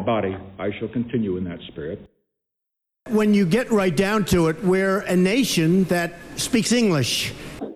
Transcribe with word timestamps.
body, 0.00 0.36
I 0.58 0.70
shall 0.78 0.88
continue 0.88 1.36
in 1.36 1.44
that 1.44 1.58
spirit. 1.68 2.00
When 3.10 3.34
you 3.34 3.46
get 3.46 3.70
right 3.72 3.94
down 3.96 4.24
to 4.26 4.48
it, 4.48 4.62
we're 4.62 5.00
a 5.00 5.16
nation 5.16 5.84
that 5.84 6.14
speaks 6.36 6.72
English. 6.72 7.32
yes, 7.60 7.72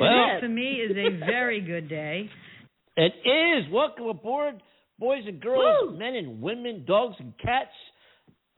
Well- 0.00 0.26
yes. 0.28 0.40
For 0.40 0.48
me 0.48 0.80
is 0.80 0.96
a 0.96 1.18
very 1.24 1.60
good 1.60 1.88
day. 1.88 2.28
It 2.96 3.12
is. 3.28 3.70
Welcome 3.72 4.06
aboard, 4.06 4.62
boys 4.98 5.22
and 5.26 5.40
girls, 5.40 5.98
men 5.98 6.14
and 6.14 6.40
women, 6.40 6.84
dogs 6.86 7.16
and 7.18 7.36
cats. 7.38 7.70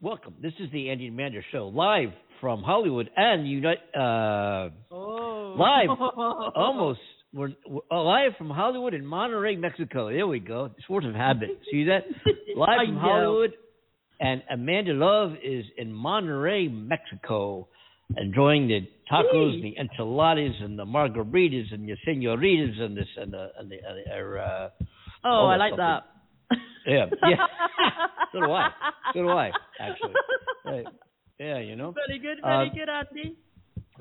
Welcome. 0.01 0.35
This 0.41 0.53
is 0.59 0.71
the 0.71 0.89
Andy 0.89 1.07
and 1.07 1.19
Amanda 1.19 1.41
Show, 1.51 1.67
live 1.67 2.09
from 2.39 2.63
Hollywood 2.63 3.09
and 3.17 3.47
Unite. 3.47 3.79
Uh, 3.93 4.69
Oh. 4.91 5.55
live, 5.57 5.89
almost. 6.55 6.99
We're, 7.31 7.49
we're 7.67 7.81
uh, 7.91 8.01
live 8.01 8.31
from 8.37 8.49
Hollywood 8.49 8.93
in 8.93 9.05
Monterey, 9.05 9.55
Mexico. 9.55 10.09
There 10.09 10.25
we 10.25 10.39
go. 10.39 10.71
Sports 10.83 11.05
of 11.07 11.13
habit. 11.13 11.49
See 11.71 11.85
that? 11.85 12.03
Live 12.55 12.87
from. 12.87 12.97
Hollywood, 12.97 13.53
and 14.19 14.41
Amanda 14.51 14.93
Love 14.93 15.33
is 15.43 15.63
in 15.77 15.93
Monterey, 15.93 16.67
Mexico, 16.67 17.67
enjoying 18.17 18.67
the 18.67 18.79
tacos, 19.11 19.53
and 19.53 19.63
the 19.63 19.75
enchiladas, 19.79 20.55
and 20.61 20.77
the 20.77 20.85
margaritas, 20.85 21.71
and 21.71 21.87
the 21.87 21.95
senoritas, 22.03 22.75
and 22.79 22.97
this, 22.97 23.07
and 23.17 23.31
the, 23.31 23.49
and 23.59 23.71
the, 23.71 23.77
uh, 23.77 24.39
uh, 24.41 24.69
Oh, 25.23 25.45
I 25.45 25.57
like 25.57 25.75
that. 25.77 26.03
Yeah, 26.87 27.05
yeah. 27.23 27.35
so 28.33 28.39
do 28.39 28.51
I. 28.51 28.69
So 29.13 29.21
do 29.21 29.29
I, 29.29 29.51
actually. 29.79 30.13
Right. 30.65 30.85
Yeah, 31.39 31.59
you 31.59 31.75
know. 31.75 31.93
Very 32.07 32.19
good, 32.19 32.37
very 32.43 32.69
Uh, 32.69 32.73
good, 32.73 32.89
Andy. 32.89 33.37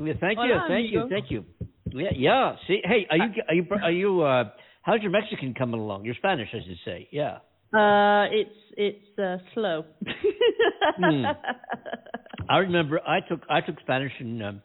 Yeah, 0.01 0.15
thank 0.19 0.39
you, 0.39 0.55
thank 0.69 0.93
you, 0.93 1.07
thank 1.11 1.31
you. 1.31 1.45
Yeah, 1.93 2.11
yeah. 2.15 2.57
See, 2.67 2.81
hey, 2.85 3.07
are 3.11 3.17
you 3.17 3.33
are 3.49 3.55
you 3.55 3.67
are 3.83 3.91
you 3.91 4.23
uh 4.23 4.45
how's 4.83 5.01
your 5.03 5.11
Mexican 5.11 5.55
coming 5.55 5.81
along? 5.81 6.05
Your 6.05 6.15
Spanish, 6.15 6.49
I 6.53 6.59
should 6.67 6.79
say. 6.85 7.09
Yeah. 7.11 7.39
Uh, 7.73 8.27
it's 8.31 8.57
it's 8.77 9.19
uh, 9.19 9.37
slow. 9.55 9.85
Hmm. 10.97 11.25
I 12.49 12.59
remember 12.59 13.01
I 13.07 13.21
took 13.21 13.41
I 13.51 13.61
took 13.61 13.79
Spanish 13.81 14.13
in 14.21 14.41
um, 14.43 14.63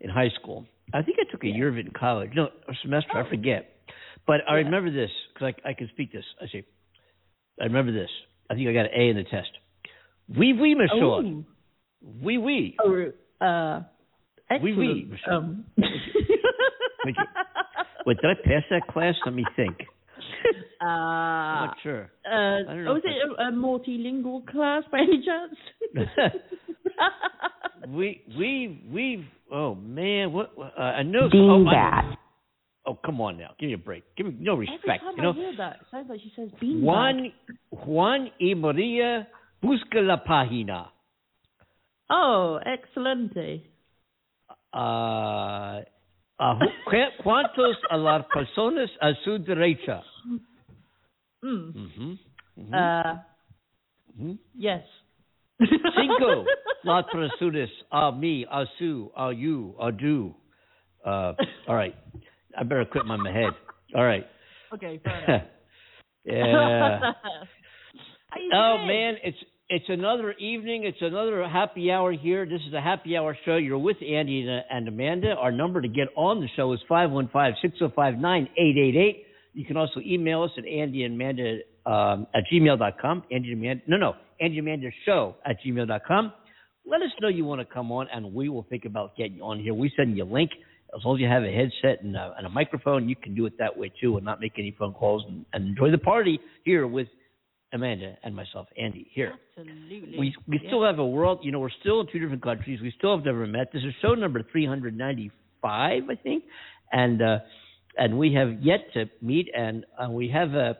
in 0.00 0.10
high 0.10 0.30
school. 0.40 0.66
I 0.92 1.02
think 1.02 1.18
I 1.20 1.30
took 1.30 1.42
a 1.44 1.48
year 1.48 1.68
of 1.68 1.76
it 1.76 1.86
in 1.86 1.92
college. 1.92 2.30
No, 2.34 2.44
a 2.44 2.74
semester. 2.82 3.18
I 3.18 3.28
forget. 3.28 3.70
But 4.26 4.40
I 4.48 4.58
Yeah. 4.58 4.64
remember 4.66 4.90
this 4.90 5.10
because 5.32 5.54
I 5.64 5.70
I 5.70 5.74
can 5.74 5.88
speak 5.88 6.12
this. 6.12 6.24
I 6.40 6.46
say, 6.46 6.64
I 7.60 7.64
remember 7.64 7.92
this. 7.92 8.10
I 8.50 8.54
think 8.54 8.68
I 8.68 8.72
got 8.72 8.86
an 8.86 8.92
A 8.94 9.08
in 9.10 9.16
the 9.16 9.24
test. 9.24 9.50
Oui, 10.28 10.52
oui, 10.52 10.74
monsieur. 10.74 11.04
Ooh. 11.04 11.44
Oui, 12.22 12.38
oui. 12.38 12.76
Oh, 12.82 13.12
uh, 13.44 13.82
Oui, 14.50 14.70
excellent. 14.70 14.78
oui, 14.78 15.08
monsieur. 15.10 15.32
Um, 15.32 15.64
Thank 17.04 17.16
you. 17.18 17.24
Wait, 18.06 18.18
did 18.20 18.30
I 18.30 18.34
pass 18.34 18.62
that 18.70 18.88
class? 18.88 19.14
Let 19.24 19.34
me 19.34 19.44
think. 19.56 19.76
I'm 20.80 20.88
uh, 20.88 21.66
not 21.66 21.76
sure. 21.82 22.10
uh, 22.26 22.58
don't 22.64 22.84
was 22.84 23.02
it 23.04 23.16
a, 23.38 23.42
a 23.44 23.52
multilingual 23.52 24.46
class 24.46 24.82
by 24.90 24.98
any 24.98 25.24
chance? 25.24 25.54
we 27.88 28.22
we 28.36 28.82
we 28.92 29.26
oh 29.52 29.74
man 29.74 30.32
what 30.32 30.52
uh, 30.58 30.80
I 30.80 31.02
know 31.02 31.28
oh, 31.32 31.66
I- 31.66 32.16
oh 32.86 32.98
come 33.04 33.20
on 33.20 33.38
now 33.38 33.54
give 33.58 33.68
me 33.68 33.74
a 33.74 33.78
break 33.78 34.04
give 34.16 34.26
me 34.26 34.36
no 34.38 34.54
respect. 34.54 34.80
Every 34.84 34.92
respect 34.92 35.04
time 35.04 35.16
you 35.16 35.22
know 35.22 35.30
I 35.30 35.34
hear 35.34 35.56
that, 35.58 35.72
it 35.80 35.86
sounds 35.90 36.10
like 36.10 36.20
she 36.20 36.32
says 36.36 36.50
bean 36.60 36.82
Juan 36.82 37.32
Juan 37.70 38.30
y 38.40 38.54
Maria 38.54 39.26
busca 39.62 40.02
la 40.02 40.22
página 40.24 40.90
Oh, 42.10 42.60
excelente. 42.66 43.62
uh, 44.74 45.80
cu- 46.84 47.22
¿Cuántos 47.22 47.76
a 47.90 47.96
las 47.96 48.24
personas 48.26 48.90
a 49.00 49.14
su 49.24 49.38
derecha? 49.38 50.02
Mm. 51.42 51.72
Mhm. 51.74 52.18
Mhm. 52.56 52.74
Uh, 52.74 53.18
Mhm. 54.16 54.38
yes. 54.54 54.82
Cinco 55.94 56.44
las 56.84 57.04
personas 57.06 57.70
a 57.90 58.10
mí, 58.12 58.44
a 58.50 58.64
su, 58.78 59.10
a 59.16 59.32
you, 59.32 59.76
a 59.80 59.90
do. 59.92 60.34
Uh, 61.04 61.34
all 61.68 61.76
right. 61.76 61.94
I 62.56 62.62
better 62.64 62.84
quit 62.86 63.04
my 63.06 63.16
head. 63.30 63.52
All 63.94 64.04
right. 64.04 64.26
Okay, 64.72 64.98
fair 65.04 65.48
yeah. 66.24 67.12
Oh 68.52 68.78
man, 68.86 69.16
it's 69.22 69.38
it's 69.68 69.86
another 69.88 70.32
evening. 70.32 70.82
It's 70.84 70.98
another 71.00 71.48
happy 71.48 71.90
hour 71.90 72.12
here. 72.12 72.44
This 72.44 72.60
is 72.68 72.74
a 72.74 72.80
happy 72.80 73.16
hour 73.16 73.36
show. 73.44 73.56
You're 73.56 73.78
with 73.78 73.96
Andy 74.02 74.46
and, 74.46 74.62
and 74.70 74.88
Amanda. 74.88 75.34
Our 75.34 75.52
number 75.52 75.80
to 75.80 75.88
get 75.88 76.08
on 76.16 76.40
the 76.40 76.48
show 76.54 76.72
is 76.74 76.80
515-605-9888. 76.90 79.24
You 79.54 79.64
can 79.64 79.76
also 79.76 80.00
email 80.00 80.42
us 80.42 80.50
at 80.58 80.66
Andy 80.66 81.04
and 81.04 81.14
Amanda 81.14 81.58
um, 81.86 82.26
at 82.34 82.42
gmail.com. 82.52 83.22
Andy 83.30 83.52
and 83.52 83.62
Amanda, 83.62 83.82
no, 83.86 83.96
no, 83.96 84.16
Andy 84.40 84.58
and 84.58 84.68
Amanda 84.68 84.90
show 85.06 85.36
at 85.46 85.56
gmail.com. 85.66 86.32
Let 86.86 87.00
us 87.00 87.08
know 87.22 87.28
you 87.28 87.46
want 87.46 87.66
to 87.66 87.72
come 87.72 87.90
on, 87.90 88.08
and 88.12 88.34
we 88.34 88.50
will 88.50 88.66
think 88.68 88.84
about 88.84 89.16
getting 89.16 89.36
you 89.36 89.44
on 89.44 89.60
here. 89.60 89.72
We 89.72 89.90
send 89.96 90.14
you 90.16 90.24
a 90.24 90.26
link. 90.26 90.50
As 90.94 91.00
long 91.04 91.16
as 91.16 91.22
you 91.22 91.28
have 91.28 91.42
a 91.42 91.50
headset 91.50 92.04
and 92.04 92.14
a, 92.14 92.34
and 92.36 92.46
a 92.46 92.50
microphone, 92.50 93.08
you 93.08 93.16
can 93.16 93.34
do 93.34 93.46
it 93.46 93.54
that 93.58 93.78
way 93.78 93.90
too, 94.00 94.16
and 94.16 94.26
not 94.26 94.40
make 94.40 94.58
any 94.58 94.72
phone 94.78 94.92
calls 94.92 95.24
and, 95.26 95.46
and 95.54 95.68
enjoy 95.68 95.90
the 95.90 95.96
party 95.98 96.38
here 96.64 96.86
with 96.86 97.08
Amanda 97.74 98.16
and 98.22 98.34
myself, 98.34 98.66
Andy, 98.78 99.10
here. 99.12 99.32
Absolutely. 99.58 100.18
We 100.18 100.34
we 100.46 100.60
Yeah. 100.60 100.68
still 100.68 100.84
have 100.84 100.98
a 100.98 101.06
world. 101.06 101.40
You 101.42 101.52
know, 101.52 101.60
we're 101.60 101.78
still 101.80 102.00
in 102.00 102.06
two 102.06 102.20
different 102.20 102.42
countries. 102.42 102.80
We 102.80 102.92
still 102.92 103.16
have 103.16 103.24
never 103.24 103.46
met. 103.46 103.72
This 103.72 103.82
is 103.82 103.92
show 104.00 104.14
number 104.14 104.42
three 104.50 104.66
hundred 104.66 104.96
ninety 104.96 105.30
five, 105.60 106.02
I 106.08 106.14
think, 106.14 106.44
and 106.92 107.20
uh, 107.20 107.38
and 107.98 108.18
we 108.18 108.34
have 108.34 108.62
yet 108.62 108.80
to 108.94 109.10
meet. 109.20 109.48
And 109.54 109.84
uh, 110.00 110.10
we 110.10 110.28
have 110.28 110.54
a, 110.54 110.78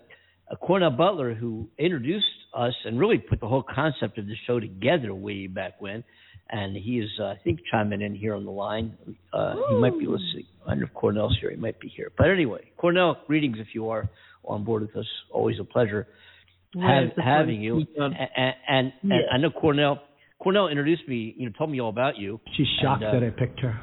a 0.51 0.57
Cornell 0.57 0.91
Butler 0.91 1.35
who 1.35 1.69
introduced 1.79 2.27
us 2.55 2.75
and 2.85 2.99
really 2.99 3.19
put 3.19 3.41
the 3.41 3.49
whole 3.49 3.65
concept 3.65 4.19
of 4.19 4.27
the 4.27 4.37
show 4.47 4.61
together 4.61 5.13
way 5.15 5.47
back 5.49 5.81
when. 5.81 6.05
And 6.51 6.77
he 6.77 6.99
is, 7.01 7.11
uh, 7.19 7.25
I 7.29 7.39
think, 7.43 7.61
chiming 7.71 8.03
in 8.03 8.15
here 8.15 8.35
on 8.35 8.45
the 8.45 8.51
line. 8.51 8.97
Uh, 9.33 9.55
he 9.71 9.77
might 9.77 9.99
be 9.99 10.07
listening. 10.07 10.45
I 10.65 10.69
wonder 10.69 10.85
if 10.85 10.93
Cornell's 10.93 11.37
here. 11.41 11.51
He 11.51 11.57
might 11.57 11.81
be 11.81 11.89
here. 11.89 12.13
But 12.17 12.29
anyway, 12.31 12.71
Cornell, 12.77 13.17
greetings 13.27 13.57
if 13.59 13.69
you 13.75 13.89
are 13.89 14.09
on 14.45 14.63
board 14.63 14.83
with 14.83 14.95
us. 14.95 15.07
Always 15.31 15.59
a 15.59 15.65
pleasure 15.65 16.07
have, 16.81 17.11
having 17.23 17.61
you. 17.63 17.85
And, 17.99 18.15
and, 18.37 18.55
and, 18.69 18.93
Yeah. 19.03 19.17
I 19.33 19.39
know 19.39 19.51
Cornell. 19.51 20.01
Cornell 20.43 20.69
introduced 20.69 21.07
me. 21.09 21.35
You 21.37 21.47
know, 21.47 21.53
told 21.57 21.71
me 21.71 21.81
all 21.81 21.89
about 21.91 22.17
you. 22.19 22.41
She's 22.57 22.67
shocked 22.83 23.03
And, 23.03 23.17
uh, 23.17 23.21
that 23.21 23.27
I 23.27 23.31
picked 23.31 23.61
her. 23.61 23.79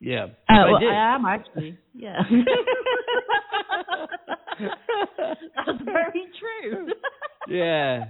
Yeah, 0.00 0.26
Uh, 0.50 0.52
I 0.52 0.70
well, 0.70 0.80
did. 0.80 0.88
I 0.90 1.14
am 1.14 1.24
actually. 1.26 1.78
Yeah. 1.94 2.22
That's 4.58 5.78
very 5.84 6.24
true. 6.40 6.88
yeah, 7.48 8.06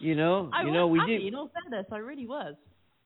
you 0.00 0.14
know, 0.14 0.50
I 0.52 0.64
you 0.64 0.72
know, 0.72 0.86
we 0.88 0.98
happy, 0.98 1.18
did. 1.18 1.26
In 1.28 1.34
all 1.34 1.50
fairness, 1.52 1.86
I 1.90 1.96
really 1.98 2.26
was. 2.26 2.54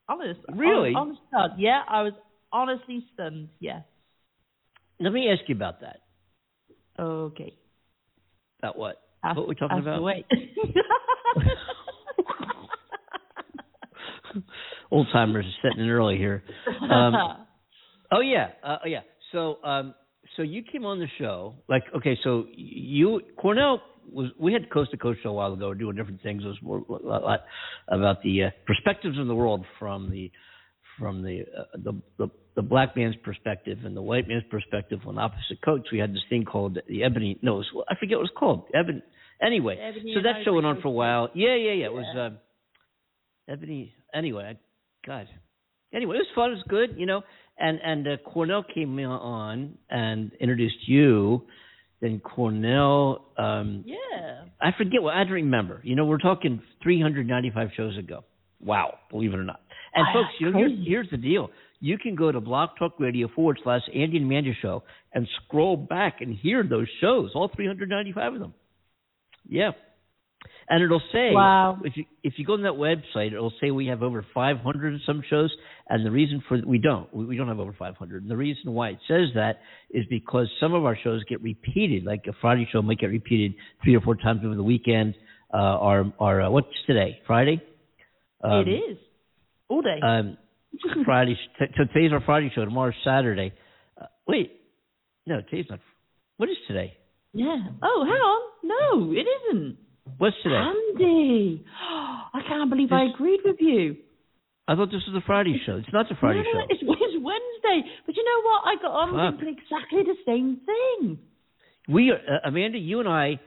Honest. 0.08 0.40
Really? 0.54 0.94
Honest, 0.96 1.20
honest 1.32 1.52
God. 1.52 1.60
Yeah, 1.60 1.82
I 1.88 2.02
was 2.02 2.12
honestly 2.52 3.04
stunned. 3.14 3.48
Yeah. 3.60 3.80
Let 5.00 5.12
me 5.12 5.28
ask 5.30 5.48
you 5.48 5.54
about 5.54 5.80
that. 5.82 6.00
Okay. 6.98 7.54
About 8.58 8.76
what? 8.78 9.00
Have, 9.22 9.36
What 9.36 9.48
we 9.48 9.54
talking 9.54 9.78
about? 9.78 10.02
wait. 10.02 10.24
Old 14.90 15.06
timers 15.12 15.44
are 15.44 15.68
setting 15.68 15.84
in 15.84 15.90
early 15.90 16.16
here. 16.16 16.42
Um, 16.82 17.14
oh 18.12 18.20
yeah, 18.20 18.48
uh, 18.62 18.78
oh 18.84 18.88
yeah. 18.88 19.00
So 19.32 19.58
um, 19.64 19.94
so 20.36 20.42
you 20.42 20.62
came 20.62 20.84
on 20.84 20.98
the 20.98 21.08
show. 21.18 21.54
Like 21.68 21.82
okay, 21.96 22.16
so 22.22 22.46
you 22.54 23.20
Cornell 23.36 23.82
was. 24.10 24.30
We 24.38 24.52
had 24.52 24.70
Coast 24.70 24.92
to 24.92 24.96
Coast 24.96 25.20
show 25.22 25.30
a 25.30 25.32
while 25.32 25.52
ago. 25.52 25.74
Doing 25.74 25.96
different 25.96 26.22
things. 26.22 26.42
It 26.44 26.48
was 26.48 26.62
more 26.62 26.78
a 26.88 26.92
lot, 27.06 27.22
lot 27.22 27.40
about 27.88 28.22
the 28.22 28.44
uh, 28.44 28.50
perspectives 28.66 29.18
of 29.18 29.26
the 29.26 29.34
world 29.34 29.64
from 29.78 30.10
the 30.10 30.30
from 30.98 31.22
the, 31.22 31.44
uh, 31.56 31.62
the 31.74 32.00
the 32.18 32.28
the 32.56 32.62
black 32.62 32.96
man's 32.96 33.14
perspective 33.24 33.78
and 33.84 33.96
the 33.96 34.02
white 34.02 34.26
man's 34.26 34.42
perspective 34.50 34.98
on 35.06 35.16
opposite 35.16 35.62
coasts. 35.64 35.92
We 35.92 35.98
had 35.98 36.12
this 36.12 36.24
thing 36.28 36.44
called 36.44 36.78
the 36.88 37.04
ebony. 37.04 37.38
No, 37.40 37.60
it 37.60 37.66
was, 37.72 37.84
I 37.88 37.94
forget 37.94 38.18
what 38.18 38.22
it 38.24 38.30
was 38.32 38.36
called. 38.36 38.64
Ebony. 38.74 39.02
Anyway, 39.40 39.76
Ebony 39.76 40.14
so 40.16 40.22
that 40.22 40.44
show 40.44 40.54
went 40.54 40.66
on 40.66 40.80
for 40.80 40.88
a 40.88 40.92
while. 40.92 41.30
Yeah, 41.34 41.54
yeah, 41.54 41.72
yeah. 41.72 41.86
It 41.86 41.92
was 41.92 42.16
um, 42.18 42.38
Ebony. 43.48 43.92
Anyway, 44.12 44.44
I, 44.44 45.06
God. 45.06 45.28
Anyway, 45.94 46.16
it 46.16 46.18
was 46.18 46.26
fun. 46.34 46.50
It 46.50 46.54
was 46.54 46.64
good, 46.68 46.98
you 46.98 47.06
know. 47.06 47.22
And 47.58 47.78
and 47.82 48.06
uh, 48.06 48.16
Cornell 48.28 48.64
came 48.74 48.98
on 48.98 49.78
and 49.88 50.32
introduced 50.40 50.88
you. 50.88 51.42
Then 52.00 52.20
Cornell. 52.20 53.26
Um, 53.38 53.84
yeah. 53.86 54.44
I 54.60 54.70
forget 54.76 55.00
what 55.00 55.14
I 55.14 55.24
don't 55.24 55.32
remember. 55.32 55.80
You 55.84 55.94
know, 55.94 56.04
we're 56.04 56.18
talking 56.18 56.60
395 56.82 57.68
shows 57.76 57.96
ago. 57.96 58.24
Wow, 58.60 58.98
believe 59.10 59.32
it 59.32 59.38
or 59.38 59.44
not. 59.44 59.60
And 59.94 60.06
Wow, 60.06 60.22
folks, 60.22 60.34
you 60.40 60.50
know, 60.50 60.58
here's, 60.58 60.72
here's 60.86 61.10
the 61.10 61.16
deal. 61.16 61.50
You 61.80 61.96
can 61.98 62.14
go 62.16 62.32
to 62.32 62.40
Blog 62.40 62.70
Talk 62.78 62.94
Radio 62.98 63.28
forward 63.34 63.60
slash 63.62 63.82
Andy 63.94 64.16
and 64.16 64.26
Amanda 64.26 64.50
Show 64.60 64.82
and 65.12 65.26
scroll 65.44 65.76
back 65.76 66.20
and 66.20 66.34
hear 66.34 66.62
those 66.68 66.88
shows, 67.00 67.30
all 67.34 67.50
395 67.54 68.34
of 68.34 68.40
them. 68.40 68.54
Yeah. 69.48 69.70
And 70.68 70.82
it'll 70.84 71.02
say 71.12 71.30
Wow. 71.32 71.78
if 71.82 71.96
you 71.96 72.04
if 72.22 72.34
you 72.36 72.44
go 72.44 72.52
on 72.52 72.62
that 72.62 72.74
website, 72.74 73.28
it'll 73.32 73.52
say 73.60 73.70
we 73.70 73.86
have 73.86 74.02
over 74.02 74.24
500 74.34 74.92
and 74.92 75.00
some 75.06 75.22
shows, 75.28 75.50
and 75.88 76.04
the 76.04 76.10
reason 76.10 76.42
for 76.46 76.58
we 76.64 76.78
don't 76.78 77.12
we, 77.14 77.24
we 77.24 77.36
don't 77.36 77.48
have 77.48 77.58
over 77.58 77.72
500. 77.76 78.22
And 78.22 78.30
the 78.30 78.36
reason 78.36 78.72
why 78.74 78.90
it 78.90 78.98
says 79.08 79.28
that 79.34 79.60
is 79.90 80.04
because 80.10 80.46
some 80.60 80.74
of 80.74 80.84
our 80.84 80.96
shows 81.02 81.24
get 81.24 81.42
repeated, 81.42 82.04
like 82.04 82.24
a 82.28 82.32
Friday 82.40 82.68
show 82.70 82.82
might 82.82 82.98
get 82.98 83.06
repeated 83.06 83.54
three 83.82 83.96
or 83.96 84.00
four 84.02 84.14
times 84.16 84.42
over 84.44 84.54
the 84.54 84.62
weekend. 84.62 85.14
Uh, 85.52 85.56
our 85.56 86.12
our 86.20 86.42
uh, 86.42 86.50
what's 86.50 86.68
today? 86.86 87.18
Friday. 87.26 87.62
Um, 88.44 88.68
it 88.68 88.70
is. 88.70 88.98
All 89.68 89.82
day. 89.82 90.00
Um, 90.02 90.36
Friday. 91.04 91.36
T- 91.58 91.66
t- 91.66 91.84
today's 91.92 92.12
our 92.12 92.20
Friday 92.20 92.50
show. 92.54 92.64
Tomorrow's 92.64 92.94
Saturday. 93.04 93.52
Uh, 94.00 94.06
wait, 94.26 94.52
no, 95.26 95.40
today's 95.42 95.66
not. 95.68 95.80
What 96.36 96.48
is 96.48 96.56
today? 96.66 96.94
yeah. 97.32 97.56
Oh, 97.82 98.04
hang 98.04 98.20
on. 98.22 98.40
No, 98.62 99.12
it 99.12 99.26
isn't. 99.26 99.76
What's 100.18 100.36
today? 100.42 100.56
Andy. 100.56 101.64
I 101.80 102.40
can't 102.46 102.70
believe 102.70 102.92
I 102.92 103.04
agreed 103.14 103.40
with 103.44 103.56
you. 103.60 103.96
I 104.66 104.74
thought 104.74 104.86
this 104.86 105.02
was 105.06 105.14
the 105.14 105.22
Friday 105.26 105.60
show. 105.64 105.76
It's 105.76 105.92
not 105.92 106.08
the 106.08 106.14
Friday 106.20 106.42
no, 106.42 106.60
no, 106.60 106.66
show. 106.66 106.66
It's, 106.70 106.82
it's 106.82 107.24
Wednesday. 107.24 107.90
But 108.06 108.16
you 108.16 108.24
know 108.24 108.42
what? 108.42 108.62
I 108.66 108.74
got 108.82 108.92
on 108.92 109.32
Fuck. 109.32 109.40
thinking 109.40 109.56
exactly 109.64 110.02
the 110.04 110.16
same 110.26 110.60
thing. 110.66 111.18
We 111.88 112.10
are, 112.10 112.16
uh, 112.16 112.48
Amanda, 112.48 112.78
you 112.78 113.00
and 113.00 113.08
I 113.08 113.40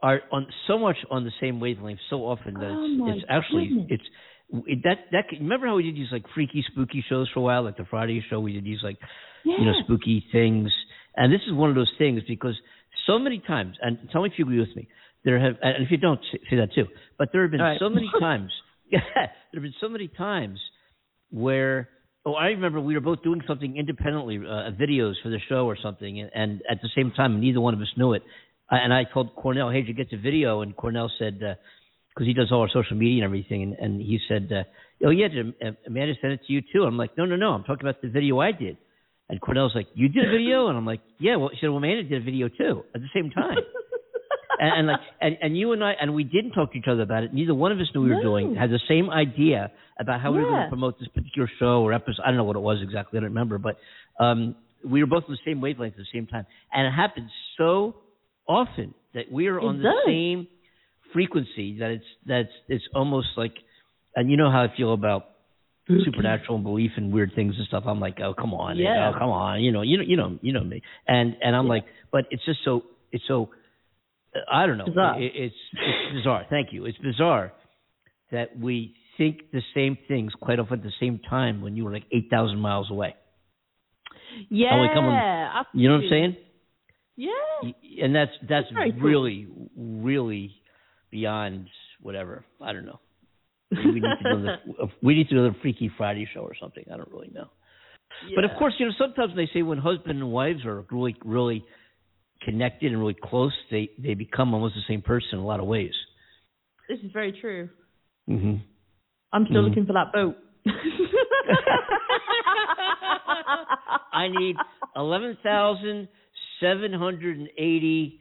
are 0.00 0.20
on 0.30 0.46
so 0.68 0.78
much 0.78 0.96
on 1.10 1.24
the 1.24 1.32
same 1.40 1.58
wavelength 1.58 1.98
so 2.08 2.18
often 2.18 2.54
that 2.54 2.70
Oh, 2.70 3.08
it's, 3.08 3.18
it's 3.18 3.26
actually 3.28 3.68
goodness. 3.68 3.86
it's 3.90 4.02
it, 4.04 4.12
that 4.50 4.96
that 5.12 5.24
remember 5.32 5.66
how 5.66 5.76
we 5.76 5.82
did 5.82 5.94
these 5.96 6.10
like 6.10 6.24
freaky 6.34 6.64
spooky 6.70 7.04
shows 7.08 7.28
for 7.32 7.40
a 7.40 7.42
while 7.42 7.64
like 7.64 7.76
the 7.76 7.84
Friday 7.84 8.24
show 8.30 8.40
we 8.40 8.52
did 8.54 8.64
these 8.64 8.82
like 8.82 8.98
Yeah. 9.44 9.56
you 9.58 9.64
know 9.66 9.72
spooky 9.84 10.24
things 10.32 10.70
and 11.16 11.32
this 11.32 11.40
is 11.46 11.52
one 11.52 11.68
of 11.70 11.76
those 11.76 11.92
things 11.98 12.22
because 12.26 12.54
so 13.06 13.18
many 13.18 13.40
times 13.46 13.76
and 13.82 13.98
tell 14.10 14.22
me 14.22 14.28
if 14.32 14.38
you 14.38 14.44
agree 14.44 14.60
with 14.60 14.74
me 14.74 14.88
there 15.24 15.38
have 15.38 15.56
and 15.62 15.84
if 15.84 15.90
you 15.90 15.98
don't 15.98 16.20
say 16.50 16.56
that 16.56 16.70
too 16.74 16.86
but 17.18 17.28
there 17.32 17.42
have 17.42 17.50
been 17.50 17.60
right. 17.60 17.78
so 17.78 17.90
many 17.90 18.10
times 18.20 18.50
yeah 18.90 19.00
there 19.14 19.60
have 19.60 19.62
been 19.62 19.74
so 19.80 19.88
many 19.88 20.08
times 20.08 20.58
where 21.30 21.88
oh 22.24 22.32
I 22.32 22.46
remember 22.46 22.80
we 22.80 22.94
were 22.94 23.00
both 23.00 23.22
doing 23.22 23.42
something 23.46 23.76
independently 23.76 24.38
uh, 24.38 24.70
videos 24.80 25.14
for 25.22 25.28
the 25.28 25.38
show 25.48 25.66
or 25.66 25.76
something 25.82 26.20
and, 26.20 26.30
and 26.34 26.62
at 26.70 26.80
the 26.80 26.88
same 26.96 27.12
time 27.14 27.38
neither 27.40 27.60
one 27.60 27.74
of 27.74 27.80
us 27.80 27.92
knew 27.98 28.14
it 28.14 28.22
I, 28.70 28.78
and 28.78 28.94
I 28.94 29.04
told 29.04 29.34
Cornell 29.36 29.70
hey 29.70 29.80
did 29.82 29.88
you 29.88 29.94
get 29.94 30.10
the 30.10 30.16
video 30.16 30.62
and 30.62 30.74
Cornell 30.74 31.10
said 31.18 31.40
because 32.18 32.26
he 32.26 32.34
does 32.34 32.50
all 32.50 32.62
our 32.62 32.68
social 32.68 32.96
media 32.96 33.22
and 33.22 33.30
everything 33.30 33.62
and, 33.62 33.74
and 33.74 34.00
he 34.02 34.18
said 34.28 34.50
uh, 34.52 35.06
oh 35.06 35.10
yeah 35.10 35.28
did 35.28 35.54
Amanda 35.86 36.14
send 36.20 36.32
it 36.32 36.40
to 36.48 36.52
you 36.52 36.62
too 36.72 36.82
I'm 36.82 36.96
like 36.98 37.16
no 37.16 37.24
no 37.26 37.36
no 37.36 37.52
I'm 37.52 37.62
talking 37.62 37.86
about 37.86 38.02
the 38.02 38.08
video 38.08 38.40
I 38.40 38.50
did 38.50 38.76
and 39.28 39.40
Cornell's 39.40 39.74
like 39.76 39.86
you 39.94 40.08
did 40.08 40.26
a 40.26 40.30
video 40.30 40.66
and 40.66 40.76
I'm 40.76 40.84
like 40.86 41.00
yeah 41.20 41.36
well 41.36 41.50
she 41.52 41.58
said 41.60 41.68
well 41.68 41.78
Amanda 41.78 42.02
did 42.02 42.20
a 42.20 42.24
video 42.24 42.48
too 42.48 42.82
at 42.92 43.00
the 43.00 43.08
same 43.14 43.30
time 43.30 43.58
and, 44.58 44.78
and 44.78 44.86
like 44.88 45.00
and, 45.20 45.36
and 45.42 45.56
you 45.56 45.72
and 45.72 45.84
I 45.84 45.92
and 46.00 46.12
we 46.14 46.24
didn't 46.24 46.52
talk 46.52 46.72
to 46.72 46.78
each 46.78 46.88
other 46.90 47.02
about 47.02 47.22
it. 47.22 47.32
Neither 47.32 47.54
one 47.54 47.70
of 47.70 47.78
us 47.78 47.86
knew 47.94 48.02
we 48.02 48.08
were 48.08 48.16
No. 48.16 48.22
doing. 48.22 48.54
Had 48.56 48.70
the 48.70 48.80
same 48.88 49.10
idea 49.10 49.70
about 50.00 50.20
how 50.20 50.32
we 50.32 50.38
were 50.38 50.46
going 50.46 50.62
to 50.64 50.68
promote 50.68 50.98
this 50.98 51.08
particular 51.08 51.48
show 51.60 51.82
or 51.82 51.92
episode. 51.92 52.22
I 52.24 52.28
don't 52.28 52.36
know 52.38 52.44
what 52.44 52.56
it 52.56 52.60
was 52.60 52.78
exactly. 52.82 53.18
I 53.18 53.20
don't 53.20 53.30
remember, 53.30 53.58
but 53.58 53.76
um, 54.18 54.56
we 54.84 55.00
were 55.02 55.06
both 55.06 55.24
on 55.28 55.32
the 55.32 55.38
same 55.50 55.60
wavelength 55.60 55.94
at 55.94 55.98
the 55.98 56.06
same 56.12 56.26
time, 56.26 56.46
and 56.72 56.86
it 56.86 56.90
happens 56.90 57.30
so 57.56 57.96
often 58.48 58.94
that 59.14 59.30
we 59.30 59.46
are 59.48 59.58
It 59.58 59.64
on 59.64 59.76
the 59.78 59.84
does. 59.84 59.94
same 60.06 60.48
frequency 61.12 61.78
that 61.78 61.90
it's 61.90 62.04
that's 62.26 62.52
it's 62.68 62.84
almost 62.94 63.28
like. 63.36 63.54
And 64.16 64.30
you 64.30 64.36
know 64.36 64.50
how 64.50 64.62
I 64.64 64.76
feel 64.76 64.94
about 64.94 65.22
mm-hmm. 65.88 66.00
supernatural 66.04 66.56
and 66.56 66.64
belief 66.64 66.92
in 66.96 67.12
weird 67.12 67.32
things 67.36 67.54
and 67.56 67.66
stuff. 67.68 67.84
I'm 67.86 68.00
like, 68.00 68.18
oh 68.20 68.34
come 68.34 68.52
on, 68.52 68.76
Yeah. 68.76 69.12
oh 69.14 69.18
come 69.18 69.30
on, 69.30 69.60
you 69.62 69.70
know, 69.70 69.82
you 69.82 69.98
know, 69.98 70.04
you 70.04 70.16
know, 70.16 70.38
you 70.42 70.52
know 70.52 70.64
me. 70.64 70.82
And 71.06 71.36
and 71.40 71.54
I'm 71.54 71.66
Yeah. 71.66 71.70
like, 71.74 71.84
but 72.10 72.24
it's 72.30 72.44
just 72.44 72.60
so 72.64 72.82
it's 73.12 73.22
so 73.28 73.50
I 74.50 74.66
don't 74.66 74.78
know. 74.78 74.86
Bizarre. 74.86 75.20
It, 75.22 75.32
it's 75.34 75.54
it's 75.72 76.16
bizarre. 76.16 76.46
Thank 76.50 76.72
you. 76.72 76.84
It's 76.86 76.98
bizarre 76.98 77.52
that 78.32 78.58
we 78.58 78.94
think 79.18 79.50
the 79.52 79.62
same 79.74 79.96
things 80.08 80.32
quite 80.40 80.58
often 80.58 80.78
at 80.78 80.84
the 80.84 80.92
same 81.00 81.20
time 81.30 81.60
when 81.60 81.76
you 81.76 81.84
were 81.84 81.92
like 81.92 82.04
eight 82.12 82.28
thousand 82.30 82.58
miles 82.58 82.90
away. 82.90 83.14
Yeah. 84.50 84.68
On- 84.74 85.66
You 85.74 85.88
know 85.88 85.96
what 85.96 86.04
I'm 86.04 86.10
saying? 86.10 86.36
Yeah. 87.16 87.30
And 88.02 88.14
that's 88.14 88.30
that's 88.42 88.66
That's 88.66 88.74
very 88.74 88.92
cool. 88.92 89.00
really 89.00 89.48
really 89.76 90.54
beyond 91.10 91.68
whatever. 92.00 92.44
I 92.60 92.72
don't 92.72 92.86
know. 92.86 93.00
We 93.76 94.00
need 94.00 94.16
to 94.18 94.24
do 94.24 94.34
another, 94.36 94.58
we 95.02 95.14
need 95.14 95.28
to 95.28 95.34
do 95.34 95.40
another 95.44 95.56
Freaky 95.62 95.90
Friday 95.96 96.26
show 96.32 96.40
or 96.40 96.54
something. 96.60 96.84
I 96.92 96.96
don't 96.96 97.10
really 97.10 97.30
know. 97.34 97.48
But 98.34 98.44
of 98.44 98.50
course, 98.58 98.74
you 98.78 98.86
know, 98.86 98.92
sometimes 98.98 99.34
they 99.36 99.48
say 99.52 99.62
when 99.62 99.78
husband 99.78 100.18
and 100.18 100.32
wives 100.32 100.64
are 100.64 100.84
really, 100.90 101.14
really 101.24 101.64
connected 102.42 102.90
and 102.92 102.98
really 103.00 103.16
close, 103.22 103.52
they 103.70 103.90
they 103.98 104.14
become 104.14 104.54
almost 104.54 104.74
the 104.74 104.82
same 104.88 105.02
person 105.02 105.28
in 105.34 105.38
a 105.38 105.46
lot 105.46 105.60
of 105.60 105.66
ways. 105.66 105.92
This 106.88 106.98
is 107.00 107.10
very 107.12 107.32
true. 107.40 107.68
hmm 108.26 108.54
I'm 109.32 109.44
still 109.46 109.62
Mhm. 109.62 109.68
looking 109.68 109.86
for 109.86 109.92
that 109.92 110.12
boat. 110.12 110.36
I 114.12 114.28
need 114.28 114.56
eleven 114.96 115.36
thousand 115.42 116.08
seven 116.60 116.92
hundred 116.92 117.38
and 117.38 117.48
eighty. 117.58 118.20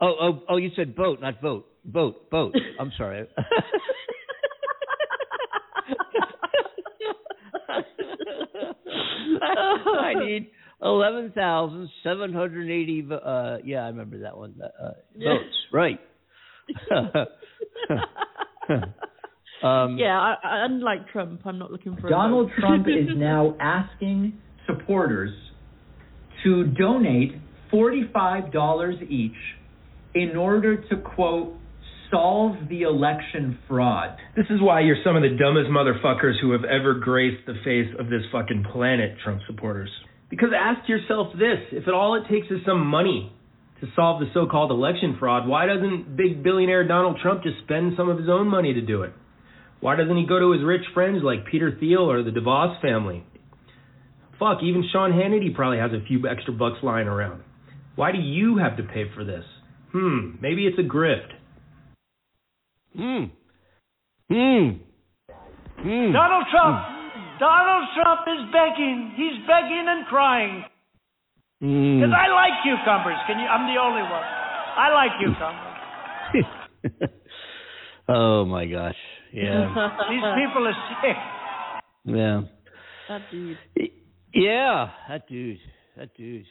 Oh, 0.00 0.14
oh, 0.20 0.42
oh! 0.48 0.56
You 0.56 0.70
said 0.76 0.94
boat, 0.96 1.20
not 1.20 1.40
vote. 1.40 1.66
Boat, 1.84 2.30
boat. 2.30 2.54
I'm 2.78 2.92
sorry. 2.96 3.26
I 9.42 10.14
need 10.18 10.50
eleven 10.82 11.32
thousand 11.32 11.88
seven 12.02 12.32
hundred 12.32 12.62
and 12.62 12.70
eighty. 12.70 13.02
vo- 13.02 13.16
Uh, 13.16 13.58
yeah, 13.64 13.84
I 13.84 13.88
remember 13.88 14.18
that 14.20 14.36
one. 14.36 14.54
Uh, 14.62 14.90
Yeah. 15.16 15.34
votes, 15.38 15.56
right? 15.72 16.00
um, 19.62 19.98
yeah, 19.98 20.18
I, 20.20 20.36
I, 20.42 20.64
unlike 20.66 21.08
Trump, 21.08 21.40
I'm 21.44 21.58
not 21.58 21.70
looking 21.72 21.96
for 21.96 22.06
a 22.06 22.10
Donald 22.10 22.48
vote. 22.50 22.56
Trump 22.60 22.86
is 22.88 23.08
now 23.16 23.56
asking 23.60 24.34
supporters 24.66 25.30
to 26.44 26.64
donate 26.64 27.32
$45 27.72 29.10
each 29.10 29.32
in 30.14 30.36
order 30.36 30.76
to, 30.88 30.96
quote, 30.96 31.54
solve 32.10 32.56
the 32.68 32.82
election 32.82 33.58
fraud. 33.68 34.16
This 34.36 34.46
is 34.50 34.60
why 34.60 34.80
you're 34.80 35.02
some 35.04 35.16
of 35.16 35.22
the 35.22 35.30
dumbest 35.30 35.70
motherfuckers 35.70 36.40
who 36.40 36.52
have 36.52 36.64
ever 36.64 36.94
graced 36.94 37.46
the 37.46 37.54
face 37.64 37.88
of 37.98 38.06
this 38.06 38.22
fucking 38.32 38.66
planet, 38.72 39.16
Trump 39.22 39.40
supporters. 39.46 39.90
Because 40.28 40.50
ask 40.56 40.88
yourself 40.88 41.32
this 41.34 41.58
if 41.72 41.88
it 41.88 41.94
all 41.94 42.14
it 42.14 42.28
takes 42.30 42.46
is 42.50 42.60
some 42.66 42.86
money 42.86 43.32
to 43.80 43.86
solve 43.96 44.20
the 44.20 44.26
so 44.34 44.46
called 44.46 44.70
election 44.70 45.16
fraud, 45.18 45.48
why 45.48 45.66
doesn't 45.66 46.16
big 46.16 46.42
billionaire 46.42 46.86
Donald 46.86 47.18
Trump 47.22 47.42
just 47.42 47.56
spend 47.64 47.94
some 47.96 48.08
of 48.08 48.18
his 48.18 48.28
own 48.28 48.46
money 48.46 48.74
to 48.74 48.80
do 48.80 49.02
it? 49.02 49.12
Why 49.80 49.96
doesn't 49.96 50.16
he 50.16 50.26
go 50.26 50.38
to 50.38 50.52
his 50.52 50.62
rich 50.62 50.84
friends 50.92 51.22
like 51.22 51.46
Peter 51.50 51.76
Thiel 51.80 52.10
or 52.10 52.22
the 52.22 52.30
DeVos 52.30 52.80
family? 52.82 53.24
Fuck, 54.38 54.58
even 54.62 54.84
Sean 54.92 55.12
Hannity 55.12 55.54
probably 55.54 55.78
has 55.78 55.92
a 55.92 56.04
few 56.06 56.28
extra 56.28 56.52
bucks 56.52 56.78
lying 56.82 57.08
around. 57.08 57.42
Why 57.96 58.12
do 58.12 58.18
you 58.18 58.58
have 58.58 58.76
to 58.76 58.82
pay 58.82 59.04
for 59.14 59.24
this? 59.24 59.44
Hmm, 59.92 60.36
maybe 60.40 60.66
it's 60.66 60.78
a 60.78 60.82
grift. 60.82 61.32
Hmm. 62.96 63.24
Hmm. 64.28 64.68
Hmm. 65.80 66.12
Donald 66.12 66.44
Trump! 66.50 66.78
Donald 67.38 67.88
Trump 67.96 68.20
is 68.28 68.52
begging. 68.52 69.12
He's 69.16 69.46
begging 69.46 69.86
and 69.88 70.06
crying. 70.06 70.64
Hmm. 71.60 72.00
Because 72.00 72.14
I 72.16 72.28
like 72.28 72.62
cucumbers. 72.62 73.16
Can 73.26 73.38
you? 73.38 73.46
I'm 73.46 73.66
the 73.72 73.80
only 73.80 74.02
one. 74.02 74.24
I 74.76 74.92
like 74.94 75.10
cucumbers. 75.18 75.70
oh 78.08 78.44
my 78.44 78.66
gosh. 78.66 78.96
Yeah. 79.32 79.68
These 80.10 80.26
people 80.36 80.66
are 80.66 80.76
sick. 81.02 81.16
Yeah. 82.04 82.40
that 83.08 83.22
dude. 83.30 83.58
Yeah, 84.34 84.90
that 85.08 85.28
dude. 85.28 85.58
That 85.96 86.16
dude. 86.16 86.46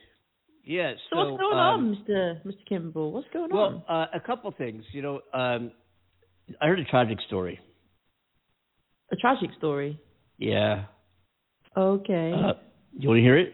Yeah. 0.63 0.93
So, 1.10 1.17
what's 1.17 1.41
going 1.41 1.58
um, 1.58 1.60
on, 1.60 1.98
Mr. 2.08 2.46
Mr. 2.46 2.67
Kimball? 2.67 3.12
What's 3.12 3.27
going 3.34 3.50
Well, 3.51 3.84
on? 3.88 4.03
uh, 4.03 4.08
a 4.13 4.19
couple 4.19 4.51
things. 4.58 4.84
You 4.91 5.01
know, 5.01 5.22
um, 5.34 5.72
I 6.62 6.68
heard 6.68 6.79
a 6.79 6.86
tragic 6.86 7.18
story. 7.27 7.60
A 9.12 9.15
tragic 9.15 9.50
story. 9.58 10.00
Yeah. 10.38 10.86
Okay. 11.75 12.34
Uh, 12.36 12.53
you 12.98 13.10
want 13.10 13.18
to 13.20 13.22
hear 13.24 13.38
it? 13.38 13.53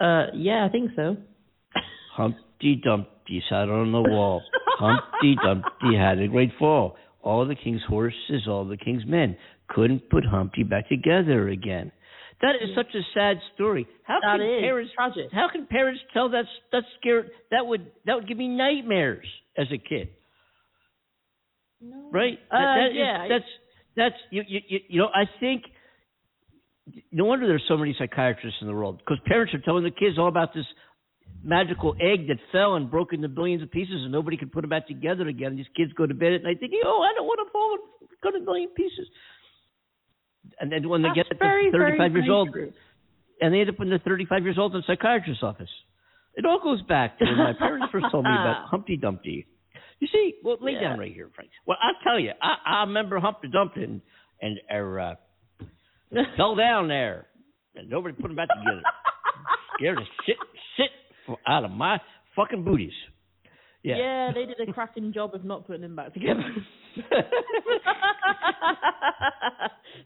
Uh, 0.00 0.26
yeah, 0.34 0.64
I 0.64 0.68
think 0.70 0.90
so. 0.96 1.16
Humpty 2.14 2.80
Dumpty 2.84 3.42
sat 3.48 3.68
on 3.68 3.92
the 3.92 4.00
wall. 4.02 4.42
Humpty 4.78 5.36
Dumpty 5.42 5.96
had 5.96 6.18
a 6.18 6.28
great 6.28 6.50
fall. 6.58 6.96
All 7.22 7.46
the 7.46 7.54
king's 7.54 7.82
horses, 7.88 8.46
all 8.48 8.64
the 8.66 8.76
king's 8.76 9.06
men 9.06 9.36
couldn't 9.68 10.10
put 10.10 10.24
Humpty 10.24 10.64
back 10.64 10.88
together 10.88 11.48
again. 11.48 11.92
That 12.40 12.56
is 12.56 12.70
such 12.74 12.92
a 12.94 13.00
sad 13.14 13.36
story. 13.54 13.86
How 14.02 14.18
That 14.20 14.38
can 14.38 14.60
parents 14.60 14.90
tragic. 14.96 15.30
how 15.32 15.48
can 15.50 15.66
parents 15.66 16.00
tell 16.12 16.28
that's 16.28 16.48
that's 16.72 16.86
scared 17.00 17.30
that 17.52 17.64
would 17.64 17.86
that 18.04 18.16
would 18.16 18.26
give 18.26 18.36
me 18.36 18.48
nightmares 18.48 19.26
as 19.56 19.68
a 19.72 19.78
kid. 19.78 20.08
Right? 22.12 22.38
That- 22.50 22.56
Uh, 22.56 22.74
that 22.76 22.90
is- 22.90 22.96
yeah. 22.96 23.28
that's 23.28 23.44
that's 23.96 24.14
you, 24.30 24.42
you 24.46 24.60
you 24.68 24.78
you 24.88 24.98
know 25.00 25.08
I 25.14 25.24
think 25.40 25.64
no 27.12 27.24
wonder 27.24 27.46
there's 27.46 27.64
so 27.68 27.76
many 27.76 27.94
psychiatrists 27.98 28.60
in 28.60 28.66
the 28.66 28.74
world 28.74 28.98
because 28.98 29.18
parents 29.26 29.52
are 29.54 29.60
telling 29.60 29.84
the 29.84 29.90
kids 29.90 30.18
all 30.18 30.28
about 30.28 30.52
this 30.54 30.66
magical 31.44 31.94
egg 32.00 32.28
that 32.28 32.38
fell 32.52 32.74
and 32.76 32.90
broke 32.90 33.12
into 33.12 33.28
billions 33.28 33.62
of 33.62 33.70
pieces 33.70 34.02
and 34.02 34.12
nobody 34.12 34.36
could 34.36 34.52
put 34.52 34.64
it 34.64 34.70
back 34.70 34.86
together 34.86 35.26
again. 35.28 35.48
And 35.50 35.58
these 35.58 35.66
kids 35.76 35.92
go 35.94 36.06
to 36.06 36.14
bed 36.14 36.32
at 36.34 36.42
night 36.42 36.58
thinking, 36.60 36.80
"Oh, 36.84 37.02
I 37.02 37.12
don't 37.14 37.26
want 37.26 37.40
to 37.46 37.50
fall 37.52 37.78
and 38.00 38.08
cut 38.22 38.34
a 38.34 38.40
million 38.40 38.68
pieces." 38.70 39.08
And 40.60 40.70
then 40.70 40.88
when 40.88 41.02
they 41.02 41.08
That's 41.14 41.28
get 41.30 41.38
very, 41.38 41.70
to 41.70 41.78
35 41.78 42.12
very, 42.12 42.24
years 42.24 42.30
old, 42.32 42.52
true. 42.52 42.72
and 43.40 43.54
they 43.54 43.60
end 43.60 43.70
up 43.70 43.78
when 43.78 43.88
they're 43.88 43.98
35 43.98 44.42
years 44.44 44.58
old 44.58 44.74
in 44.74 44.80
a 44.80 44.84
psychiatrist's 44.84 45.42
office. 45.42 45.70
It 46.34 46.44
all 46.46 46.60
goes 46.60 46.82
back 46.82 47.18
to 47.18 47.24
when 47.24 47.36
my 47.36 47.52
parents 47.52 47.86
first 47.92 48.06
told 48.10 48.24
me 48.24 48.30
about 48.30 48.66
Humpty 48.70 48.96
Dumpty. 48.96 49.46
You 50.02 50.08
see, 50.12 50.34
well, 50.42 50.56
lay 50.60 50.74
down 50.74 50.98
right 50.98 51.14
here, 51.14 51.30
Frank. 51.32 51.52
Well, 51.64 51.78
I'll 51.80 51.94
tell 52.02 52.18
you, 52.18 52.32
I, 52.42 52.56
I 52.66 52.80
remember 52.80 53.20
Humpty 53.20 53.46
Dumpty 53.46 53.84
and, 53.84 54.00
and 54.40 54.58
uh, 54.74 55.14
fell 56.36 56.56
down 56.56 56.88
there, 56.88 57.28
and 57.76 57.88
nobody 57.88 58.12
put 58.12 58.28
him 58.28 58.36
back 58.36 58.48
together. 58.48 58.82
Scared 59.76 59.98
the 59.98 60.04
shit, 60.26 60.36
shit 60.76 60.90
out 61.46 61.64
of 61.64 61.70
my 61.70 62.00
fucking 62.34 62.64
booties. 62.64 62.90
Yeah. 63.84 63.96
Yeah, 63.96 64.32
they 64.34 64.44
did 64.44 64.68
a 64.68 64.72
cracking 64.72 65.12
job 65.12 65.36
of 65.36 65.44
not 65.44 65.68
putting 65.68 65.82
them 65.82 65.94
back 65.94 66.14
together. 66.14 66.42
Do 66.96 67.02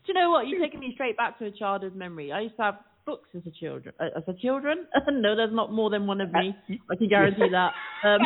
you 0.08 0.12
know 0.12 0.28
what? 0.28 0.46
You're 0.46 0.60
taking 0.60 0.80
me 0.80 0.90
straight 0.92 1.16
back 1.16 1.38
to 1.38 1.46
a 1.46 1.50
childhood 1.50 1.96
memory. 1.96 2.32
I 2.32 2.40
used 2.40 2.56
to 2.56 2.62
have 2.64 2.74
books 3.06 3.30
as 3.34 3.42
a 3.46 3.50
children. 3.50 3.94
Uh, 3.98 4.18
as 4.18 4.24
a 4.28 4.34
children? 4.34 4.86
no, 5.08 5.34
there's 5.34 5.54
not 5.54 5.72
more 5.72 5.88
than 5.88 6.06
one 6.06 6.20
of 6.20 6.30
me. 6.32 6.54
I 6.90 6.96
can 6.96 7.08
guarantee 7.08 7.48
that. 7.50 7.72
Um, 8.06 8.20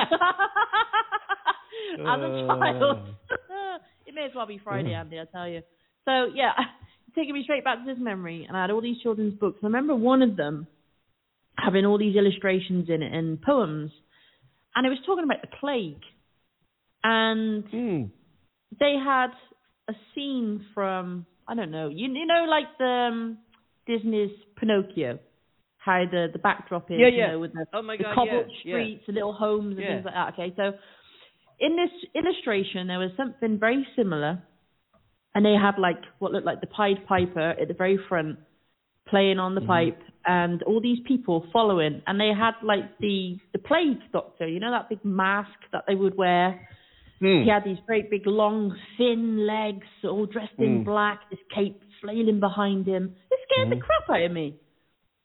as 1.95 2.21
a 2.21 2.47
child, 2.47 2.99
it 4.07 4.15
may 4.15 4.25
as 4.25 4.33
well 4.35 4.47
be 4.47 4.61
Friday, 4.63 4.93
Andy. 4.95 5.19
I 5.19 5.25
tell 5.25 5.49
you. 5.49 5.63
So 6.05 6.27
yeah, 6.35 6.53
taking 7.15 7.35
me 7.35 7.43
straight 7.45 7.65
back 7.65 7.79
to 7.79 7.85
this 7.85 8.01
memory, 8.03 8.45
and 8.47 8.57
I 8.57 8.63
had 8.63 8.71
all 8.71 8.81
these 8.81 9.01
children's 9.03 9.35
books. 9.39 9.59
I 9.63 9.67
remember 9.67 9.95
one 9.95 10.23
of 10.23 10.37
them 10.37 10.67
having 11.59 11.85
all 11.85 11.99
these 11.99 12.17
illustrations 12.17 12.89
in 12.89 13.03
it 13.03 13.13
and 13.13 13.41
poems, 13.41 13.91
and 14.75 14.87
it 14.87 14.91
was 14.91 14.99
talking 15.07 15.25
about 15.25 15.43
the 15.43 15.57
plague, 15.61 16.03
and 17.05 17.65
Hmm. 17.65 18.03
they 18.79 18.95
had 19.03 19.29
a 19.89 19.93
scene 20.15 20.65
from 20.75 21.27
I 21.49 21.55
don't 21.55 21.71
know, 21.71 21.89
you 21.89 22.09
you 22.13 22.27
know 22.27 22.45
like 22.49 22.67
the 22.79 22.85
um, 23.13 23.39
Disney's 23.87 24.31
Pinocchio, 24.57 25.19
how 25.79 26.05
the 26.11 26.29
the 26.33 26.39
backdrop 26.39 26.91
is, 26.91 26.99
Yeah, 27.01 27.09
you 27.09 27.17
yeah. 27.19 27.31
know, 27.33 27.41
with 27.41 27.53
the, 27.53 27.67
Oh 27.73 27.83
my 27.83 27.97
the 27.97 28.05
God, 28.05 28.15
cobbled 28.15 28.47
yeah, 28.65 28.75
streets, 28.77 29.03
the 29.07 29.13
little 29.13 29.33
homes 29.33 29.77
and 29.77 29.87
things 29.87 30.05
like 30.05 30.15
that. 30.15 30.33
Okay, 30.35 30.55
so 30.57 30.73
in 31.61 31.76
this 31.76 31.90
illustration 32.14 32.87
there 32.87 32.99
was 32.99 33.11
something 33.17 33.59
very 33.59 33.87
similar, 33.97 34.43
and 35.35 35.45
they 35.45 35.55
had 35.55 35.79
like 35.79 35.99
what 36.19 36.33
looked 36.33 36.47
like 36.47 36.61
the 36.61 36.67
Pied 36.67 37.07
Piper 37.07 37.50
at 37.61 37.69
the 37.69 37.75
very 37.75 37.99
front 38.09 38.38
playing 39.09 39.38
on 39.38 39.55
the 39.57 39.61
pipe 39.62 39.99
and 40.25 40.62
all 40.64 40.81
these 40.81 40.99
people 41.07 41.45
following 41.52 42.00
and 42.07 42.21
they 42.21 42.29
had 42.29 42.52
like 42.62 42.99
the 43.00 43.37
the 43.52 43.59
plague 43.59 43.99
doctor 44.12 44.47
you 44.47 44.61
know 44.61 44.71
that 44.71 44.88
big 44.88 45.05
mask 45.05 45.50
that 45.73 45.83
they 45.88 45.95
would 45.97 46.17
wear? 46.17 46.61
Hmm. 47.19 47.43
he 47.43 47.50
had 47.50 47.64
these 47.64 47.79
great 47.87 48.09
big 48.11 48.26
long 48.26 48.76
thin 48.97 49.47
legs 49.47 49.87
all 50.05 50.26
dressed 50.26 50.59
in 50.59 50.83
Mm. 50.83 50.85
black 50.85 51.29
this 51.31 51.40
cape 51.55 51.83
flailing 52.00 52.40
behind 52.40 52.87
him. 52.87 53.14
It 53.31 53.38
scared 53.50 53.71
the 53.71 53.76
crap 53.85 54.09
out 54.09 54.23
of 54.25 54.33
me. 54.33 54.55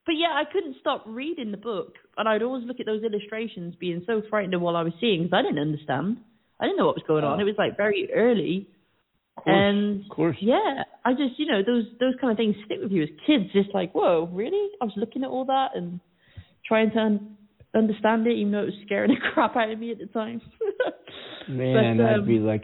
But 0.05 0.15
yeah 0.17 0.33
i 0.33 0.43
couldn't 0.51 0.77
stop 0.79 1.03
reading 1.05 1.51
the 1.51 1.57
book 1.57 1.93
and 2.17 2.27
i'd 2.29 2.41
always 2.43 2.65
look 2.65 2.79
at 2.79 2.85
those 2.85 3.03
illustrations 3.03 3.75
being 3.79 4.03
so 4.07 4.21
frightened 4.29 4.53
of 4.53 4.61
what 4.61 4.75
i 4.75 4.83
was 4.83 4.93
seeing 4.99 5.23
because 5.23 5.37
i 5.37 5.41
didn't 5.41 5.59
understand 5.59 6.17
i 6.59 6.65
didn't 6.65 6.77
know 6.77 6.85
what 6.87 6.95
was 6.95 7.03
going 7.07 7.23
on 7.23 7.37
Oh. 7.39 7.41
it 7.41 7.45
was 7.45 7.55
like 7.57 7.75
very 7.77 8.09
early 8.13 8.67
course, 9.35 9.47
and 9.47 10.01
of 10.05 10.09
course. 10.09 10.37
yeah, 10.39 10.83
I 11.03 11.11
just 11.11 11.37
you 11.37 11.45
know 11.45 11.61
those 11.65 11.83
those 11.99 12.13
kind 12.21 12.31
of 12.31 12.37
things 12.37 12.55
stick 12.65 12.77
with 12.81 12.91
you 12.91 13.03
as 13.03 13.09
kids. 13.27 13.51
Just 13.51 13.73
like, 13.73 13.91
whoa, 13.91 14.29
really? 14.31 14.69
I 14.81 14.85
was 14.85 14.93
looking 14.95 15.23
at 15.25 15.29
all 15.29 15.43
that 15.45 15.71
and 15.75 15.99
trying 16.65 16.89
to 16.91 16.99
un- 16.99 17.37
understand 17.75 18.25
it, 18.27 18.31
even 18.37 18.53
though 18.53 18.61
it 18.61 18.67
was 18.67 18.81
scaring 18.85 19.11
the 19.11 19.17
crap 19.33 19.57
out 19.57 19.69
of 19.69 19.77
me 19.77 19.91
at 19.91 19.97
the 19.99 20.05
time. 20.05 20.39
Man, 21.49 21.97
But, 21.97 22.05
I'd 22.05 22.19
um, 22.19 22.25
be 22.27 22.39
like, 22.39 22.63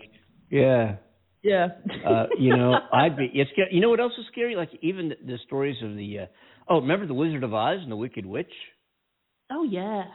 yeah. 0.50 0.96
yeah, 1.43 1.67
uh, 2.08 2.27
you 2.39 2.55
know, 2.55 2.74
I'd 2.93 3.17
be. 3.17 3.29
It's. 3.34 3.51
You 3.70 3.81
know 3.81 3.89
what 3.89 4.00
else 4.00 4.13
is 4.17 4.25
scary? 4.31 4.55
Like 4.55 4.70
even 4.81 5.10
the, 5.10 5.15
the 5.25 5.38
stories 5.46 5.75
of 5.84 5.96
the. 5.98 6.20
Uh, 6.20 6.25
oh, 6.70 6.79
remember 6.79 7.05
the 7.05 7.13
Wizard 7.13 7.43
of 7.43 7.53
Oz 7.53 7.79
and 7.81 7.91
the 7.91 7.98
Wicked 7.98 8.25
Witch? 8.25 8.53
Oh 9.51 9.63
yeah, 9.63 10.05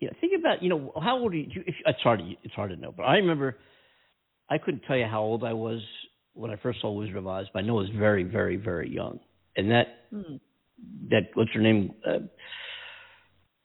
Yeah, 0.00 0.10
think 0.20 0.32
about. 0.38 0.62
You 0.62 0.70
know, 0.70 0.92
how 1.00 1.18
old 1.18 1.32
are 1.32 1.36
you? 1.36 1.48
If, 1.66 1.74
it's 1.84 2.00
hard. 2.00 2.20
To, 2.20 2.32
it's 2.42 2.54
hard 2.54 2.70
to 2.70 2.76
know, 2.76 2.92
but 2.96 3.04
I 3.04 3.16
remember. 3.16 3.56
I 4.48 4.58
couldn't 4.58 4.82
tell 4.86 4.96
you 4.96 5.06
how 5.06 5.22
old 5.22 5.42
I 5.42 5.52
was 5.52 5.80
when 6.34 6.52
I 6.52 6.56
first 6.56 6.80
saw 6.80 6.92
Wizard 6.92 7.16
of 7.16 7.26
Oz, 7.26 7.46
but 7.52 7.60
I 7.60 7.62
know 7.66 7.78
I 7.78 7.82
was 7.82 7.90
very, 7.98 8.22
very, 8.22 8.56
very 8.56 8.88
young. 8.88 9.18
And 9.56 9.70
that 9.70 9.86
Hmm. 10.10 10.36
that 11.10 11.30
what's 11.34 11.50
her 11.52 11.60
name? 11.60 11.94
Uh, 12.06 12.20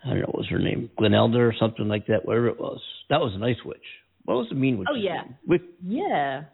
I 0.03 0.09
don't 0.09 0.19
know. 0.21 0.25
What 0.25 0.37
was 0.39 0.47
her 0.49 0.57
name 0.59 0.89
Glenelda 0.99 1.37
or 1.37 1.53
something 1.59 1.87
like 1.87 2.07
that? 2.07 2.25
Whatever 2.25 2.47
it 2.47 2.59
was. 2.59 2.81
That 3.09 3.21
was 3.21 3.33
a 3.35 3.37
nice 3.37 3.63
witch. 3.63 3.85
What 4.23 4.37
was 4.37 4.49
the 4.49 4.55
mean 4.55 4.77
witch? 4.77 4.87
Oh, 4.91 4.95
yeah. 4.95 5.23
Wick, 5.45 5.61
yeah. 5.83 6.45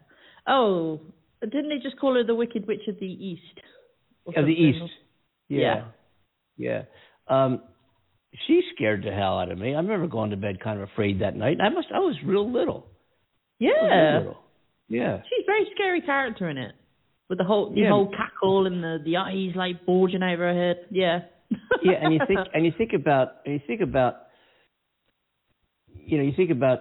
Oh, 0.46 1.00
didn't 1.42 1.68
they 1.68 1.78
just 1.78 1.98
call 1.98 2.14
her 2.14 2.24
the 2.24 2.34
Wicked 2.34 2.66
Witch 2.66 2.86
of 2.88 2.98
the 2.98 3.06
East? 3.06 3.60
of 4.36 4.44
the? 4.44 4.52
East. 4.52 4.92
Yeah. 5.48 5.84
Yeah. 6.56 6.82
Um 7.28 7.62
she 8.46 8.62
scared 8.74 9.02
the 9.04 9.10
hell 9.12 9.38
out 9.38 9.50
of 9.50 9.58
me. 9.58 9.74
I 9.74 9.78
remember 9.78 10.06
going 10.06 10.30
to 10.30 10.36
bed 10.36 10.60
kind 10.62 10.80
of 10.80 10.88
afraid 10.88 11.20
that 11.20 11.34
night. 11.36 11.58
I 11.60 11.68
must 11.70 11.88
I 11.94 11.98
was 12.00 12.16
real 12.24 12.50
little. 12.50 12.86
Was 13.60 13.60
real 13.60 13.70
Yeah, 13.88 14.18
little. 14.18 14.38
Yeah. 14.88 15.18
she's 15.28 15.44
a 15.44 15.46
very 15.46 15.66
scary 15.74 16.00
character 16.02 16.48
in 16.48 16.58
it, 16.58 16.72
with 17.28 17.38
the 17.38 17.44
whole 17.44 17.70
the 17.74 17.80
Yeah. 17.82 17.90
whole 17.90 18.08
cackle 18.10 18.66
and 18.66 18.82
the 18.82 18.98
the 19.04 19.16
eyes 19.16 19.54
like 19.56 19.84
bulging 19.86 20.22
over 20.22 20.52
her 20.52 20.54
head. 20.54 20.86
Yeah. 20.90 21.20
Yeah, 21.82 21.92
and 22.02 22.12
you 22.12 22.20
think 22.26 22.40
and 22.52 22.64
you 22.66 22.72
think 22.76 22.92
about 22.92 23.28
and 23.46 23.54
you 23.54 23.60
think 23.66 23.80
about 23.80 24.14
you 25.94 26.16
know, 26.18 26.24
you 26.24 26.32
think 26.36 26.50
about 26.50 26.80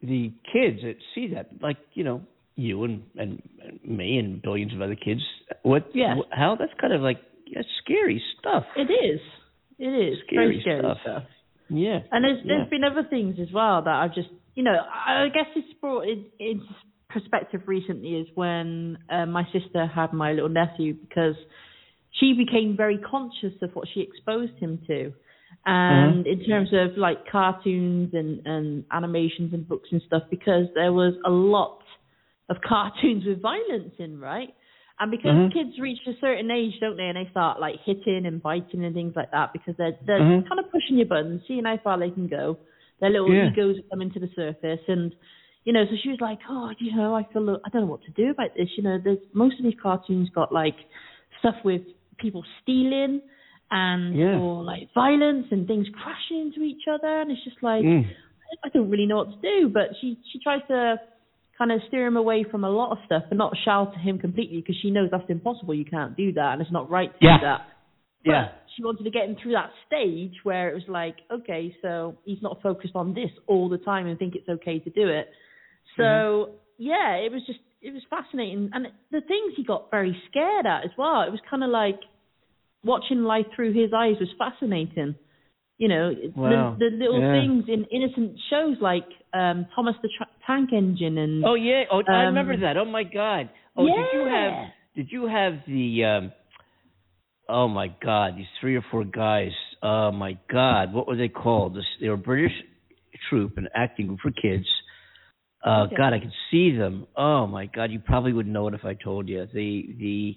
the 0.00 0.32
kids 0.52 0.80
that 0.82 0.94
see 1.14 1.28
that, 1.34 1.48
like, 1.60 1.78
you 1.94 2.04
know, 2.04 2.20
you 2.54 2.84
and, 2.84 3.02
and, 3.16 3.42
and 3.64 3.80
me 3.98 4.18
and 4.18 4.40
billions 4.42 4.72
of 4.72 4.80
other 4.80 4.94
kids. 4.94 5.20
What 5.62 5.88
Yeah. 5.94 6.14
how 6.30 6.56
that's 6.58 6.72
kind 6.80 6.92
of 6.92 7.00
like 7.02 7.18
that's 7.54 7.66
scary 7.84 8.22
stuff. 8.38 8.64
It 8.76 8.90
is. 8.90 9.20
It 9.78 9.88
is 9.88 10.18
Scary 10.26 10.46
very 10.46 10.60
scary 10.60 10.80
stuff. 10.80 10.98
stuff. 11.02 11.22
Yeah. 11.68 11.98
And 12.10 12.24
there's 12.24 12.38
Yeah. 12.44 12.56
there's 12.56 12.70
been 12.70 12.84
other 12.84 13.04
things 13.08 13.36
as 13.40 13.52
well 13.52 13.82
that 13.82 13.94
I've 13.94 14.14
just 14.14 14.28
you 14.54 14.62
know 14.62 14.74
I 14.74 15.28
guess 15.32 15.46
it's 15.54 15.72
brought 15.80 16.06
in, 16.06 16.26
into 16.38 16.64
perspective 17.08 17.62
recently 17.66 18.14
is 18.16 18.26
when 18.34 18.98
uh, 19.10 19.26
my 19.26 19.44
sister 19.52 19.86
had 19.86 20.12
my 20.12 20.32
little 20.32 20.48
nephew 20.48 20.94
because 20.94 21.34
she 22.20 22.32
became 22.34 22.76
very 22.76 22.98
conscious 22.98 23.52
of 23.62 23.70
what 23.74 23.88
she 23.92 24.00
exposed 24.00 24.52
him 24.58 24.80
to. 24.86 25.12
And 25.64 26.26
in 26.26 26.44
terms 26.44 26.70
of 26.72 26.96
like 26.96 27.26
cartoons 27.30 28.10
and, 28.12 28.46
and 28.46 28.84
animations 28.92 29.52
and 29.52 29.66
books 29.68 29.88
and 29.90 30.00
stuff, 30.06 30.22
because 30.30 30.66
there 30.74 30.92
was 30.92 31.14
a 31.26 31.30
lot 31.30 31.80
of 32.48 32.56
cartoons 32.66 33.24
with 33.26 33.42
violence 33.42 33.94
in, 33.98 34.20
right? 34.20 34.50
And 34.98 35.10
because 35.10 35.36
Mhm. 35.36 35.52
kids 35.52 35.78
reach 35.78 35.98
a 36.06 36.14
certain 36.20 36.50
age, 36.50 36.78
don't 36.80 36.96
they, 36.96 37.08
and 37.08 37.16
they 37.16 37.28
start 37.30 37.60
like 37.60 37.76
hitting 37.84 38.24
and 38.24 38.42
biting 38.42 38.84
and 38.84 38.94
things 38.94 39.14
like 39.14 39.30
that, 39.30 39.52
because 39.52 39.74
they're 39.76 39.92
they're 40.06 40.20
Mhm. 40.20 40.48
kind 40.48 40.58
of 40.58 40.70
pushing 40.70 40.96
your 40.96 41.06
buttons, 41.06 41.42
seeing 41.46 41.64
how 41.64 41.76
far 41.78 41.98
they 41.98 42.10
can 42.10 42.26
go. 42.28 42.58
Their 43.00 43.10
little 43.10 43.34
Yeah. 43.34 43.50
egos 43.50 43.78
are 43.78 43.82
coming 43.90 44.10
to 44.12 44.20
the 44.20 44.30
surface, 44.34 44.80
and 44.88 45.14
you 45.64 45.72
know, 45.72 45.84
so 45.84 45.96
she 46.02 46.08
was 46.08 46.20
like, 46.20 46.38
"Oh, 46.48 46.70
you 46.78 46.96
know, 46.96 47.14
I 47.14 47.24
feel 47.24 47.60
I 47.64 47.68
don't 47.68 47.82
know 47.82 47.88
what 47.88 48.02
to 48.04 48.10
do 48.12 48.30
about 48.30 48.54
this." 48.56 48.70
You 48.78 48.84
know, 48.84 48.98
there's 48.98 49.18
most 49.34 49.58
of 49.58 49.64
these 49.64 49.78
cartoons 49.82 50.30
got 50.30 50.50
like 50.50 50.76
stuff 51.40 51.56
with 51.62 51.82
people 52.16 52.42
stealing 52.62 53.20
and 53.70 54.16
Yeah. 54.16 54.38
or 54.38 54.62
like 54.64 54.88
violence 54.94 55.46
and 55.50 55.66
things 55.66 55.86
crashing 55.90 56.40
into 56.40 56.62
each 56.62 56.84
other, 56.88 57.20
and 57.20 57.30
it's 57.30 57.44
just 57.44 57.62
like 57.62 57.84
Mm. 57.84 58.06
I 58.64 58.68
don't 58.70 58.88
really 58.88 59.06
know 59.06 59.16
what 59.16 59.28
to 59.32 59.40
do. 59.42 59.68
But 59.68 59.90
she 60.00 60.18
she 60.32 60.38
tries 60.38 60.62
to 60.68 60.96
kind 61.58 61.72
of 61.72 61.80
steer 61.88 62.06
him 62.06 62.16
away 62.16 62.44
from 62.50 62.64
a 62.64 62.70
lot 62.70 62.92
of 62.92 62.98
stuff, 63.06 63.24
but 63.28 63.36
not 63.38 63.54
shelter 63.64 63.98
him 63.98 64.18
completely 64.18 64.58
because 64.58 64.76
she 64.82 64.90
knows 64.90 65.08
that's 65.10 65.28
impossible. 65.28 65.74
You 65.74 65.84
can't 65.84 66.16
do 66.16 66.32
that, 66.34 66.52
and 66.52 66.62
it's 66.62 66.72
not 66.72 66.90
right 66.90 67.10
to 67.10 67.24
Yeah. 67.24 67.38
do 67.38 67.44
that. 67.46 67.60
But 68.24 68.32
Yeah. 68.32 68.48
she 68.74 68.82
wanted 68.84 69.04
to 69.04 69.10
get 69.10 69.28
him 69.28 69.36
through 69.36 69.52
that 69.52 69.70
stage 69.86 70.34
where 70.44 70.68
it 70.70 70.74
was 70.74 70.88
like, 70.88 71.16
okay, 71.30 71.74
so 71.80 72.16
he's 72.24 72.42
not 72.42 72.60
focused 72.62 72.94
on 72.96 73.14
this 73.14 73.30
all 73.46 73.68
the 73.68 73.78
time 73.78 74.06
and 74.06 74.18
think 74.18 74.34
it's 74.34 74.48
okay 74.48 74.78
to 74.80 74.90
do 74.90 75.08
it. 75.08 75.30
So 75.96 76.02
Mm-hmm. 76.02 76.52
yeah, 76.78 77.14
it 77.16 77.32
was 77.32 77.42
just 77.46 77.60
it 77.82 77.92
was 77.92 78.02
fascinating, 78.10 78.70
and 78.72 78.88
the 79.10 79.20
things 79.20 79.54
he 79.56 79.62
got 79.62 79.90
very 79.90 80.16
scared 80.28 80.66
at 80.66 80.84
as 80.84 80.90
well. 80.98 81.22
It 81.22 81.30
was 81.30 81.40
kind 81.48 81.62
of 81.62 81.70
like 81.70 82.00
watching 82.84 83.22
life 83.24 83.46
through 83.54 83.72
his 83.72 83.92
eyes 83.92 84.16
was 84.18 84.28
fascinating. 84.38 85.14
You 85.78 85.88
know, 85.88 86.14
Wow. 86.34 86.76
the, 86.78 86.90
the 86.90 86.96
little 86.96 87.20
Yeah. 87.20 87.32
things 87.40 87.64
in 87.68 87.84
innocent 87.84 88.38
shows 88.50 88.76
like 88.80 89.06
um 89.34 89.66
Thomas 89.74 89.94
the 90.02 90.08
Tra- 90.16 90.26
Tank 90.46 90.72
Engine 90.72 91.18
and 91.18 91.44
Oh 91.44 91.54
yeah. 91.54 91.84
Oh, 91.90 92.02
I 92.08 92.22
Um, 92.22 92.26
remember 92.34 92.56
that. 92.58 92.76
Oh 92.76 92.84
my 92.84 93.02
God. 93.02 93.50
Oh, 93.76 93.86
did 93.86 94.06
you 94.12 94.26
have 94.26 94.68
did 94.94 95.12
you 95.12 95.26
have 95.26 95.54
the 95.66 96.04
um 96.04 96.32
Oh 97.48 97.68
my 97.68 97.88
God, 98.02 98.36
these 98.36 98.46
three 98.60 98.76
or 98.76 98.84
four 98.90 99.04
guys. 99.04 99.52
Oh 99.82 100.10
my 100.10 100.36
God, 100.50 100.92
what 100.92 101.06
were 101.06 101.16
they 101.16 101.28
called? 101.28 101.76
This, 101.76 101.84
they 102.00 102.08
were 102.08 102.14
a 102.14 102.18
British 102.18 102.52
troupe, 103.28 103.56
an 103.56 103.68
acting 103.74 104.08
group 104.08 104.20
for 104.20 104.32
kids. 104.32 104.66
Uh, 105.64 105.84
Okay. 105.84 105.96
God, 105.96 106.12
I 106.12 106.18
could 106.18 106.32
see 106.50 106.76
them. 106.76 107.06
Oh 107.16 107.46
my 107.46 107.66
God, 107.66 107.90
you 107.90 108.00
probably 108.00 108.32
wouldn't 108.32 108.52
know 108.52 108.66
it 108.68 108.74
if 108.74 108.84
I 108.84 108.94
told 108.94 109.28
you. 109.28 109.46
The 109.52 109.94
the 109.98 110.36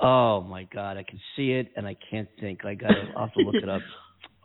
Oh 0.00 0.42
my 0.42 0.64
God, 0.64 0.96
I 0.96 1.02
can 1.02 1.20
see 1.36 1.52
it 1.52 1.72
and 1.76 1.86
I 1.86 1.96
can't 2.10 2.28
think. 2.40 2.64
I 2.64 2.74
got 2.74 2.92
I'll 3.16 3.26
have 3.26 3.34
to 3.34 3.40
look 3.40 3.56
it 3.56 3.68
up. 3.68 3.82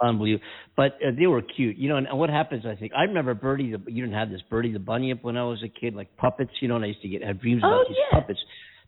Unbelievable. 0.02 0.46
But 0.76 0.98
uh, 1.06 1.12
they 1.18 1.28
were 1.28 1.42
cute, 1.42 1.78
you 1.78 1.90
know. 1.90 1.98
And, 1.98 2.08
and 2.08 2.18
what 2.18 2.30
happens? 2.30 2.66
I 2.66 2.76
think 2.76 2.92
I 2.98 3.04
remember 3.04 3.34
Birdie. 3.34 3.72
The, 3.72 3.92
you 3.92 4.04
didn't 4.04 4.18
have 4.18 4.30
this 4.30 4.42
Birdie 4.50 4.74
the 4.74 4.80
Bunny 4.80 5.12
up 5.12 5.24
when 5.24 5.38
I 5.38 5.44
was 5.44 5.64
a 5.64 5.70
kid, 5.70 5.96
like 5.96 6.16
puppets. 6.18 6.52
You 6.62 6.68
know, 6.68 6.76
and 6.76 6.84
I 6.84 6.88
used 6.88 7.02
to 7.02 7.08
get 7.08 7.24
have 7.24 7.40
dreams 7.40 7.60
about 7.62 7.74
Oh, 7.74 7.86
these 7.88 7.98
yeah. 7.98 8.20
puppets. 8.20 8.40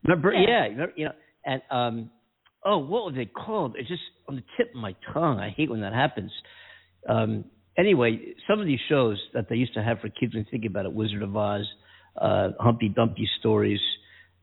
Remember? 0.04 0.34
Yeah. 0.34 0.40
Yeah. 0.42 0.66
you 0.66 0.72
remember, 0.72 0.94
you 0.96 1.06
know, 1.06 1.12
and 1.46 1.62
um, 1.72 2.10
oh, 2.66 2.80
what 2.80 3.06
were 3.06 3.12
they 3.12 3.26
called? 3.26 3.76
It's 3.78 3.88
just 3.88 4.02
on 4.28 4.36
the 4.36 4.44
tip 4.58 4.70
of 4.76 4.82
my 4.82 4.96
tongue. 5.14 5.40
I 5.40 5.50
hate 5.50 5.70
when 5.70 5.82
that 5.82 5.94
happens. 5.94 6.32
Um, 7.08 7.46
anyway, 7.78 8.34
some 8.50 8.60
of 8.60 8.66
these 8.66 8.80
shows 8.90 9.22
that 9.34 9.48
they 9.50 9.56
used 9.56 9.74
to 9.76 9.84
have 9.84 10.00
for 10.00 10.10
kids, 10.10 10.34
when 10.34 10.44
you 10.44 10.52
think 10.52 10.66
about 10.66 10.86
it, 10.86 10.94
Wizard 10.94 11.22
of 11.22 11.36
Oz, 11.36 11.66
uh, 12.20 12.50
Humpty 12.60 12.90
Dumpty 12.90 13.30
stories. 13.40 13.80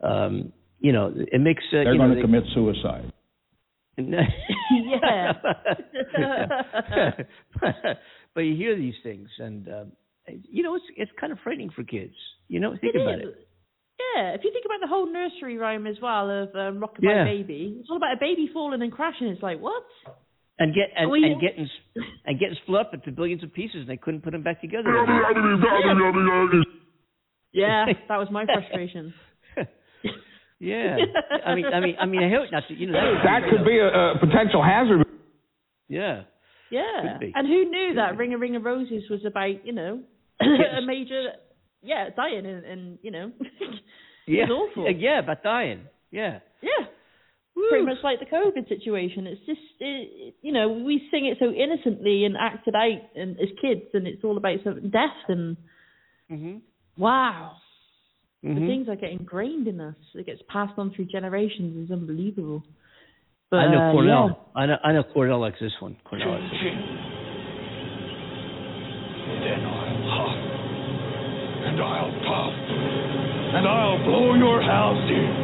Um, 0.01 0.53
you 0.79 0.93
know, 0.93 1.13
it 1.15 1.41
makes 1.41 1.63
uh, 1.73 1.83
They're 1.85 1.93
you 1.93 1.99
know, 1.99 2.07
going 2.07 2.17
to 2.17 2.23
commit 2.23 2.45
suicide. 2.55 3.13
Yeah. 3.99 5.33
but 8.35 8.41
you 8.43 8.57
hear 8.57 8.77
these 8.77 8.95
things, 9.03 9.29
and 9.39 9.69
um, 9.69 9.93
you 10.29 10.63
know 10.63 10.75
it's 10.77 10.85
it's 10.97 11.11
kind 11.21 11.33
of 11.33 11.39
frightening 11.45 11.71
for 11.75 11.85
kids. 11.85 12.15
You 12.49 12.61
know, 12.61 12.71
think 12.81 12.95
It 12.95 13.01
about 13.03 13.19
is. 13.21 13.29
it. 13.29 13.49
Yeah, 14.17 14.31
if 14.35 14.41
you 14.45 14.51
think 14.53 14.65
about 14.65 14.81
the 14.81 14.89
whole 14.89 15.11
nursery 15.13 15.57
rhyme 15.59 15.87
as 15.87 15.97
well 16.03 16.29
of 16.31 16.49
um, 16.55 16.81
Rockabye 16.81 17.03
Yeah. 17.03 17.25
Baby, 17.25 17.77
it's 17.81 17.89
all 17.91 17.97
about 17.99 18.15
a 18.15 18.21
baby 18.21 18.49
falling 18.53 18.83
and 18.83 18.91
crashing. 18.93 19.29
It's 19.29 19.43
like 19.43 19.61
what? 19.61 19.83
And 20.59 20.75
get 20.75 20.89
and, 20.97 21.11
We- 21.11 21.25
and 21.25 21.41
getting 21.41 21.69
and 22.27 22.39
getting 22.39 22.57
split 22.63 22.81
up 22.81 22.95
into 22.95 23.11
billions 23.13 23.43
of 23.43 23.53
pieces, 23.53 23.77
and 23.81 23.89
they 23.89 23.97
couldn't 23.97 24.23
put 24.23 24.33
them 24.33 24.43
back 24.43 24.61
together. 24.61 24.89
Yeah, 27.55 27.85
that 28.09 28.17
was 28.17 28.29
my 28.31 28.47
frustration. 28.47 29.13
Yeah, 30.63 30.97
I 31.45 31.55
mean, 31.55 31.67
I 31.67 31.81
mean, 31.81 31.97
I 32.01 32.07
mean, 32.07 32.23
I 32.23 32.31
hope 32.31 32.47
not. 32.53 32.63
You 32.71 32.87
know, 32.87 32.93
that, 32.95 33.23
That 33.25 33.41
could 33.51 33.67
be 33.67 33.79
a, 33.79 33.89
a 33.89 34.19
potential 34.19 34.63
hazard. 34.63 35.05
Yeah. 35.89 36.23
Yeah, 36.71 37.19
and 37.35 37.47
who 37.47 37.69
knew 37.69 37.95
that 37.97 38.17
Ring 38.17 38.33
a 38.33 38.39
Ring 38.39 38.57
of 38.57 38.65
Roses 38.65 39.03
was 39.11 39.21
about 39.27 39.67
you 39.67 39.75
know 39.75 40.01
a 40.41 40.81
major 40.81 41.33
yeah 41.83 42.09
dying 42.17 42.47
and, 42.47 42.65
and 42.65 42.99
you 43.03 43.11
know 43.11 43.31
Yeah. 44.27 44.45
it's 44.45 44.53
awful. 44.53 44.91
Yeah, 44.91 45.21
but 45.27 45.43
dying. 45.43 45.83
Yeah. 46.11 46.39
Yeah. 46.63 46.87
Pretty 47.69 47.85
much 47.85 47.99
like 48.03 48.19
the 48.21 48.27
COVID 48.27 48.69
situation. 48.69 49.27
It's 49.27 49.45
just, 49.45 49.61
it, 49.81 50.09
it- 50.29 50.35
you 50.43 50.53
know, 50.53 50.69
we 50.71 51.03
sing 51.11 51.27
it 51.27 51.37
so 51.39 51.51
innocently 51.53 52.25
and 52.25 52.37
act 52.41 52.67
it 52.67 52.75
out 52.75 53.03
and, 53.15 53.37
as 53.39 53.49
kids, 53.61 53.83
and 53.93 54.07
it's 54.07 54.25
all 54.25 54.37
about 54.39 54.63
sort 54.65 54.79
of 54.79 54.91
death 54.91 55.21
and 55.29 55.57
Mm-hmm. 56.31 56.57
wow. 56.97 57.57
The 58.43 58.49
Mhm. 58.49 58.67
things 58.67 58.87
that 58.89 59.01
get 59.01 59.13
ingrained 59.13 59.69
in 59.69 59.81
us, 59.81 59.95
it 60.15 60.27
gets 60.27 60.43
passed 60.49 60.77
on 60.77 60.91
through 60.91 61.05
generations, 61.05 61.77
is 61.77 61.93
unbelievable. 61.93 62.65
But, 63.51 63.61
I 63.61 63.71
know 63.71 63.79
uh, 63.79 63.93
Cornell. 63.93 64.49
I 64.57 64.67
know. 64.67 64.79
I 64.83 64.93
know 64.93 65.05
Cornell 65.05 65.39
likes 65.39 65.61
this 65.61 65.73
one. 65.81 65.97
Cornell 66.03 66.31
likes 66.31 66.51
this 66.51 66.61
one. 66.61 66.99
Then 69.45 69.65
I'll 69.65 70.03
huff, 70.11 70.37
and 71.67 71.81
I'll 71.81 72.13
puff, 72.27 72.55
and 73.55 73.69
I'll 73.69 74.05
blow 74.05 74.35
your 74.35 74.61
house 74.61 75.09
in. 75.09 75.42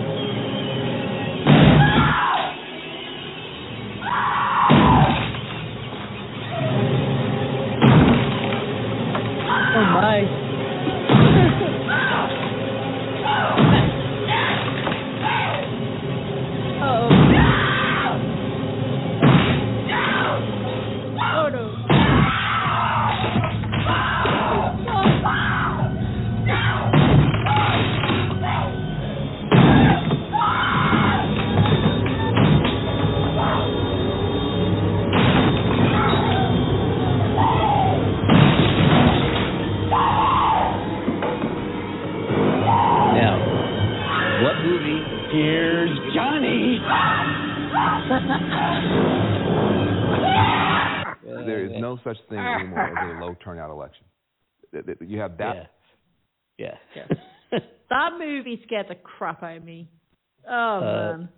You 55.08 55.20
have 55.20 55.38
that. 55.38 55.70
Yeah. 56.58 56.74
yeah 56.94 57.58
That 57.90 58.10
movie 58.18 58.60
scared 58.66 58.86
the 58.88 58.94
crap 58.96 59.42
out 59.42 59.56
of 59.56 59.64
me. 59.64 59.88
Oh 60.48 60.52
Uh, 60.52 61.16
man. 61.16 61.28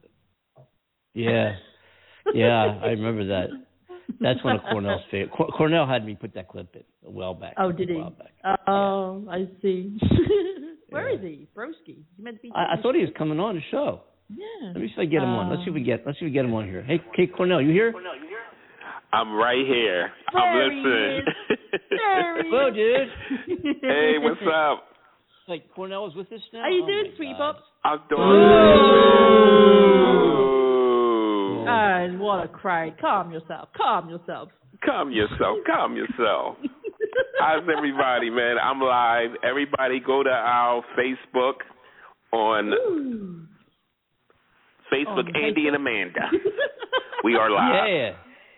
Yeah. 1.15 1.53
Yeah, 2.35 2.79
I 2.85 2.89
remember 2.89 3.27
that. 3.29 3.49
That's 4.21 4.45
one 4.45 4.55
of 4.55 4.63
Cornell's 4.71 5.01
favorite. 5.11 5.33
Cor- 5.33 5.49
Cornell 5.49 5.87
had 5.87 6.05
me 6.05 6.15
put 6.15 6.35
that 6.35 6.49
clip 6.49 6.69
in 6.77 6.83
a 7.05 7.11
while 7.11 7.35
back. 7.35 7.55
Oh, 7.59 7.73
did 7.73 7.91
a 7.91 7.95
he? 7.95 7.99
while 7.99 8.11
back. 8.11 8.33
Oh, 8.69 9.27
I 9.29 9.49
see. 9.63 9.99
Where 10.91 11.09
is 11.09 11.21
he? 11.23 11.49
Broski. 11.57 12.05
He 12.17 12.23
meant 12.23 12.37
to 12.37 12.43
be? 12.43 12.53
I, 12.55 12.75
I 12.75 12.83
thought 12.83 12.95
he 12.95 13.01
was 13.01 13.11
coming 13.17 13.41
on 13.41 13.57
the 13.57 13.63
show. 13.71 14.03
Yeah. 14.29 14.69
Let 14.75 14.77
me 14.77 14.89
see 14.89 14.93
if 14.93 14.99
I 14.99 15.05
get 15.07 15.23
him 15.23 15.31
on. 15.31 15.49
Let's 15.51 15.63
see 15.65 15.71
if 15.71 15.75
we 15.75 15.83
get. 15.83 16.03
Let's 16.07 16.19
see 16.21 16.27
if 16.27 16.31
we 16.31 16.35
get 16.35 16.45
him 16.45 16.55
on 16.55 16.67
here. 16.67 16.83
Hey, 16.83 17.01
hey, 17.17 17.27
Cornell, 17.27 17.61
you 17.63 17.73
here? 17.73 17.93
I'm 19.13 19.33
right 19.35 19.67
here. 19.67 20.11
There 20.33 20.43
I'm 20.43 20.59
listening. 20.59 21.25
There 21.91 22.43
he 22.43 22.49
Hello, 22.51 22.71
dude. 22.71 23.09
hey, 23.83 24.15
what's 24.19 24.41
up? 24.55 24.85
Like 25.49 25.65
Cornell 25.75 26.07
is 26.07 26.15
with 26.15 26.31
us 26.33 26.41
now. 26.53 26.63
How 26.63 26.69
you 26.69 26.83
Oh, 26.85 26.87
doing, 26.87 27.11
my 27.11 27.17
sweet 27.17 27.35
God. 27.39 27.55
pops? 27.57 27.63
I'm 27.85 28.01
doing 28.09 28.29
Ooh. 30.41 31.65
And 31.69 32.21
what 32.21 32.45
a 32.45 32.49
cry! 32.49 32.91
Calm 33.01 33.31
yourself. 33.33 33.69
Calm 33.77 34.09
yourself. 34.09 34.49
Calm 34.85 35.11
yourself. 35.11 35.59
Calm 35.67 35.97
yourself. 35.97 36.57
How's 37.41 37.65
everybody, 37.77 38.31
man? 38.31 38.57
I'm 38.63 38.81
live. 38.81 39.31
Everybody 39.43 40.01
go 40.01 40.23
to 40.23 40.31
our 40.31 40.83
Facebook 40.99 41.55
on 42.33 43.49
Facebook, 44.93 45.27
On 45.29 45.37
Andy 45.37 45.67
and 45.67 45.77
Amanda. 45.77 46.31
we 47.25 47.35
are 47.37 47.51
live. 47.51 47.89
Yeah. 47.89 48.13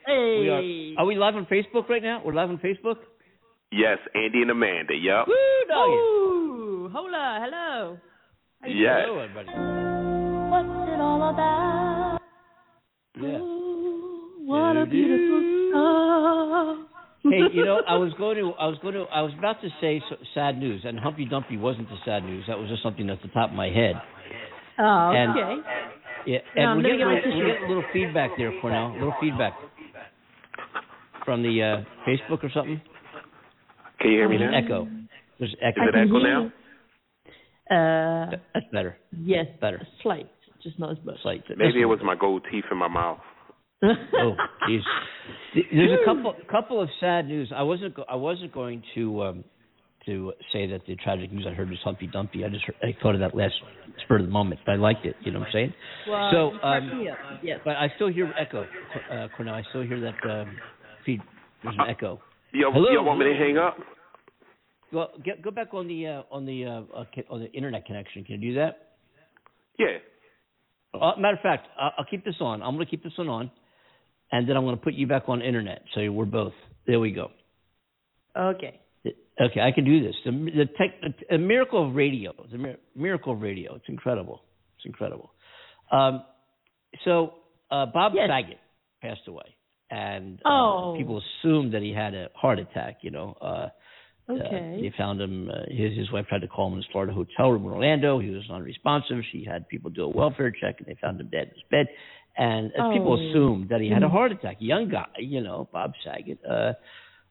Hey. 0.07 0.39
We 0.41 0.97
are. 0.97 1.03
Are 1.03 1.07
we 1.07 1.15
live 1.15 1.35
on 1.37 1.47
Facebook 1.47 1.89
right 1.89 2.03
now? 2.03 2.23
We're 2.25 2.35
live 2.35 2.51
on 2.51 2.59
Facebook. 2.59 2.97
Yes, 3.71 3.99
Andy 4.15 4.43
and 4.43 4.51
Amanda. 4.51 4.95
Yep. 4.95 5.27
Woo, 5.29 5.35
doggy. 5.69 5.93
Ooh, 5.93 6.91
hola, 6.93 7.41
hello. 7.43 7.99
Yes. 8.67 9.05
Hello, 9.07 9.19
everybody. 9.21 9.49
What's 9.49 10.91
it 10.91 11.01
all 11.01 11.31
about? 11.33 12.19
Yeah. 13.21 13.39
What 14.45 14.77
a 14.77 14.87
beautiful 14.87 15.71
song. 15.73 16.87
hey, 17.25 17.41
you 17.55 17.65
know, 17.65 17.81
I 17.89 17.95
was 17.97 18.13
going 18.19 18.37
to, 18.37 18.53
I 18.61 18.67
was 18.67 18.77
going 18.83 18.95
to, 18.95 19.05
I 19.05 19.23
was 19.23 19.33
about 19.39 19.63
to 19.63 19.69
say 19.81 20.03
so, 20.11 20.17
sad 20.35 20.59
news, 20.59 20.83
and 20.85 20.99
Humpty 20.99 21.25
Dumpty 21.25 21.57
wasn't 21.57 21.89
the 21.89 21.97
sad 22.05 22.25
news. 22.25 22.45
That 22.49 22.59
was 22.59 22.69
just 22.69 22.83
something 22.83 23.09
at 23.09 23.23
the 23.23 23.29
top 23.29 23.51
of 23.51 23.57
my 23.57 23.69
head. 23.69 23.95
Oh, 24.79 25.11
And- 25.15 25.31
okay. 25.31 25.69
Yeah, 26.25 26.39
and 26.55 26.67
I'm 26.71 26.77
we're 26.77 26.83
getting, 26.85 26.99
get 26.99 27.07
my 27.07 27.15
we're 27.15 27.47
getting 27.53 27.65
a 27.65 27.69
little 27.69 27.85
feedback 27.93 28.31
there, 28.39 28.53
Cornell. 28.61 28.93
A 28.93 28.95
little 28.95 29.15
feedback 29.21 29.55
from 31.25 31.43
the 31.43 31.63
uh, 31.85 32.09
Facebook 32.09 32.43
or 32.45 32.51
something. 32.55 32.81
Can 34.01 34.11
you 34.11 34.19
hear 34.19 34.29
me 34.29 34.37
There's 34.39 34.51
now? 34.51 34.59
an 34.59 34.65
echo. 34.65 34.89
There's 35.39 35.51
Is 35.53 35.57
echo. 35.63 35.83
it 35.89 35.95
echo 35.95 36.19
now? 36.19 36.53
Uh, 37.71 38.37
That's 38.55 38.67
better. 38.73 38.97
yes, 39.17 39.47
Better. 39.61 39.87
slight, 40.03 40.29
just 40.63 40.79
not 40.79 40.93
as 40.93 40.99
much. 41.05 41.17
Slight. 41.23 41.45
Maybe 41.57 41.81
it 41.81 41.87
was 41.87 42.01
my 42.05 42.17
gold 42.17 42.45
teeth 42.51 42.65
in 42.71 42.77
my 42.79 42.89
mouth. 42.89 43.21
oh, 43.83 44.35
jeez. 44.69 44.81
There's 45.55 45.99
a 46.01 46.05
couple 46.05 46.35
couple 46.51 46.81
of 46.81 46.89
sad 47.01 47.27
news. 47.27 47.53
I 47.55 47.63
wasn't 47.63 47.95
I 48.09 48.15
wasn't 48.15 48.53
going 48.53 48.83
to 48.95 49.23
um 49.23 49.45
to 50.07 50.33
say 50.53 50.67
that 50.69 50.83
the 50.87 50.97
tragic 50.97 51.33
news 51.33 51.47
I 51.49 51.55
heard 51.55 51.69
was 51.69 51.79
Humpty 51.85 52.07
Dumpty. 52.07 52.45
I 52.45 52.49
just 52.49 52.65
heard, 52.65 52.77
I 52.83 52.97
thought 53.03 53.15
of 53.15 53.21
that 53.21 53.35
last 53.37 53.55
spur 54.05 54.19
of 54.19 54.25
the 54.25 54.31
moment. 54.31 54.61
But 54.67 54.73
I 54.73 54.77
liked 54.77 55.05
it. 55.05 55.17
You 55.25 55.33
know 55.33 55.41
what 55.41 55.47
I'm 55.49 55.53
saying? 55.53 55.75
Well, 56.09 56.31
so 56.33 56.53
you 56.53 56.59
cracked 56.61 56.85
um, 56.93 57.39
yes. 57.43 57.61
but 57.65 57.77
I 57.77 57.87
still 57.97 58.09
hear 58.09 58.33
echo, 58.39 58.65
uh, 59.13 59.29
Cornell. 59.37 59.55
I 59.55 59.63
still 59.71 59.83
hear 59.83 60.01
that 60.01 60.31
um, 60.31 60.57
feed. 61.05 61.21
There's 61.63 61.77
an 61.79 61.89
echo. 61.89 62.21
You 62.55 62.71
Hello? 62.71 62.91
you 62.91 63.03
want 63.03 63.19
me 63.19 63.25
to 63.25 63.35
hang 63.35 63.57
up? 63.57 63.79
Well, 64.93 65.09
get, 65.25 65.41
go 65.41 65.51
back 65.51 65.73
on 65.73 65.89
the 65.89 66.07
uh, 66.07 66.23
on 66.31 66.45
the 66.45 66.67
uh, 66.67 66.83
uh, 66.95 67.05
on 67.31 67.41
the 67.41 67.51
internet 67.51 67.87
connection. 67.87 68.25
Can 68.25 68.43
you 68.43 68.51
do 68.51 68.59
that? 68.59 68.97
Yeah. 69.79 69.87
Uh, 70.93 71.13
matter 71.19 71.37
of 71.37 71.43
fact, 71.43 71.67
I'll, 71.81 71.93
I'll 72.01 72.05
keep 72.05 72.27
this 72.27 72.35
on. 72.41 72.63
I'm 72.63 72.75
going 72.75 72.85
to 72.85 72.91
keep 72.91 73.03
this 73.03 73.15
one 73.17 73.31
on, 73.31 73.51
and 74.33 74.47
then 74.47 74.55
I'm 74.59 74.65
going 74.65 74.77
to 74.77 74.83
put 74.83 74.93
you 74.93 75.07
back 75.07 75.23
on 75.29 75.41
internet. 75.41 75.83
So 75.95 76.13
we're 76.13 76.27
both. 76.27 76.53
There 76.87 77.01
we 77.01 77.13
go. 77.13 77.31
Okay. 78.37 78.81
Okay, 79.41 79.61
I 79.61 79.73
can 79.73 79.85
do 79.85 80.03
this. 80.03 80.15
The, 80.25 80.31
the 80.31 80.67
tech, 80.77 81.01
the, 81.31 81.39
miracle 81.39 81.89
of 81.89 81.95
radio. 81.95 82.33
The 82.51 82.59
mir- 82.59 82.79
miracle 82.95 83.33
of 83.33 83.41
radio. 83.41 83.75
It's 83.75 83.89
incredible. 83.89 84.43
It's 84.77 84.85
incredible. 84.85 85.33
Um, 85.91 86.23
so 87.05 87.35
uh, 87.71 87.87
Bob 87.87 88.13
Saget 88.13 88.59
passed 89.01 89.27
away, 89.27 89.57
and 89.93 90.41
uh, 90.45 90.49
Oh. 90.49 90.95
people 90.99 91.21
assumed 91.23 91.73
that 91.75 91.83
he 91.83 91.93
had 91.93 92.15
a 92.15 92.29
heart 92.35 92.59
attack. 92.59 92.99
You 93.03 93.11
know. 93.13 93.37
Uh, 93.41 93.69
Okay. 94.31 94.41
uh, 94.79 94.81
they 94.81 94.93
found 94.97 95.21
him. 95.21 95.51
Uh, 95.51 95.65
his 95.69 95.97
his 95.97 96.11
wife 96.13 96.27
tried 96.29 96.43
to 96.43 96.49
call 96.49 96.69
him 96.69 96.75
in 96.75 96.79
his 96.79 96.87
Florida 96.93 97.13
hotel 97.13 97.51
room 97.51 97.65
in 97.67 97.73
Orlando. 97.73 98.21
He 98.21 98.31
was 98.31 98.45
unresponsive. 98.51 99.19
She 99.33 99.45
had 99.45 99.69
people 99.69 99.91
do 99.91 100.05
a 100.05 100.09
welfare 100.09 100.53
check, 100.53 100.77
and 100.79 100.87
they 100.87 100.97
found 101.01 101.21
him 101.21 101.29
dead 101.29 101.49
in 101.49 101.55
his 101.55 101.65
bed. 101.71 101.87
And 102.39 102.71
uh, 102.79 102.93
people 102.93 103.13
Oh. 103.15 103.21
assumed 103.31 103.69
that 103.71 103.81
he 103.81 103.89
had 103.91 104.05
a 104.05 104.09
heart 104.09 104.31
attack. 104.33 104.57
Young 104.61 104.89
guy, 104.89 105.07
you 105.19 105.41
know, 105.43 105.69
Bob 105.73 105.93
Saget. 106.05 106.39
Uh, 106.49 106.73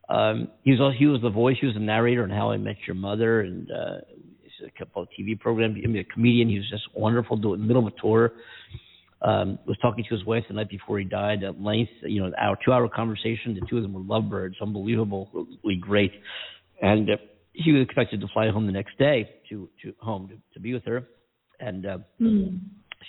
um, 0.09 0.49
he 0.63 0.71
was 0.71 0.81
also, 0.81 0.95
he 0.97 1.07
was 1.07 1.21
the 1.21 1.29
voice. 1.29 1.57
He 1.61 1.65
was 1.65 1.75
the 1.75 1.79
narrator 1.95 2.23
on 2.23 2.29
How 2.29 2.51
I 2.51 2.57
Met 2.57 2.75
Your 2.85 2.97
Mother, 2.97 3.39
and 3.39 3.71
uh, 3.71 3.97
a 4.67 4.71
couple 4.77 5.01
of 5.01 5.07
TV 5.17 5.39
programs. 5.39 5.77
I 5.83 5.87
mean, 5.87 5.97
a 6.07 6.13
comedian. 6.13 6.49
He 6.49 6.57
was 6.57 6.69
just 6.69 6.83
wonderful. 6.93 7.37
Doing 7.37 7.65
middle 7.65 7.87
of 7.87 7.93
a 7.97 8.01
tour. 8.01 8.33
Um, 9.23 9.59
was 9.67 9.77
talking 9.83 10.03
to 10.03 10.15
his 10.15 10.25
wife 10.25 10.45
the 10.47 10.55
night 10.55 10.69
before 10.69 10.97
he 10.97 11.05
died 11.05 11.43
at 11.43 11.61
length. 11.61 11.91
You 12.01 12.23
know, 12.23 12.31
our 12.39 12.57
two 12.65 12.73
hour 12.73 12.89
conversation. 12.89 13.53
The 13.53 13.65
two 13.69 13.77
of 13.77 13.83
them 13.83 13.93
were 13.93 14.01
lovebirds. 14.01 14.55
Unbelievably 14.59 15.75
great. 15.79 16.11
And 16.81 17.07
uh, 17.07 17.17
he 17.53 17.71
was 17.71 17.83
expected 17.83 18.21
to 18.21 18.27
fly 18.33 18.49
home 18.49 18.65
the 18.65 18.71
next 18.71 18.97
day 18.97 19.29
to 19.49 19.69
to 19.83 19.93
home 19.99 20.27
to, 20.29 20.35
to 20.53 20.59
be 20.59 20.73
with 20.73 20.85
her, 20.85 21.07
and 21.59 21.85
uh, 21.85 21.97
Hmm. 22.17 22.57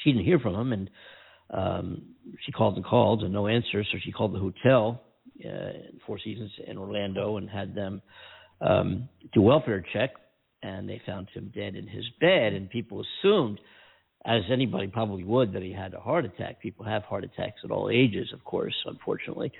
she 0.02 0.12
didn't 0.12 0.24
hear 0.24 0.38
from 0.38 0.54
him, 0.54 0.72
and 0.72 0.90
um, 1.50 2.02
she 2.44 2.52
called 2.52 2.76
and 2.76 2.84
called 2.84 3.22
and 3.22 3.32
no 3.32 3.46
answer, 3.46 3.84
so 3.84 3.98
she 4.02 4.12
called 4.12 4.34
the 4.34 4.38
hotel, 4.38 5.02
uh, 5.46 5.72
Four 6.06 6.18
Seasons 6.18 6.50
in 6.66 6.78
Orlando, 6.78 7.36
and 7.36 7.48
had 7.48 7.74
them 7.74 8.02
um, 8.60 9.08
do 9.32 9.40
a 9.40 9.44
welfare 9.44 9.84
check, 9.92 10.10
and 10.62 10.88
they 10.88 11.00
found 11.06 11.28
him 11.34 11.52
dead 11.54 11.74
in 11.74 11.86
his 11.86 12.04
bed, 12.20 12.52
and 12.52 12.68
people 12.68 13.02
assumed. 13.02 13.60
As 14.24 14.42
anybody 14.52 14.86
probably 14.86 15.24
would, 15.24 15.52
that 15.54 15.62
he 15.62 15.72
had 15.72 15.94
a 15.94 16.00
heart 16.00 16.24
attack. 16.24 16.60
People 16.60 16.84
have 16.84 17.02
heart 17.02 17.24
attacks 17.24 17.60
at 17.64 17.72
all 17.72 17.90
ages, 17.90 18.32
of 18.32 18.44
course, 18.44 18.74
unfortunately. 18.86 19.50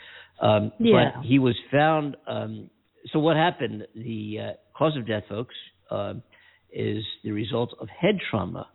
Um, 0.40 0.72
Yeah. 0.78 1.10
But 1.14 1.24
he 1.24 1.38
was 1.40 1.56
found. 1.70 2.16
Um, 2.28 2.70
so 3.12 3.18
what 3.18 3.36
happened? 3.36 3.86
The 3.96 4.38
uh, 4.40 4.52
cause 4.78 4.96
of 4.96 5.06
death, 5.06 5.24
folks, 5.28 5.54
uh, 5.90 6.14
is 6.72 7.02
the 7.24 7.32
result 7.32 7.74
of 7.80 7.88
head 7.88 8.18
trauma. 8.30 8.68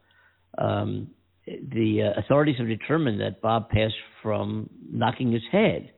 Um, 0.57 1.11
the 1.45 2.11
uh, 2.13 2.19
authorities 2.19 2.57
have 2.57 2.67
determined 2.67 3.21
that 3.21 3.41
Bob 3.41 3.69
passed 3.69 3.95
from 4.21 4.69
knocking 4.91 5.31
his 5.31 5.43
head 5.51 5.91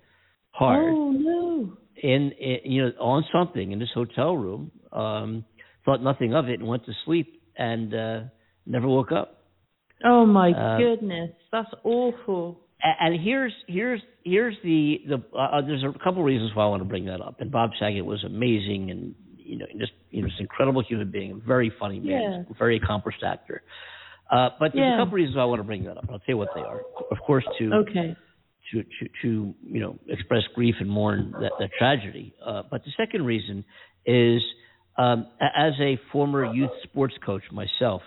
hard 0.51 0.93
Oh 0.93 1.11
no. 1.11 1.77
in, 1.95 2.31
in 2.33 2.71
you 2.71 2.83
know 2.83 2.91
on 2.99 3.25
something 3.33 3.71
in 3.71 3.79
this 3.79 3.89
hotel 3.93 4.35
room. 4.35 4.71
Um, 4.91 5.45
thought 5.85 6.03
nothing 6.03 6.35
of 6.35 6.49
it 6.49 6.59
and 6.59 6.67
went 6.67 6.85
to 6.85 6.91
sleep 7.05 7.41
and 7.57 7.93
uh, 7.93 8.19
never 8.65 8.87
woke 8.87 9.11
up. 9.11 9.38
Oh 10.05 10.25
my 10.25 10.51
Uh, 10.51 10.77
goodness, 10.77 11.31
that's 11.51 11.69
awful. 11.83 12.61
And 12.81 13.19
here's 13.21 13.53
here's 13.67 14.01
here's 14.23 14.55
the 14.63 14.99
the 15.07 15.37
uh, 15.37 15.61
there's 15.61 15.83
a 15.83 15.93
couple 16.03 16.23
reasons 16.23 16.51
why 16.55 16.63
I 16.63 16.67
want 16.67 16.81
to 16.81 16.87
bring 16.87 17.05
that 17.05 17.19
up. 17.21 17.41
And 17.41 17.51
Bob 17.51 17.71
Saget 17.79 18.05
was 18.05 18.23
amazing 18.23 18.89
and 18.91 19.15
you 19.37 19.57
know 19.57 19.65
just 19.77 19.91
you 20.11 20.21
know 20.21 20.27
just 20.29 20.39
an 20.39 20.45
incredible 20.45 20.81
human 20.87 21.11
being, 21.11 21.31
a 21.31 21.35
very 21.35 21.71
funny 21.79 21.99
man, 21.99 22.45
Yeah. 22.47 22.53
very 22.57 22.77
accomplished 22.77 23.21
actor. 23.23 23.61
Uh, 24.31 24.49
but 24.59 24.71
there's 24.73 24.87
Yeah. 24.87 24.95
a 24.95 24.97
couple 24.97 25.15
reasons 25.15 25.35
why 25.35 25.41
I 25.41 25.45
want 25.45 25.59
to 25.59 25.63
bring 25.65 25.83
that 25.85 25.97
up. 25.97 26.05
I'll 26.09 26.19
tell 26.19 26.29
you 26.29 26.37
what 26.37 26.53
they 26.55 26.63
are. 26.63 26.81
Of 27.11 27.17
course, 27.25 27.43
to 27.57 27.73
Okay. 27.73 28.15
to 28.71 28.83
to, 28.83 29.09
to 29.23 29.55
you 29.65 29.79
know 29.81 29.99
express 30.07 30.43
grief 30.55 30.75
and 30.79 30.89
mourn 30.89 31.35
that, 31.41 31.53
that 31.59 31.71
tragedy. 31.77 32.33
Uh, 32.45 32.63
but 32.71 32.85
the 32.85 32.91
second 32.95 33.25
reason 33.25 33.65
is 34.05 34.41
um, 34.97 35.27
as 35.41 35.73
a 35.81 35.99
former 36.13 36.45
youth 36.45 36.71
sports 36.83 37.15
coach 37.25 37.43
myself, 37.51 38.01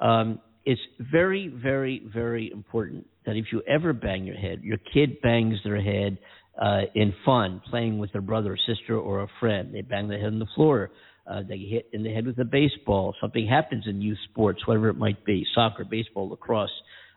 um, 0.00 0.40
it's 0.64 0.80
very 0.98 1.48
very 1.48 2.02
very 2.12 2.50
important 2.50 3.06
that 3.26 3.36
if 3.36 3.46
you 3.52 3.62
ever 3.68 3.92
bang 3.92 4.24
your 4.24 4.36
head, 4.36 4.60
your 4.62 4.78
kid 4.92 5.20
bangs 5.20 5.58
their 5.64 5.80
head 5.80 6.18
uh, 6.60 6.82
in 6.94 7.14
fun, 7.24 7.62
playing 7.70 7.98
with 7.98 8.12
their 8.12 8.20
brother 8.20 8.52
or 8.52 8.58
sister 8.74 8.98
or 8.98 9.22
a 9.22 9.28
friend. 9.40 9.74
They 9.74 9.82
bang 9.82 10.08
their 10.08 10.18
head 10.18 10.28
on 10.28 10.38
the 10.38 10.46
floor. 10.54 10.90
Uh, 11.26 11.42
they 11.48 11.58
get 11.58 11.68
hit 11.68 11.88
in 11.92 12.02
the 12.02 12.12
head 12.12 12.26
with 12.26 12.38
a 12.38 12.44
baseball. 12.44 13.14
Something 13.20 13.46
happens 13.46 13.84
in 13.86 14.02
youth 14.02 14.18
sports, 14.30 14.66
whatever 14.66 14.88
it 14.88 14.96
might 14.96 15.24
be, 15.24 15.46
soccer, 15.54 15.84
baseball, 15.84 16.28
lacrosse, 16.28 16.70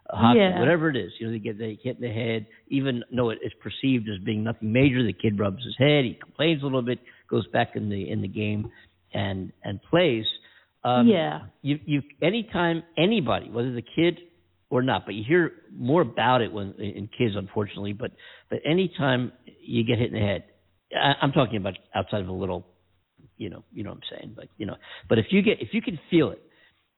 uh, 0.09 0.15
hockey, 0.15 0.39
Yeah. 0.39 0.59
whatever 0.59 0.89
it 0.89 0.95
is. 0.95 1.11
You 1.19 1.27
know, 1.27 1.33
they 1.33 1.39
get 1.39 1.57
they 1.57 1.77
hit 1.81 1.97
in 1.97 2.01
the 2.03 2.13
head, 2.13 2.45
even 2.67 3.03
though 3.11 3.31
it 3.31 3.39
is 3.43 3.51
perceived 3.61 4.07
as 4.07 4.19
being 4.19 4.43
nothing 4.43 4.71
major. 4.71 5.03
The 5.03 5.13
kid 5.13 5.39
rubs 5.39 5.63
his 5.65 5.75
head, 5.77 6.05
he 6.05 6.13
complains 6.13 6.61
a 6.61 6.65
little 6.65 6.83
bit, 6.83 6.99
goes 7.29 7.47
back 7.47 7.75
in 7.75 7.89
the 7.89 8.09
in 8.09 8.21
the 8.21 8.27
game, 8.27 8.71
and 9.13 9.51
and 9.63 9.81
plays. 9.81 10.25
Um, 10.85 11.07
Yeah. 11.07 11.39
You 11.61 11.79
you 11.85 12.01
anytime 12.21 12.83
anybody, 12.97 13.49
whether 13.49 13.73
the 13.73 13.81
kid 13.81 14.19
or 14.69 14.81
not, 14.83 15.05
but 15.05 15.15
you 15.15 15.23
hear 15.27 15.51
more 15.73 16.01
about 16.01 16.41
it 16.41 16.51
when 16.51 16.73
in 16.79 17.09
kids, 17.17 17.35
unfortunately. 17.35 17.93
But 17.93 18.11
but 18.49 18.59
anytime 18.65 19.31
you 19.61 19.83
get 19.83 19.97
hit 19.97 20.07
in 20.07 20.13
the 20.13 20.19
head, 20.19 20.43
I, 20.93 21.13
I'm 21.21 21.31
talking 21.31 21.57
about 21.57 21.73
outside 21.95 22.21
of 22.21 22.29
a 22.29 22.33
little, 22.33 22.67
you 23.37 23.49
know, 23.49 23.63
you 23.73 23.83
know 23.83 23.91
what 23.91 23.97
I'm 23.97 24.17
saying. 24.19 24.33
But 24.35 24.47
you 24.57 24.65
know, 24.67 24.75
but 25.09 25.17
if 25.17 25.27
you 25.31 25.41
get 25.41 25.59
if 25.59 25.69
you 25.73 25.81
can 25.81 25.99
feel 26.11 26.29
it, 26.31 26.41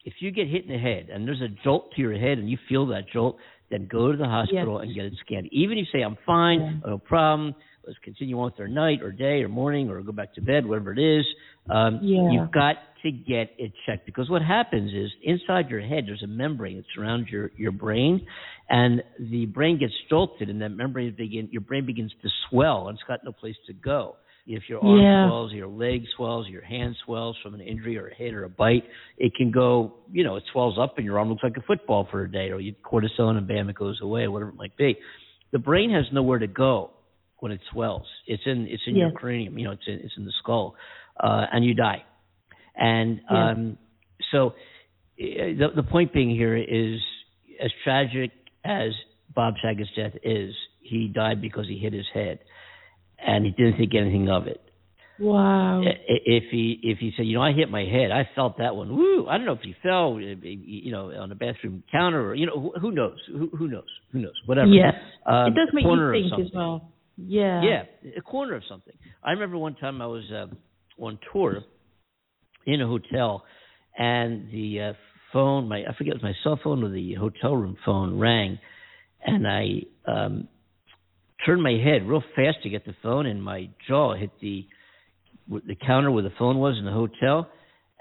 if 0.04 0.16
you 0.20 0.32
get 0.32 0.48
hit 0.48 0.66
in 0.66 0.72
the 0.72 0.78
head 0.80 1.10
and 1.12 1.28
there's 1.28 1.42
a 1.42 1.50
jolt 1.64 1.92
to 1.96 2.02
your 2.02 2.18
head 2.18 2.38
and 2.38 2.50
you 2.50 2.58
feel 2.68 2.88
that 2.88 3.04
jolt, 3.12 3.38
then 3.70 3.88
go 3.92 4.12
to 4.12 4.18
the 4.18 4.26
hospital 4.26 4.80
and 4.80 4.94
get 4.96 5.06
it 5.06 5.14
scanned. 5.26 5.48
Even 5.52 5.78
if 5.78 5.88
you 5.92 6.00
say 6.00 6.04
I'm 6.04 6.18
fine, 6.26 6.82
no 6.86 6.98
problem, 6.98 7.54
let's 7.86 8.00
continue 8.00 8.38
on 8.40 8.46
with 8.46 8.60
our 8.60 8.68
night 8.70 9.02
or 9.02 9.12
day 9.12 9.44
or 9.44 9.50
morning 9.50 9.90
or 9.90 10.02
go 10.02 10.12
back 10.14 10.34
to 10.36 10.42
bed, 10.42 10.66
whatever 10.66 10.94
it 10.94 11.00
is. 11.00 11.26
Um, 11.70 12.00
Yeah. 12.02 12.30
You've 12.32 12.52
got 12.52 12.76
to 13.04 13.12
get 13.12 13.52
it 13.58 13.72
checked 13.86 14.06
because 14.06 14.30
what 14.30 14.42
happens 14.42 14.92
is 14.92 15.12
inside 15.24 15.70
your 15.70 15.82
head 15.82 16.06
there's 16.08 16.24
a 16.24 16.28
membrane 16.28 16.78
that 16.78 16.86
surrounds 16.96 17.30
your 17.30 17.52
your 17.56 17.72
brain, 17.72 18.26
and 18.70 19.04
the 19.20 19.46
brain 19.46 19.78
gets 19.78 19.94
jolted 20.10 20.50
and 20.50 20.62
that 20.62 20.70
membrane 20.70 21.14
begin 21.16 21.48
your 21.52 21.62
brain 21.62 21.86
begins 21.86 22.12
to 22.24 22.30
swell 22.50 22.88
and 22.88 22.98
it's 22.98 23.08
got 23.08 23.24
no 23.24 23.32
place 23.32 23.56
to 23.68 23.74
go. 23.74 24.16
If 24.50 24.70
your 24.70 24.82
arm 24.82 25.02
Yeah. 25.02 25.28
swells, 25.28 25.52
your 25.52 25.68
leg 25.68 26.06
swells, 26.16 26.48
your 26.48 26.64
hand 26.64 26.96
swells 27.04 27.38
from 27.44 27.54
an 27.54 27.60
injury 27.60 27.98
or 27.98 28.08
a 28.08 28.16
hit 28.16 28.34
or 28.34 28.46
a 28.46 28.50
bite, 28.50 28.86
it 29.18 29.36
can 29.36 29.52
go, 29.52 29.94
you 30.12 30.24
know, 30.24 30.38
it 30.38 30.44
swells 30.54 30.78
up 30.80 30.98
and 30.98 31.06
your 31.06 31.20
arm 31.20 31.30
looks 31.30 31.44
like 31.44 31.58
a 31.58 31.62
football 31.62 32.08
for 32.10 32.24
a 32.24 32.32
day, 32.32 32.50
or 32.52 32.62
you 32.62 32.74
cortisone 32.82 33.38
and 33.38 33.46
bam, 33.46 33.70
it 33.70 33.76
goes 33.76 34.00
away, 34.02 34.26
whatever 34.30 34.52
it 34.52 34.56
might 34.56 34.76
be. 34.78 34.98
The 35.52 35.60
brain 35.60 35.92
has 35.92 36.06
nowhere 36.14 36.40
to 36.40 36.48
go 36.48 36.92
when 37.40 37.52
it 37.52 37.60
swells. 37.72 38.08
It's 38.26 38.44
in 38.46 38.68
it's 38.68 38.84
in 38.88 38.96
your 38.96 39.12
cranium, 39.12 39.58
you 39.60 39.66
know, 39.66 39.72
it's 39.72 39.84
in 39.86 39.96
it's 39.96 40.14
in 40.18 40.24
the 40.26 40.34
skull, 40.42 40.76
uh, 41.20 41.46
and 41.52 41.64
you 41.66 41.74
die. 41.74 42.04
And 42.76 43.22
Yeah. 43.32 43.50
um, 43.52 43.78
so 44.32 44.48
uh, 44.48 44.54
the 45.20 45.68
the 45.76 45.84
point 45.84 46.14
being 46.14 46.30
here 46.30 46.56
is 46.56 47.00
as 47.64 47.72
tragic 47.84 48.32
as 48.64 48.92
Bob 49.34 49.56
Saget's 49.64 49.90
death 49.96 50.14
is, 50.24 50.54
he 50.82 51.08
died 51.08 51.42
because 51.42 51.68
he 51.68 51.78
hit 51.78 51.94
his 51.94 52.06
head, 52.14 52.40
and 53.26 53.46
he 53.46 53.52
didn't 53.52 53.78
think 53.78 53.94
anything 53.96 54.30
of 54.30 54.48
it. 54.48 54.62
Wow. 55.20 55.82
If 55.84 56.44
he 56.52 56.80
if 56.84 57.00
he 57.00 57.12
said, 57.18 57.26
you 57.26 57.36
know, 57.38 57.42
I 57.42 57.52
hit 57.52 57.72
my 57.72 57.86
head, 57.86 58.12
I 58.12 58.30
felt 58.36 58.60
that 58.60 58.76
one. 58.76 58.96
Woo! 58.96 59.28
I 59.28 59.38
don't 59.38 59.48
know 59.48 59.54
if 59.54 59.62
he 59.62 59.76
fell, 59.82 60.14
uh, 60.18 60.20
you 60.44 60.92
know, 60.92 61.12
on 61.12 61.30
the 61.30 61.36
bathroom 61.36 61.84
counter, 61.92 62.22
or 62.30 62.36
you 62.36 62.46
know, 62.46 62.54
who- 62.60 62.80
who 62.80 62.92
knows? 62.92 63.18
Who, 63.28 63.50
who 63.58 63.68
knows? 63.68 63.90
Who 64.12 64.20
knows? 64.20 64.36
Whatever. 64.46 64.68
Yes. 64.68 64.94
Um, 65.26 65.48
it 65.48 65.56
does 65.56 65.70
make 65.74 65.86
you 65.86 66.12
think 66.12 66.46
as 66.46 66.52
well. 66.54 66.92
Yeah. 67.18 67.64
Yeah, 67.64 67.84
a 68.16 68.22
corner 68.22 68.54
of 68.56 68.64
something. 68.70 68.94
I 69.24 69.32
remember 69.32 69.58
one 69.58 69.74
time 69.74 70.04
I 70.04 70.06
was 70.06 70.24
uh, 70.32 70.46
on 71.00 71.20
tour 71.32 71.64
in 72.66 72.82
a 72.82 72.88
hotel, 72.88 73.44
and 73.98 74.52
the 74.52 74.90
uh, 74.90 74.94
phone, 75.32 75.68
my 75.68 75.80
I 75.80 75.96
forget 75.98 76.14
it 76.14 76.22
was 76.22 76.24
my 76.24 76.34
cell 76.44 76.60
phone 76.64 76.84
or 76.84 76.90
the 76.90 77.14
hotel 77.16 77.56
room 77.56 77.78
phone 77.86 78.20
rang, 78.20 78.60
and 79.26 79.48
I 79.48 79.84
um, 80.08 80.48
turned 81.46 81.64
my 81.64 81.72
head 81.84 82.08
real 82.08 82.24
fast 82.36 82.58
to 82.64 82.70
get 82.70 82.86
the 82.86 82.96
phone, 83.02 83.26
and 83.26 83.44
my 83.44 83.70
jaw 83.88 84.16
hit 84.16 84.32
the 84.42 84.66
the 85.50 85.76
counter 85.76 86.12
where 86.12 86.24
the 86.24 86.34
phone 86.38 86.58
was 86.58 86.76
in 86.78 86.84
the 86.84 86.92
hotel, 86.92 87.50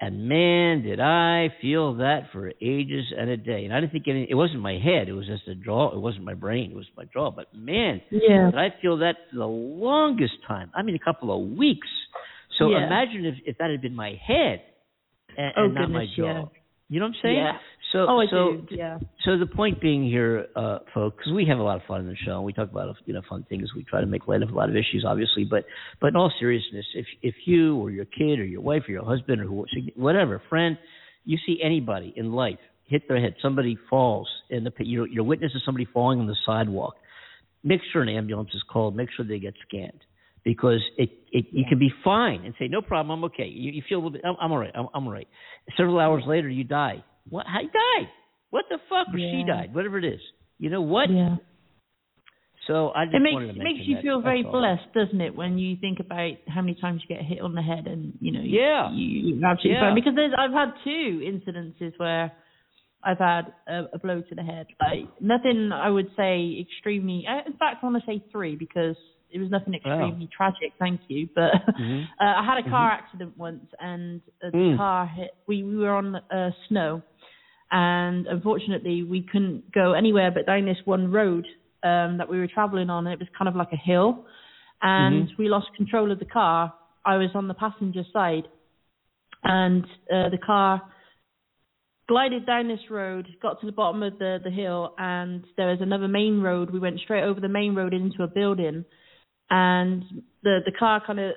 and 0.00 0.28
man, 0.28 0.82
did 0.82 0.98
I 0.98 1.48
feel 1.62 1.94
that 1.96 2.24
for 2.32 2.52
ages 2.60 3.04
and 3.16 3.30
a 3.30 3.36
day. 3.36 3.64
And 3.64 3.72
I 3.72 3.80
didn't 3.80 3.92
think 3.92 4.08
any, 4.08 4.26
it 4.28 4.34
wasn't 4.34 4.60
my 4.60 4.78
head; 4.78 5.08
it 5.08 5.12
was 5.12 5.26
just 5.26 5.46
a 5.48 5.54
jaw. 5.54 5.94
It 5.94 6.00
wasn't 6.00 6.24
my 6.24 6.34
brain; 6.34 6.72
it 6.72 6.76
was 6.76 6.86
my 6.96 7.04
jaw. 7.04 7.30
But 7.30 7.54
man, 7.54 8.02
Yeah. 8.10 8.50
did 8.50 8.58
I 8.58 8.74
feel 8.82 8.96
that 8.98 9.16
for 9.30 9.36
the 9.38 9.46
longest 9.46 10.34
time? 10.46 10.70
I 10.74 10.82
mean, 10.82 10.96
a 10.96 11.04
couple 11.04 11.30
of 11.32 11.56
weeks. 11.56 11.88
So 12.58 12.70
Yeah. 12.70 12.86
imagine 12.86 13.24
if 13.26 13.34
if 13.44 13.58
that 13.58 13.70
had 13.70 13.80
been 13.82 13.94
my 13.94 14.14
head 14.14 14.62
and, 15.36 15.52
Oh, 15.56 15.64
and 15.64 15.74
not 15.74 15.90
my 15.90 16.00
goodness, 16.06 16.16
jaw. 16.16 16.24
yeah. 16.24 16.44
You 16.88 17.00
know 17.00 17.06
what 17.06 17.16
I'm 17.16 17.22
saying? 17.22 17.36
Yeah. 17.36 17.58
So 17.92 18.06
Oh, 18.08 18.20
I 18.20 18.26
so 18.28 18.56
do, 18.68 18.74
yeah. 18.76 18.98
so 19.24 19.36
the 19.38 19.46
point 19.46 19.80
being 19.80 20.04
here, 20.04 20.46
uh, 20.56 20.80
folks, 20.94 21.16
because 21.18 21.32
we 21.32 21.44
have 21.46 21.58
a 21.58 21.62
lot 21.62 21.76
of 21.76 21.82
fun 21.84 22.00
in 22.00 22.06
the 22.08 22.16
show. 22.16 22.42
We 22.42 22.52
talk 22.52 22.70
about 22.70 22.94
you 23.06 23.12
know 23.14 23.22
fun 23.28 23.44
things. 23.48 23.72
We 23.74 23.84
try 23.84 24.00
to 24.00 24.06
make 24.06 24.26
light 24.28 24.42
of 24.42 24.50
a 24.50 24.54
lot 24.54 24.68
of 24.68 24.76
issues, 24.76 25.04
obviously. 25.06 25.44
But 25.44 25.64
but 26.00 26.08
in 26.08 26.16
all 26.16 26.32
seriousness, 26.38 26.86
if 26.94 27.06
if 27.22 27.34
you 27.46 27.76
or 27.76 27.90
your 27.90 28.04
kid 28.06 28.38
or 28.38 28.44
your 28.44 28.60
wife 28.60 28.84
or 28.88 28.92
your 28.92 29.04
husband 29.04 29.40
or 29.40 29.44
who, 29.46 29.66
whatever 29.96 30.40
friend, 30.48 30.78
you 31.24 31.38
see 31.46 31.60
anybody 31.62 32.12
in 32.16 32.32
life 32.32 32.58
hit 32.84 33.08
their 33.08 33.20
head, 33.20 33.34
somebody 33.42 33.76
falls 33.90 34.28
in 34.48 34.62
the 34.62 34.70
pit, 34.70 34.86
you're, 34.86 35.08
you're 35.08 35.24
witness 35.24 35.50
to 35.52 35.58
somebody 35.64 35.84
falling 35.92 36.20
on 36.20 36.26
the 36.28 36.36
sidewalk. 36.46 36.94
Make 37.64 37.80
sure 37.92 38.00
an 38.02 38.08
ambulance 38.08 38.50
is 38.54 38.62
called. 38.72 38.94
Make 38.94 39.08
sure 39.16 39.24
they 39.24 39.40
get 39.40 39.54
scanned 39.66 40.00
because 40.46 40.80
it, 40.96 41.10
it 41.32 41.46
you 41.50 41.64
can 41.68 41.78
be 41.80 41.90
fine 42.04 42.44
and 42.44 42.54
say 42.58 42.68
no 42.68 42.80
problem, 42.80 43.10
I'm 43.18 43.24
okay. 43.24 43.46
You, 43.48 43.72
you 43.72 43.82
feel 43.88 43.98
a 43.98 44.00
little 44.00 44.12
bit, 44.12 44.22
I'm, 44.24 44.36
I'm 44.40 44.52
all 44.52 44.58
right, 44.58 44.70
I'm, 44.74 44.86
I'm 44.94 45.04
all 45.06 45.12
right. 45.12 45.26
Several 45.76 45.98
hours 45.98 46.22
later, 46.24 46.48
you 46.48 46.62
die. 46.64 47.04
What? 47.28 47.46
How 47.46 47.60
you 47.60 47.68
died? 47.68 48.08
What 48.50 48.64
the 48.70 48.78
fuck? 48.88 49.08
Or 49.12 49.18
she 49.18 49.42
died? 49.46 49.74
Whatever 49.74 49.98
it 49.98 50.04
is. 50.04 50.20
You 50.58 50.70
know 50.70 50.82
what? 50.82 51.10
Yeah. 51.10 51.36
So 52.68 52.90
I 52.94 53.04
just 53.06 53.16
It 53.16 53.22
makes 53.22 53.42
it 53.42 53.58
makes 53.58 53.80
you 53.86 53.96
that. 53.96 54.02
feel 54.02 54.18
That's 54.20 54.26
very 54.26 54.44
all. 54.44 54.52
blessed, 54.52 54.92
doesn't 54.94 55.20
it, 55.20 55.34
when 55.34 55.58
you 55.58 55.76
think 55.80 55.98
about 56.00 56.30
how 56.48 56.60
many 56.62 56.76
times 56.80 57.02
you 57.06 57.14
get 57.14 57.24
hit 57.24 57.40
on 57.40 57.54
the 57.54 57.62
head 57.62 57.86
and 57.88 58.14
you 58.20 58.30
know 58.32 58.40
Yeah. 58.42 58.90
you, 58.92 59.40
absolutely 59.44 59.72
Yeah. 59.72 59.80
fine. 59.80 59.94
Because 59.96 60.14
there's 60.14 60.32
I've 60.38 60.52
had 60.52 60.70
two 60.84 61.22
incidences 61.26 61.92
where 61.98 62.32
I've 63.02 63.18
had 63.18 63.52
a, 63.68 63.84
a 63.94 63.98
blow 63.98 64.20
to 64.22 64.34
the 64.34 64.42
head. 64.42 64.66
Like 64.80 65.06
nothing 65.20 65.70
I 65.72 65.90
would 65.90 66.08
say 66.16 66.58
extremely. 66.60 67.24
uh, 67.28 67.42
In 67.46 67.54
fact, 67.54 67.82
I 67.82 67.86
want 67.86 68.02
to 68.02 68.06
say 68.10 68.22
three 68.32 68.56
because 68.56 68.96
it 69.30 69.38
was 69.38 69.50
nothing 69.50 69.74
extremely 69.74 70.28
tragic. 70.34 70.72
Thank 70.78 71.00
you, 71.08 71.28
but 71.34 71.52
Mhm. 71.78 72.04
uh, 72.20 72.24
I 72.40 72.44
had 72.44 72.58
a 72.64 72.68
car 72.70 72.90
accident 72.90 73.36
once, 73.36 73.66
and 73.80 74.20
the 74.40 74.50
Mm. 74.50 74.76
car 74.76 75.06
hit. 75.06 75.30
We 75.46 75.62
we 75.62 75.76
were 75.76 75.94
on 75.94 76.16
uh, 76.16 76.50
snow, 76.68 77.02
and 77.70 78.26
unfortunately 78.26 79.02
we 79.02 79.22
couldn't 79.22 79.70
go 79.72 79.92
anywhere 79.92 80.30
but 80.30 80.46
down 80.46 80.64
this 80.66 80.78
one 80.84 81.10
road 81.10 81.46
um, 81.82 82.18
that 82.18 82.28
we 82.28 82.38
were 82.38 82.46
traveling 82.48 82.90
on. 82.90 83.06
And 83.06 83.14
it 83.14 83.18
was 83.18 83.28
kind 83.36 83.48
of 83.48 83.56
like 83.56 83.72
a 83.72 83.76
hill, 83.76 84.24
and 84.82 85.28
Mhm. 85.28 85.38
we 85.38 85.48
lost 85.48 85.68
control 85.76 86.10
of 86.12 86.18
the 86.18 86.24
car. 86.26 86.72
I 87.04 87.16
was 87.16 87.30
on 87.34 87.48
the 87.48 87.54
passenger 87.54 88.04
side, 88.12 88.48
and 89.44 89.84
uh, 90.12 90.28
the 90.30 90.38
car 90.44 90.82
glided 92.08 92.46
down 92.46 92.68
this 92.68 92.90
road, 92.90 93.26
got 93.42 93.60
to 93.60 93.66
the 93.66 93.72
bottom 93.72 94.02
of 94.02 94.18
the 94.18 94.38
the 94.42 94.50
hill, 94.50 94.94
and 94.98 95.44
there 95.56 95.68
was 95.68 95.80
another 95.80 96.08
main 96.08 96.40
road. 96.40 96.70
We 96.70 96.78
went 96.78 97.00
straight 97.00 97.24
over 97.24 97.40
the 97.40 97.48
main 97.48 97.74
road 97.74 97.92
into 97.92 98.22
a 98.22 98.28
building, 98.28 98.84
and 99.50 100.02
the 100.42 100.60
the 100.64 100.72
car 100.72 101.02
kind 101.06 101.20
of 101.20 101.32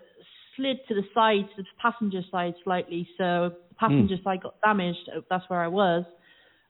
slid 0.56 0.78
to 0.88 0.94
the 0.96 1.04
side, 1.14 1.46
to 1.56 1.64
the 1.64 1.68
passenger 1.82 2.22
side 2.32 2.54
slightly. 2.64 3.08
So 3.18 3.52
the 3.70 3.76
passenger 3.76 4.16
side 4.24 4.42
got 4.44 4.56
damaged. 4.64 5.10
Uh, 5.16 5.22
That's 5.30 5.44
where 5.50 5.62
I 5.62 5.68
was. 5.68 6.06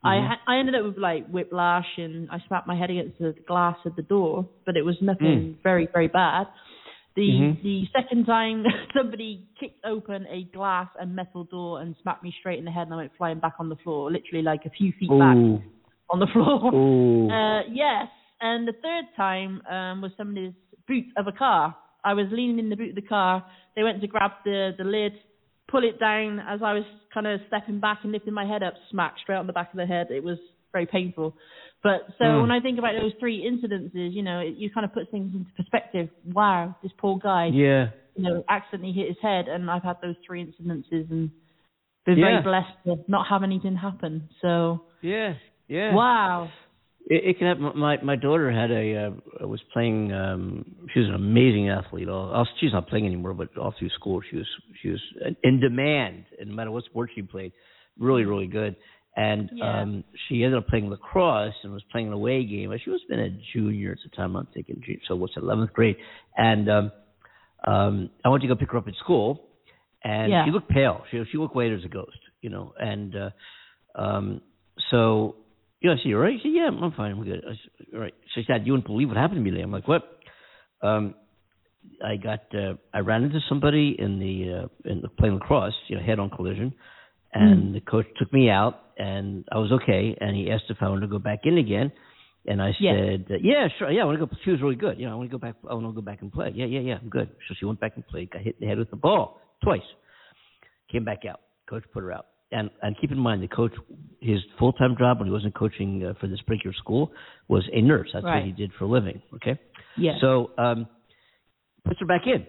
I 0.03 0.15
Mhm. 0.15 0.27
ha- 0.27 0.41
I 0.47 0.57
ended 0.57 0.75
up 0.75 0.85
with 0.85 0.97
like 0.97 1.27
whiplash, 1.27 1.97
and 1.97 2.29
I 2.31 2.39
smacked 2.47 2.67
my 2.67 2.75
head 2.75 2.89
against 2.89 3.19
the 3.19 3.33
glass 3.47 3.77
of 3.85 3.95
the 3.95 4.01
door, 4.03 4.47
but 4.65 4.77
it 4.77 4.85
was 4.85 4.95
nothing 5.01 5.57
very 5.63 5.87
very 5.87 6.07
bad. 6.07 6.47
The 7.15 7.27
Mhm. 7.29 7.61
the 7.63 7.85
second 7.97 8.25
time 8.25 8.63
somebody 8.95 9.47
kicked 9.59 9.83
open 9.83 10.25
a 10.29 10.43
glass 10.53 10.87
and 10.99 11.15
metal 11.15 11.43
door 11.43 11.81
and 11.81 11.95
smacked 12.01 12.23
me 12.23 12.31
straight 12.39 12.59
in 12.59 12.65
the 12.65 12.71
head, 12.71 12.83
and 12.87 12.93
I 12.93 12.97
went 12.97 13.15
flying 13.17 13.39
back 13.39 13.55
on 13.59 13.67
the 13.69 13.75
floor, 13.77 14.09
literally 14.11 14.43
like 14.43 14.65
a 14.65 14.69
few 14.69 14.91
feet 14.93 15.09
back 15.09 15.35
on 16.11 16.19
the 16.19 16.27
floor. 16.33 16.67
Uh, 17.31 17.63
yes, 17.69 18.07
and 18.39 18.65
the 18.67 18.73
third 18.73 19.05
time 19.17 19.61
um, 19.67 20.01
was 20.01 20.11
somebody's 20.15 20.53
boot 20.89 21.05
of 21.15 21.25
a 21.27 21.31
car. 21.31 21.75
I 22.03 22.13
was 22.13 22.27
leaning 22.31 22.59
in 22.59 22.69
the 22.69 22.75
boot 22.75 22.89
of 22.89 22.95
the 22.95 23.09
car. 23.17 23.45
They 23.75 23.83
went 23.83 24.01
to 24.01 24.07
grab 24.07 24.31
the 24.43 24.71
the 24.77 24.83
lid, 24.83 25.13
pull 25.71 25.83
it 25.83 25.99
down 25.99 26.39
as 26.39 26.59
I 26.69 26.73
was 26.73 26.83
kind 27.13 27.27
of 27.27 27.39
stepping 27.47 27.79
back 27.79 27.99
and 28.03 28.11
lifting 28.11 28.33
my 28.33 28.45
head 28.45 28.63
up, 28.63 28.73
smack 28.91 29.13
straight 29.21 29.37
on 29.37 29.47
the 29.47 29.53
back 29.53 29.69
of 29.71 29.77
the 29.77 29.85
head. 29.85 30.07
It 30.09 30.23
was 30.23 30.37
very 30.73 30.85
painful. 30.85 31.35
But 31.81 32.01
so 32.17 32.25
Mm. 32.25 32.41
when 32.41 32.51
I 32.51 32.59
think 32.59 32.77
about 32.77 32.93
those 33.01 33.13
three 33.19 33.37
incidences, 33.49 34.13
you 34.13 34.23
know, 34.23 34.39
it, 34.39 34.55
you 34.57 34.69
kind 34.69 34.85
of 34.85 34.93
put 34.93 35.09
things 35.11 35.33
into 35.33 35.51
perspective. 35.53 36.09
Wow, 36.25 36.75
this 36.83 36.91
poor 36.97 37.17
guy, 37.17 37.45
Yeah. 37.47 37.89
you 38.15 38.23
know, 38.23 38.43
accidentally 38.49 38.91
hit 38.91 39.07
his 39.07 39.19
head, 39.21 39.47
and 39.47 39.71
I've 39.71 39.83
had 39.83 39.97
those 40.01 40.15
three 40.25 40.41
incidences 40.45 41.09
and 41.09 41.31
been 42.05 42.17
Yeah. 42.17 42.25
very 42.31 42.41
blessed 42.43 42.75
to 42.85 42.97
not 43.07 43.27
have 43.27 43.43
anything 43.43 43.75
happen. 43.75 44.27
So 44.41 44.81
Yeah. 45.01 45.35
Yeah. 45.67 45.93
wow. 45.93 46.49
It, 47.09 47.21
it 47.25 47.37
can 47.39 47.47
happen. 47.47 47.79
My 47.79 48.01
my 48.01 48.15
daughter 48.15 48.51
had 48.51 48.71
a 48.71 49.11
uh, 49.43 49.47
was 49.47 49.61
playing. 49.73 50.13
Um, 50.13 50.63
she 50.93 50.99
was 50.99 51.09
an 51.09 51.15
amazing 51.15 51.69
athlete. 51.69 52.07
All, 52.07 52.31
all 52.31 52.47
she's 52.59 52.71
not 52.71 52.87
playing 52.87 53.05
anymore, 53.05 53.33
but 53.33 53.57
all 53.57 53.73
through 53.77 53.89
school 53.89 54.21
she 54.29 54.37
was 54.37 54.47
she 54.81 54.89
was 54.89 55.01
in 55.43 55.59
demand. 55.59 56.25
And 56.39 56.49
no 56.49 56.55
matter 56.55 56.71
what 56.71 56.85
sport 56.85 57.09
she 57.15 57.21
played, 57.23 57.51
really 57.97 58.25
really 58.25 58.47
good. 58.47 58.75
And 59.15 59.49
Yeah. 59.53 59.81
um, 59.81 60.03
she 60.27 60.43
ended 60.43 60.59
up 60.59 60.67
playing 60.67 60.89
lacrosse 60.89 61.55
and 61.63 61.73
was 61.73 61.83
playing 61.91 62.07
an 62.07 62.13
away 62.13 62.45
game. 62.45 62.71
She 62.83 62.89
was 62.89 63.01
been 63.09 63.19
a 63.19 63.29
junior 63.53 63.91
at 63.91 63.97
the 64.03 64.15
time. 64.15 64.35
I'm 64.35 64.47
thinking, 64.53 64.81
so 65.07 65.15
what's 65.15 65.35
eleventh 65.35 65.73
grade? 65.73 65.97
And 66.37 66.69
um, 66.69 66.91
um, 67.67 68.09
I 68.23 68.29
went 68.29 68.43
to 68.43 68.47
go 68.47 68.55
pick 68.55 68.71
her 68.71 68.77
up 68.77 68.87
at 68.87 68.93
school, 69.03 69.49
and 70.03 70.31
Yeah. 70.31 70.45
she 70.45 70.51
looked 70.51 70.69
pale. 70.69 71.03
She 71.09 71.21
she 71.31 71.37
looked 71.37 71.55
white 71.55 71.71
as 71.73 71.83
a 71.83 71.89
ghost, 71.89 72.19
you 72.41 72.49
know. 72.49 72.73
And 72.79 73.15
uh, 73.15 73.29
um, 73.95 74.41
so 74.91 75.35
you 75.81 75.89
know, 75.89 75.95
I 75.95 76.03
said, 76.03 76.13
all 76.13 76.19
right? 76.19 76.39
She 76.41 76.49
said, 76.49 76.55
yeah, 76.55 76.69
I'm 76.69 76.91
fine. 76.91 77.11
I'm 77.11 77.23
good. 77.23 77.43
I 77.45 77.51
said, 77.51 77.87
all 77.93 77.99
right. 77.99 78.13
She 78.35 78.43
said, 78.45 78.65
you 78.65 78.73
wouldn't 78.73 78.87
believe 78.87 79.07
what 79.07 79.17
happened 79.17 79.37
to 79.37 79.41
me 79.41 79.51
today. 79.51 79.63
I'm 79.63 79.71
like, 79.71 79.87
what? 79.87 80.19
Um, 80.81 81.15
I 82.05 82.17
got, 82.17 82.41
uh, 82.53 82.73
I 82.93 82.99
ran 82.99 83.23
into 83.23 83.39
somebody 83.47 83.95
in 83.97 84.19
the, 84.19 84.63
uh, 84.65 84.89
in 84.91 85.01
the 85.01 85.07
playing 85.09 85.35
lacrosse, 85.35 85.73
you 85.87 85.95
know, 85.95 86.03
head 86.03 86.19
on 86.19 86.29
collision. 86.29 86.73
And 87.31 87.75
the 87.75 87.79
coach 87.79 88.07
took 88.17 88.33
me 88.33 88.49
out 88.49 88.79
and 88.97 89.45
I 89.51 89.59
was 89.59 89.71
okay. 89.71 90.17
And 90.19 90.35
he 90.35 90.49
asked 90.51 90.65
if 90.69 90.77
I 90.81 90.89
wanted 90.89 91.01
to 91.01 91.07
go 91.07 91.19
back 91.19 91.41
in 91.43 91.57
again. 91.57 91.91
And 92.47 92.61
I 92.61 92.73
Yeah. 92.79 92.93
said, 92.95 93.25
uh, 93.29 93.35
yeah, 93.41 93.67
sure. 93.77 93.91
Yeah, 93.91 94.01
I 94.01 94.05
want 94.05 94.19
to 94.19 94.25
go. 94.25 94.31
She 94.43 94.49
was 94.49 94.61
really 94.61 94.75
good. 94.75 94.99
You 94.99 95.05
know, 95.05 95.11
I 95.11 95.15
want 95.15 95.29
to 95.29 95.37
go 95.37 95.39
back. 95.39 95.55
I 95.69 95.73
want 95.73 95.85
to 95.85 95.91
go 95.93 96.01
back 96.01 96.21
and 96.21 96.31
play. 96.31 96.51
Yeah, 96.55 96.65
yeah, 96.65 96.79
yeah. 96.79 96.97
I'm 97.01 97.09
good. 97.09 97.29
So 97.47 97.53
she 97.59 97.65
went 97.65 97.79
back 97.79 97.93
and 97.95 98.07
played. 98.07 98.31
Got 98.31 98.41
hit 98.41 98.55
in 98.59 98.61
the 98.61 98.67
head 98.67 98.79
with 98.79 98.89
the 98.89 98.95
ball 98.95 99.39
twice. 99.61 99.81
Came 100.91 101.03
back 101.03 101.25
out. 101.29 101.41
Coach 101.69 101.83
put 101.93 102.01
her 102.01 102.11
out. 102.11 102.25
And 102.51 102.69
and 102.81 102.95
keep 102.99 103.11
in 103.11 103.19
mind, 103.19 103.43
the 103.43 103.47
coach, 103.47 103.73
his 104.21 104.39
full 104.57 104.73
time 104.73 104.95
job 104.97 105.19
when 105.19 105.27
he 105.27 105.31
wasn't 105.31 105.53
coaching 105.53 106.03
uh, 106.03 106.13
for 106.19 106.27
this 106.27 106.41
particular 106.41 106.73
school 106.75 107.11
was 107.47 107.63
a 107.71 107.81
nurse. 107.81 108.09
That's 108.13 108.25
what 108.25 108.43
he 108.43 108.51
did 108.51 108.71
for 108.77 108.85
a 108.85 108.87
living. 108.87 109.21
Okay. 109.35 109.59
Yeah. 109.97 110.13
So 110.19 110.51
um, 110.57 110.87
puts 111.85 111.99
her 111.99 112.07
back 112.07 112.21
in. 112.25 112.47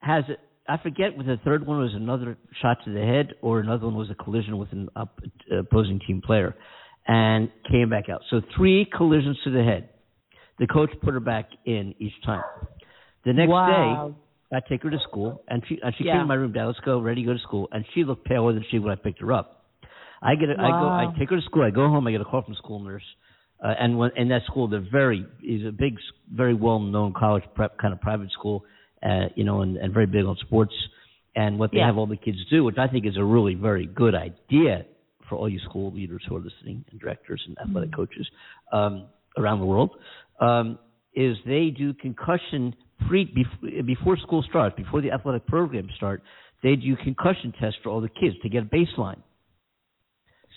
Has 0.00 0.24
it? 0.28 0.38
I 0.68 0.78
forget 0.78 1.16
whether 1.16 1.36
the 1.36 1.42
third 1.42 1.66
one 1.66 1.78
was 1.78 1.92
another 1.94 2.36
shot 2.60 2.78
to 2.84 2.92
the 2.92 3.00
head 3.00 3.34
or 3.40 3.60
another 3.60 3.86
one 3.86 3.94
was 3.96 4.10
a 4.10 4.14
collision 4.14 4.58
with 4.58 4.70
an 4.72 4.88
up, 4.96 5.20
opposing 5.56 6.00
team 6.06 6.22
player, 6.24 6.56
and 7.06 7.50
came 7.70 7.88
back 7.88 8.08
out. 8.08 8.22
So 8.30 8.40
three 8.56 8.84
collisions 8.96 9.38
to 9.44 9.50
the 9.50 9.62
head. 9.62 9.90
The 10.58 10.66
coach 10.66 10.90
put 11.02 11.14
her 11.14 11.20
back 11.20 11.48
in 11.66 11.94
each 11.98 12.14
time. 12.24 12.42
The 13.24 13.32
next 13.32 13.50
Wow. 13.50 14.08
day, 14.08 14.14
I 14.52 14.60
take 14.68 14.82
her 14.82 14.90
to 14.90 14.98
school, 15.08 15.42
and 15.48 15.62
she 15.68 15.78
and 15.82 15.94
she 15.96 16.04
Yeah. 16.04 16.12
came 16.12 16.20
to 16.22 16.26
my 16.26 16.34
room. 16.34 16.52
Dad, 16.52 16.66
let's 16.66 16.80
go, 16.80 17.00
ready 17.00 17.22
to 17.22 17.26
go 17.26 17.32
to 17.32 17.38
school. 17.40 17.68
And 17.72 17.84
she 17.94 18.04
looked 18.04 18.26
paler 18.26 18.52
than 18.52 18.64
she 18.70 18.78
when 18.78 18.92
I 18.92 18.96
picked 18.96 19.20
her 19.20 19.32
up. 19.32 19.64
I 20.22 20.34
get, 20.34 20.48
a, 20.48 20.52
I 20.52 20.70
go, 20.72 20.88
Wow. 20.90 21.14
I 21.14 21.18
take 21.18 21.30
her 21.30 21.36
to 21.36 21.42
school. 21.42 21.62
I 21.62 21.70
go 21.70 21.88
home. 21.88 22.06
I 22.06 22.12
get 22.12 22.20
a 22.20 22.24
call 22.24 22.42
from 22.42 22.54
the 22.54 22.58
school 22.58 22.80
nurse, 22.80 23.02
uh, 23.62 23.74
and 23.78 23.98
when 23.98 24.10
in 24.16 24.28
that 24.28 24.42
school, 24.46 24.68
they're 24.68 24.86
very 24.90 25.26
is 25.42 25.66
a 25.66 25.72
big, 25.72 25.98
very 26.32 26.54
well 26.54 26.78
known 26.78 27.12
college 27.12 27.44
prep 27.54 27.76
kind 27.78 27.92
of 27.92 28.00
private 28.00 28.30
school, 28.32 28.64
uh, 29.02 29.26
you 29.34 29.44
know, 29.44 29.62
and, 29.62 29.76
and 29.76 29.92
very 29.92 30.06
big 30.06 30.24
on 30.24 30.36
sports. 30.40 30.74
And 31.34 31.58
what 31.58 31.70
they 31.70 31.78
Yeah. 31.78 31.86
have 31.86 31.98
all 31.98 32.06
the 32.06 32.16
kids 32.16 32.38
do, 32.50 32.64
which 32.64 32.78
I 32.78 32.88
think 32.88 33.04
is 33.04 33.16
a 33.18 33.24
really 33.24 33.54
very 33.54 33.86
good 33.86 34.14
idea 34.14 34.86
for 35.28 35.36
all 35.36 35.48
you 35.48 35.58
school 35.68 35.92
leaders 35.92 36.22
who 36.28 36.36
are 36.36 36.40
listening 36.40 36.84
and 36.90 37.00
directors 37.00 37.42
and 37.46 37.58
athletic 37.58 37.94
coaches 37.94 38.26
um, 38.72 39.08
around 39.36 39.60
the 39.60 39.66
world, 39.66 39.90
um, 40.40 40.78
is 41.14 41.36
they 41.44 41.70
do 41.70 41.92
concussion 41.92 42.74
pre 43.08 43.26
bef- 43.26 43.86
before 43.86 44.16
school 44.18 44.42
starts, 44.48 44.76
before 44.76 45.00
the 45.00 45.10
athletic 45.12 45.46
programs 45.46 45.90
start. 45.96 46.22
They 46.62 46.74
do 46.76 46.96
concussion 46.96 47.52
tests 47.60 47.78
for 47.82 47.90
all 47.90 48.00
the 48.00 48.08
kids 48.08 48.34
to 48.42 48.48
get 48.48 48.62
a 48.62 48.66
baseline. 48.66 49.18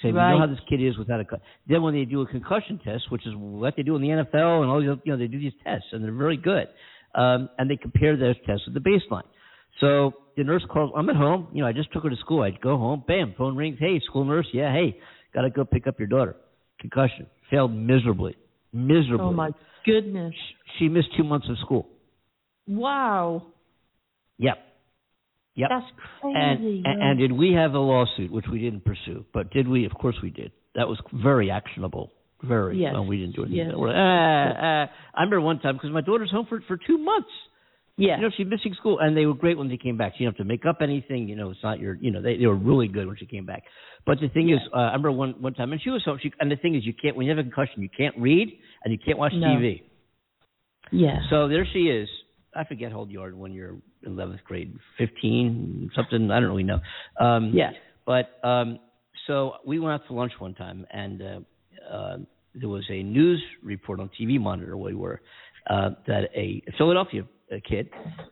Say, 0.02 0.12
we 0.12 0.14
know 0.14 0.40
how 0.40 0.48
this 0.48 0.60
kid 0.70 0.82
is 0.82 0.98
without 0.98 1.20
a. 1.20 1.26
co- 1.26 1.42
Then 1.68 1.82
when 1.82 1.94
they 1.94 2.06
do 2.06 2.22
a 2.22 2.26
concussion 2.26 2.80
test, 2.84 3.12
which 3.12 3.28
is 3.28 3.34
what 3.36 3.76
they 3.76 3.84
do 3.84 3.96
in 3.98 4.02
the 4.02 4.08
NFL 4.10 4.62
and 4.62 4.70
all 4.72 4.80
these, 4.80 4.90
you 5.04 5.12
know, 5.12 5.18
they 5.18 5.28
do 5.28 5.40
these 5.40 5.52
tests 5.64 5.88
and 5.92 6.04
they're 6.04 6.14
very 6.14 6.38
good, 6.38 6.68
um, 7.16 7.50
and 7.58 7.70
they 7.70 7.76
compare 7.76 8.16
those 8.16 8.36
tests 8.46 8.62
with 8.66 8.76
the 8.82 8.90
baseline. 8.90 9.24
So 9.82 10.14
the 10.38 10.44
nurse 10.46 10.64
calls. 10.70 10.92
I'm 10.96 11.10
at 11.10 11.18
home. 11.18 11.50
You 11.52 11.62
know, 11.64 11.68
I 11.68 11.74
just 11.74 11.92
took 11.92 12.04
her 12.04 12.10
to 12.10 12.16
school. 12.18 12.44
I'd 12.44 12.62
go 12.62 12.78
home. 12.78 13.04
Bam, 13.08 13.34
phone 13.38 13.58
rings. 13.58 13.78
Hey, 13.80 14.00
school 14.06 14.24
nurse. 14.24 14.48
Yeah, 14.54 14.72
hey, 14.72 14.98
got 15.34 15.42
to 15.42 15.50
go 15.50 15.66
pick 15.66 15.86
up 15.86 16.00
your 16.00 16.08
daughter. 16.08 16.38
Concussion. 16.80 17.28
Failed 17.52 17.74
miserably. 17.76 18.38
Miserably. 18.72 19.26
Oh 19.26 19.32
my 19.34 19.50
goodness. 19.86 20.34
She 20.78 20.88
missed 20.88 21.10
two 21.18 21.24
months 21.26 21.48
of 21.50 21.58
school. 21.60 21.90
Wow. 22.70 23.48
Yep. 24.38 24.58
Yep. 25.56 25.70
That's 25.70 25.86
And, 26.24 26.60
crazy. 26.60 26.84
and 26.86 27.02
and 27.04 27.20
did 27.20 27.32
we 27.34 27.52
have 27.54 27.74
a 27.74 27.80
lawsuit, 27.80 28.32
which 28.32 28.46
we 28.52 28.60
didn't 28.60 28.86
pursue? 28.86 29.26
But 29.34 29.52
did 29.52 29.68
we? 29.68 29.86
Of 29.86 29.94
course 29.94 30.16
we 30.24 30.30
did. 30.30 30.52
That 30.76 30.88
was 30.88 30.98
very 31.12 31.52
actionable. 31.52 32.12
Very. 32.44 32.80
Yes. 32.82 32.94
Well, 32.94 33.06
we 33.06 33.18
didn't 33.20 33.36
do 33.36 33.44
anything. 33.44 33.68
Yes. 33.68 33.76
Like, 33.76 33.94
"Ah, 33.96 34.54
ah." 34.58 34.86
I 35.16 35.22
remember 35.24 35.42
one 35.42 35.60
time 35.60 35.76
because 35.76 35.92
my 35.92 36.00
daughter's 36.02 36.32
home 36.32 36.46
for 36.48 36.62
for 36.68 36.78
two 36.78 36.98
months. 36.98 37.28
yeah. 37.98 38.16
You 38.16 38.22
know, 38.22 38.30
she's 38.38 38.48
missing 38.48 38.74
school, 38.76 39.00
and 39.00 39.18
they 39.18 39.26
were 39.26 39.34
great 39.34 39.58
when 39.58 39.68
they 39.68 39.76
came 39.76 39.98
back. 39.98 40.14
She 40.14 40.20
didn't 40.24 40.38
have 40.38 40.46
to 40.46 40.50
make 40.54 40.66
up 40.66 40.78
anything. 40.82 41.28
You 41.28 41.36
know, 41.36 41.50
it's 41.50 41.60
not 41.64 41.80
your. 41.80 41.96
You 42.00 42.12
know, 42.12 42.22
they 42.22 42.38
they 42.38 42.46
were 42.46 42.56
really 42.56 42.88
good 42.88 43.08
when 43.08 43.18
she 43.18 43.26
came 43.26 43.46
back. 43.46 43.64
But 44.06 44.20
the 44.22 44.30
thing 44.30 44.50
is, 44.52 44.60
uh, 44.74 44.78
I 44.78 44.86
remember 44.94 45.12
one 45.12 45.32
one 45.42 45.54
time, 45.54 45.74
and 45.74 45.82
she 45.82 45.90
was 45.90 46.02
home. 46.06 46.18
She 46.22 46.32
and 46.40 46.50
the 46.50 46.56
thing 46.56 46.76
is, 46.76 46.86
you 46.86 46.94
can't 46.94 47.18
when 47.18 47.26
you 47.26 47.32
have 47.36 47.40
a 47.40 47.44
concussion, 47.50 47.82
you 47.82 47.90
can't 47.90 48.16
read 48.18 48.48
and 48.86 48.94
you 48.94 49.00
can't 49.06 49.18
watch 49.18 49.34
No. 49.36 49.48
TV. 49.48 49.82
yeah. 50.94 51.18
So 51.30 51.50
there 51.50 51.66
she 51.74 51.90
is. 51.90 52.08
I 52.60 52.64
forget 52.66 52.92
how 52.92 53.00
old 53.00 53.12
you 53.12 53.22
are 53.24 53.30
when 53.44 53.54
you're 53.54 53.76
in 54.04 54.16
11th 54.16 54.44
grade, 54.44 54.72
15, 54.98 55.92
something. 55.96 56.30
I 56.32 56.40
don't 56.40 56.50
really 56.50 56.64
know. 56.64 56.80
Um, 57.20 57.52
Yeah. 57.54 57.72
But 58.06 58.26
um, 58.44 58.80
so 59.28 59.54
we 59.66 59.80
went 59.80 59.94
out 59.94 60.08
to 60.08 60.14
lunch 60.14 60.34
one 60.40 60.56
time, 60.56 60.86
and 60.92 61.22
uh, 61.22 61.40
uh, 61.96 62.18
there 62.60 62.70
was 62.70 62.86
a 62.90 63.04
news 63.04 63.42
report 63.64 64.00
on 64.00 64.10
TV 64.20 64.40
monitor 64.40 64.76
where 64.76 64.94
we 64.94 65.00
were 65.00 65.22
uh, 65.70 65.92
that 66.08 66.24
a 66.36 66.48
Philadelphia 66.78 67.24
kid 67.70 67.90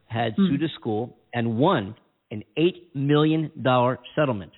had 0.07 0.33
Hmm. 0.35 0.47
sued 0.47 0.63
a 0.63 0.69
school 0.79 1.17
and 1.33 1.57
won 1.57 1.95
an 2.31 2.43
eight 2.57 2.79
million 2.95 3.51
dollar 3.61 3.99
settlement. 4.15 4.51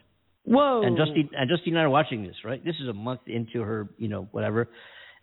Whoa. 0.45 0.81
And 0.83 0.97
Justine 0.97 1.29
and 1.37 1.49
Justine 1.49 1.73
and 1.73 1.81
I 1.81 1.83
are 1.83 1.89
watching 1.89 2.23
this, 2.23 2.37
right? 2.45 2.63
This 2.63 2.75
is 2.81 2.87
a 2.87 2.93
month 2.93 3.21
into 3.27 3.61
her, 3.61 3.89
you 3.97 4.07
know, 4.07 4.27
whatever. 4.31 4.69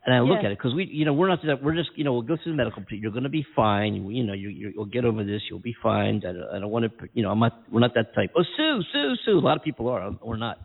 And 0.06 0.14
I 0.14 0.20
look 0.20 0.38
Yeah. 0.40 0.46
at 0.46 0.52
it 0.52 0.58
because 0.58 0.72
we, 0.72 0.84
you 0.84 1.04
know, 1.04 1.12
we're 1.12 1.26
not 1.28 1.40
that. 1.44 1.62
We're 1.62 1.74
just, 1.74 1.90
you 1.96 2.04
know, 2.04 2.12
we'll 2.12 2.22
go 2.22 2.36
through 2.40 2.52
the 2.52 2.56
medical. 2.56 2.82
You're 2.90 3.10
going 3.10 3.24
to 3.24 3.28
be 3.28 3.44
fine. 3.56 3.94
You, 3.94 4.08
you 4.10 4.22
know, 4.24 4.34
you, 4.34 4.48
you, 4.50 4.72
you'll 4.74 4.84
get 4.86 5.04
over 5.04 5.24
this. 5.24 5.42
You'll 5.50 5.58
be 5.58 5.74
fine. 5.82 6.22
I 6.24 6.32
don't, 6.32 6.48
I 6.54 6.58
don't 6.60 6.70
want 6.70 6.84
to, 6.84 7.08
you 7.12 7.24
know, 7.24 7.30
I'm 7.32 7.40
not. 7.40 7.60
We're 7.72 7.80
not 7.80 7.94
that 7.94 8.14
type. 8.14 8.30
Oh, 8.36 8.44
sue, 8.56 8.82
sue, 8.92 9.14
sue. 9.24 9.38
A 9.38 9.40
lot 9.40 9.56
of 9.56 9.64
people 9.64 9.88
are. 9.88 10.08
We're 10.22 10.36
not. 10.36 10.58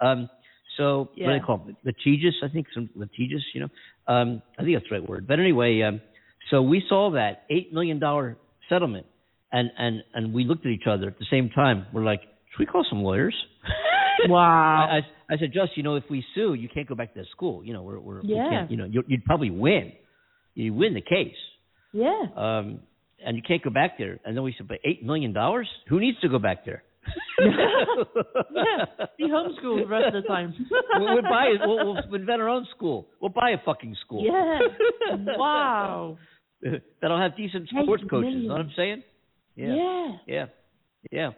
Um, 0.00 0.28
so 0.76 1.10
what 1.16 1.26
do 1.26 1.32
they 1.32 1.38
call 1.44 1.64
it? 1.68 1.76
Litigious, 1.84 2.34
I 2.42 2.48
think. 2.48 2.66
Some 2.74 2.90
litigious, 2.96 3.44
you 3.54 3.60
know. 3.60 3.68
Um, 4.12 4.42
I 4.58 4.64
think 4.64 4.76
that's 4.76 4.88
the 4.90 4.98
right 4.98 5.08
word. 5.08 5.28
But 5.28 5.38
anyway, 5.38 5.80
um, 5.82 6.00
so 6.50 6.62
we 6.62 6.82
saw 6.88 7.12
that 7.12 7.44
eight 7.50 7.72
million 7.72 8.00
dollar 8.00 8.36
settlement, 8.68 9.06
and 9.52 9.70
and 9.78 10.02
and 10.14 10.32
we 10.34 10.44
looked 10.44 10.66
at 10.66 10.72
each 10.72 10.86
other 10.88 11.06
at 11.06 11.18
the 11.20 11.26
same 11.30 11.50
time. 11.50 11.86
We're 11.92 12.04
like, 12.04 12.22
should 12.22 12.58
we 12.60 12.66
call 12.66 12.84
some 12.88 13.02
lawyers? 13.04 13.34
Wow. 14.28 14.88
I, 14.90 14.96
I, 15.32 15.34
I 15.34 15.38
said, 15.38 15.52
just 15.52 15.76
you 15.76 15.82
know, 15.82 15.96
if 15.96 16.04
we 16.10 16.24
sue, 16.34 16.54
you 16.54 16.68
can't 16.72 16.88
go 16.88 16.94
back 16.94 17.14
to 17.14 17.20
that 17.20 17.28
school. 17.30 17.62
You 17.64 17.72
know, 17.72 17.82
we're, 17.82 18.00
we're 18.00 18.22
we 18.22 18.34
Yeah. 18.34 18.48
can't, 18.50 18.70
you 18.70 18.76
know, 18.76 18.84
you, 18.84 19.02
you'd 19.06 19.24
probably 19.24 19.50
win. 19.50 19.92
You 20.54 20.74
win 20.74 20.94
the 20.94 21.00
case, 21.00 21.36
yeah. 21.92 22.22
um, 22.36 22.80
and 23.24 23.36
you 23.36 23.42
can't 23.46 23.62
go 23.62 23.70
back 23.70 23.96
there. 23.96 24.18
And 24.24 24.36
then 24.36 24.42
we 24.42 24.52
said, 24.58 24.66
but 24.66 24.78
eight 24.84 25.04
million 25.04 25.32
dollars? 25.32 25.68
Who 25.88 26.00
needs 26.00 26.18
to 26.20 26.28
go 26.28 26.40
back 26.40 26.64
there? 26.64 26.82
yeah. 27.40 29.06
Be 29.16 29.24
homeschooled 29.24 29.82
the 29.84 29.86
rest 29.88 30.14
of 30.14 30.22
the 30.22 30.28
time. 30.28 30.54
we'll, 30.94 31.14
we'll 31.14 31.22
buy 31.22 31.44
it. 31.54 31.60
We'll, 31.64 31.94
we'll 31.94 32.14
invent 32.20 32.40
our 32.40 32.48
own 32.48 32.66
school. 32.76 33.06
We'll 33.20 33.30
buy 33.30 33.50
a 33.50 33.58
fucking 33.64 33.96
school. 34.04 34.24
Yeah. 34.24 34.58
Wow. 35.36 36.18
That'll 37.00 37.20
have 37.20 37.36
decent 37.36 37.68
sports 37.68 38.02
coaches. 38.10 38.24
million. 38.32 38.46
Know 38.48 38.54
what 38.54 38.60
I'm 38.62 38.72
saying? 38.76 39.02
Yeah. 39.56 40.08
Yeah. 40.26 40.46
Yeah. 41.10 41.30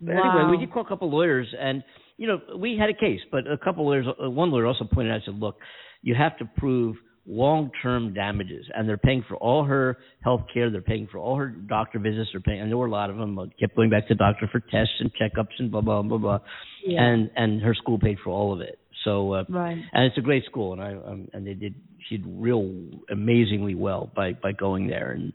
But 0.00 0.14
Wow. 0.14 0.38
anyway, 0.38 0.50
we 0.58 0.64
did 0.64 0.72
call 0.72 0.82
a 0.84 0.88
couple 0.88 1.10
lawyers, 1.10 1.46
and 1.58 1.82
you 2.16 2.26
know, 2.28 2.40
we 2.56 2.76
had 2.78 2.90
a 2.90 2.94
case, 2.94 3.20
but 3.30 3.46
a 3.46 3.58
couple 3.58 3.84
lawyers. 3.86 4.06
uh, 4.08 4.30
One 4.30 4.50
lawyer 4.50 4.66
also 4.66 4.84
pointed 4.84 5.12
out, 5.12 5.22
said, 5.24 5.34
"Look, 5.38 5.56
you 6.02 6.14
have 6.14 6.36
to 6.38 6.44
prove 6.56 6.96
long-term 7.26 8.12
damages, 8.14 8.66
and 8.74 8.86
they're 8.88 8.98
paying 8.98 9.24
for 9.26 9.36
all 9.36 9.64
her 9.64 9.96
health 10.22 10.42
care. 10.52 10.70
They're 10.70 10.82
paying 10.82 11.06
for 11.10 11.18
all 11.18 11.36
her 11.36 11.48
doctor 11.48 11.98
visits. 11.98 12.28
They're 12.32 12.40
paying, 12.40 12.60
and 12.60 12.70
there 12.70 12.76
were 12.76 12.86
a 12.86 12.90
lot 12.90 13.10
of 13.10 13.16
them. 13.16 13.38
uh, 13.38 13.46
Kept 13.58 13.74
going 13.74 13.90
back 13.90 14.06
to 14.08 14.14
the 14.14 14.18
doctor 14.18 14.46
for 14.52 14.60
tests 14.60 14.94
and 15.00 15.10
checkups 15.20 15.54
and 15.58 15.70
blah 15.70 15.80
blah 15.80 16.02
blah 16.02 16.18
blah. 16.18 16.38
Yeah. 16.86 17.02
And 17.02 17.30
and 17.36 17.62
her 17.62 17.74
school 17.74 17.98
paid 17.98 18.18
for 18.22 18.30
all 18.30 18.52
of 18.52 18.60
it. 18.60 18.78
So 19.04 19.32
uh, 19.34 19.44
Right. 19.48 19.78
and 19.92 20.04
it's 20.04 20.18
a 20.18 20.22
great 20.22 20.44
school, 20.44 20.72
and 20.74 20.82
I 20.82 20.94
um, 20.94 21.28
and 21.32 21.46
they 21.46 21.54
did 21.54 21.74
she 22.08 22.18
did 22.18 22.26
real 22.28 22.70
amazingly 23.10 23.74
well 23.74 24.10
by 24.14 24.34
by 24.34 24.52
going 24.52 24.86
there, 24.88 25.10
and 25.12 25.32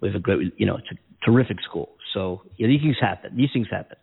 with 0.00 0.14
a 0.16 0.18
great 0.20 0.52
you 0.56 0.66
know 0.66 0.76
it's 0.76 0.88
a 0.92 1.26
terrific 1.30 1.58
school. 1.68 1.90
So 2.14 2.42
yeah, 2.58 2.68
these 2.68 2.80
things 2.80 2.96
happen. 3.00 3.36
These 3.36 3.50
things 3.52 3.66
happen. 3.70 3.96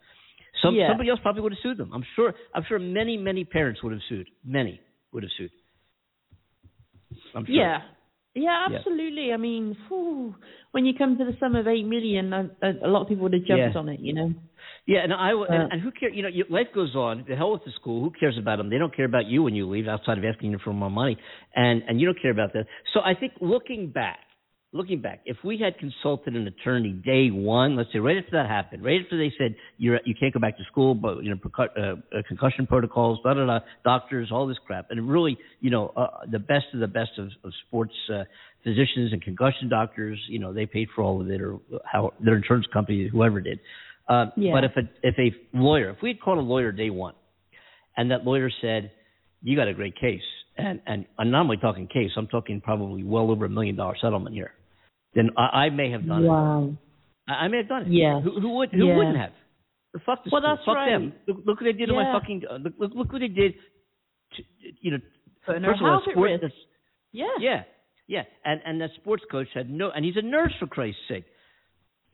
Some 0.61 0.75
Yeah. 0.75 0.89
somebody 0.89 1.09
else 1.09 1.19
probably 1.21 1.41
would 1.41 1.53
have 1.53 1.59
sued 1.61 1.77
them. 1.77 1.91
I'm 1.93 2.05
sure. 2.15 2.33
I'm 2.53 2.63
sure 2.67 2.79
many 2.79 3.17
many 3.17 3.43
parents 3.45 3.81
would 3.83 3.93
have 3.93 4.01
sued. 4.09 4.27
Many 4.43 4.79
would 5.11 5.23
have 5.23 5.31
sued. 5.37 5.51
I'm 7.35 7.45
sure. 7.45 7.55
Yeah. 7.55 7.81
Yeah, 8.33 8.67
Yeah. 8.69 8.77
absolutely. 8.77 9.33
I 9.33 9.37
mean, 9.37 9.75
whew, 9.89 10.33
when 10.71 10.85
you 10.85 10.93
come 10.97 11.17
to 11.17 11.25
the 11.25 11.35
sum 11.37 11.55
of 11.55 11.67
eight 11.67 11.85
million, 11.85 12.31
a, 12.31 12.49
a, 12.61 12.87
lot 12.87 13.01
of 13.01 13.09
people 13.09 13.23
would 13.23 13.33
have 13.33 13.43
jumped 13.43 13.73
Yeah. 13.73 13.79
on 13.79 13.89
it. 13.89 13.99
You 13.99 14.13
know. 14.13 14.33
Yeah, 14.85 14.99
and 15.03 15.13
I 15.13 15.33
Uh, 15.33 15.43
and, 15.43 15.73
and 15.73 15.81
who 15.81 15.91
cares? 15.91 16.13
You 16.15 16.23
know, 16.23 16.29
life 16.49 16.71
goes 16.73 16.95
on. 16.95 17.25
The 17.27 17.35
hell 17.35 17.51
with 17.51 17.65
the 17.65 17.71
school. 17.71 18.01
Who 18.03 18.11
cares 18.11 18.37
about 18.37 18.57
them? 18.57 18.69
They 18.69 18.77
don't 18.77 18.95
care 18.95 19.05
about 19.05 19.25
you 19.25 19.43
when 19.43 19.53
you 19.53 19.67
leave, 19.67 19.87
outside 19.87 20.17
of 20.17 20.23
asking 20.23 20.51
you 20.51 20.59
for 20.59 20.71
more 20.73 20.89
money, 20.89 21.17
and 21.55 21.83
and 21.87 21.99
you 21.99 22.05
don't 22.05 22.21
care 22.21 22.31
about 22.31 22.53
that. 22.53 22.67
So 22.93 23.01
I 23.01 23.13
think 23.15 23.33
looking 23.41 23.89
back, 23.89 24.19
looking 24.73 25.01
back, 25.01 25.21
if 25.25 25.37
we 25.43 25.57
had 25.57 25.77
consulted 25.77 26.35
an 26.35 26.47
attorney 26.47 26.91
day 26.91 27.29
one, 27.29 27.75
let's 27.75 27.91
say 27.91 27.99
right 27.99 28.17
after 28.17 28.31
that 28.31 28.47
happened, 28.49 28.83
right 28.83 29.01
after 29.03 29.17
they 29.17 29.33
said 29.37 29.55
you're 29.77 29.99
you 30.05 30.15
can't 30.19 30.33
go 30.33 30.39
back 30.39 30.57
to 30.57 30.63
school, 30.65 30.95
but 30.95 31.23
you 31.23 31.29
know 31.29 31.35
percu- 31.35 31.77
uh, 31.77 32.17
uh, 32.17 32.21
concussion 32.27 32.65
protocols, 32.67 33.19
da 33.23 33.33
da 33.33 33.45
da, 33.45 33.59
doctors, 33.83 34.29
all 34.31 34.47
this 34.47 34.57
crap, 34.65 34.87
and 34.89 35.09
really, 35.09 35.37
you 35.59 35.69
know, 35.69 35.89
uh, 35.97 36.07
the 36.29 36.39
best 36.39 36.65
of 36.73 36.79
the 36.79 36.87
best 36.87 37.11
of, 37.17 37.27
of 37.43 37.51
sports. 37.67 37.93
Uh, 38.13 38.23
physicians 38.63 39.11
and 39.11 39.23
concussion 39.23 39.69
doctors, 39.69 40.19
you 40.29 40.37
know, 40.37 40.53
they 40.53 40.67
paid 40.67 40.87
for 40.95 41.03
all 41.03 41.19
of 41.19 41.27
it, 41.31 41.41
or 41.41 41.59
how 41.83 42.13
their 42.23 42.35
insurance 42.35 42.67
company, 42.71 43.09
whoever 43.11 43.41
did. 43.41 43.59
Uh, 44.07 44.25
Yeah. 44.37 44.51
But 44.53 44.63
if 44.65 44.71
a 44.77 44.81
if 45.01 45.15
a 45.17 45.57
lawyer, 45.57 45.89
if 45.89 45.97
we 46.03 46.09
had 46.09 46.21
called 46.21 46.37
a 46.37 46.41
lawyer 46.41 46.71
day 46.71 46.89
one, 46.91 47.15
and 47.97 48.11
that 48.11 48.23
lawyer 48.23 48.51
said, 48.61 48.91
"You 49.41 49.55
got 49.55 49.67
a 49.67 49.73
great 49.73 49.95
case," 49.99 50.21
and 50.57 50.79
and 50.85 51.05
I'm 51.17 51.31
not 51.31 51.41
only 51.41 51.57
talking 51.57 51.87
case, 51.87 52.11
I'm 52.15 52.27
talking 52.27 52.61
probably 52.61 53.03
well 53.03 53.31
over 53.31 53.45
a 53.45 53.49
million 53.49 53.75
dollar 53.75 53.95
settlement 54.01 54.35
here, 54.35 54.53
then 55.15 55.29
I, 55.37 55.65
I 55.65 55.69
may 55.69 55.91
have 55.91 56.05
done 56.07 56.23
it. 56.23 56.27
Wow. 56.27 56.73
I, 57.27 57.33
I 57.33 57.47
may 57.47 57.57
have 57.57 57.67
done 57.67 57.83
it. 57.83 57.87
Yes. 57.91 58.21
Who, 58.23 58.39
who 58.39 58.49
would? 58.57 58.69
Who 58.71 58.87
Yeah. 58.87 58.97
wouldn't 58.97 59.17
have? 59.17 59.31
Fuck 60.05 60.23
the 60.23 60.29
Well, 60.31 60.41
school. 60.41 60.55
that's 60.55 60.65
Fuck 60.65 60.75
right. 60.75 60.89
them. 60.91 61.13
Look, 61.27 61.37
look 61.45 61.61
what 61.61 61.65
they 61.65 61.73
did 61.73 61.87
to 61.87 61.93
my 61.93 62.17
fucking. 62.17 62.43
Uh, 62.49 62.55
look, 62.57 62.73
look, 62.79 62.91
look 62.95 63.11
what 63.11 63.19
they 63.19 63.27
did. 63.27 63.53
To, 64.35 64.43
you 64.79 64.91
know, 64.91 64.97
Putting 65.45 65.63
her 65.63 65.71
first 65.71 65.81
of 65.81 65.85
all, 65.87 65.91
health 65.99 66.03
at 66.15 66.17
risk. 66.19 66.55
Yeah. 67.11 67.25
yeah, 67.39 67.63
yeah, 68.07 68.23
and 68.45 68.61
and 68.65 68.79
that 68.79 68.91
sports 68.95 69.23
coach 69.29 69.47
had 69.53 69.69
no, 69.69 69.89
and 69.93 70.05
he's 70.05 70.15
a 70.15 70.21
nurse 70.21 70.53
for 70.59 70.67
Christ's 70.67 71.01
sake. 71.09 71.25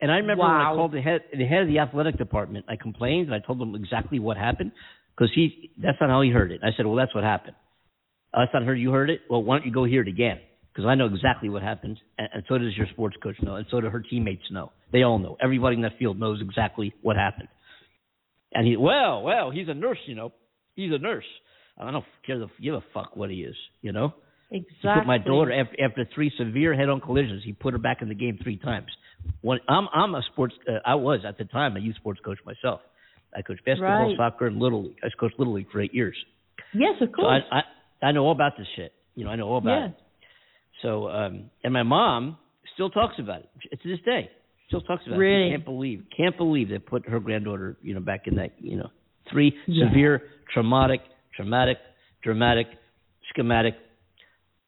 And 0.01 0.11
I 0.11 0.15
remember 0.17 0.43
when 0.43 0.51
I 0.51 0.73
called 0.73 0.91
the 0.93 1.01
head 1.01 1.21
the 1.37 1.45
head 1.45 1.61
of 1.63 1.67
the 1.67 1.79
athletic 1.79 2.17
department, 2.17 2.65
I 2.67 2.77
complained 2.77 3.27
and 3.31 3.35
I 3.35 3.45
told 3.45 3.61
him 3.61 3.75
exactly 3.75 4.17
what 4.19 4.37
happened 4.37 4.71
because 5.15 5.29
he 5.35 5.71
that's 5.77 5.97
not 6.01 6.09
how 6.09 6.21
he 6.21 6.29
heard 6.31 6.51
it. 6.51 6.61
I 6.63 6.69
said, 6.75 6.85
well, 6.87 6.95
that's 6.95 7.13
what 7.13 7.23
happened. 7.23 7.55
Uh, 8.33 8.39
that's 8.41 8.53
not 8.53 8.63
how 8.65 8.71
you 8.71 8.91
heard 8.91 9.09
it. 9.11 9.21
Well, 9.29 9.43
why 9.43 9.57
don't 9.57 9.67
you 9.67 9.73
go 9.73 9.83
hear 9.83 10.01
it 10.01 10.07
again? 10.07 10.39
Because 10.77 10.89
I 10.89 10.93
know 10.93 11.07
exactly 11.07 11.49
what 11.49 11.63
happened, 11.63 11.97
and, 12.19 12.29
and 12.35 12.43
so 12.47 12.59
does 12.59 12.77
your 12.77 12.85
sports 12.93 13.17
coach 13.23 13.35
know, 13.41 13.55
and 13.55 13.65
so 13.71 13.81
do 13.81 13.89
her 13.89 13.99
teammates 13.99 14.43
know. 14.51 14.71
They 14.93 15.01
all 15.01 15.17
know. 15.17 15.35
Everybody 15.41 15.75
in 15.75 15.81
that 15.81 15.97
field 15.97 16.19
knows 16.19 16.39
exactly 16.39 16.93
what 17.01 17.15
happened. 17.15 17.47
And 18.53 18.67
he, 18.67 18.77
well, 18.77 19.23
well, 19.23 19.49
he's 19.49 19.67
a 19.69 19.73
nurse, 19.73 19.97
you 20.05 20.13
know. 20.13 20.33
He's 20.75 20.91
a 20.93 20.99
nurse. 20.99 21.25
I 21.79 21.89
don't 21.89 22.05
care 22.27 22.37
the 22.37 22.45
give 22.61 22.75
a 22.75 22.83
fuck 22.93 23.15
what 23.15 23.31
he 23.31 23.37
is, 23.37 23.55
you 23.81 23.91
know. 23.91 24.13
Exactly. 24.51 24.77
He 24.83 24.99
put 24.99 25.07
my 25.07 25.17
daughter 25.17 25.51
after, 25.51 25.83
after 25.83 26.07
three 26.13 26.31
severe 26.37 26.75
head-on 26.75 27.01
collisions. 27.01 27.41
He 27.43 27.53
put 27.53 27.73
her 27.73 27.79
back 27.79 28.03
in 28.03 28.07
the 28.07 28.13
game 28.15 28.37
three 28.43 28.57
times. 28.57 28.87
When 29.41 29.57
I'm 29.67 29.87
I'm 29.93 30.13
a 30.13 30.21
sports 30.31 30.53
uh, 30.69 30.73
I 30.85 30.93
was 30.93 31.21
at 31.27 31.39
the 31.39 31.45
time 31.45 31.75
a 31.75 31.79
youth 31.79 31.95
sports 31.95 32.19
coach 32.23 32.37
myself. 32.45 32.81
I 33.35 33.41
coached 33.41 33.65
basketball, 33.65 34.09
Right. 34.09 34.15
soccer, 34.17 34.45
and 34.45 34.57
little 34.59 34.83
league. 34.83 34.97
I 35.03 35.07
coached 35.19 35.39
little 35.39 35.53
league 35.55 35.71
for 35.71 35.81
eight 35.81 35.93
years. 35.93 36.15
Yes, 36.73 36.93
of 37.01 37.09
So 37.19 37.25
I, 37.25 37.39
course. 37.39 37.43
I 37.51 38.05
I 38.07 38.11
know 38.11 38.23
all 38.25 38.31
about 38.31 38.53
this 38.57 38.67
shit. 38.75 38.93
You 39.15 39.25
know 39.25 39.31
I 39.31 39.35
know 39.35 39.47
all 39.49 39.57
about 39.57 39.79
Yeah. 39.79 39.85
it. 39.87 39.93
So 40.81 41.09
um 41.09 41.49
and 41.63 41.73
my 41.73 41.83
mom 41.83 42.37
still 42.73 42.89
talks 42.89 43.15
about 43.19 43.41
it 43.71 43.81
to 43.81 43.87
this 43.89 43.99
day. 44.05 44.29
Still 44.67 44.81
talks 44.81 45.05
about 45.07 45.17
Really? 45.17 45.47
it. 45.47 45.51
Can't 45.51 45.65
believe 45.65 46.03
can't 46.15 46.37
believe 46.37 46.69
they 46.69 46.79
put 46.79 47.07
her 47.07 47.19
granddaughter 47.19 47.77
you 47.81 47.93
know 47.93 47.99
back 48.01 48.27
in 48.27 48.35
that 48.35 48.51
you 48.59 48.77
know 48.77 48.89
three 49.31 49.53
Yeah. 49.67 49.89
severe 49.89 50.23
traumatic 50.53 51.01
traumatic 51.35 51.77
dramatic 52.23 52.67
schematic. 53.29 53.75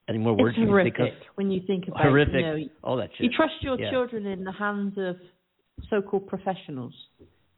Any 0.07 0.17
more 0.17 0.33
words 0.35 0.55
it's 0.57 0.61
you 0.61 0.67
can 0.73 0.83
think 0.83 0.95
of? 0.95 0.99
horrific 1.07 1.23
when 1.35 1.51
you 1.51 1.61
think 1.67 1.87
about 1.87 2.01
horrific, 2.01 2.33
it. 2.35 2.59
You, 2.59 2.65
know, 2.65 2.71
all 2.83 2.97
that 2.97 3.11
shit. 3.15 3.25
you 3.25 3.29
trust 3.35 3.53
your 3.61 3.79
Yeah. 3.79 3.91
children 3.91 4.25
in 4.25 4.43
the 4.43 4.51
hands 4.51 4.97
of 4.97 5.17
so-called 5.89 6.27
professionals. 6.27 6.93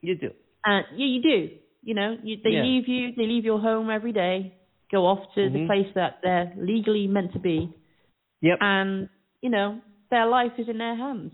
You 0.01 0.15
do. 0.15 0.31
And 0.65 0.85
yeah, 0.95 1.05
you 1.07 1.21
do. 1.21 1.49
You 1.83 1.93
know, 1.95 2.17
you, 2.23 2.37
they 2.43 2.51
Yeah. 2.51 2.63
leave 2.63 2.87
you, 2.87 3.13
they 3.15 3.25
leave 3.25 3.45
your 3.45 3.59
home 3.59 3.89
every 3.89 4.11
day, 4.11 4.53
go 4.91 5.05
off 5.05 5.33
to 5.35 5.49
the 5.49 5.59
Mhm. 5.59 5.65
place 5.67 5.87
that 5.95 6.19
they're 6.21 6.53
legally 6.57 7.07
meant 7.07 7.31
to 7.33 7.39
be, 7.39 7.69
Yep. 8.41 8.57
and 8.61 9.09
you 9.41 9.49
know 9.49 9.79
their 10.09 10.25
life 10.27 10.51
is 10.57 10.67
in 10.69 10.77
their 10.77 10.95
hands. 10.95 11.31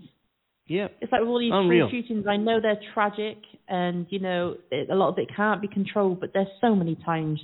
Yep. 0.68 0.98
It's 1.02 1.12
like 1.12 1.22
with 1.22 1.30
all 1.30 1.40
these 1.40 1.52
Unreal. 1.54 1.90
shootings. 1.90 2.26
I 2.28 2.36
know 2.38 2.60
they're 2.62 2.80
tragic, 2.94 3.38
and 3.70 4.06
you 4.10 4.20
know 4.20 4.56
it, 4.72 4.90
a 4.90 4.96
lot 4.96 5.10
of 5.10 5.18
it 5.18 5.30
can't 5.36 5.62
be 5.62 5.68
controlled. 5.70 6.20
But 6.20 6.32
there's 6.34 6.48
so 6.60 6.76
many 6.76 6.96
times, 7.06 7.40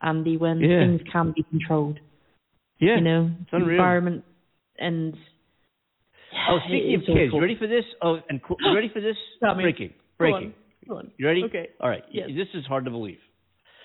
Andy, 0.00 0.36
when 0.36 0.60
Yeah. 0.60 0.80
things 0.80 1.00
can 1.12 1.32
be 1.34 1.42
controlled. 1.50 1.98
Yeah. 2.78 2.96
You 2.96 3.00
know, 3.02 3.30
it's 3.42 3.50
unreal. 3.52 3.70
environment 3.70 4.24
and. 4.78 5.14
Oh, 6.48 6.58
speaking 6.68 6.94
of 6.94 7.00
kids, 7.00 7.10
awful. 7.32 7.38
you 7.38 7.40
ready 7.40 7.56
for 7.58 7.66
this? 7.66 7.84
Oh, 8.02 8.18
and 8.28 8.40
you 8.60 8.74
ready 8.74 8.90
for 8.92 9.00
this? 9.00 9.16
Stop 9.38 9.56
me. 9.56 9.64
Breaking, 9.64 9.88
Go 9.88 9.94
breaking. 10.18 10.54
on. 10.90 11.10
You 11.16 11.26
ready? 11.26 11.42
Okay. 11.44 11.68
All 11.80 11.88
right. 11.88 12.04
Yes. 12.12 12.28
This 12.28 12.46
is 12.54 12.64
hard 12.66 12.84
to 12.84 12.90
believe. 12.90 13.18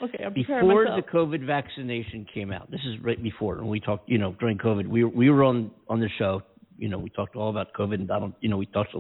Okay, 0.01 0.23
I'm 0.25 0.33
Before 0.33 0.85
the 0.85 1.03
COVID 1.13 1.45
vaccination 1.45 2.25
came 2.33 2.51
out, 2.51 2.69
this 2.71 2.81
is 2.85 2.99
right 3.01 3.21
before, 3.21 3.59
and 3.59 3.67
we 3.67 3.79
talked, 3.79 4.09
you 4.09 4.17
know, 4.17 4.35
during 4.39 4.57
COVID, 4.57 4.87
we 4.87 5.03
we 5.03 5.29
were 5.29 5.43
on 5.43 5.71
on 5.87 5.99
the 5.99 6.09
show. 6.17 6.41
You 6.77 6.89
know, 6.89 6.97
we 6.97 7.09
talked 7.09 7.35
all 7.35 7.49
about 7.49 7.73
COVID, 7.73 7.95
and 7.95 8.07
Donald. 8.07 8.33
You 8.41 8.49
know, 8.49 8.57
we 8.57 8.65
talked, 8.65 8.93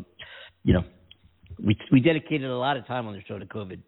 you 0.63 0.73
know, 0.73 0.83
we 1.63 1.75
we 1.91 1.99
dedicated 1.99 2.49
a 2.49 2.57
lot 2.57 2.77
of 2.77 2.85
time 2.87 3.07
on 3.07 3.13
the 3.13 3.21
show 3.27 3.37
to 3.39 3.45
COVID. 3.45 3.79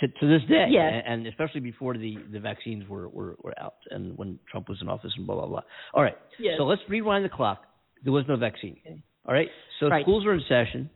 To, 0.00 0.08
to 0.08 0.26
this 0.26 0.42
day, 0.48 0.66
Yeah. 0.70 0.88
and, 0.88 1.06
and 1.06 1.26
especially 1.28 1.60
before 1.60 1.96
the, 1.96 2.16
the 2.32 2.40
vaccines 2.40 2.82
were, 2.88 3.08
were, 3.10 3.36
were 3.44 3.54
out 3.60 3.74
and 3.92 4.18
when 4.18 4.40
Trump 4.50 4.68
was 4.68 4.78
in 4.82 4.88
office 4.88 5.12
and 5.16 5.24
blah 5.24 5.36
blah 5.36 5.46
blah. 5.46 5.60
All 5.94 6.02
right, 6.02 6.16
Yes. 6.38 6.54
so 6.58 6.64
let's 6.64 6.82
rewind 6.88 7.24
the 7.24 7.28
clock. 7.28 7.62
There 8.02 8.12
was 8.12 8.24
no 8.28 8.34
vaccine. 8.36 8.76
All 9.24 9.32
right, 9.32 9.46
so 9.78 9.88
Right. 9.88 10.02
schools 10.04 10.24
were 10.24 10.34
in 10.34 10.40
session. 10.48 10.90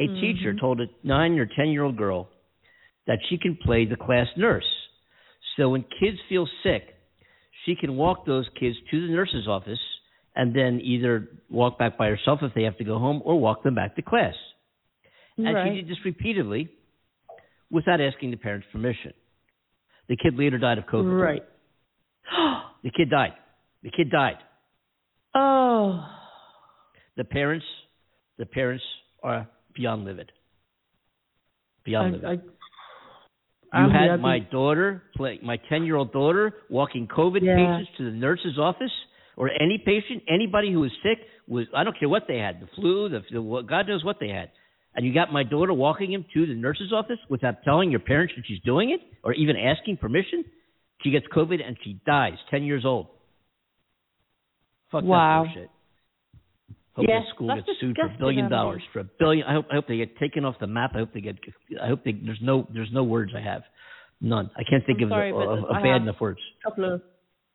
A 0.00 0.06
teacher 0.06 0.52
Mhm. 0.52 0.60
told 0.60 0.80
a 0.82 0.86
nine 1.02 1.38
or 1.38 1.46
ten 1.46 1.68
year 1.68 1.82
old 1.82 1.96
girl 1.96 2.28
that 3.10 3.18
she 3.28 3.36
can 3.36 3.56
play 3.56 3.84
the 3.84 3.96
class 3.96 4.28
nurse. 4.36 4.62
So 5.56 5.70
when 5.70 5.84
kids 5.98 6.16
feel 6.28 6.46
sick, 6.62 6.84
she 7.66 7.74
can 7.74 7.96
walk 7.96 8.24
those 8.24 8.46
kids 8.58 8.76
to 8.92 9.04
the 9.04 9.12
nurse's 9.12 9.48
office 9.48 9.80
and 10.36 10.54
then 10.54 10.80
either 10.80 11.28
walk 11.50 11.76
back 11.76 11.98
by 11.98 12.06
herself 12.06 12.38
if 12.40 12.54
they 12.54 12.62
have 12.62 12.78
to 12.78 12.84
go 12.84 13.00
home 13.00 13.20
or 13.24 13.40
walk 13.40 13.64
them 13.64 13.74
back 13.74 13.96
to 13.96 14.02
class. 14.02 14.34
And 15.36 15.56
Right. 15.56 15.72
she 15.72 15.80
did 15.80 15.88
this 15.88 16.04
repeatedly 16.04 16.68
without 17.68 18.00
asking 18.00 18.30
the 18.30 18.36
parents' 18.36 18.68
permission. 18.70 19.12
The 20.06 20.16
kid 20.16 20.38
later 20.38 20.58
died 20.58 20.78
of 20.78 20.84
COVID. 20.86 21.20
Right. 21.20 21.42
The 22.82 22.90
kid 22.90 23.10
died. 23.10 23.34
The 23.82 23.90
kid 23.90 24.10
died. 24.10 24.38
Oh. 25.34 26.08
The 27.16 27.24
parents, 27.24 27.66
the 28.38 28.46
parents 28.46 28.84
are 29.22 29.48
beyond 29.74 30.04
livid. 30.04 30.30
Beyond 31.84 32.12
livid. 32.12 32.24
I, 32.26 32.32
I, 32.32 32.38
You 33.72 33.78
I'm 33.80 33.90
had 33.90 34.20
my 34.20 34.40
daughter, 34.40 35.02
play, 35.16 35.38
my 35.42 35.56
10 35.68 35.84
year 35.84 35.96
old 35.96 36.12
daughter, 36.12 36.52
walking 36.68 37.06
COVID 37.06 37.42
Yeah. 37.42 37.54
patients 37.54 37.90
to 37.98 38.04
the 38.04 38.10
nurse's 38.16 38.58
office, 38.58 38.90
or 39.36 39.48
any 39.60 39.78
patient, 39.78 40.22
anybody 40.28 40.72
who 40.72 40.80
was 40.80 40.90
sick, 41.02 41.18
was 41.46 41.66
I 41.74 41.84
don't 41.84 41.96
care 41.98 42.08
what 42.08 42.24
they 42.26 42.38
had, 42.38 42.60
the 42.60 42.66
flu, 42.74 43.08
the, 43.08 43.22
the 43.30 43.62
God 43.62 43.86
knows 43.86 44.02
what 44.04 44.18
they 44.18 44.28
had. 44.28 44.50
And 44.94 45.06
you 45.06 45.14
got 45.14 45.32
my 45.32 45.44
daughter 45.44 45.72
walking 45.72 46.12
him 46.12 46.24
to 46.34 46.46
the 46.46 46.54
nurse's 46.54 46.92
office 46.92 47.18
without 47.28 47.62
telling 47.62 47.92
your 47.92 48.00
parents 48.00 48.34
that 48.36 48.42
she's 48.46 48.60
doing 48.64 48.90
it, 48.90 49.00
or 49.22 49.32
even 49.34 49.56
asking 49.56 49.98
permission. 49.98 50.44
She 51.02 51.10
gets 51.12 51.26
COVID 51.28 51.64
and 51.64 51.76
she 51.84 52.00
dies, 52.04 52.34
10 52.50 52.64
years 52.64 52.84
old. 52.84 53.06
Fuck 54.90 55.04
Wow. 55.04 55.44
that 55.44 55.54
bullshit. 55.54 55.70
Hope 56.94 57.06
Yeah, 57.08 57.20
that 57.20 57.28
school 57.34 57.46
that's 57.48 57.64
gets 57.66 57.80
sued 57.80 57.96
for 57.96 58.06
a 58.06 58.18
billion 58.18 58.44
Andy. 58.46 58.54
dollars. 58.54 58.82
For 58.92 59.00
a 59.00 59.04
billion, 59.18 59.46
I 59.46 59.52
hope 59.54 59.66
I 59.70 59.74
hope 59.74 59.86
they 59.86 59.96
get 59.96 60.18
taken 60.18 60.44
off 60.44 60.56
the 60.60 60.66
map. 60.66 60.90
I 60.94 60.98
hope 60.98 61.12
they 61.14 61.20
get. 61.20 61.36
I 61.82 61.86
hope 61.86 62.02
they. 62.04 62.12
There's 62.12 62.40
no. 62.42 62.66
There's 62.74 62.90
no 62.92 63.04
words 63.04 63.32
I 63.36 63.40
have. 63.40 63.62
None. 64.20 64.50
I 64.56 64.64
can't 64.68 64.84
think 64.84 64.98
I'm 64.98 65.04
of 65.04 65.10
sorry, 65.10 65.30
a, 65.30 65.34
a, 65.34 65.62
a 65.64 65.74
bad 65.82 66.02
enough 66.02 66.20
words. 66.20 66.40
A 66.64 66.68
couple 66.70 66.92
of 66.94 67.02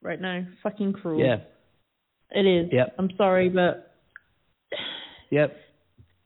right 0.01 0.19
now. 0.19 0.45
Fucking 0.63 0.93
cruel. 0.93 1.19
Yeah. 1.23 1.37
It 2.31 2.45
is. 2.47 2.69
Yep. 2.71 2.95
I'm 2.97 3.09
sorry, 3.17 3.49
but 3.49 3.93
Yep. 5.31 5.55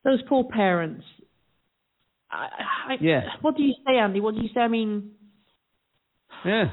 those 0.05 0.21
poor 0.29 0.43
parents. 0.45 1.03
I, 2.31 2.47
I, 2.89 2.97
Yeah. 3.01 3.21
What 3.41 3.57
do 3.57 3.63
you 3.63 3.73
say, 3.85 3.97
Andy? 3.97 4.21
What 4.21 4.35
do 4.35 4.41
you 4.41 4.49
say? 4.53 4.61
I 4.61 4.67
mean, 4.67 5.11
Yeah. 6.45 6.65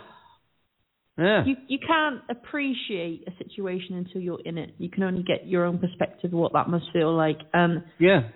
Yeah. 1.18 1.44
you 1.46 1.56
you 1.66 1.78
can't 1.86 2.20
appreciate 2.28 3.26
a 3.26 3.32
situation 3.42 3.96
until 3.96 4.20
you're 4.20 4.40
in 4.44 4.58
it. 4.58 4.74
You 4.78 4.90
can 4.90 5.02
only 5.02 5.22
get 5.22 5.46
your 5.46 5.64
own 5.64 5.78
perspective 5.78 6.32
of 6.32 6.38
what 6.38 6.52
that 6.52 6.68
must 6.68 6.86
feel 6.92 7.14
like. 7.16 7.38
And 7.54 7.84
yeah. 7.98 8.28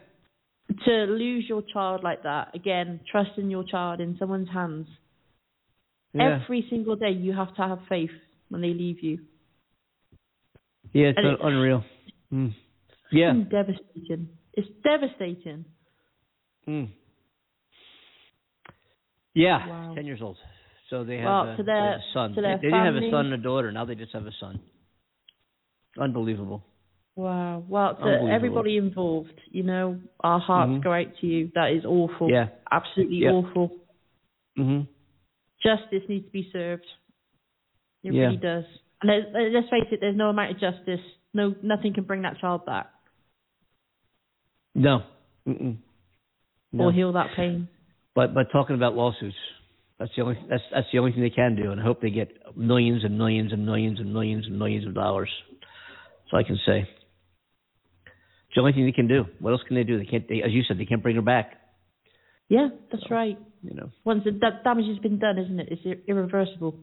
to 0.86 0.90
lose 0.90 1.44
your 1.46 1.62
child 1.72 2.02
like 2.02 2.22
that, 2.22 2.54
again, 2.54 3.00
trusting 3.10 3.50
your 3.50 3.64
child 3.64 4.00
in 4.00 4.16
someone's 4.18 4.48
hands. 4.48 4.86
Yeah. 6.14 6.40
Every 6.42 6.66
single 6.70 6.96
day, 6.96 7.10
you 7.10 7.34
have 7.34 7.54
to 7.56 7.62
have 7.62 7.78
faith 7.88 8.10
when 8.48 8.62
they 8.62 8.68
leave 8.68 9.02
you. 9.02 9.18
Yeah. 10.92 11.08
It's 11.08 11.18
and 11.18 11.26
un- 11.26 11.34
it- 11.34 11.40
unreal. 11.42 11.84
Mm. 12.32 12.54
Yeah. 13.12 13.32
Devastating. 13.50 14.28
It's 14.54 14.68
devastating. 14.82 15.66
Mm. 16.66 16.88
Yeah. 19.34 19.68
Wow. 19.68 19.92
Ten 19.94 20.06
years 20.06 20.20
old. 20.22 20.36
So 20.90 21.04
they 21.04 21.16
have, 21.18 21.24
Well, 21.24 21.48
a, 21.52 21.56
to 21.56 21.62
their- 21.62 21.92
a 21.94 22.02
son. 22.12 22.34
to 22.34 22.40
their 22.42 22.56
they, 22.56 22.62
they 22.62 22.70
didn't 22.70 22.84
have 22.84 22.96
a 22.96 23.10
son 23.10 23.26
and 23.26 23.34
a 23.34 23.38
daughter. 23.38 23.70
Now 23.72 23.84
they 23.84 23.94
just 23.94 24.12
have 24.12 24.26
a 24.26 24.32
son. 24.40 24.60
Unbelievable. 25.98 26.62
Wow. 27.16 27.64
Well, 27.68 27.96
to 27.96 28.28
everybody 28.32 28.76
involved, 28.76 29.32
you 29.50 29.62
know, 29.62 30.00
our 30.20 30.38
hearts 30.40 30.70
Mhm. 30.72 30.82
go 30.84 30.92
out 30.92 31.06
to 31.20 31.26
you. 31.26 31.50
That 31.54 31.72
is 31.72 31.84
awful. 31.84 32.30
Yeah. 32.30 32.48
Absolutely 32.70 33.18
Yeah. 33.18 33.30
awful. 33.32 33.72
hmm 34.56 34.80
Justice 35.62 36.02
needs 36.08 36.24
to 36.26 36.30
be 36.32 36.48
served. 36.52 36.86
It 38.02 38.14
Yeah. 38.14 38.22
really 38.22 38.36
does. 38.38 38.64
And 39.02 39.10
let's 39.54 39.68
face 39.68 39.86
it, 39.92 40.00
there's 40.00 40.16
no 40.16 40.30
amount 40.30 40.52
of 40.52 40.58
justice. 40.58 41.00
No, 41.34 41.54
nothing 41.62 41.92
can 41.94 42.04
bring 42.04 42.22
that 42.22 42.38
child 42.38 42.64
back 42.66 42.90
No. 44.74 45.02
Mm-mm. 45.46 45.76
No. 46.72 46.84
or 46.84 46.92
heal 46.92 47.12
that 47.12 47.30
pain. 47.36 47.68
But 48.14 48.34
but 48.34 48.50
talking 48.52 48.74
about 48.76 48.94
lawsuits, 48.96 49.36
that's 50.00 50.10
the 50.16 50.22
only 50.22 50.38
that's 50.48 50.62
that's 50.72 50.86
the 50.92 50.98
only 50.98 51.12
thing 51.12 51.20
they 51.20 51.28
can 51.30 51.54
do, 51.54 51.70
and 51.72 51.80
I 51.80 51.84
hope 51.84 52.00
they 52.00 52.08
get 52.08 52.32
millions 52.56 53.04
and 53.04 53.18
millions 53.18 53.52
and 53.52 53.66
millions 53.66 54.00
and 54.00 54.12
millions 54.14 54.46
and 54.46 54.58
millions 54.58 54.86
of 54.86 54.94
dollars. 54.94 55.28
That's 55.52 56.32
all 56.32 56.38
I 56.40 56.42
can 56.42 56.58
say. 56.66 56.88
It's 58.46 58.54
the 58.56 58.62
only 58.62 58.72
thing 58.72 58.86
they 58.86 58.92
can 58.92 59.08
do. 59.08 59.26
What 59.40 59.50
else 59.52 59.60
can 59.68 59.76
they 59.76 59.84
do? 59.84 59.98
They 59.98 60.06
can't. 60.06 60.26
They, 60.26 60.42
as 60.42 60.52
you 60.52 60.62
said, 60.66 60.78
they 60.78 60.86
can't 60.86 61.02
bring 61.02 61.16
her 61.16 61.22
back. 61.22 61.52
Yeah, 62.48 62.68
that's 62.90 63.04
right. 63.10 63.38
You 63.62 63.74
know. 63.74 63.90
Once 64.04 64.24
the 64.24 64.30
da- 64.32 64.62
damage 64.64 64.86
has 64.88 64.98
been 64.98 65.18
done, 65.18 65.36
isn't 65.38 65.60
it? 65.60 65.68
It's 65.70 65.82
ir- 65.84 66.02
irreversible. 66.08 66.74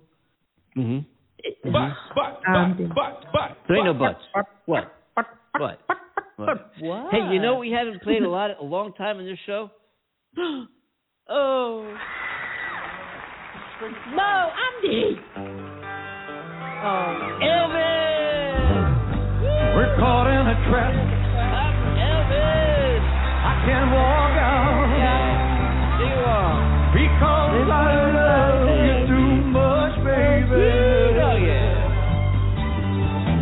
hmm 0.75 0.99
It- 1.39 1.57
But 1.63 1.89
but 2.13 2.41
Um, 2.47 2.91
but 2.93 3.25
but 3.33 3.57
There 3.67 3.77
ain't 3.77 3.85
no 3.85 3.93
buts. 3.95 4.21
What? 4.67 4.93
What? 5.15 5.79
What? 6.37 6.71
What? 6.79 7.11
Hey, 7.11 7.33
you 7.33 7.41
know 7.41 7.57
we 7.57 7.71
haven't 7.71 8.03
played 8.03 8.21
a 8.21 8.29
lot, 8.29 8.51
a 8.61 8.63
long 8.63 8.93
time 8.93 9.19
in 9.19 9.25
this 9.25 9.39
show. 9.47 9.71
oh. 11.29 11.97
No, 13.77 14.49
Andy. 14.57 15.21
Oh. 15.37 17.13
Elvis. 17.45 18.73
We're 19.77 19.93
caught 20.01 20.25
in 20.33 20.49
a 20.49 20.57
trap. 20.65 20.97
Elvis. 21.93 23.01
I 23.05 23.53
can't 23.69 23.93
walk 23.93 24.33
out. 24.33 26.01
You 26.01 26.09
are. 26.25 26.57
Because 26.89 27.69
I 27.69 28.17
love 28.17 28.65
you 28.81 28.97
too 29.13 29.45
much, 29.53 29.93
baby. 30.01 31.21
Oh 31.21 31.37
yeah. 31.37 31.77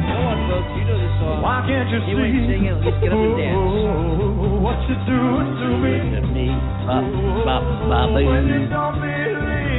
Come 0.03 0.19
on, 0.19 0.35
folks. 0.51 0.67
You 0.75 0.83
know 0.83 0.99
this 0.99 1.15
song. 1.23 1.39
Why 1.47 1.63
can't 1.63 1.87
you 1.95 2.03
You 2.11 2.11
see? 2.11 2.27
ain't 2.27 2.43
singing. 2.51 2.75
Let's 2.83 2.99
get 2.99 3.15
up 3.15 3.23
and 3.23 3.39
dance. 3.39 3.55
Oh, 3.55 4.59
what 4.59 4.83
you 4.83 4.99
doing 5.07 5.47
to 5.63 5.67
me? 5.79 5.95
To 6.11 6.19
me. 6.27 6.51
Bop, 6.83 7.07
bop, 7.47 7.63
bop, 7.87 8.11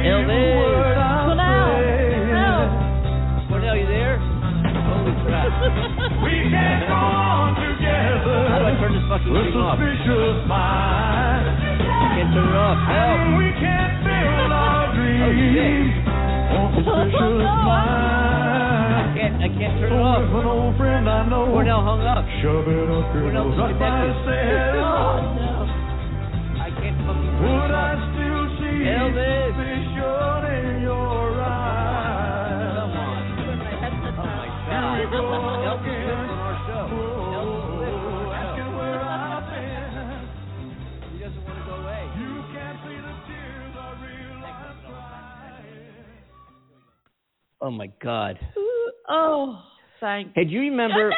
Would 9.27 9.43
it 9.43 9.59
off. 9.59 9.75
We 13.35 13.51
can't 13.59 13.99
fail 14.07 14.47
our 14.47 14.95
dreams. 14.95 15.91
I 26.57 26.71
Oh 47.61 47.71
my 47.71 47.87
God. 48.01 48.39
Oh, 49.09 49.61
thank. 50.01 50.33
Hey, 50.35 50.43
do 50.43 50.49
you 50.51 50.59
remember? 50.63 51.11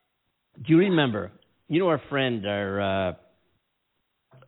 Do 0.66 0.72
you 0.72 0.78
remember? 0.78 1.30
You 1.68 1.78
know 1.78 1.86
our 1.88 2.02
friend, 2.10 2.44
our 2.44 2.80
uh, 2.80 3.12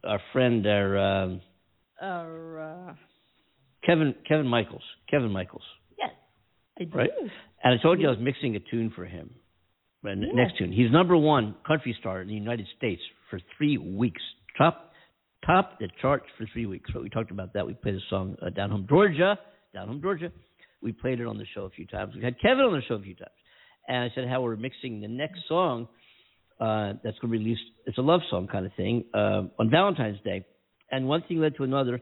our 0.02 0.20
friend, 0.32 0.66
our 0.66 0.98
um, 0.98 1.40
Uh, 2.02 2.94
Kevin 3.86 4.14
Kevin 4.28 4.48
Michaels. 4.48 4.82
Kevin 5.08 5.30
Michaels. 5.30 5.62
yes, 5.96 6.10
I 6.80 6.84
do. 6.84 6.90
Right. 6.98 7.10
And 7.62 7.78
I 7.78 7.80
told 7.80 8.00
you 8.00 8.08
I 8.08 8.10
was 8.10 8.18
mixing 8.20 8.56
a 8.56 8.60
tune 8.72 8.90
for 8.96 9.04
him. 9.04 9.30
Right. 10.02 10.16
Next 10.18 10.58
tune. 10.58 10.72
He's 10.72 10.90
number 10.90 11.16
one 11.16 11.54
country 11.64 11.96
star 12.00 12.22
in 12.22 12.26
the 12.26 12.34
United 12.34 12.66
States 12.76 13.02
for 13.30 13.38
three 13.56 13.78
weeks. 13.78 14.22
Top 14.58 14.90
top 15.46 15.78
the 15.78 15.88
charts 16.02 16.26
for 16.36 16.46
three 16.52 16.66
weeks. 16.66 16.90
But 16.92 17.04
we 17.04 17.08
talked 17.08 17.30
about 17.30 17.52
that. 17.54 17.64
We 17.64 17.74
played 17.74 17.94
a 17.94 18.00
song, 18.10 18.34
uh, 18.44 18.50
Down 18.50 18.70
Home 18.70 18.86
Georgia, 18.88 19.38
Down 19.72 19.86
Home 19.86 20.00
Georgia. 20.02 20.32
We 20.82 20.92
played 20.92 21.20
it 21.20 21.26
on 21.26 21.38
the 21.38 21.46
show 21.54 21.64
a 21.64 21.70
few 21.70 21.86
times. 21.86 22.14
We 22.14 22.22
had 22.22 22.40
Kevin 22.40 22.64
on 22.64 22.72
the 22.72 22.82
show 22.86 22.94
a 22.94 23.02
few 23.02 23.14
times. 23.14 23.30
And 23.88 23.98
I 23.98 24.08
said 24.14 24.28
how 24.28 24.42
we're 24.42 24.56
mixing 24.56 25.00
the 25.00 25.08
next 25.08 25.40
song 25.48 25.88
uh, 26.60 26.94
that's 27.02 27.18
going 27.18 27.32
to 27.32 27.38
be 27.38 27.38
released. 27.38 27.62
It's 27.86 27.98
a 27.98 28.02
love 28.02 28.20
song 28.30 28.46
kind 28.46 28.66
of 28.66 28.72
thing 28.74 29.04
uh, 29.14 29.42
on 29.58 29.70
Valentine's 29.70 30.20
Day. 30.24 30.46
And 30.90 31.06
one 31.06 31.22
thing 31.26 31.40
led 31.40 31.56
to 31.56 31.64
another. 31.64 32.00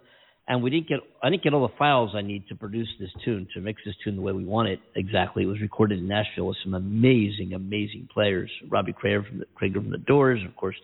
And 0.49 0.63
we 0.63 0.71
didn't 0.71 0.89
get 0.89 1.01
I 1.23 1.29
didn't 1.29 1.43
get 1.43 1.53
all 1.53 1.67
the 1.69 1.75
files 1.79 2.13
I 2.15 2.23
need 2.23 2.49
to 2.49 2.55
produce 2.55 2.89
this 2.99 3.11
tune 3.23 3.47
to 3.55 3.61
mix 3.61 3.83
this 3.85 3.95
tune 4.03 4.17
the 4.17 4.23
way 4.23 4.33
we 4.33 4.47
want 4.47 4.69
it 4.69 4.81
exactly. 4.97 5.43
It 5.43 5.47
was 5.47 5.61
recorded 5.61 5.99
in 5.99 6.09
Nashville 6.09 6.47
with 6.47 6.57
some 6.65 6.73
amazing, 6.73 7.53
amazing 7.53 8.09
players. 8.13 8.51
Robby 8.67 8.95
Krieger 8.95 9.25
from 9.29 9.41
the 9.41 9.45
Krieger 9.55 9.81
from 9.81 9.91
the 9.91 9.99
Doors, 9.99 10.41
of 10.49 10.57
course, 10.57 10.77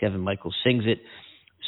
Kevin 0.00 0.20
Michael 0.20 0.54
sings 0.64 0.84
it. 0.86 1.00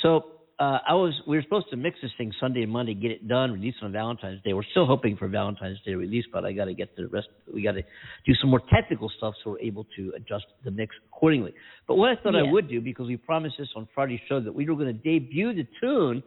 So 0.03 0.25
uh, 0.63 0.79
I 0.93 0.95
was 0.95 1.13
we 1.27 1.37
were 1.37 1.43
supposed 1.43 1.69
to 1.71 1.77
mix 1.77 1.97
this 2.03 2.13
thing 2.19 2.31
Sunday 2.39 2.63
and 2.63 2.71
Monday, 2.71 2.95
get 2.95 3.11
it 3.11 3.27
done, 3.27 3.51
release 3.53 3.75
on 3.83 3.91
Valentine's 3.93 4.41
Day. 4.45 4.53
We're 4.53 4.71
still 4.71 4.87
hoping 4.87 5.17
for 5.17 5.27
Valentine's 5.27 5.79
Day 5.85 5.95
release, 5.95 6.25
but 6.33 6.45
I 6.45 6.53
got 6.53 6.67
to 6.67 6.75
get 6.75 6.95
the 6.97 7.09
rest. 7.09 7.29
We 7.53 7.63
got 7.63 7.73
to 7.73 7.83
do 8.29 8.33
some 8.41 8.51
more 8.51 8.63
technical 8.73 9.11
stuff 9.19 9.35
so 9.43 9.51
we're 9.53 9.61
able 9.61 9.85
to 9.97 10.13
adjust 10.17 10.45
the 10.65 10.71
mix 10.71 10.95
accordingly. 11.09 11.53
But 11.89 11.97
what 11.97 12.09
I 12.11 12.17
thought 12.23 12.37
I 12.37 12.43
would 12.55 12.69
do 12.69 12.81
because 12.81 13.07
we 13.09 13.17
promised 13.17 13.57
this 13.59 13.69
on 13.75 13.89
Friday's 13.95 14.21
show 14.29 14.39
that 14.41 14.55
we 14.55 14.69
were 14.69 14.77
going 14.77 14.95
to 14.97 15.01
debut 15.11 15.53
the 15.55 15.67
tune 15.81 16.23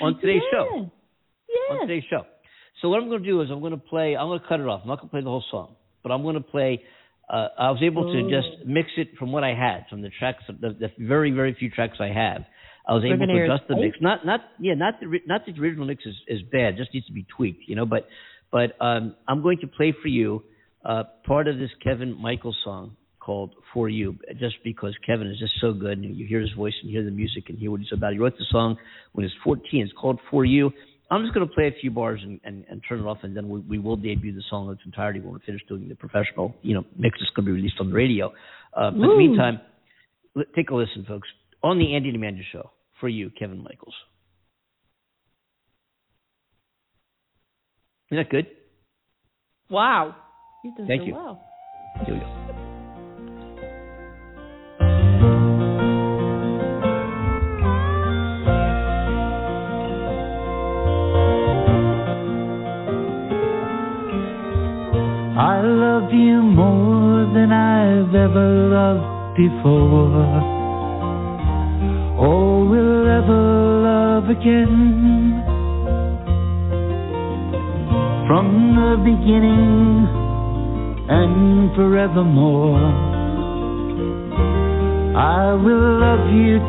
on 0.00 0.18
today's 0.20 0.42
show 0.50 0.90
Yeah. 1.48 1.74
on 1.76 1.86
today's 1.86 2.04
show. 2.08 2.22
So 2.80 2.88
what 2.88 3.02
I'm 3.02 3.08
going 3.08 3.22
to 3.22 3.28
do 3.28 3.40
is 3.42 3.48
I'm 3.50 3.60
going 3.60 3.72
to 3.72 3.86
play. 3.92 4.16
I'm 4.16 4.28
going 4.28 4.40
to 4.40 4.46
cut 4.48 4.60
it 4.60 4.66
off. 4.66 4.80
I'm 4.84 4.88
not 4.88 4.98
going 5.00 5.08
to 5.08 5.12
play 5.12 5.20
the 5.20 5.28
whole 5.30 5.44
song, 5.50 5.76
but 6.02 6.10
I'm 6.10 6.22
going 6.22 6.34
to 6.36 6.40
play. 6.40 6.80
Uh, 7.28 7.48
I 7.58 7.70
was 7.70 7.80
able 7.82 8.04
to 8.12 8.18
Oh. 8.20 8.30
just 8.30 8.66
mix 8.66 8.88
it 8.96 9.08
from 9.18 9.30
what 9.30 9.44
I 9.44 9.54
had, 9.54 9.86
from 9.90 10.00
the 10.02 10.10
tracks, 10.18 10.42
the, 10.48 10.70
the 10.78 10.90
very 10.98 11.30
very 11.30 11.54
few 11.54 11.70
tracks 11.70 11.98
I 12.00 12.08
have. 12.08 12.42
I 12.86 12.92
was 12.92 13.04
able 13.04 13.26
gonna 13.26 13.44
adjust 13.44 13.68
the 13.68 13.76
mix. 13.76 13.96
Not 14.00 14.26
not 14.26 14.40
yeah, 14.58 14.74
not 14.74 15.00
the 15.00 15.06
not 15.26 15.46
the 15.46 15.58
original 15.60 15.86
mix 15.86 16.04
is, 16.04 16.14
is 16.28 16.42
bad. 16.52 16.74
It 16.74 16.76
just 16.76 16.92
needs 16.92 17.06
to 17.06 17.12
be 17.12 17.26
tweaked, 17.36 17.62
you 17.66 17.76
know. 17.76 17.86
But 17.86 18.08
but 18.50 18.72
um, 18.80 19.14
I'm 19.26 19.42
going 19.42 19.58
to 19.60 19.66
play 19.66 19.94
for 20.02 20.08
you 20.08 20.42
uh, 20.84 21.04
part 21.26 21.48
of 21.48 21.58
this 21.58 21.70
Kevin 21.82 22.20
Michaels 22.20 22.58
song 22.62 22.96
called 23.20 23.54
"For 23.72 23.88
You," 23.88 24.18
just 24.38 24.56
because 24.62 24.94
Kevin 25.06 25.28
is 25.28 25.38
just 25.38 25.54
so 25.60 25.72
good, 25.72 25.98
and 25.98 26.16
you 26.16 26.26
hear 26.26 26.40
his 26.40 26.52
voice 26.52 26.74
and 26.82 26.90
hear 26.90 27.04
the 27.04 27.10
music 27.10 27.44
and 27.48 27.58
hear 27.58 27.70
what 27.70 27.80
he's 27.80 27.92
about. 27.92 28.12
He 28.12 28.18
wrote 28.18 28.36
the 28.36 28.46
song 28.50 28.76
when 29.12 29.24
he 29.24 29.26
was 29.26 29.60
14. 29.62 29.82
It's 29.82 29.92
called 29.98 30.20
"For 30.30 30.44
You." 30.44 30.70
I'm 31.10 31.22
just 31.22 31.34
going 31.34 31.46
to 31.46 31.54
play 31.54 31.68
a 31.68 31.80
few 31.80 31.90
bars 31.90 32.20
and, 32.22 32.40
and, 32.44 32.64
and 32.68 32.82
turn 32.88 32.98
it 32.98 33.04
off, 33.04 33.18
and 33.22 33.36
then 33.36 33.48
we, 33.48 33.60
we 33.60 33.78
will 33.78 33.94
debut 33.94 34.34
the 34.34 34.42
song 34.48 34.68
in 34.68 34.72
its 34.72 34.82
entirety 34.86 35.20
when 35.20 35.34
we 35.34 35.40
finish 35.44 35.60
doing 35.68 35.86
the 35.86 35.94
professional, 35.94 36.54
you 36.62 36.74
know, 36.74 36.82
mix 36.96 37.18
that's 37.20 37.30
going 37.36 37.44
to 37.44 37.52
be 37.52 37.56
released 37.56 37.76
on 37.78 37.90
the 37.90 37.94
radio. 37.94 38.28
Uh, 38.74 38.90
but 38.90 39.02
in 39.02 39.08
the 39.10 39.16
meantime, 39.16 39.60
take 40.56 40.70
a 40.70 40.74
listen, 40.74 41.04
folks, 41.06 41.28
on 41.64 41.78
the 41.78 41.96
Andy 41.96 42.10
and 42.10 42.44
Show 42.52 42.70
for 43.00 43.08
you, 43.08 43.30
Kevin 43.30 43.62
Michaels. 43.64 43.94
Isn't 48.10 48.22
that 48.22 48.30
good? 48.30 48.46
Wow. 49.70 50.14
Thank 50.86 51.00
so 51.00 51.06
you. 51.06 51.14
well. 51.14 51.42
Here 52.04 52.14
we 52.14 52.20
go. 52.20 52.63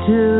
Love 0.03 0.34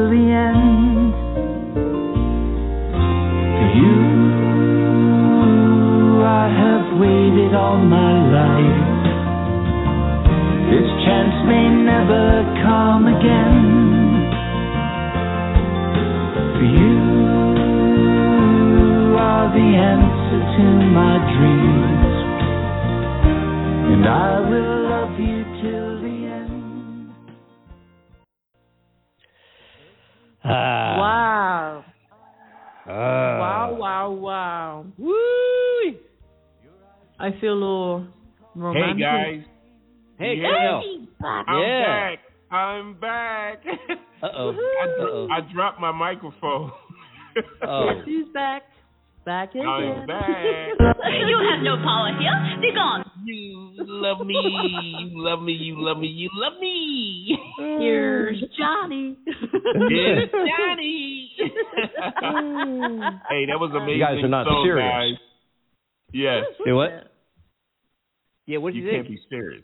Back 49.46 49.54
again. 49.56 49.68
I'm 49.68 50.08
back. 50.08 50.28
You 51.28 51.38
have 51.52 51.62
no 51.64 51.76
power 51.78 52.10
here. 52.20 52.62
Be 52.62 52.74
gone. 52.74 53.06
You 53.26 53.74
love 53.78 54.26
me. 54.26 54.34
You 54.34 55.10
love 55.24 55.42
me. 55.42 55.54
You 55.54 55.76
love 55.78 55.98
me. 56.00 56.08
You 56.08 56.30
love 56.34 56.54
me. 56.60 57.38
Here's 57.60 58.40
Johnny. 58.58 59.18
It's 59.28 60.32
Johnny. 60.32 61.32
hey, 63.30 63.46
that 63.46 63.60
was 63.60 63.72
amazing. 63.76 64.00
You 64.00 64.06
guys 64.06 64.24
are 64.24 64.28
not 64.28 64.46
song, 64.48 64.64
serious. 64.66 64.92
Guys. 64.92 65.28
Yes. 66.14 66.44
Say 66.66 66.72
what? 66.72 66.90
Yeah, 68.48 68.58
what 68.60 68.74
did 68.74 68.80
You 68.80 68.86
you 68.88 68.92
can't 68.92 69.08
be 69.08 69.20
serious. 69.30 69.64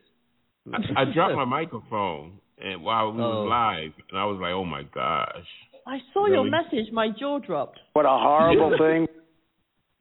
I, 0.72 1.02
I 1.02 1.06
dropped 1.14 1.36
my 1.36 1.46
microphone 1.46 2.34
and 2.64 2.84
while 2.84 3.12
we 3.12 3.22
Oh. 3.22 3.46
was 3.46 3.50
live, 3.50 3.94
and 4.12 4.20
I 4.20 4.26
was 4.26 4.38
like, 4.40 4.52
"Oh 4.52 4.64
my 4.66 4.84
gosh!" 4.84 5.46
I 5.88 5.98
saw 6.14 6.28
your 6.28 6.44
message. 6.44 6.92
My 6.94 7.10
jaw 7.20 7.40
dropped. 7.40 7.80
What 7.94 8.06
a 8.06 8.10
horrible 8.10 8.78
thing. 8.78 9.08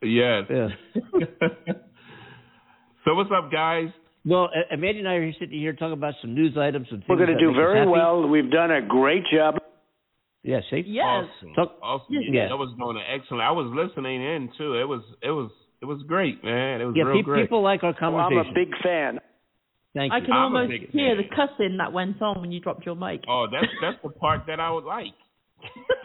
Yes. 0.03 0.45
Yeah. 0.51 0.69
so 3.05 3.15
what's 3.15 3.31
up, 3.35 3.51
guys? 3.53 3.89
Well, 4.25 4.45
uh, 4.55 4.75
Amanda 4.75 4.99
and 5.01 5.09
I 5.09 5.15
are 5.15 5.33
sitting 5.39 5.59
here 5.59 5.73
talking 5.73 5.93
about 5.95 6.15
some 6.21 6.35
news 6.35 6.57
items 6.59 6.87
and 6.91 7.01
things. 7.01 7.09
We're 7.09 7.17
going 7.25 7.37
to 7.37 7.39
do 7.39 7.53
very 7.55 7.87
well. 7.89 8.27
We've 8.29 8.51
done 8.51 8.71
a 8.71 8.83
great 8.83 9.25
job. 9.33 9.57
Yeah, 10.43 10.61
see? 10.71 10.83
Yes. 10.87 11.05
Awesome. 11.05 11.55
Talk- 11.55 11.79
awesome. 11.83 12.07
Yeah. 12.15 12.43
Yeah, 12.43 12.49
that 12.49 12.57
was 12.57 12.75
doing 12.79 12.97
an 12.97 13.03
excellent. 13.09 13.43
I 13.43 13.51
was 13.51 13.71
listening 13.75 14.23
in 14.23 14.49
too. 14.57 14.75
It 14.77 14.85
was 14.89 15.03
it 15.23 15.31
was 15.31 15.51
it 15.83 15.85
was 15.87 16.03
great, 16.07 16.43
man. 16.45 16.81
It 16.81 16.85
was 16.87 16.95
Yeah, 16.97 17.05
real 17.05 17.17
pe- 17.19 17.23
great. 17.23 17.43
people 17.45 17.63
like 17.63 17.83
our 17.83 17.95
Well, 18.01 18.17
I'm 18.17 18.37
a 18.37 18.45
big 18.55 18.71
fan. 18.83 19.21
Thank 19.95 20.13
I 20.13 20.19
you. 20.19 20.25
can 20.25 20.33
I'm 20.33 20.55
almost 20.57 20.73
hear 20.93 21.15
fan. 21.15 21.17
the 21.19 21.25
cussing 21.37 21.77
that 21.79 21.93
went 21.93 22.23
on 22.23 22.41
when 22.41 22.53
you 22.53 22.61
dropped 22.61 22.87
your 22.87 22.95
mic. 22.95 23.23
Oh, 23.29 23.49
that's 23.53 23.67
that's 23.83 23.99
the 24.03 24.09
part 24.11 24.43
that 24.47 24.61
I 24.61 24.71
would 24.71 24.85
like. 24.85 25.13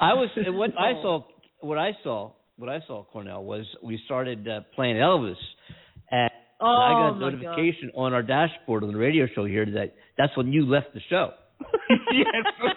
I 0.00 0.14
was 0.14 0.28
what 0.36 0.70
I 0.78 0.92
saw. 1.02 1.24
What 1.60 1.78
I 1.78 1.92
saw. 2.02 2.32
What 2.56 2.68
I 2.68 2.80
saw, 2.86 3.04
Cornell, 3.04 3.44
was 3.44 3.64
we 3.84 4.00
started 4.04 4.48
uh, 4.48 4.60
playing 4.74 4.96
Elvis, 4.96 5.36
and 6.10 6.30
Oh, 6.60 6.66
I 6.66 6.90
got 6.90 7.08
a 7.10 7.14
my 7.14 7.30
notification 7.30 7.92
on 7.94 8.12
our 8.12 8.22
dashboard 8.22 8.82
on 8.82 8.90
the 8.92 8.98
radio 8.98 9.26
show 9.32 9.44
here 9.44 9.64
that 9.64 9.94
that's 10.16 10.36
when 10.36 10.52
you 10.52 10.66
left 10.66 10.92
the 10.92 11.00
show. 11.08 11.30
yes. 11.90 12.26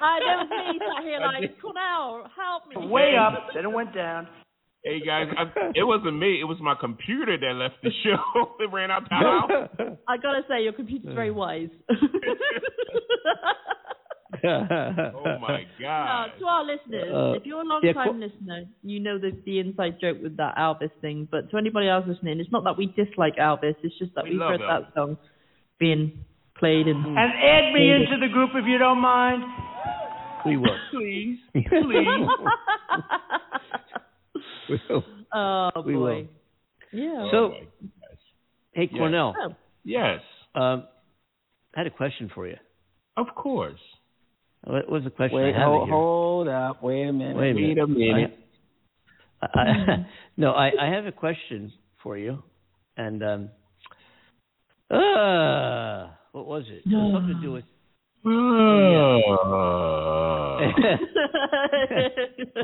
I 0.00 0.20
that 0.20 0.36
was 0.38 0.48
me 0.48 0.78
sat 0.78 1.04
here 1.04 1.18
like, 1.18 1.60
Cornell, 1.60 2.30
help 2.36 2.68
me. 2.68 2.86
Way 2.88 3.16
up, 3.20 3.48
then 3.54 3.64
it 3.64 3.72
went 3.72 3.92
down. 3.92 4.28
Hey 4.84 5.00
guys, 5.04 5.26
I, 5.36 5.70
it 5.74 5.82
wasn't 5.82 6.16
me. 6.20 6.40
It 6.40 6.44
was 6.44 6.58
my 6.60 6.76
computer 6.78 7.36
that 7.36 7.54
left 7.54 7.82
the 7.82 7.90
show. 8.04 8.50
it 8.60 8.70
ran 8.72 8.92
out 8.92 9.08
the 9.08 9.14
house. 9.16 9.50
I 10.06 10.16
gotta 10.16 10.42
say, 10.48 10.62
your 10.62 10.72
computer's 10.72 11.14
very 11.14 11.32
wise. 11.32 11.70
Oh 14.44 15.38
my 15.40 15.64
Now, 15.80 16.26
god. 16.26 16.38
to 16.38 16.44
our 16.46 16.64
listeners, 16.64 17.10
Uh, 17.14 17.32
if 17.38 17.46
you're 17.46 17.60
a 17.60 17.64
long 17.64 17.80
yeah, 17.82 17.92
time 17.94 18.20
listener, 18.20 18.64
you 18.82 19.00
know 19.00 19.18
the 19.18 19.30
the 19.46 19.58
inside 19.58 19.96
joke 20.00 20.18
with 20.22 20.36
that 20.36 20.56
Elvis 20.56 20.90
thing. 21.00 21.26
But 21.30 21.50
to 21.50 21.56
anybody 21.56 21.88
else 21.88 22.04
listening, 22.06 22.38
it's 22.40 22.52
not 22.52 22.64
that 22.64 22.76
we 22.76 22.86
dislike 22.86 23.36
Elvis. 23.36 23.74
It's 23.82 23.96
just 23.98 24.14
that 24.14 24.24
We 24.24 24.30
we've 24.32 24.40
heard 24.40 24.60
Elvis. 24.60 24.84
that 24.86 24.94
song 24.94 25.16
being 25.78 26.24
played 26.58 26.86
and. 26.88 26.98
And 27.06 27.18
add 27.18 27.72
me 27.72 27.90
into 27.90 28.18
the 28.20 28.28
group 28.32 28.50
if 28.54 28.66
you 28.66 28.78
don't 28.78 29.00
mind. 29.00 29.42
we 30.44 30.56
will. 30.56 30.76
Please, 30.90 31.38
we 31.54 31.60
will. 34.68 35.04
oh 35.32 35.70
We 35.84 35.92
boy. 35.94 35.98
will. 36.00 36.26
Yeah. 36.92 37.28
So, 37.30 37.54
hey, 38.72 38.88
Yeah. 38.92 38.98
Cornell, 38.98 39.34
Oh, 39.38 39.54
Yes. 39.84 40.20
um, 40.54 40.84
I 41.74 41.80
had 41.80 41.86
a 41.86 41.90
question 41.90 42.30
for 42.34 42.46
you. 42.46 42.56
Of 43.16 43.26
course. 43.34 43.80
What 44.64 44.90
was 44.90 45.04
the 45.04 45.10
question? 45.10 45.38
Wait, 45.38 45.54
I 45.54 45.64
hold, 45.64 45.88
here? 45.88 45.94
hold 45.94 46.48
up. 46.48 46.82
Wait 46.82 47.04
a 47.04 47.12
minute. 47.12 47.36
Wait 47.36 47.50
a 47.50 47.54
minute. 47.54 47.88
Wait 47.88 48.10
a 48.10 48.14
minute. 48.14 48.38
I, 49.40 49.46
I, 49.60 50.06
no, 50.36 50.52
I, 50.52 50.70
I 50.80 50.86
have 50.94 51.06
a 51.06 51.12
question 51.12 51.72
for 52.02 52.18
you, 52.18 52.42
and 52.96 53.22
um, 53.22 53.50
uh, 54.90 56.08
what 56.32 56.46
was 56.46 56.64
it? 56.68 56.82
It 56.84 56.94
was 56.94 57.12
something 57.14 57.36
to 57.36 57.42
do 57.42 57.52
with. 57.52 57.64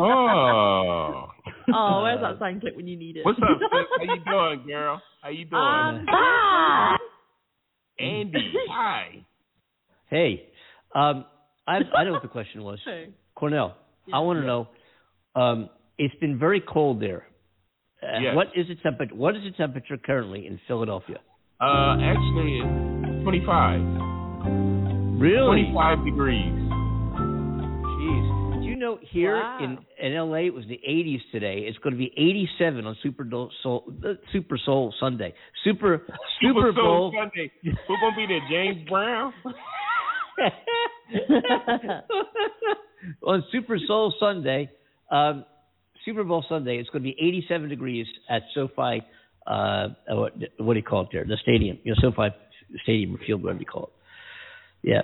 Oh. 0.00 1.28
oh, 1.74 2.02
where's 2.02 2.20
that 2.20 2.38
sound 2.38 2.60
clip 2.60 2.76
when 2.76 2.86
you 2.86 2.96
need 2.96 3.16
it? 3.16 3.24
What's 3.24 3.38
up, 3.38 3.58
sis? 3.60 3.68
How 3.96 4.14
you 4.14 4.20
doing, 4.24 4.66
girl? 4.66 5.00
How 5.22 5.28
you 5.28 5.44
doing? 5.44 5.62
Um, 5.62 6.06
Andy, 7.98 8.52
hi. 8.68 9.24
Hey, 10.10 10.48
um, 10.94 11.24
I 11.66 11.78
I 11.96 12.04
know 12.04 12.12
what 12.12 12.22
the 12.22 12.28
question 12.28 12.62
was. 12.62 12.78
Cornell, 13.34 13.76
I 14.12 14.20
want 14.20 14.38
to 14.40 14.46
know. 14.46 14.68
Um, 15.34 15.68
it's 15.98 16.14
been 16.16 16.38
very 16.38 16.60
cold 16.60 17.00
there. 17.00 17.26
Uh, 18.02 18.18
Yes. 18.20 18.36
What 18.36 18.48
is 18.54 18.66
the 18.68 18.74
temperature? 18.76 19.14
What 19.14 19.34
is 19.36 19.42
the 19.44 19.50
temperature 19.56 19.96
currently 19.96 20.46
in 20.46 20.60
Philadelphia? 20.68 21.18
Uh, 21.60 21.96
actually, 22.00 22.60
it's 22.62 23.22
25. 23.24 23.80
Really? 25.18 25.62
25 25.72 26.04
degrees. 26.04 26.52
Jeez. 27.96 28.60
Do 28.62 28.66
you 28.68 28.76
know 28.76 28.98
here 29.10 29.36
Wow. 29.36 29.58
in 29.64 29.78
in 30.04 30.12
LA 30.18 30.46
it 30.50 30.54
was 30.54 30.66
the 30.66 30.80
80s 30.86 31.20
today. 31.32 31.60
It's 31.66 31.78
going 31.78 31.92
to 31.94 31.98
be 31.98 32.12
87 32.16 32.86
on 32.86 32.94
Super 33.02 33.24
Bowl 33.24 33.50
Soul, 33.62 33.84
uh, 34.04 34.14
Super 34.32 34.58
Soul 34.58 34.92
Sunday. 35.00 35.32
Super 35.64 36.04
Super, 36.42 36.72
Soul 36.74 37.10
Bowl. 37.10 37.12
Sunday. 37.18 37.50
Who's 37.62 37.74
gonna 38.00 38.16
be 38.16 38.26
there? 38.26 38.40
James 38.50 38.86
Brown? 38.88 39.32
on 43.22 43.44
Super 43.52 43.78
Soul 43.86 44.14
Sunday, 44.18 44.70
um, 45.10 45.44
Super 46.04 46.24
Bowl 46.24 46.44
Sunday, 46.48 46.78
it's 46.78 46.88
going 46.90 47.02
to 47.02 47.08
be 47.08 47.16
87 47.18 47.68
degrees 47.68 48.06
at 48.28 48.42
SoFi. 48.54 49.02
Uh, 49.46 49.88
what, 50.08 50.32
what 50.58 50.74
do 50.74 50.78
you 50.78 50.82
call 50.82 51.02
it 51.02 51.08
there? 51.12 51.24
The 51.24 51.36
stadium, 51.42 51.78
you 51.84 51.92
know, 51.92 51.96
SoFi 52.00 52.34
Stadium 52.82 53.14
or 53.14 53.18
Field, 53.26 53.42
whatever 53.42 53.60
you 53.60 53.66
call 53.66 53.84
it. 53.84 53.90
Yeah, 54.90 55.02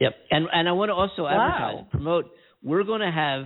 yep. 0.00 0.14
And 0.30 0.46
and 0.52 0.68
I 0.68 0.72
want 0.72 0.88
to 0.88 0.94
also 0.94 1.26
advertise, 1.26 1.84
promote. 1.90 2.30
We're 2.62 2.84
going 2.84 3.00
to 3.00 3.10
have 3.10 3.44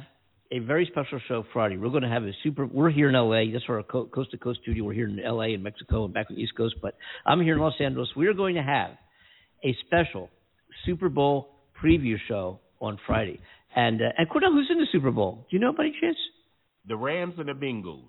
a 0.53 0.59
very 0.61 0.87
special 0.91 1.21
show 1.27 1.45
Friday. 1.53 1.77
We're 1.77 1.91
going 1.91 2.03
to 2.03 2.09
have 2.09 2.25
a 2.25 2.33
super. 2.43 2.67
We're 2.67 2.91
here 2.91 3.09
in 3.09 3.15
LA. 3.15 3.53
That's 3.53 3.65
our 3.69 3.83
co- 3.83 4.07
coast 4.07 4.31
to 4.31 4.39
coast 4.39 4.61
studio. 4.63 4.85
We're 4.85 4.95
here 4.95 5.09
in 5.09 5.19
LA 5.23 5.55
and 5.55 5.63
Mexico 5.63 6.05
and 6.05 6.15
back 6.15 6.27
on 6.31 6.37
the 6.37 6.43
East 6.43 6.57
Coast. 6.57 6.77
But 6.81 6.95
I'm 7.27 7.41
here 7.41 7.55
in 7.55 7.61
Los 7.61 7.75
Angeles. 7.81 8.09
We 8.17 8.27
are 8.27 8.35
going 8.35 8.55
to 8.55 8.63
have 8.63 8.91
a 9.65 9.77
special 9.87 10.31
Super 10.87 11.09
Bowl 11.09 11.49
preview 11.83 12.15
show 12.29 12.61
on 12.81 12.99
Friday. 13.07 13.41
And 13.75 14.01
uh, 14.01 14.07
and 14.17 14.29
Cornell, 14.31 14.53
who's 14.53 14.69
in 14.71 14.79
the 14.79 14.87
Super 14.91 15.11
Bowl? 15.11 15.47
Do 15.51 15.57
you 15.57 15.61
know 15.61 15.73
by 15.73 15.85
any 15.85 15.97
chance? 16.01 16.17
The 16.89 16.97
Rams 16.97 17.35
and 17.39 17.49
the 17.49 17.53
Bengals. 17.53 18.07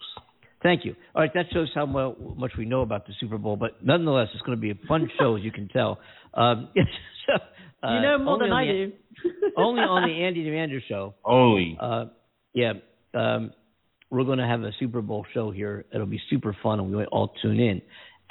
Thank 0.63 0.85
you. 0.85 0.95
All 1.13 1.21
right, 1.21 1.31
that 1.33 1.45
shows 1.51 1.69
how 1.75 1.85
mo- 1.85 2.35
much 2.37 2.51
we 2.57 2.65
know 2.65 2.81
about 2.81 3.05
the 3.05 3.13
Super 3.19 3.37
Bowl. 3.37 3.57
But 3.57 3.83
nonetheless, 3.83 4.29
it's 4.33 4.41
going 4.43 4.57
to 4.57 4.61
be 4.61 4.71
a 4.71 4.87
fun 4.87 5.09
show, 5.19 5.35
as 5.35 5.43
you 5.43 5.51
can 5.51 5.67
tell. 5.67 5.99
Um, 6.33 6.69
so, 7.27 7.33
uh, 7.87 7.93
you 7.95 8.01
know 8.01 8.17
more 8.19 8.39
than 8.39 8.51
I 8.51 8.65
the- 8.65 8.71
do. 9.23 9.29
only 9.57 9.81
on 9.81 10.07
the 10.07 10.23
Andy 10.23 10.41
and 10.41 10.49
Amanda 10.49 10.79
show. 10.87 11.15
Only. 11.25 11.77
Uh, 11.79 12.05
yeah, 12.53 12.73
um, 13.13 13.51
we're 14.09 14.23
going 14.23 14.37
to 14.39 14.47
have 14.47 14.61
a 14.61 14.71
Super 14.79 15.01
Bowl 15.01 15.25
show 15.33 15.51
here. 15.51 15.85
It'll 15.93 16.05
be 16.07 16.21
super 16.29 16.55
fun, 16.63 16.79
and 16.79 16.89
we 16.89 16.95
will 16.95 17.05
all 17.11 17.33
tune 17.41 17.59
in 17.59 17.81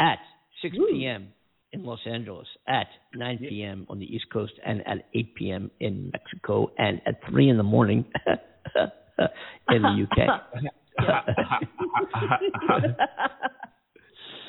at 0.00 0.18
6 0.62 0.74
p.m. 0.90 1.28
in 1.72 1.84
Los 1.84 2.00
Angeles, 2.06 2.46
at 2.66 2.86
9 3.14 3.38
p.m. 3.38 3.86
on 3.88 3.98
the 3.98 4.04
East 4.06 4.26
Coast, 4.32 4.52
and 4.64 4.86
at 4.86 5.06
8 5.14 5.34
p.m. 5.34 5.70
in 5.80 6.10
Mexico, 6.12 6.70
and 6.78 7.00
at 7.06 7.20
3 7.28 7.48
in 7.50 7.56
the 7.56 7.62
morning 7.62 8.04
in 9.68 9.82
the 9.82 10.06
UK. 10.08 10.18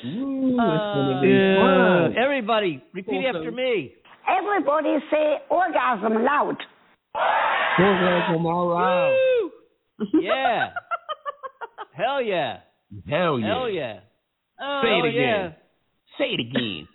Yeah. 0.04 2.08
Everybody, 2.22 2.82
repeat 2.94 3.24
after 3.26 3.50
me. 3.50 3.92
Everybody 4.28 4.96
say 5.10 5.38
orgasm 5.50 6.22
loud. 6.22 6.56
Orgasm 7.78 8.46
all 8.46 8.68
right. 8.68 9.16
Yeah. 10.14 10.68
Hell 11.92 12.22
yeah. 12.22 12.58
Hell 13.08 13.36
yeah. 13.40 13.46
Hell 13.48 13.68
yeah. 13.68 13.98
Oh, 14.60 14.80
Say 14.84 14.90
it 14.90 15.02
oh, 15.02 15.08
again. 15.08 15.20
yeah. 15.20 15.50
Say 16.16 16.24
it 16.34 16.40
again. 16.40 16.88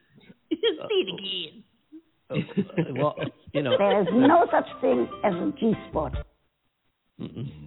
Just 0.63 0.79
see 0.89 0.99
it 1.05 1.09
again. 1.13 1.63
Uh, 2.29 2.37
well, 2.95 3.15
you 3.53 3.61
know. 3.61 3.77
There's 3.77 4.07
no 4.11 4.47
such 4.51 4.65
thing 4.81 5.07
as 5.23 5.33
a 5.33 5.51
G 5.59 5.73
spot. 5.89 6.13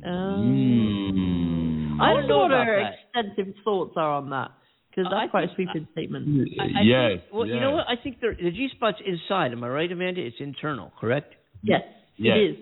Um, 0.05 1.99
I 2.01 2.05
I 2.05 2.07
don't 2.15 2.23
don't 2.23 2.29
know 2.29 2.31
know 2.35 2.39
what 2.39 2.47
about 2.53 2.67
her 2.67 2.79
extensive 3.15 3.55
thoughts 3.65 3.93
are 3.97 4.13
on 4.15 4.31
that 4.31 4.51
because 4.91 5.05
that's 5.11 5.23
I 5.25 5.27
quite 5.29 5.45
a 5.45 5.47
think- 5.55 5.71
sweeping 5.73 5.87
statement. 5.93 6.49
I, 6.61 6.65
I 6.65 6.67
yes. 6.83 7.11
Think, 7.21 7.23
well, 7.33 7.47
you 7.47 7.61
know 7.61 7.71
what? 7.73 7.87
I 7.89 7.95
think 8.03 8.21
there, 8.21 8.35
the 8.35 8.51
G 8.51 8.69
spot's 8.75 8.99
inside. 9.07 9.53
Am 9.53 9.63
I 9.63 9.69
right, 9.69 9.93
Amanda? 9.93 10.21
It's 10.25 10.37
internal, 10.41 10.91
correct? 10.99 11.35
Yes, 11.63 11.83
Yes. 12.17 12.37
it 12.37 12.41
is. 12.51 12.57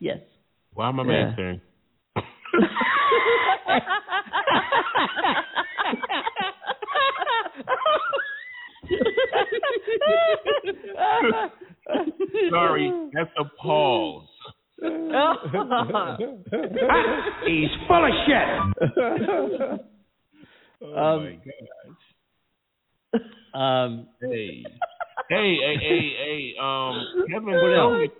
Yes. 0.00 0.18
Why 0.74 0.88
am 0.90 1.00
I 1.00 1.04
Yeah. 1.04 1.12
answering? 1.28 1.60
Sorry, 12.50 12.92
that's 13.14 13.30
a 13.38 13.44
pause. 13.60 14.26
He's 17.46 17.70
full 17.88 18.04
of 18.04 18.10
shit. 18.26 18.48
Oh 20.80 20.94
Um, 20.94 21.24
my 21.24 21.32
gosh. 21.44 21.52
Um, 23.54 24.06
Hey. 24.20 24.62
Hey, 25.28 25.56
hey, 25.60 25.76
hey, 25.80 26.12
hey, 26.24 26.54
um, 26.62 26.94
Kevin, 27.28 27.52
What 27.52 27.68
the 27.68 27.74
else? 27.74 27.92
song, 27.92 28.00
that- 28.00 28.12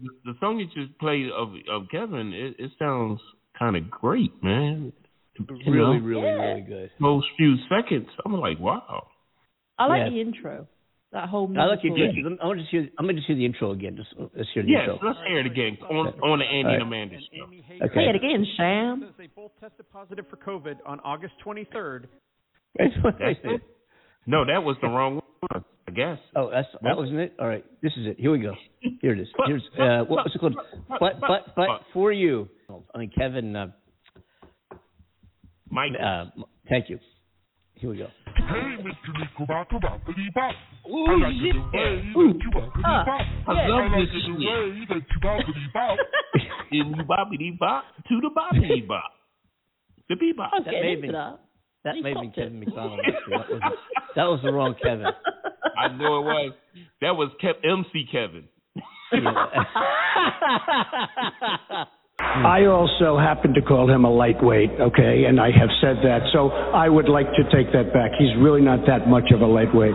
the, 0.00 0.08
the 0.32 0.38
song 0.40 0.58
you 0.58 0.64
just 0.66 0.96
played 0.98 1.28
of 1.30 1.48
of 1.70 1.88
Kevin, 1.90 2.32
it, 2.32 2.54
it 2.58 2.70
sounds 2.78 3.20
kind 3.58 3.76
of 3.76 3.90
great, 3.90 4.32
man. 4.42 4.92
You 5.38 5.46
really, 5.66 5.98
know, 5.98 6.04
really, 6.06 6.30
really 6.30 6.60
good. 6.62 6.90
those 7.00 7.24
few 7.36 7.56
seconds, 7.68 8.08
I'm 8.24 8.32
like, 8.40 8.58
wow. 8.60 9.08
I 9.80 9.86
like 9.86 10.02
Yeah. 10.04 10.10
the 10.10 10.20
intro. 10.20 10.66
That 11.12 11.28
whole. 11.28 11.50
I 11.58 11.64
like 11.64 11.80
you. 11.82 11.92
musical- 11.92 12.36
I 12.40 12.46
want 12.46 12.58
to 12.58 12.62
just 12.62 12.70
hear. 12.70 12.88
I'm 12.96 13.04
going 13.06 13.16
to 13.16 13.20
just 13.20 13.26
hear 13.26 13.34
the 13.36 13.44
intro 13.44 13.72
again. 13.72 13.96
Just 13.96 14.14
let's 14.36 14.48
hear 14.54 14.62
the 14.62 14.68
Yes, 14.70 14.86
intro. 14.88 15.08
let's 15.08 15.18
hear 15.26 15.40
it 15.40 15.46
again 15.46 15.76
on 15.90 16.06
on 16.22 16.38
the 16.38 16.44
Andy 16.44 16.62
All 16.62 16.64
right. 16.66 16.74
and 16.74 16.82
Amanda 16.82 17.16
show. 17.18 17.44
Okay. 17.86 17.94
Say 17.94 18.08
it 18.10 18.14
again, 18.14 18.46
Sam. 18.56 19.12
They 19.18 19.26
both 19.26 19.50
tested 19.58 19.86
positive 19.92 20.26
for 20.30 20.36
COVID 20.36 20.76
on 20.86 21.00
August 21.00 21.34
23rd. 21.44 22.04
That's 22.78 22.94
what 23.02 23.14
I 23.16 23.34
That's 23.34 23.42
said. 23.42 23.50
it. 23.54 23.60
No, 24.26 24.44
that 24.44 24.62
was 24.62 24.76
the 24.82 24.86
wrong 24.86 25.20
one, 25.50 25.64
I 25.88 25.90
guess. 25.90 26.18
Oh, 26.36 26.48
that's 26.50 26.68
that 26.82 26.96
wasn't 26.96 27.18
it. 27.18 27.32
All 27.40 27.48
right, 27.48 27.64
this 27.82 27.90
is 27.96 28.06
it. 28.06 28.20
Here 28.20 28.30
we 28.30 28.38
go. 28.38 28.54
Here 29.00 29.12
it 29.12 29.18
is. 29.18 29.28
Here's 29.46 29.62
uh, 29.80 30.04
what 30.06 30.24
was 30.24 30.30
it 30.32 30.38
called? 30.38 30.54
But 30.88 31.18
but 31.20 31.56
but 31.56 31.68
for 31.92 32.12
you. 32.12 32.48
I 32.94 32.98
mean, 32.98 33.10
Kevin. 33.10 33.56
Uh, 33.56 33.66
Mike. 35.68 35.92
Uh, 36.00 36.26
thank 36.68 36.88
you. 36.88 36.98
Here 37.80 37.88
we 37.90 37.96
go. 37.96 38.08
Hey, 38.36 38.76
Mr. 38.84 39.10
Nico 39.18 39.46
Bop, 39.46 39.70
Bop, 39.70 39.80
Bop. 39.80 40.00
Ooh, 40.90 41.06
I 41.06 41.08
like 41.16 41.32
yeah. 41.40 41.52
the 41.52 41.58
way 41.78 41.92
that 42.32 42.40
you 42.44 42.50
bop, 42.52 42.72
Ah, 42.84 43.04
bop. 43.04 43.20
I 43.48 43.50
I 43.52 43.54
love 43.68 43.90
like 43.92 44.00
this 44.04 44.12
the 44.12 44.20
shit. 44.20 44.36
way 44.36 44.84
that 44.88 45.02
you 45.08 45.18
bop, 45.22 45.40
bop. 45.72 45.98
In 46.72 46.92
the 46.96 47.04
boppity 47.04 47.50
bop 47.58 47.84
to 48.08 48.20
the 48.20 48.30
boppity 48.36 48.86
bop. 48.86 49.10
The 50.08 50.14
bebop. 50.16 50.50
That 50.64 50.72
may 50.72 50.90
have 50.92 51.00
been 51.00 51.12
that 51.84 51.94
may 52.02 52.10
have 52.10 52.20
been 52.20 52.32
Kevin 52.32 52.60
McDonald. 52.60 53.00
That 53.00 53.48
was 53.48 53.72
that 54.16 54.24
was 54.24 54.40
the 54.42 54.52
wrong 54.52 54.74
Kevin. 54.82 55.06
I 55.78 55.88
know 55.96 56.18
it 56.18 56.24
was. 56.24 56.52
That 57.00 57.16
was 57.16 57.30
Kev- 57.42 57.64
MC 57.64 58.04
Kevin. 58.12 58.44
I 62.20 62.66
also 62.66 63.18
happen 63.18 63.54
to 63.54 63.62
call 63.62 63.90
him 63.90 64.04
a 64.04 64.10
lightweight, 64.10 64.70
okay, 64.80 65.24
and 65.28 65.40
I 65.40 65.50
have 65.50 65.68
said 65.80 65.96
that. 66.04 66.20
So 66.32 66.48
I 66.48 66.88
would 66.88 67.08
like 67.08 67.26
to 67.26 67.42
take 67.52 67.72
that 67.72 67.92
back. 67.92 68.12
He's 68.18 68.30
really 68.38 68.60
not 68.62 68.86
that 68.86 69.08
much 69.08 69.30
of 69.34 69.40
a 69.40 69.46
lightweight. 69.46 69.94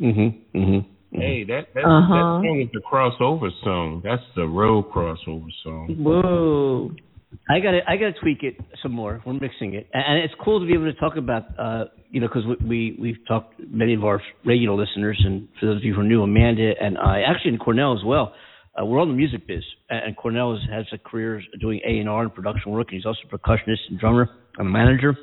Mm-hmm. 0.00 0.58
Mm-hmm. 0.58 0.88
Hey, 1.20 1.44
that 1.44 1.66
that, 1.74 1.84
Uh-huh. 1.84 2.14
that 2.14 2.46
song 2.46 2.60
is 2.64 2.70
the 2.72 2.80
crossover 2.80 3.50
song. 3.62 4.00
That's 4.04 4.22
the 4.34 4.46
real 4.46 4.82
crossover 4.82 5.48
song. 5.62 5.96
Whoa. 5.98 6.90
I 7.48 7.60
got 7.60 7.72
to 7.72 7.80
I 7.88 7.96
got 7.96 8.14
to 8.14 8.20
tweak 8.20 8.42
it 8.42 8.56
some 8.82 8.92
more. 8.92 9.22
We're 9.24 9.32
mixing 9.34 9.74
it, 9.74 9.88
and 9.92 10.18
it's 10.18 10.34
cool 10.44 10.60
to 10.60 10.66
be 10.66 10.74
able 10.74 10.84
to 10.92 10.98
talk 10.98 11.16
about, 11.16 11.44
uh, 11.58 11.84
you 12.10 12.20
know, 12.20 12.28
because 12.28 12.44
we, 12.46 12.66
we 12.68 12.98
we've 13.00 13.26
talked 13.26 13.54
many 13.70 13.94
of 13.94 14.04
our 14.04 14.20
regular 14.44 14.76
listeners, 14.76 15.20
and 15.24 15.48
for 15.58 15.66
those 15.66 15.78
of 15.78 15.84
you 15.84 15.94
who 15.94 16.02
are 16.02 16.04
new, 16.04 16.22
Amanda 16.22 16.72
and 16.78 16.98
I, 16.98 17.22
actually, 17.22 17.52
and 17.52 17.60
Cornell 17.60 17.94
as 17.98 18.04
well. 18.04 18.34
Uh, 18.80 18.84
we're 18.86 18.98
all 18.98 19.04
in 19.04 19.10
the 19.10 19.14
music 19.16 19.46
biz, 19.46 19.62
and 19.90 20.04
and 20.06 20.16
Cornell 20.16 20.52
has, 20.56 20.60
has 20.70 20.86
a 20.92 20.98
career 20.98 21.42
doing 21.60 21.80
A 21.86 21.98
and 21.98 22.08
R 22.08 22.22
and 22.22 22.34
production 22.34 22.72
work, 22.72 22.88
and 22.90 22.96
he's 22.96 23.04
also 23.06 23.20
a 23.30 23.36
percussionist 23.38 23.80
and 23.90 23.98
drummer 24.00 24.30
and 24.58 24.66
a 24.66 24.70
manager. 24.70 25.16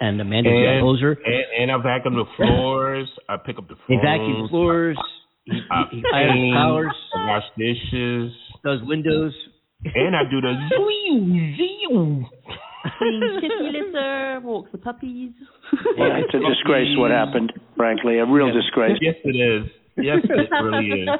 And 0.00 0.20
Amanda's 0.20 0.50
the 0.50 0.66
And, 0.66 0.80
composer. 0.80 1.12
and, 1.24 1.44
and 1.62 1.70
I 1.70 1.76
vacuum 1.80 2.14
the 2.14 2.24
floors. 2.36 3.08
I 3.28 3.36
pick 3.36 3.58
up 3.58 3.68
the 3.68 3.76
He 3.86 3.94
phones. 3.94 4.02
vacuum 4.02 4.48
floors. 4.50 4.98
He, 5.44 5.60
I 5.70 5.82
he, 5.92 5.98
he 5.98 6.02
hires 6.10 6.32
paint, 6.32 6.54
powers, 6.56 6.96
I 7.14 7.26
wash 7.28 7.44
dishes, 7.56 8.32
does 8.64 8.80
windows. 8.82 9.32
and 9.84 10.16
I 10.16 10.22
do 10.28 10.40
the 10.40 10.54
zoo 10.70 11.54
zoo. 11.56 12.24
Cleans 12.98 13.40
kitty 13.40 13.54
litter, 13.78 14.40
walks 14.42 14.70
the 14.72 14.78
puppies. 14.78 15.30
Yeah, 15.96 16.18
it's 16.18 16.34
a 16.34 16.38
disgrace 16.40 16.88
what 16.98 17.10
happened, 17.12 17.52
frankly, 17.76 18.18
a 18.18 18.26
real 18.26 18.52
disgrace. 18.52 18.98
Yes, 19.00 19.14
it 19.24 19.36
is. 19.36 19.70
Yes, 19.96 20.18
it 20.24 20.50
really 20.62 21.02
is. 21.02 21.08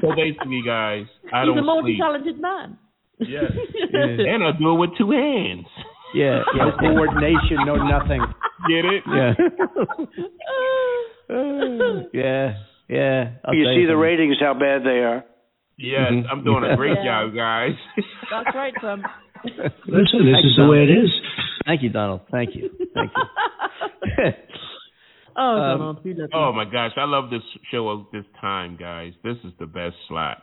So 0.00 0.14
basically, 0.14 0.62
guys, 0.66 1.06
I 1.32 1.42
He's 1.44 1.52
a 1.52 1.54
don't 1.54 1.56
sleep. 1.56 1.64
multi-talented 1.64 2.40
man. 2.40 2.78
Yes, 3.18 3.50
and 3.92 4.44
I 4.44 4.52
do 4.58 4.72
it 4.72 4.78
with 4.78 4.90
two 4.98 5.10
hands. 5.10 5.66
Yeah, 6.14 6.42
No 6.54 6.70
coordination, 6.80 7.64
no 7.66 7.76
nothing. 7.76 8.22
Get 8.68 8.84
it? 8.84 9.02
Yeah. 9.06 9.34
yeah, 12.12 12.54
yeah. 12.88 13.30
I'll 13.44 13.54
You 13.54 13.64
tell 13.64 13.74
see 13.74 13.86
the 13.86 13.96
ratings, 13.96 14.36
how 14.40 14.54
bad 14.54 14.82
they 14.84 15.00
are. 15.02 15.24
Yes, 15.78 16.12
Mhm. 16.12 16.24
I'm 16.30 16.44
doing 16.44 16.64
a 16.64 16.76
great 16.76 16.96
Yeah. 16.98 17.24
job, 17.26 17.34
guys. 17.34 17.76
That's 18.30 18.54
right, 18.54 18.74
Trump. 18.80 19.04
Listen, 19.44 20.24
this 20.24 20.44
is 20.44 20.56
the 20.56 20.66
way 20.66 20.84
it 20.84 20.90
is. 20.90 21.10
Thank 21.66 21.82
you, 21.82 21.90
Donald. 21.90 22.20
Thank 22.30 22.54
you. 22.54 22.70
Thank 22.94 23.10
you. 23.16 24.32
Oh, 25.36 25.42
Um, 25.42 25.78
Donald, 25.78 26.04
we 26.04 26.14
love. 26.14 26.30
Oh 26.32 26.52
my 26.52 26.64
gosh, 26.64 26.92
I 26.96 27.04
love 27.04 27.30
this 27.30 27.42
show 27.70 27.88
of 27.88 28.06
this 28.12 28.24
time, 28.40 28.76
guys. 28.78 29.12
This 29.22 29.36
is 29.44 29.52
the 29.58 29.66
best 29.66 29.94
slot. 30.08 30.38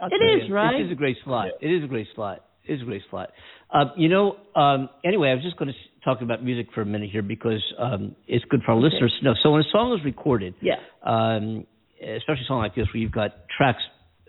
I'll 0.00 0.08
It 0.08 0.18
tell 0.18 0.36
is, 0.36 0.48
you, 0.48 0.54
right? 0.54 0.80
It 0.80 0.86
is 0.86 0.92
a 0.92 0.94
great 0.94 1.16
slot. 1.24 1.48
It 1.60 1.68
is 1.68 1.84
a 1.84 1.86
great 1.86 2.06
slot. 2.14 2.44
It 2.68 2.74
is 2.74 2.82
a 2.82 2.84
great 2.84 3.02
slot. 3.10 3.30
Um, 3.70 3.92
you 3.96 4.08
know, 4.08 4.36
um, 4.54 4.88
anyway, 5.04 5.30
I 5.30 5.34
was 5.34 5.42
just 5.44 5.56
going 5.56 5.68
to 5.72 5.74
talk 6.04 6.20
about 6.20 6.42
music 6.44 6.66
for 6.74 6.82
a 6.82 6.86
minute 6.86 7.10
here 7.10 7.22
because 7.22 7.62
um, 7.78 8.14
it's 8.26 8.44
good 8.46 8.60
for 8.64 8.72
our 8.72 8.78
Okay. 8.78 8.86
listeners 8.94 9.14
to 9.18 9.24
know. 9.24 9.34
So 9.42 9.52
when 9.52 9.60
a 9.60 9.70
song 9.70 9.96
is 9.98 10.04
recorded, 10.04 10.54
Yeah. 10.60 10.76
um, 11.02 11.66
especially 12.02 12.42
a 12.44 12.46
song 12.46 12.58
like 12.58 12.74
this 12.74 12.86
where 12.92 13.00
you've 13.00 13.12
got 13.12 13.48
tracks 13.56 13.82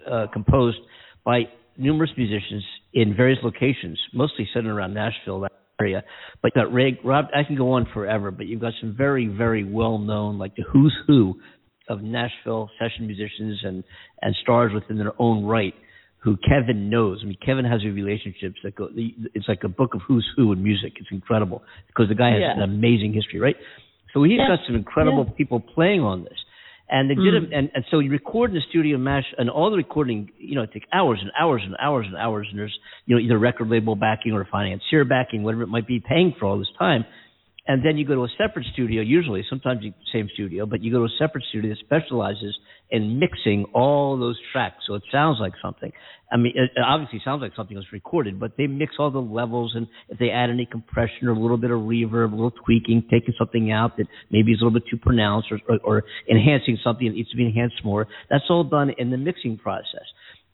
uh, 0.09 0.27
composed 0.31 0.77
by 1.25 1.49
numerous 1.77 2.11
musicians 2.15 2.63
in 2.93 3.15
various 3.15 3.39
locations, 3.43 3.99
mostly 4.13 4.47
centered 4.53 4.73
around 4.73 4.93
Nashville, 4.93 5.41
that 5.41 5.51
area. 5.79 6.03
But 6.41 6.51
Ray, 6.71 6.99
Rob, 7.03 7.25
I 7.35 7.43
can 7.43 7.55
go 7.55 7.73
on 7.73 7.87
forever, 7.93 8.31
but 8.31 8.47
you've 8.47 8.61
got 8.61 8.73
some 8.81 8.95
very, 8.97 9.27
very 9.27 9.63
well 9.63 9.97
known, 9.97 10.37
like 10.37 10.55
the 10.55 10.63
who's 10.71 10.95
who 11.07 11.35
of 11.89 12.01
Nashville 12.01 12.69
session 12.79 13.07
musicians 13.07 13.59
and, 13.63 13.83
and 14.21 14.35
stars 14.41 14.71
within 14.73 14.97
their 14.97 15.13
own 15.19 15.45
right 15.45 15.73
who 16.19 16.35
Kevin 16.37 16.89
knows. 16.89 17.19
I 17.23 17.27
mean, 17.27 17.37
Kevin 17.45 17.63
has 17.63 17.83
relationships 17.85 18.55
that 18.63 18.75
go, 18.75 18.89
it's 19.33 19.47
like 19.47 19.63
a 19.63 19.69
book 19.69 19.93
of 19.93 20.01
who's 20.05 20.27
who 20.35 20.51
in 20.51 20.61
music. 20.61 20.93
It's 20.99 21.07
incredible 21.11 21.63
because 21.87 22.09
the 22.09 22.15
guy 22.15 22.31
has 22.31 22.41
Yeah. 22.41 22.53
an 22.53 22.63
amazing 22.63 23.13
history, 23.13 23.39
right? 23.39 23.55
So 24.13 24.23
he's 24.23 24.39
Yeah. 24.39 24.47
got 24.47 24.65
some 24.65 24.75
incredible 24.75 25.25
people 25.25 25.59
playing 25.59 26.01
on 26.01 26.23
this. 26.23 26.37
And 26.89 27.09
they 27.09 27.15
did 27.15 27.33
Mm. 27.33 27.43
it, 27.43 27.53
and, 27.53 27.71
and 27.75 27.85
so 27.91 27.99
you 27.99 28.09
record 28.09 28.51
in 28.51 28.55
the 28.55 28.61
studio 28.69 28.97
mash, 28.97 29.25
and 29.37 29.49
all 29.49 29.69
the 29.69 29.75
recording, 29.75 30.29
you 30.37 30.55
know, 30.55 30.61
it 30.61 30.71
takes 30.71 30.87
hours 30.93 31.19
and 31.21 31.31
hours 31.37 31.61
and 31.65 31.75
hours 31.81 32.05
and 32.07 32.15
hours, 32.15 32.47
and 32.49 32.57
there's, 32.57 32.77
you 33.05 33.15
know, 33.15 33.21
either 33.21 33.37
record 33.37 33.67
label 33.67 33.95
backing 33.95 34.31
or 34.31 34.45
financier 34.49 35.03
backing, 35.03 35.43
whatever 35.43 35.63
it 35.63 35.67
might 35.67 35.85
be, 35.85 35.99
paying 35.99 36.33
for 36.39 36.45
all 36.45 36.57
this 36.57 36.71
time. 36.79 37.03
And 37.67 37.83
then 37.85 37.97
you 37.97 38.05
go 38.05 38.15
to 38.15 38.23
a 38.23 38.29
separate 38.37 38.65
studio, 38.71 39.01
usually, 39.01 39.43
sometimes 39.49 39.83
you, 39.83 39.93
same 40.13 40.29
studio, 40.33 40.65
but 40.65 40.81
you 40.81 40.89
go 40.89 40.99
to 40.99 41.05
a 41.05 41.17
separate 41.19 41.43
studio 41.49 41.71
that 41.71 41.79
specializes 41.79 42.57
in 42.89 43.19
mixing 43.19 43.65
all 43.73 44.17
those 44.17 44.37
tracks, 44.51 44.77
so 44.87 44.95
it 44.95 45.03
sounds 45.11 45.37
like 45.39 45.53
something. 45.61 45.91
I 46.31 46.37
mean, 46.37 46.53
it 46.55 46.71
obviously 46.85 47.21
sounds 47.23 47.41
like 47.41 47.53
something 47.55 47.75
was 47.75 47.85
recorded, 47.91 48.39
but 48.39 48.53
they 48.57 48.67
mix 48.67 48.95
all 48.99 49.11
the 49.11 49.19
levels, 49.19 49.73
and 49.75 49.87
if 50.09 50.19
they 50.19 50.29
add 50.29 50.49
any 50.49 50.65
compression 50.65 51.27
or 51.27 51.31
a 51.31 51.39
little 51.39 51.57
bit 51.57 51.71
of 51.71 51.79
reverb, 51.81 52.31
a 52.31 52.35
little 52.35 52.51
tweaking, 52.51 53.03
taking 53.09 53.33
something 53.37 53.71
out 53.71 53.97
that 53.97 54.07
maybe 54.31 54.51
is 54.51 54.61
a 54.61 54.63
little 54.63 54.77
bit 54.77 54.87
too 54.89 54.97
pronounced, 54.97 55.49
or, 55.51 55.59
or, 55.69 55.79
or 55.83 56.03
enhancing 56.29 56.77
something 56.83 57.07
that 57.07 57.13
needs 57.13 57.29
to 57.29 57.37
be 57.37 57.45
enhanced 57.45 57.83
more, 57.83 58.07
that's 58.29 58.45
all 58.49 58.63
done 58.63 58.91
in 58.97 59.09
the 59.09 59.17
mixing 59.17 59.57
process 59.57 60.05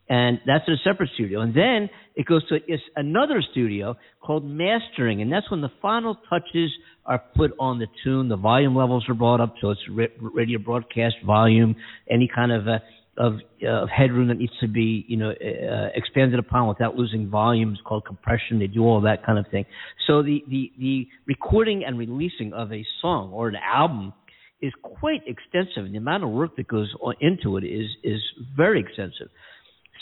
and 0.08 0.38
that's 0.46 0.64
in 0.66 0.74
a 0.74 0.76
separate 0.84 1.10
studio. 1.14 1.40
And 1.40 1.54
then 1.54 1.88
it 2.14 2.26
goes 2.26 2.46
to 2.48 2.58
another 2.96 3.42
studio 3.52 3.96
called 4.22 4.44
mastering, 4.44 5.22
and 5.22 5.32
that's 5.32 5.50
when 5.50 5.60
the 5.60 5.70
final 5.80 6.16
touches 6.28 6.70
are 7.06 7.22
put 7.36 7.52
on 7.58 7.78
the 7.78 7.86
tune. 8.02 8.28
The 8.28 8.36
volume 8.36 8.74
levels 8.74 9.04
are 9.08 9.14
brought 9.14 9.40
up, 9.40 9.54
so 9.60 9.70
it's 9.70 9.80
ra- 9.90 10.06
radio 10.20 10.58
broadcast 10.58 11.16
volume, 11.24 11.76
any 12.10 12.28
kind 12.32 12.52
of 12.52 12.66
uh, 12.66 12.78
of 13.16 13.34
uh, 13.66 13.86
headroom 13.86 14.28
that 14.28 14.38
needs 14.38 14.52
to 14.60 14.66
be 14.66 15.04
you 15.06 15.16
know 15.16 15.30
uh, 15.30 15.88
expanded 15.94 16.38
upon 16.38 16.68
without 16.68 16.96
losing 16.96 17.28
volume 17.28 17.72
is 17.72 17.78
called 17.84 18.04
compression. 18.04 18.58
They 18.58 18.66
do 18.66 18.82
all 18.82 19.02
that 19.02 19.24
kind 19.24 19.38
of 19.38 19.46
thing. 19.50 19.66
So 20.06 20.22
the 20.22 20.42
the 20.48 20.72
the 20.78 21.08
recording 21.26 21.84
and 21.84 21.98
releasing 21.98 22.52
of 22.52 22.72
a 22.72 22.84
song 23.00 23.32
or 23.32 23.48
an 23.48 23.56
album 23.56 24.12
is 24.60 24.72
quite 24.82 25.20
extensive. 25.26 25.84
And 25.84 25.94
the 25.94 25.98
amount 25.98 26.24
of 26.24 26.30
work 26.30 26.56
that 26.56 26.66
goes 26.66 26.92
on 27.00 27.14
into 27.20 27.56
it 27.56 27.64
is 27.64 27.88
is 28.02 28.20
very 28.56 28.80
extensive. 28.80 29.28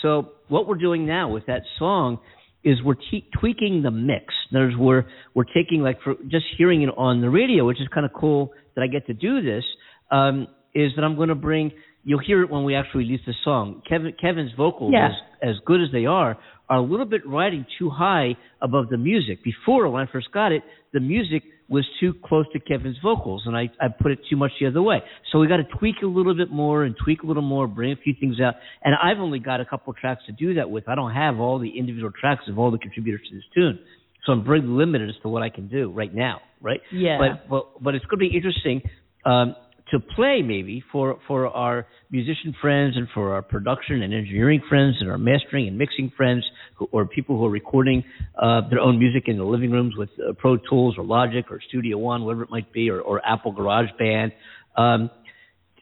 So 0.01 0.33
what 0.49 0.67
we're 0.67 0.79
doing 0.79 1.07
now 1.07 1.31
with 1.31 1.47
that 1.47 1.63
song 1.79 2.19
is 2.65 2.83
we're 2.83 2.95
te- 2.95 3.29
tweaking 3.41 3.83
the 3.83 3.91
mix. 3.91 4.33
In 4.51 4.57
other 4.57 4.67
words, 4.67 4.77
we're 4.79 5.05
we're 5.35 5.53
taking 5.55 5.81
like 5.83 6.01
for 6.03 6.15
just 6.29 6.47
hearing 6.57 6.83
it 6.83 6.91
on 6.97 7.21
the 7.21 7.31
radio, 7.31 7.67
which 7.67 7.81
is 7.81 7.89
kind 7.93 8.07
of 8.07 8.13
cool 8.13 8.53
that 8.75 8.83
I 8.83 8.87
get 8.87 9.07
to 9.07 9.15
do 9.15 9.43
this. 9.43 9.65
Um, 10.11 10.47
is 10.75 10.93
that 10.97 11.03
I'm 11.05 11.17
going 11.17 11.29
to 11.29 11.35
bring? 11.35 11.73
You'll 12.05 12.21
hear 12.21 12.43
it 12.43 12.51
when 12.51 12.65
we 12.65 12.75
actually 12.75 13.05
release 13.05 13.21
the 13.27 13.35
song. 13.45 13.83
Kevin 13.89 14.13
Kevin's 14.21 14.53
vocals, 14.57 14.93
Yeah. 14.93 15.07
as 15.09 15.51
as 15.51 15.57
good 15.67 15.81
as 15.81 15.89
they 15.93 16.07
are, 16.07 16.37
are 16.69 16.77
a 16.79 16.83
little 16.83 17.07
bit 17.07 17.27
riding 17.27 17.67
too 17.79 17.91
high 17.91 18.37
above 18.61 18.89
the 18.89 18.97
music. 18.97 19.43
Before 19.45 19.89
when 19.89 20.07
I 20.07 20.11
first 20.11 20.31
got 20.33 20.53
it, 20.53 20.63
the 20.93 21.01
music 21.01 21.43
was 21.69 21.87
too 22.01 22.15
close 22.25 22.47
to 22.53 22.61
Kevin's 22.61 22.99
vocals, 23.03 23.43
and 23.47 23.57
I, 23.57 23.71
I 23.81 23.89
put 23.89 24.13
it 24.13 24.19
too 24.29 24.37
much 24.37 24.53
the 24.61 24.67
other 24.67 24.83
way. 24.83 25.03
So 25.31 25.39
we 25.39 25.49
got 25.49 25.57
to 25.57 25.65
tweak 25.79 25.97
a 26.03 26.07
little 26.07 26.35
bit 26.35 26.51
more 26.51 26.85
and 26.85 26.95
tweak 27.03 27.23
a 27.23 27.27
little 27.27 27.43
more, 27.43 27.67
bring 27.67 27.93
a 27.93 27.97
few 27.97 28.15
things 28.19 28.41
out. 28.41 28.55
And 28.83 28.95
I've 28.95 29.19
only 29.19 29.39
got 29.39 29.61
a 29.61 29.65
couple 29.65 29.93
tracks 29.95 30.23
to 30.27 30.33
do 30.33 30.55
that 30.55 30.71
with. 30.71 30.89
I 30.89 30.95
don't 30.95 31.13
have 31.13 31.39
all 31.39 31.59
the 31.59 31.79
individual 31.79 32.13
tracks 32.19 32.43
of 32.49 32.59
all 32.59 32.71
the 32.71 32.79
contributors 32.79 33.21
to 33.31 33.35
this 33.35 33.45
tune, 33.55 33.79
so 34.25 34.33
I'm 34.33 34.45
very 34.45 34.61
limited 34.63 35.09
as 35.09 35.17
to 35.23 35.29
what 35.29 35.43
I 35.43 35.51
can 35.51 35.69
do 35.69 35.91
right 35.91 36.15
now. 36.15 36.41
Right? 36.61 36.81
Yeah. 36.93 37.19
But 37.19 37.49
but 37.49 37.83
but 37.83 37.95
it's 37.95 38.05
going 38.07 38.19
to 38.19 38.31
be 38.31 38.37
interesting. 38.37 38.83
Um, 39.25 39.57
to 39.93 40.01
play 40.01 40.43
maybe 40.43 40.83
for 40.91 41.19
for 41.29 41.47
our 41.47 41.87
musician 42.11 42.55
friends 42.61 42.97
and 42.97 43.07
for 43.15 43.35
our 43.35 43.43
production 43.43 44.03
and 44.03 44.13
engineering 44.13 44.61
friends 44.69 44.97
and 45.01 45.09
our 45.09 45.19
mastering 45.19 45.69
and 45.69 45.79
mixing 45.79 46.11
friends 46.17 46.45
who, 46.77 46.89
or 46.91 47.07
people 47.07 47.39
who 47.39 47.45
are 47.45 47.51
recording 47.51 48.03
uh, 48.43 48.63
their 48.71 48.81
own 48.81 48.99
music 48.99 49.25
in 49.27 49.37
the 49.37 49.45
living 49.45 49.71
rooms 49.71 49.95
with 49.97 50.09
uh, 50.19 50.33
Pro 50.33 50.57
Tools 50.57 50.97
or 50.99 51.05
Logic 51.05 51.45
or 51.51 51.61
Studio 51.69 51.99
One, 51.99 52.25
whatever 52.25 52.43
it 52.43 52.51
might 52.51 52.73
be, 52.73 52.91
or, 52.91 53.01
or 53.01 53.21
Apple 53.25 53.53
Garage 53.53 53.91
Band. 53.99 54.33
Um, 54.77 55.11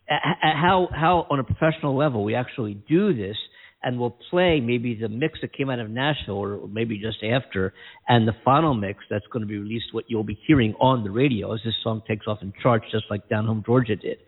how 0.09 0.89
how 0.93 1.27
on 1.31 1.39
a 1.39 1.45
professional 1.45 1.97
level 1.97 2.25
we 2.25 2.35
actually 2.35 2.75
do 2.89 3.15
this 3.15 3.37
and 3.83 3.99
we'll 3.99 4.17
play 4.31 4.61
maybe 4.61 4.95
the 4.95 5.09
mix 5.09 5.39
that 5.41 5.53
came 5.55 5.71
out 5.71 5.79
of 5.79 5.89
Nashville 5.91 6.35
or 6.37 6.69
maybe 6.69 6.99
just 6.99 7.19
after 7.25 7.73
and 8.09 8.29
the 8.29 8.35
final 8.45 8.75
mix 8.75 8.99
that's 9.09 9.25
going 9.33 9.41
to 9.41 9.47
be 9.47 9.59
released 9.59 9.87
what 9.93 10.05
you'll 10.09 10.25
be 10.25 10.39
hearing 10.47 10.75
on 10.81 11.03
the 11.05 11.11
radio 11.11 11.53
as 11.55 11.61
this 11.65 11.75
song 11.83 12.03
takes 12.07 12.27
off 12.27 12.39
and 12.43 12.53
charts 12.63 12.85
just 12.93 13.05
like 13.11 13.29
Down 13.29 13.47
Home 13.47 13.63
Georgia 13.65 13.97
did. 13.97 14.19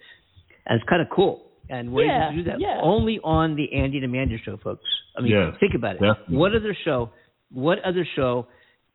And 0.66 0.80
it's 0.80 0.88
kind 0.88 1.02
of 1.02 1.08
cool. 1.14 1.50
And 1.68 1.92
we're 1.92 2.06
Yeah, 2.06 2.28
able 2.28 2.36
to 2.36 2.44
do 2.44 2.50
that 2.50 2.60
yeah. 2.60 2.80
only 2.82 3.18
on 3.22 3.56
the 3.56 3.72
Andy 3.74 3.98
and 3.98 4.06
Amanda 4.06 4.36
show, 4.44 4.56
folks. 4.62 4.84
I 5.16 5.20
mean, 5.22 5.32
Yes, 5.32 5.54
think 5.60 5.74
about 5.74 5.96
it. 5.96 6.00
definitely. 6.00 6.36
What 6.36 6.54
other 6.54 6.76
show? 6.84 7.10
What 7.50 7.78
other 7.84 8.06
show 8.16 8.46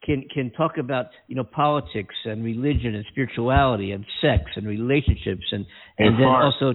can 0.03 0.23
can 0.33 0.51
talk 0.51 0.77
about 0.77 1.07
you 1.27 1.35
know 1.35 1.43
politics 1.43 2.15
and 2.25 2.43
religion 2.43 2.95
and 2.95 3.05
spirituality 3.11 3.91
and 3.91 4.05
sex 4.21 4.43
and 4.55 4.67
relationships 4.67 5.45
and 5.51 5.65
and, 5.97 6.07
And 6.09 6.19
then 6.19 6.27
also 6.27 6.73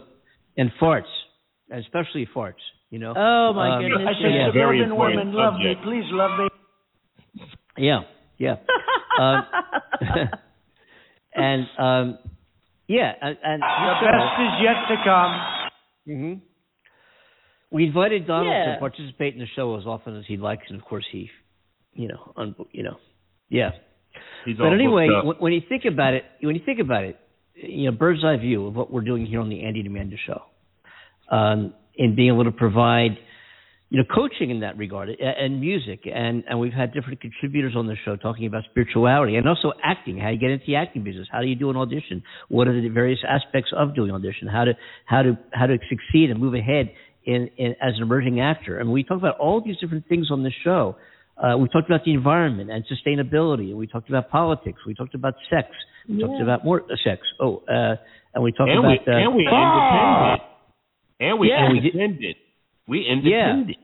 and 0.57 0.71
farts, 0.81 1.11
especially 1.73 2.27
farts. 2.35 2.55
You 2.93 2.99
know. 3.01 3.15
Oh 3.17 3.55
my 3.55 3.77
Um, 3.77 3.83
goodness. 3.83 4.05
I 4.07 4.13
say, 4.21 4.29
Yeah. 4.37 4.53
Very 4.53 4.79
suburban 4.85 4.93
important 4.93 5.19
women, 5.19 5.33
love 5.35 5.55
me, 5.57 5.75
please 5.83 6.05
love 6.13 6.39
me. 6.39 6.49
Yeah, 7.79 8.01
yeah. 8.37 8.57
um, 9.19 9.47
and 11.35 11.67
um, 11.79 12.19
yeah, 12.89 13.13
and, 13.21 13.39
and 13.43 13.63
The 13.63 14.07
best 14.13 14.41
is 14.45 14.53
yet 14.61 14.77
to 14.93 14.97
come. 15.09 15.33
hmm 16.07 16.33
We 17.71 17.87
invited 17.87 18.27
Donald 18.27 18.53
Yeah. 18.53 18.75
to 18.75 18.79
participate 18.79 19.33
in 19.33 19.41
the 19.41 19.47
show 19.57 19.75
as 19.79 19.87
often 19.87 20.17
as 20.19 20.25
he 20.29 20.37
likes, 20.37 20.65
and 20.69 20.79
of 20.79 20.85
course 20.85 21.07
he, 21.11 21.31
you 21.95 22.09
know, 22.09 22.33
un- 22.37 22.55
you 22.73 22.83
know, 22.83 22.99
yeah. 23.49 23.71
He's 24.45 24.59
But 24.59 24.75
anyway, 24.75 25.09
when, 25.25 25.37
when 25.39 25.53
you 25.55 25.63
think 25.67 25.85
about 25.87 26.13
it, 26.13 26.25
when 26.43 26.55
you 26.57 26.63
think 26.67 26.79
about 26.79 27.05
it, 27.05 27.17
you 27.55 27.91
know, 27.91 27.97
bird's 27.97 28.23
eye 28.23 28.37
view 28.37 28.67
of 28.67 28.77
what 28.77 28.93
we're 28.93 29.01
doing 29.01 29.25
here 29.25 29.41
on 29.41 29.49
the 29.49 29.63
Andy 29.65 29.81
and 29.81 29.89
Amanda 29.89 30.17
show, 30.27 30.43
um, 31.35 31.73
in 31.97 32.17
being 32.17 32.33
able 32.33 32.45
to 32.45 32.53
provide, 32.53 33.19
you 33.91 33.99
know, 33.99 34.05
coaching 34.13 34.51
in 34.51 34.61
that 34.61 34.77
regard 34.79 35.11
and 35.11 35.61
music, 35.61 36.01
and 36.07 36.45
and 36.49 36.59
we've 36.59 36.73
had 36.73 36.93
different 36.95 37.21
contributors 37.21 37.75
on 37.77 37.87
the 37.87 37.97
show 38.05 38.17
talking 38.17 38.47
about 38.47 38.65
spirituality 38.71 39.37
and 39.37 39.47
also 39.49 39.73
acting. 39.85 40.19
How 40.19 40.31
you 40.31 40.39
get 40.39 40.51
into 40.51 40.65
the 40.67 40.77
acting 40.77 41.05
business? 41.05 41.29
How 41.31 41.41
do 41.41 41.47
you 41.47 41.55
do 41.55 41.71
an 41.71 41.77
audition? 41.77 42.23
What 42.49 42.69
are 42.69 42.81
the 42.81 42.89
various 42.89 43.21
aspects 43.29 43.71
of 43.77 43.95
doing 43.95 44.11
audition? 44.11 44.49
How 44.49 44.65
to 44.65 44.73
how 45.05 45.23
to 45.23 45.39
how 45.53 45.67
to 45.67 45.77
succeed 45.89 46.31
and 46.31 46.41
move 46.41 46.55
ahead 46.55 46.93
in, 47.25 47.51
in 47.59 47.73
as 47.83 47.95
an 47.97 48.03
emerging 48.03 48.41
actor? 48.41 48.79
And 48.79 48.91
we 48.91 49.05
talk 49.05 49.19
about 49.19 49.39
all 49.39 49.63
these 49.63 49.77
different 49.79 50.09
things 50.09 50.31
on 50.31 50.43
the 50.43 50.53
show. 50.65 50.97
Uh, 51.37 51.57
we 51.59 51.69
talked 51.69 51.89
about 51.89 52.05
the 52.05 52.13
environment 52.15 52.71
and 52.71 52.85
sustainability. 52.87 53.75
We 53.75 53.87
talked 53.87 54.09
about 54.09 54.31
politics. 54.31 54.81
We 54.87 54.95
talked 54.95 55.15
about 55.15 55.35
sex. 55.51 55.69
We 56.09 56.21
talked 56.21 56.43
about 56.43 56.65
more 56.65 56.83
uh, 56.83 56.95
sex. 57.05 57.23
Oh, 57.41 57.63
uh, 57.69 57.97
and 58.35 58.43
we 58.43 58.53
talked 58.53 58.71
and 58.71 58.87
we 58.87 59.01
about 59.03 59.09
uh, 59.09 59.19
and 59.19 59.35
we 59.35 59.49
Ah! 59.51 60.52
Independent. 61.23 61.31
And 61.31 61.39
we 61.39 61.49
Yeah. 61.51 61.71
independent. 61.71 62.37
We 62.89 63.07
independent. 63.07 63.79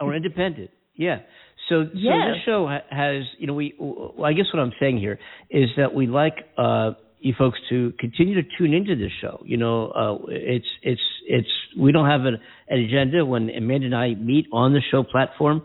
Oh, 0.00 0.06
we're 0.06 0.14
independent. 0.16 0.70
Yeah. 0.94 1.20
So, 1.68 1.84
so 1.84 1.90
this 1.92 2.42
show 2.44 2.66
has, 2.90 3.24
you 3.38 3.46
know, 3.46 3.54
we. 3.54 3.74
Well, 3.78 4.24
I 4.24 4.32
guess 4.32 4.46
what 4.52 4.60
I'm 4.60 4.72
saying 4.80 4.98
here 4.98 5.18
is 5.50 5.68
that 5.76 5.92
we 5.94 6.06
like 6.06 6.34
uh, 6.56 6.92
you 7.20 7.34
folks 7.36 7.58
to 7.68 7.92
continue 7.98 8.40
to 8.40 8.48
tune 8.56 8.72
into 8.72 8.96
this 8.96 9.10
show. 9.20 9.42
You 9.44 9.56
know, 9.58 9.88
uh, 9.88 10.26
it's 10.28 10.66
it's 10.82 11.00
it's 11.26 11.48
we 11.78 11.92
don't 11.92 12.06
have 12.08 12.22
an, 12.22 12.38
an 12.68 12.78
agenda. 12.78 13.24
When 13.24 13.50
Amanda 13.50 13.86
and 13.86 13.94
I 13.94 14.14
meet 14.14 14.46
on 14.52 14.72
the 14.72 14.80
show 14.90 15.02
platform, 15.02 15.62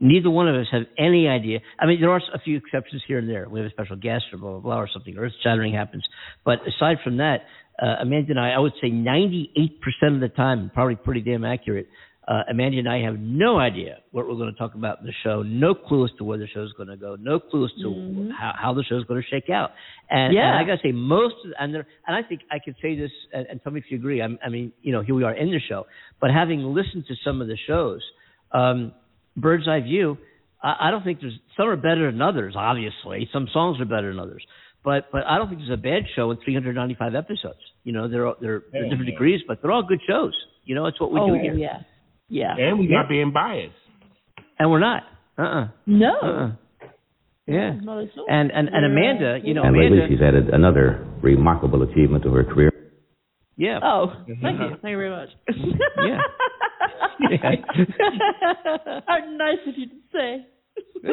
neither 0.00 0.30
one 0.30 0.48
of 0.48 0.56
us 0.56 0.66
have 0.72 0.82
any 0.98 1.26
idea. 1.28 1.60
I 1.78 1.86
mean, 1.86 2.00
there 2.00 2.10
are 2.10 2.20
a 2.34 2.40
few 2.40 2.56
exceptions 2.56 3.02
here 3.06 3.18
and 3.18 3.28
there. 3.28 3.48
We 3.48 3.60
have 3.60 3.66
a 3.66 3.70
special 3.70 3.96
guest 3.96 4.24
or 4.32 4.38
blah 4.38 4.50
blah 4.50 4.60
blah 4.60 4.80
or 4.80 4.88
something. 4.92 5.16
Earth 5.16 5.32
shattering 5.42 5.72
happens, 5.72 6.04
but 6.44 6.58
aside 6.66 6.98
from 7.02 7.18
that, 7.18 7.42
uh, 7.80 7.96
Amanda 8.02 8.30
and 8.30 8.40
I, 8.40 8.50
I 8.50 8.58
would 8.58 8.72
say 8.80 8.90
98% 8.90 10.14
of 10.14 10.20
the 10.20 10.28
time, 10.28 10.70
probably 10.74 10.96
pretty 10.96 11.20
damn 11.22 11.44
accurate. 11.44 11.88
Uh, 12.28 12.42
Amanda 12.50 12.78
and 12.78 12.88
I 12.88 13.00
have 13.02 13.18
no 13.18 13.58
idea 13.58 13.98
what 14.12 14.28
we're 14.28 14.36
going 14.36 14.52
to 14.52 14.58
talk 14.58 14.74
about 14.76 15.00
in 15.00 15.06
the 15.06 15.12
show. 15.24 15.42
No 15.42 15.74
clue 15.74 16.04
as 16.04 16.10
to 16.18 16.24
where 16.24 16.38
the 16.38 16.46
show's 16.54 16.72
going 16.74 16.88
to 16.88 16.96
go. 16.96 17.16
No 17.18 17.40
clue 17.40 17.64
as 17.64 17.72
to 17.82 17.88
Mhm. 17.88 18.30
how, 18.38 18.52
how 18.56 18.74
the 18.74 18.84
show's 18.84 19.04
going 19.04 19.20
to 19.20 19.26
shake 19.28 19.50
out. 19.50 19.70
And, 20.10 20.32
Yeah. 20.34 20.48
and 20.50 20.58
I 20.58 20.64
got 20.64 20.80
to 20.80 20.88
say, 20.88 20.92
most 20.92 21.34
of, 21.44 21.52
and 21.58 21.74
there, 21.74 21.86
and 22.06 22.14
I 22.16 22.22
think 22.22 22.42
I 22.50 22.58
could 22.60 22.76
say 22.80 22.94
this, 22.96 23.10
and, 23.32 23.46
and 23.48 23.60
tell 23.62 23.72
me 23.72 23.80
if 23.80 23.90
you 23.90 23.96
agree. 23.98 24.22
I'm, 24.22 24.38
I 24.44 24.48
mean, 24.48 24.70
you 24.82 24.92
know, 24.92 25.00
here 25.00 25.14
we 25.14 25.24
are 25.24 25.32
in 25.34 25.50
the 25.50 25.58
show, 25.68 25.86
but 26.20 26.30
having 26.30 26.62
listened 26.62 27.06
to 27.08 27.14
some 27.24 27.40
of 27.40 27.48
the 27.48 27.56
shows, 27.66 28.00
um, 28.52 28.92
bird's 29.36 29.66
eye 29.66 29.80
view, 29.80 30.16
I, 30.62 30.76
I 30.88 30.90
don't 30.92 31.02
think 31.02 31.20
there's 31.20 31.38
some 31.56 31.66
are 31.68 31.76
better 31.76 32.12
than 32.12 32.22
others. 32.22 32.54
Obviously, 32.56 33.28
some 33.32 33.48
songs 33.52 33.80
are 33.80 33.86
better 33.86 34.10
than 34.12 34.20
others, 34.20 34.44
but 34.84 35.10
but 35.12 35.26
I 35.26 35.38
don't 35.38 35.48
think 35.48 35.60
there's 35.60 35.78
a 35.78 35.82
bad 35.82 36.04
show 36.16 36.30
in 36.30 36.38
395 36.44 37.14
episodes. 37.14 37.58
You 37.84 37.92
know, 37.92 38.08
they're 38.08 38.32
they're, 38.40 38.62
they're 38.72 38.84
different 38.88 39.06
yeah. 39.08 39.12
degrees, 39.14 39.40
but 39.46 39.60
they're 39.62 39.72
all 39.72 39.82
good 39.82 40.00
shows. 40.06 40.32
You 40.64 40.74
know, 40.74 40.86
it's 40.86 41.00
what 41.00 41.10
we 41.12 41.20
oh 41.20 41.28
do 41.28 41.34
here, 41.40 41.54
yeah, 41.54 41.78
yeah. 42.28 42.54
And 42.56 42.78
we 42.78 42.86
Yeah. 42.88 42.98
not 43.00 43.08
being 43.08 43.32
biased. 43.32 43.74
and 44.58 44.70
we're 44.70 44.80
not. 44.80 45.02
Uh 45.38 45.42
uh 45.42 45.68
No, 45.86 46.14
Uh-uh. 46.22 46.50
Yeah. 47.46 47.72
not 47.82 48.02
at 48.02 48.08
all. 48.18 48.26
And 48.28 48.50
and 48.52 48.68
and 48.68 48.82
We're, 48.94 49.12
Amanda, 49.14 49.38
you 49.46 49.54
know, 49.54 49.62
And 49.64 49.76
lately, 49.76 49.98
Amanda. 49.98 50.14
she's 50.14 50.22
added 50.22 50.48
another 50.52 51.04
remarkable 51.22 51.82
achievement 51.82 52.22
to 52.24 52.32
her 52.32 52.44
career. 52.44 52.70
Yeah. 53.56 53.78
Oh, 53.82 54.06
thank 54.26 54.58
you, 54.60 54.68
thank 54.80 54.92
you 54.92 54.96
very 54.96 55.10
much. 55.10 55.28
Yeah. 55.98 56.20
How 59.06 59.18
nice 59.36 59.58
of 59.66 59.74
you 59.76 59.86
to 59.86 59.94
say. 60.12 60.46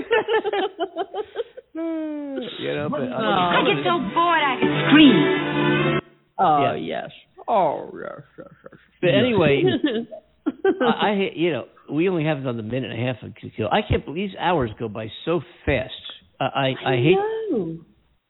You 2.59 2.73
know, 2.75 2.87
but 2.89 3.01
I 3.01 3.61
get 3.65 3.83
so 3.85 3.99
bored 4.13 4.41
I 4.41 4.57
can 4.59 4.71
scream. 4.89 5.99
Oh 6.39 6.73
Yeah. 6.73 6.75
yes. 6.75 7.11
Oh 7.47 7.91
yes. 7.93 8.21
yes, 8.37 8.47
yes. 8.63 8.79
But 9.01 9.09
anyway, 9.13 9.63
I, 10.81 11.11
I 11.11 11.15
hate- 11.15 11.35
you 11.37 11.51
know 11.51 11.65
we 11.91 12.09
only 12.09 12.25
have 12.25 12.39
another 12.39 12.63
minute 12.63 12.91
and 12.91 12.99
a 13.01 13.05
half 13.05 13.19
to 13.21 13.49
kill. 13.51 13.67
I 13.71 13.81
can't 13.87 14.03
believe 14.05 14.29
these 14.31 14.37
hours 14.39 14.71
go 14.79 14.87
by 14.89 15.07
so 15.25 15.41
fast. 15.65 15.93
I 16.39 16.45
I, 16.45 16.67
I 16.85 16.95
hate. 16.97 17.15
know. 17.51 17.77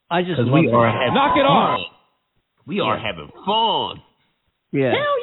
I 0.09 0.21
just 0.21 0.31
Because 0.37 0.45
love 0.47 0.59
we 0.63 0.71
are 0.71 0.89
having 0.91 1.13
Knock 1.13 1.37
it 1.37 1.41
off. 1.47 1.79
fun. 1.79 1.85
We 2.67 2.79
are 2.81 2.97
having 2.99 3.29
fun. 3.45 4.01
Yeah. 4.71 4.91
Hell 4.91 5.19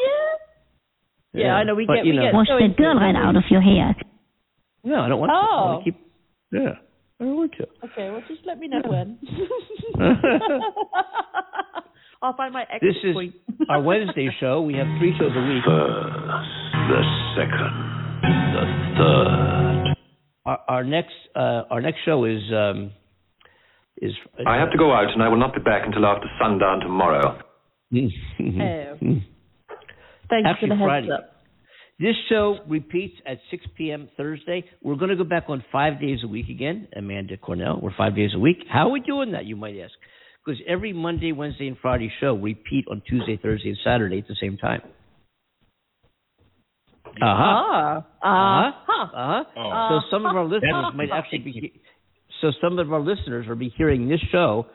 yeah. 1.35 1.43
Yeah, 1.45 1.53
I 1.57 1.65
know. 1.65 1.75
We 1.75 1.85
But, 1.87 1.97
get 1.97 2.07
you 2.07 2.13
we 2.13 2.17
know- 2.19 2.25
get 2.27 2.35
Wash 2.35 2.47
so 2.49 2.57
the 2.59 2.65
into 2.65 2.77
dirt 2.77 2.95
right 2.97 3.15
out 3.17 3.37
of 3.37 3.43
your 3.51 3.61
hair. 3.61 3.95
No, 4.83 5.01
I 5.01 5.09
don't 5.09 5.21
want 5.21 5.31
to. 5.31 5.35
I 5.35 5.39
Oh. 5.41 5.67
want 5.73 5.85
to 5.85 5.91
keep. 5.93 6.01
Yeah. 6.53 6.75
I 7.21 7.25
don't 7.25 7.37
want 7.37 7.53
to. 7.59 7.67
Okay, 7.85 8.11
well, 8.11 8.23
just 8.29 8.41
let 8.45 8.59
me 8.59 8.69
know 8.69 8.83
when. 8.85 9.19
I'll 12.23 12.37
find 12.37 12.53
my 12.53 12.63
exit 12.63 12.81
This 12.83 12.97
is 13.11 13.15
point. 13.15 13.35
our 13.69 13.81
Wednesday 13.83 14.29
show. 14.41 14.63
We 14.63 14.75
have 14.75 14.87
three 14.99 15.15
shows 15.19 15.31
a 15.35 15.41
week. 15.47 15.65
the 15.65 17.03
second, 17.37 17.73
the 18.55 18.65
third. 18.99 19.95
Our, 20.47 20.59
our 20.69 20.85
next 20.85 21.13
uh, 21.37 21.63
our 21.71 21.81
next 21.81 21.99
show 22.05 22.25
is 22.25 22.41
um, 22.53 22.93
is. 24.01 24.13
I 24.47 24.57
have 24.57 24.71
to 24.73 24.79
go 24.79 24.93
out 24.93 25.11
and 25.13 25.23
I 25.23 25.29
will 25.29 25.39
not 25.39 25.55
be 25.55 25.61
back 25.61 25.83
until 25.87 26.05
after 26.07 26.27
sundown 26.41 26.81
tomorrow. 26.81 27.39
Oh. 27.95 28.97
Thank 30.31 30.47
you 30.47 30.49
for 30.49 30.49
Actually, 30.49 30.69
the 30.71 30.75
heads 30.77 30.85
Friday. 30.89 31.11
up. 31.13 31.34
This 32.01 32.17
show 32.29 32.59
repeats 32.69 33.15
at 33.25 33.39
6 33.51 33.65
p.m. 33.77 34.09
Thursday. 34.17 34.65
We're 34.83 34.97
going 34.97 35.11
to 35.11 35.17
go 35.17 35.25
back 35.25 35.45
on 35.49 35.65
five 35.71 36.01
days 36.01 36.19
a 36.25 36.27
week 36.27 36.49
again. 36.49 36.89
Amanda 36.97 37.37
Cornell, 37.37 37.79
we're 37.81 37.95
five 37.97 38.17
days 38.17 38.31
a 38.35 38.39
week. 38.39 38.59
How 38.69 38.89
are 38.89 38.91
we 38.91 39.01
doing 39.01 39.33
that, 39.33 39.45
you 39.45 39.55
might 39.55 39.77
ask? 39.79 39.93
Because 40.45 40.61
every 40.69 40.93
Monday, 40.93 41.31
Wednesday, 41.33 41.69
and 41.69 41.77
Friday 41.81 42.13
show 42.21 42.35
repeat 42.35 42.87
on 42.91 43.01
Tuesday, 43.09 43.39
Thursday, 43.41 43.69
and 43.69 43.79
Saturday 43.85 44.19
at 44.19 44.29
the 44.29 44.37
same 44.41 44.57
time. 44.57 44.81
Uh 47.07 47.21
huh. 47.21 47.25
Ah. 47.25 47.97
Uh 48.27 48.71
Uh 48.71 48.73
huh. 48.87 49.05
Uh 49.15 49.45
huh. 49.57 49.89
So 49.89 50.01
some 50.11 50.27
of 50.27 50.37
our 50.37 50.45
listeners 50.45 50.87
might 50.95 51.11
actually 51.13 51.39
be. 51.39 51.81
So 52.41 52.51
some 52.61 52.79
of 52.79 52.93
our 52.93 53.01
listeners 53.01 53.47
will 53.47 53.55
be 53.55 53.73
hearing 53.77 54.09
this 54.09 54.21
show 54.33 54.67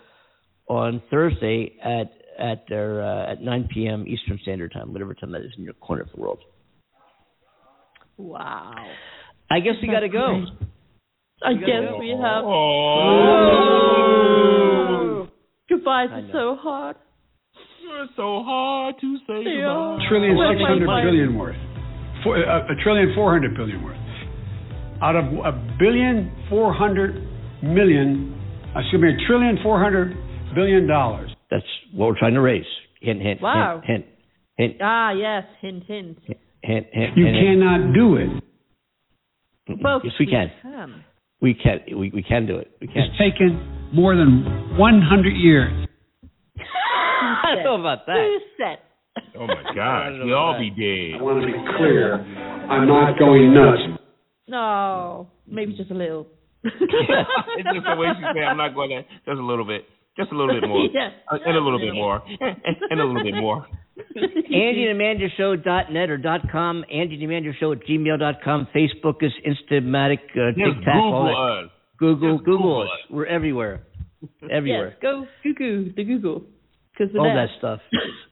on 0.68 1.02
Thursday 1.12 1.74
at 1.84 2.12
at 2.40 2.64
their 2.70 3.04
uh, 3.04 3.34
at 3.34 3.42
9 3.42 3.68
p.m. 3.74 4.06
Eastern 4.08 4.40
Standard 4.42 4.72
Time, 4.72 4.94
whatever 4.94 5.14
time 5.14 5.34
that 5.34 5.42
is 5.42 5.52
in 5.58 5.66
your 5.66 5.74
corner 5.74 6.04
of 6.04 6.10
the 6.16 6.22
world. 6.22 6.40
Wow. 8.20 8.74
I 9.50 9.60
guess 9.62 9.76
we 9.82 9.88
got 9.88 10.02
to 10.02 10.10
go. 10.10 10.44
I 11.44 11.54
guess 11.54 11.90
go. 11.90 11.98
we 12.00 12.10
have. 12.10 12.44
Oh. 14.00 15.28
Goodbyes 15.70 16.10
I 16.12 16.20
are 16.20 16.30
so 16.32 16.56
hard. 16.62 16.96
It's 18.02 18.14
so 18.16 18.44
hard 18.46 18.96
to 19.02 19.18
say 19.28 19.44
They 19.44 19.56
goodbye. 19.56 19.66
are. 19.66 20.00
Trillion 20.10 20.38
Well, 20.38 20.52
six 20.54 20.62
hundred 20.68 20.86
my- 20.88 21.04
billion 21.04 21.36
worth. 21.38 21.56
Four, 22.24 22.38
uh, 22.38 22.68
a 22.72 22.76
trillion 22.84 23.14
four 23.16 23.32
hundred 23.32 23.56
billion 23.56 23.82
worth. 23.84 23.98
Out 25.02 25.16
of 25.16 25.26
a 25.26 25.52
billion 25.80 26.30
four 26.50 26.74
hundred 26.74 27.16
million, 27.64 28.36
excuse 28.76 29.02
me, 29.02 29.10
a 29.14 29.18
trillion 29.28 29.58
four 29.64 29.80
hundred 29.82 30.16
billion 30.56 30.86
dollars. 30.88 31.32
That's 31.50 31.64
what 31.94 32.08
we're 32.08 32.20
trying 32.20 32.34
to 32.36 32.42
raise. 32.42 32.66
Hint, 33.02 33.22
hint, 33.22 33.42
Wow. 33.42 33.82
hint, 33.84 34.06
hint, 34.58 34.76
Ah, 34.82 35.12
yes. 35.12 35.46
Hint, 35.62 35.84
hint. 35.86 36.18
hint, 36.28 36.38
hint. 36.64 36.88
You 36.94 37.26
hint, 37.26 37.36
hint. 37.36 37.60
cannot 37.60 37.94
do 37.94 38.16
it. 38.16 38.30
Well, 39.82 40.02
yes, 40.04 40.14
we 40.20 40.26
can. 40.26 40.52
can. 40.62 41.04
We 41.42 41.54
can. 41.54 41.80
We, 41.98 42.12
we 42.14 42.24
can 42.24 42.46
do 42.46 42.58
it. 42.58 42.72
We 42.82 42.88
can. 42.88 42.98
It's 42.98 43.18
taken 43.18 43.90
more 43.94 44.16
than 44.16 44.78
one 44.78 45.02
hundred 45.02 45.36
years. 45.36 45.88
I 46.60 47.56
don't 47.56 47.64
know 47.64 47.80
about 47.80 48.06
that. 48.08 48.16
Who 48.16 48.40
said? 48.58 48.78
Oh 49.38 49.48
my 49.48 49.64
gosh, 49.76 50.14
we 50.24 50.34
all 50.34 50.58
be 50.60 50.70
dead. 50.70 51.20
I 51.20 51.24
want 51.24 51.42
to 51.42 51.48
be 51.48 51.54
clear. 51.78 52.16
I'm 52.70 52.88
not 52.88 53.18
going 53.18 53.54
nuts. 53.54 54.02
No, 54.48 55.30
maybe 55.48 55.76
just 55.76 55.92
a 55.92 55.94
little. 55.94 56.28
it's 56.64 56.74
just 56.76 57.86
the 57.86 57.96
way 57.96 58.08
she 58.18 58.26
said, 58.34 58.44
I'm 58.44 58.58
not 58.58 58.74
going 58.74 58.90
to, 58.90 59.02
just 59.26 59.40
a 59.40 59.46
little 59.46 59.66
bit. 59.66 59.86
Just 60.18 60.32
a 60.32 60.36
little 60.36 60.60
bit 60.60 60.68
more. 60.68 60.90
Yeah. 60.92 61.10
And 61.32 61.56
a 61.56 61.62
little 61.62 61.80
bit 61.80 61.94
more. 61.94 62.22
And, 62.28 62.76
and 62.90 63.00
a 63.00 63.06
little 63.06 63.24
bit 63.24 63.36
more. 63.36 63.66
Andy 64.16 64.84
and 64.88 64.92
Amanda 64.92 65.28
Show 65.38 65.56
dot 65.56 65.92
net 65.92 66.10
or 66.10 66.18
dot 66.18 66.42
com. 66.52 66.84
Andy 66.92 67.16
and 67.16 67.24
Amanda 67.24 67.52
Show 67.60 67.72
at 67.72 67.80
gmail 67.86 68.20
dot 68.20 68.36
com. 68.44 68.68
Facebook 68.76 69.22
is 69.22 69.32
Instamatic, 69.46 70.20
uh, 70.36 70.52
Just 70.52 70.78
TikTok, 70.78 70.96
all 70.96 71.12
Google 71.12 71.26
that. 71.26 71.64
us. 71.66 71.72
Google, 71.98 72.38
Just 72.38 72.46
Google 72.46 72.58
Google 72.58 72.82
us. 72.84 72.88
us. 72.90 73.12
We're 73.12 73.26
everywhere. 73.26 73.84
Everywhere. 74.52 74.90
Yes, 74.90 74.98
go 75.02 75.26
Google 75.44 75.92
the 75.96 76.04
Google. 76.04 76.44
Because 76.98 77.16
all 77.18 77.24
that 77.34 77.48
stuff. 77.60 77.80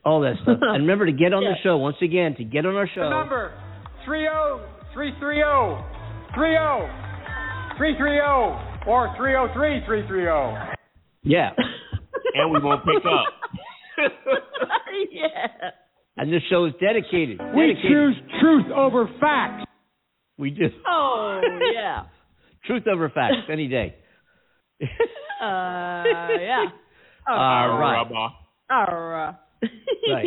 All 0.04 0.22
that 0.22 0.36
stuff. 0.44 0.58
And 0.62 0.84
remember 0.84 1.06
to 1.06 1.14
get 1.14 1.34
on 1.34 1.44
the 1.44 1.56
show 1.64 1.78
once 1.78 1.96
again. 2.02 2.36
To 2.38 2.44
get 2.44 2.66
on 2.66 2.76
our 2.76 2.88
show. 2.94 3.04
The 3.04 3.10
Number 3.10 3.54
30330 4.06 5.84
30 6.36 6.58
330 7.78 8.90
or 8.90 9.14
303 9.16 9.86
330. 9.86 10.76
Yeah. 11.24 11.52
And 12.36 12.52
we 12.52 12.60
won't 12.60 12.84
pick 12.84 13.06
up. 13.06 13.26
yeah. 15.12 15.70
And 16.18 16.32
this 16.34 16.42
show 16.50 16.66
is 16.66 16.74
dedicated. 16.82 17.40
We 17.56 17.68
dedicated. 17.68 17.92
choose 17.92 18.16
truth 18.42 18.66
over 18.76 19.08
facts. 19.20 19.66
We 20.38 20.50
do. 20.52 20.68
Oh 20.88 21.42
yeah. 21.74 22.04
Truth 22.66 22.84
over 22.92 23.10
facts 23.10 23.48
any 23.52 23.68
day. 23.70 23.96
Uh 24.82 24.84
yeah. 25.44 26.66
All 27.30 27.78
right. 27.80 28.04
Rubber. 28.04 28.34
Alright. 28.72 29.36
Right. 30.10 30.26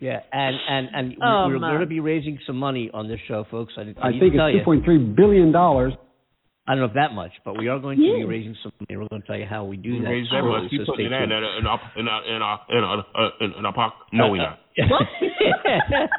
Yeah, 0.00 0.20
and 0.32 0.56
and 0.68 0.88
and 0.94 1.08
we- 1.10 1.16
Oh, 1.22 1.46
we're 1.48 1.58
man. 1.58 1.70
going 1.70 1.80
to 1.80 1.86
be 1.86 2.00
raising 2.00 2.38
some 2.46 2.56
money 2.56 2.90
on 2.92 3.08
this 3.08 3.18
show, 3.26 3.44
folks. 3.50 3.72
I, 3.76 3.80
I, 4.00 4.08
I 4.08 4.10
think 4.12 4.34
it's 4.34 4.58
two 4.58 4.64
point 4.64 4.84
three 4.84 4.98
billion 4.98 5.52
dollars. 5.52 5.92
I 6.68 6.72
don't 6.72 6.80
know 6.80 6.84
if 6.86 6.92
that 6.94 7.12
much, 7.14 7.30
but 7.46 7.56
we 7.56 7.68
are 7.68 7.78
going 7.78 7.96
to 7.96 8.02
be 8.02 8.24
raising 8.24 8.54
some 8.62 8.72
money. 8.78 8.98
We're 9.00 9.08
going 9.08 9.22
to 9.22 9.26
tell 9.26 9.38
you 9.38 9.46
how 9.48 9.64
we 9.64 9.78
do 9.78 9.92
We 9.94 10.00
that. 10.04 10.10
raised 10.10 10.30
that 10.32 10.42
much. 10.42 10.68
Keep 10.70 10.80
so 10.84 10.92
putting 10.92 11.06
stay 11.06 11.16
that 11.16 11.22
in 11.22 11.30
tuned. 11.30 11.44
in 11.58 11.66
a, 11.66 11.78
in 11.96 12.06
a, 12.06 12.20
in 12.28 12.36
a, 12.42 12.58
in 12.76 12.84
a, 12.84 12.86
uh, 13.16 13.30
in, 13.40 13.52
in 13.58 13.64
a 13.64 13.72
poc- 13.72 13.94
No, 14.12 14.28
we 14.28 14.36
not. 14.38 14.58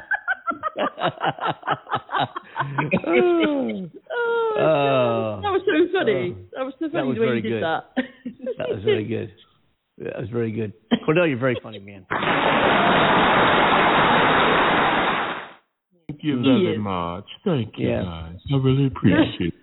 oh, 4.58 5.40
that 5.42 5.50
was 5.50 5.62
so 5.64 5.98
funny. 5.98 6.34
that 6.56 6.64
was 6.64 6.74
so 6.78 6.86
that 6.86 6.92
funny 6.92 7.08
was 7.08 7.16
the 7.16 7.20
way 7.20 7.26
very 7.26 7.36
you 7.36 7.42
did 7.42 7.50
good. 7.50 7.62
that. 7.62 7.84
that 8.58 8.68
was 8.68 8.82
very 8.84 9.04
good. 9.04 9.32
That 9.98 10.20
was 10.20 10.28
very 10.30 10.52
good. 10.52 10.72
Cornell, 11.04 11.26
you're 11.26 11.38
very 11.38 11.56
funny, 11.62 11.78
man. 11.78 12.06
Thank 16.08 16.24
you 16.24 16.42
very 16.42 16.78
much. 16.78 17.24
Thank 17.44 17.74
you, 17.78 17.88
Yeah. 17.88 18.02
guys. 18.02 18.36
I 18.52 18.56
really 18.56 18.86
appreciate 18.86 19.48
it. 19.48 19.54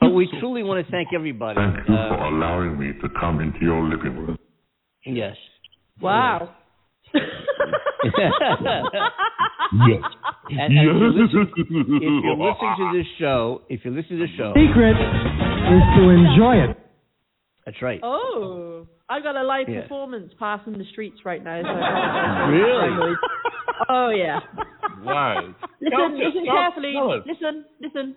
But 0.00 0.10
we 0.10 0.28
truly 0.40 0.62
want 0.62 0.84
to 0.84 0.90
thank 0.92 1.08
everybody. 1.14 1.58
Thank 1.58 1.88
you 1.88 1.94
for 1.94 2.14
Uh, 2.20 2.30
allowing 2.30 2.78
me 2.78 2.92
to 3.00 3.08
come 3.18 3.40
into 3.40 3.58
your 3.60 3.82
living 3.88 4.16
room. 4.18 4.38
yes. 5.04 5.36
Wow. 6.00 6.54
Yes. 9.86 10.02
And, 10.50 10.58
and 10.58 10.72
if, 10.78 10.82
you're 10.82 10.94
listening, 11.14 11.52
if 11.56 11.70
you're 11.70 12.34
listening 12.36 12.74
to 12.78 12.98
this 12.98 13.06
show, 13.20 13.62
if 13.68 13.84
you're 13.84 13.94
listening 13.94 14.18
to 14.18 14.26
this 14.26 14.34
show, 14.36 14.52
Secret 14.56 14.96
is 14.98 15.82
to 15.94 16.02
enjoy 16.10 16.56
it. 16.70 16.76
that's 17.64 17.80
right. 17.80 18.00
Oh, 18.02 18.86
I've 19.08 19.22
got 19.22 19.36
a 19.36 19.44
live 19.44 19.68
Yeah. 19.68 19.82
performance 19.82 20.32
passing 20.40 20.72
the 20.76 20.84
streets 20.90 21.18
right 21.24 21.42
now. 21.44 21.62
So 21.62 22.50
Really? 22.50 23.14
Oh 23.88 24.10
yeah. 24.10 24.40
Right. 25.04 25.54
Listen, 25.80 26.18
listen 26.18 26.44
carefully. 26.46 26.94
Listen, 27.26 27.64
listen. 27.80 28.16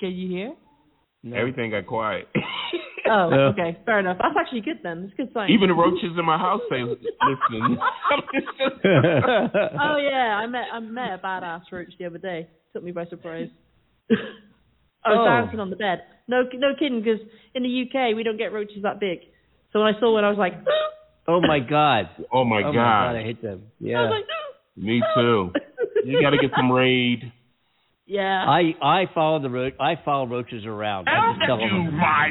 Can 0.00 0.10
you 0.12 0.28
hear? 0.28 0.54
Everything 1.36 1.70
got 1.70 1.86
quiet. 1.86 2.28
Oh, 3.10 3.30
Yeah. 3.32 3.48
okay, 3.56 3.78
fair 3.86 4.00
enough. 4.00 4.18
That's 4.20 4.36
actually 4.38 4.60
good 4.60 4.80
then. 4.82 5.04
It's 5.04 5.14
a 5.14 5.16
good 5.16 5.32
sign. 5.32 5.48
Even 5.50 5.68
the 5.70 5.74
roaches 5.74 6.12
in 6.18 6.24
my 6.26 6.36
house 6.36 6.60
say, 6.68 6.82
"Listen." 6.82 7.78
oh 9.80 9.96
yeah, 9.96 10.36
I 10.36 10.46
met 10.46 10.64
I 10.70 10.78
met 10.80 11.14
a 11.14 11.18
badass 11.24 11.62
roach 11.72 11.88
the 11.98 12.04
other 12.04 12.18
day. 12.18 12.48
Took 12.74 12.82
me 12.84 12.92
by 12.92 13.06
surprise. 13.06 13.48
I 14.10 15.08
was 15.08 15.20
Oh. 15.20 15.24
dancing 15.24 15.58
on 15.58 15.70
the 15.70 15.76
bed. 15.76 16.02
No, 16.26 16.42
no 16.54 16.74
kidding, 16.78 17.00
because 17.02 17.20
in 17.54 17.62
the 17.62 17.82
UK 17.88 18.14
we 18.14 18.22
don't 18.24 18.36
get 18.36 18.52
roaches 18.52 18.82
that 18.82 19.00
big. 19.00 19.20
So 19.72 19.80
when 19.82 19.94
I 19.94 19.98
saw 20.00 20.12
one, 20.12 20.24
I 20.24 20.28
was 20.28 20.38
like, 20.38 20.54
Oh 21.28 21.40
my 21.40 21.60
God. 21.60 22.10
Oh 22.30 22.44
my 22.44 22.60
oh 22.60 22.72
god. 22.72 22.74
my 22.74 23.12
God, 23.12 23.16
I 23.16 23.22
hate 23.22 23.40
them. 23.40 23.62
I 23.66 23.72
Yeah. 23.80 24.02
was 24.02 24.10
like, 24.10 24.24
Me 24.76 25.02
too. 25.14 25.52
You 26.04 26.20
got 26.20 26.30
to 26.30 26.38
get 26.38 26.50
some 26.56 26.70
raid. 26.70 27.32
Yeah. 28.08 28.44
I 28.48 28.74
I 28.82 29.04
follow 29.14 29.38
the 29.40 29.48
ro- 29.50 29.70
I 29.78 29.94
follow 30.04 30.26
roaches 30.26 30.64
around. 30.66 31.08
I 31.08 31.34
just 31.36 31.46
tell 31.46 31.58
them. 31.58 31.96
my 31.96 32.30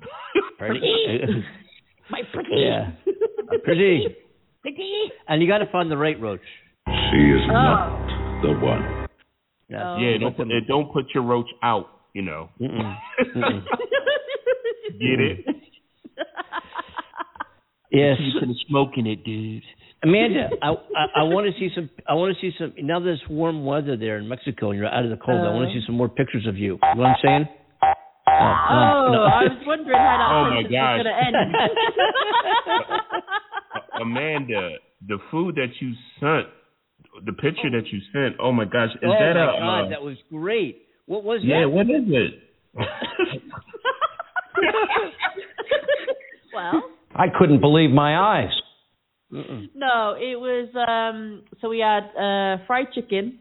Pretty. 0.58 0.80
My 2.10 2.20
pretty. 2.34 2.50
yeah. 2.56 2.90
Pretty. 3.64 4.06
Pretty. 4.60 5.10
And 5.26 5.40
you 5.40 5.48
got 5.48 5.58
to 5.58 5.66
find 5.72 5.90
the 5.90 5.96
right 5.96 6.20
roach. 6.20 6.40
She 6.86 7.16
is 7.16 7.40
Oh. 7.48 7.52
not 7.52 8.42
the 8.42 8.52
one. 8.60 9.06
Yeah. 9.70 9.94
Oh. 9.94 9.96
yeah, 9.98 10.18
don't 10.18 10.36
put, 10.36 10.46
eh, 10.48 10.60
don't 10.68 10.92
put 10.92 11.06
your 11.14 11.22
roach 11.24 11.48
out. 11.62 11.86
You 12.12 12.22
know. 12.22 12.50
Mm-mm. 12.60 12.96
Mm-mm. 13.36 13.64
Get 15.00 15.20
it? 15.20 15.46
Yes. 17.90 18.16
You 18.20 18.40
put 18.40 18.48
a 18.50 18.54
smoke 18.68 18.90
in 18.96 19.06
it, 19.06 19.24
dude. 19.24 19.62
Amanda, 20.04 20.50
I, 20.62 20.68
I 20.70 21.06
I 21.20 21.22
want 21.24 21.46
to 21.52 21.58
see 21.58 21.70
some. 21.74 21.90
I 22.06 22.14
want 22.14 22.36
to 22.36 22.40
see 22.40 22.52
some. 22.58 22.72
Now 22.86 23.00
that 23.00 23.08
it's 23.08 23.22
warm 23.28 23.64
weather 23.64 23.96
there 23.96 24.18
in 24.18 24.28
Mexico 24.28 24.70
and 24.70 24.78
you're 24.78 24.86
out 24.88 25.04
of 25.04 25.10
the 25.10 25.16
cold, 25.16 25.40
I 25.40 25.50
want 25.50 25.64
Uh. 25.70 25.74
to 25.74 25.80
see 25.80 25.86
some 25.86 25.96
more 25.96 26.08
pictures 26.08 26.46
of 26.46 26.56
you. 26.56 26.78
You 26.82 26.94
know 26.94 27.02
what 27.02 27.08
I'm 27.08 27.16
saying? 27.24 27.48
Oh, 28.26 29.10
no. 29.12 29.22
I 29.24 29.42
was 29.44 29.58
wondering 29.66 29.98
how 29.98 30.16
that 30.16 30.30
Oh, 30.32 30.50
my 30.56 30.62
gosh. 30.64 30.72
was 30.72 31.04
going 31.04 31.12
to 31.12 31.18
end. 31.24 31.36
Amanda, 34.02 34.62
the 35.06 35.18
food 35.30 35.54
that 35.56 35.68
you 35.80 35.92
sent, 36.18 36.46
the 37.26 37.32
picture 37.32 37.70
that 37.70 37.86
you 37.92 38.00
sent. 38.12 38.36
Oh 38.40 38.50
my 38.52 38.64
gosh, 38.64 38.90
is 38.94 38.98
oh 39.04 39.10
that 39.10 39.34
my 39.34 39.42
a? 39.42 39.46
God, 39.60 39.84
uh, 39.86 39.88
that 39.90 40.02
was 40.02 40.16
great. 40.32 40.82
What 41.06 41.22
was 41.22 41.42
yeah, 41.44 41.56
that? 41.56 41.60
Yeah, 41.60 41.66
what 41.66 41.86
is 41.86 42.08
it? 42.08 42.40
well, 46.54 46.82
I 47.14 47.26
couldn't 47.38 47.60
believe 47.60 47.90
my 47.90 48.16
eyes. 48.42 48.50
Mm-mm. 49.32 49.68
no, 49.74 50.14
it 50.18 50.38
was 50.38 50.68
um 50.76 51.42
so 51.60 51.68
we 51.68 51.80
had 51.80 52.04
uh 52.16 52.64
fried 52.66 52.92
chicken 52.94 53.40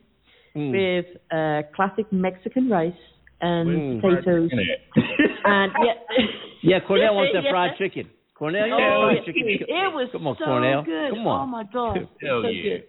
Mm. 0.56 0.70
with 0.72 1.06
uh 1.34 1.64
classic 1.76 2.06
Mexican 2.12 2.70
rice 2.70 2.94
and 3.42 3.70
Mm. 3.70 4.02
potatoes 4.02 4.52
and 5.46 5.72
yeah 5.84 5.94
Yeah, 6.62 6.80
Cornell 6.88 7.16
wants 7.16 7.34
that 7.34 7.44
Yeah. 7.48 7.52
fried 7.52 7.76
chicken. 7.78 8.10
Cornell, 8.38 8.68
you 8.68 8.74
Oh, 8.74 8.78
want 8.78 9.16
yeah. 9.18 9.24
fried 9.24 9.26
chicken? 9.26 9.44
It 9.50 9.94
was 9.94 10.10
Come 10.12 10.28
on, 10.28 10.36
so 10.38 10.46
Cornell. 10.46 10.84
good. 10.84 11.10
Come 11.10 11.28
on. 11.28 11.42
Oh 11.42 11.48
my 11.48 11.64
god. 11.74 12.08
Hell 12.22 12.42
so 12.44 12.48
yeah. 12.50 12.62
good. 12.64 12.84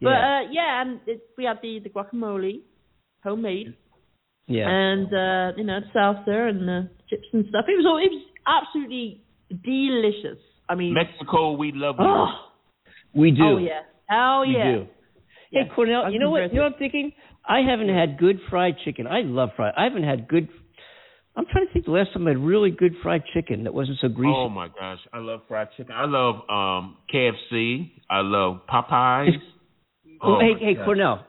But 0.00 0.08
Yeah. 0.10 0.28
uh 0.28 0.40
yeah, 0.50 0.80
and 0.82 1.00
it, 1.06 1.20
we 1.36 1.44
had 1.44 1.58
the 1.62 1.78
the 1.84 1.90
guacamole, 1.90 2.62
homemade, 3.22 3.74
Yeah. 4.48 4.66
and 4.68 5.06
uh 5.12 5.52
you 5.58 5.64
know 5.64 5.80
the 5.80 5.90
salsa 5.94 6.48
and 6.50 6.66
the 6.66 6.88
chips 7.10 7.28
and 7.34 7.44
stuff. 7.50 7.66
It 7.68 7.76
was 7.76 7.86
all 7.86 7.98
it 7.98 8.10
was 8.10 8.24
absolutely 8.48 9.20
delicious. 9.62 10.40
I 10.70 10.74
mean, 10.76 10.94
Mexico, 10.94 11.52
we 11.52 11.72
love 11.74 11.96
you. 11.98 12.06
oh, 12.06 12.26
we 13.14 13.30
do. 13.32 13.42
oh 13.42 13.58
yeah, 13.58 13.80
oh 14.10 14.44
We 14.46 14.56
yeah. 14.56 14.64
do. 14.72 14.86
Hey, 15.50 15.58
Yeah. 15.66 15.74
Cornell, 15.74 16.02
I'm 16.02 16.12
you 16.12 16.20
know 16.20 16.30
what? 16.30 16.52
You 16.52 16.58
know 16.58 16.62
what 16.64 16.74
I'm 16.74 16.78
thinking? 16.78 17.12
I 17.46 17.60
haven't 17.68 17.88
had 17.88 18.18
good 18.18 18.38
fried 18.48 18.76
chicken. 18.84 19.06
I 19.06 19.22
love 19.22 19.50
fried. 19.56 19.74
I 19.76 19.84
haven't 19.84 20.04
had 20.04 20.28
good. 20.28 20.48
I'm 21.36 21.44
trying 21.50 21.66
to 21.66 21.72
think 21.72 21.86
the 21.86 21.90
last 21.92 22.12
time 22.12 22.26
I 22.26 22.30
had 22.30 22.38
really 22.38 22.70
good 22.70 22.94
fried 23.02 23.22
chicken 23.34 23.64
that 23.64 23.74
wasn't 23.74 23.98
so 24.00 24.08
greasy. 24.08 24.32
Oh 24.34 24.48
my 24.48 24.68
gosh, 24.68 24.98
I 25.12 25.18
love 25.18 25.40
fried 25.48 25.68
chicken. 25.76 25.92
I 25.92 26.04
love 26.06 26.36
um 26.48 26.96
KFC. 27.12 27.90
I 28.08 28.20
love 28.20 28.60
Popeyes. 28.68 29.32
Oh, 30.22 30.38
hey, 30.38 30.52
my 30.52 30.58
hey, 30.60 30.74
gosh. 30.74 30.84
Cornell, 30.84 31.26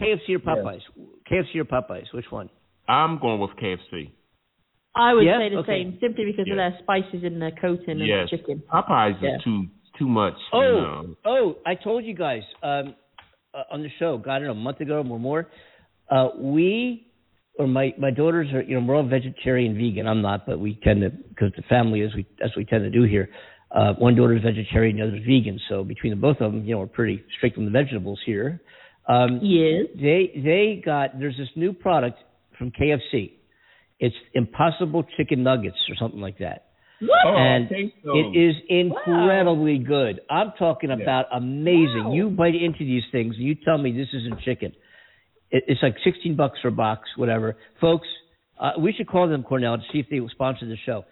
KFC 0.00 0.36
or 0.36 0.38
Popeyes? 0.40 0.82
KFC 1.30 1.56
or 1.56 1.64
Popeyes? 1.64 2.12
Which 2.12 2.26
one? 2.30 2.50
I'm 2.86 3.18
going 3.18 3.40
with 3.40 3.50
KFC. 3.52 4.10
I 4.96 5.12
would 5.14 5.24
Yeah? 5.24 5.38
say 5.38 5.48
the 5.50 5.58
Okay. 5.58 5.82
same, 5.82 5.98
simply 6.00 6.24
because 6.24 6.42
of 6.50 6.56
Yeah. 6.56 6.70
their 6.70 6.78
spices 6.80 7.22
in 7.22 7.38
their 7.38 7.50
coating 7.52 8.00
and 8.00 8.06
Yes. 8.06 8.30
chicken. 8.30 8.62
Popeyes 8.72 9.20
Yeah. 9.20 9.36
is 9.36 9.42
too 9.42 9.66
too 9.98 10.08
much. 10.08 10.36
Oh, 10.52 10.60
you 10.60 10.68
know. 10.82 11.16
oh! 11.24 11.56
I 11.64 11.74
told 11.74 12.04
you 12.04 12.12
guys 12.14 12.42
um, 12.62 12.94
uh, 13.54 13.62
on 13.70 13.82
the 13.82 13.88
show, 13.98 14.18
God, 14.18 14.42
I 14.42 14.46
a 14.46 14.54
month 14.54 14.80
ago 14.80 15.02
or 15.02 15.18
more. 15.18 15.48
Uh, 16.10 16.28
we, 16.36 17.06
or 17.58 17.66
my 17.66 17.94
my 17.98 18.10
daughters 18.10 18.52
are, 18.52 18.62
you 18.62 18.78
know, 18.78 18.86
we're 18.86 18.94
all 18.96 19.02
vegetarian, 19.02 19.74
vegan. 19.76 20.06
I'm 20.06 20.20
not, 20.22 20.44
but 20.46 20.58
we 20.60 20.74
tend 20.84 21.00
to 21.02 21.10
because 21.10 21.52
the 21.56 21.62
family 21.62 22.00
is 22.00 22.14
we 22.14 22.26
that's 22.38 22.50
what 22.52 22.58
we 22.58 22.64
tend 22.66 22.84
to 22.84 22.90
do 22.90 23.04
here. 23.04 23.30
Uh, 23.70 23.94
one 23.94 24.14
daughter 24.14 24.34
is 24.34 24.42
vegetarian, 24.42 24.96
the 24.96 25.02
other 25.04 25.16
is 25.16 25.24
vegan. 25.24 25.58
So 25.68 25.82
between 25.84 26.10
the 26.10 26.16
both 26.16 26.40
of 26.40 26.52
them, 26.52 26.64
you 26.64 26.72
know, 26.74 26.80
we're 26.80 26.86
pretty 26.86 27.22
strict 27.36 27.58
on 27.58 27.64
the 27.64 27.70
vegetables 27.70 28.20
here. 28.24 28.60
Um, 29.08 29.40
yes. 29.42 29.86
They 29.94 30.32
they 30.44 30.82
got 30.84 31.18
there's 31.18 31.36
this 31.36 31.48
new 31.56 31.72
product 31.72 32.18
from 32.58 32.70
KFC. 32.70 33.32
It's 33.98 34.14
Impossible 34.34 35.04
Chicken 35.16 35.42
Nuggets 35.42 35.76
or 35.88 35.96
something 35.98 36.20
like 36.20 36.38
that. 36.38 36.66
Oh, 37.02 37.34
and 37.36 37.66
okay, 37.66 37.94
so- 38.04 38.12
it 38.16 38.38
is 38.38 38.54
incredibly 38.68 39.78
good. 39.78 40.20
I'm 40.30 40.52
talking 40.58 40.90
about 40.90 41.26
amazing. 41.32 42.12
You 42.12 42.30
bite 42.30 42.54
into 42.54 42.80
these 42.80 43.02
things 43.12 43.34
and 43.36 43.44
you 43.44 43.54
tell 43.54 43.78
me 43.78 43.92
this 43.92 44.08
isn't 44.12 44.40
chicken. 44.40 44.72
It, 45.50 45.64
it's 45.68 45.82
like 45.82 45.96
16 46.04 46.36
bucks 46.36 46.58
for 46.60 46.68
a 46.68 46.72
box, 46.72 47.08
whatever. 47.16 47.56
Folks, 47.80 48.08
uh, 48.58 48.72
we 48.78 48.92
should 48.92 49.08
call 49.08 49.28
them 49.28 49.42
Cornell 49.42 49.76
to 49.76 49.82
see 49.92 49.98
if 49.98 50.06
they 50.10 50.20
will 50.20 50.30
sponsor 50.30 50.66
the 50.66 50.76
show. 50.84 51.04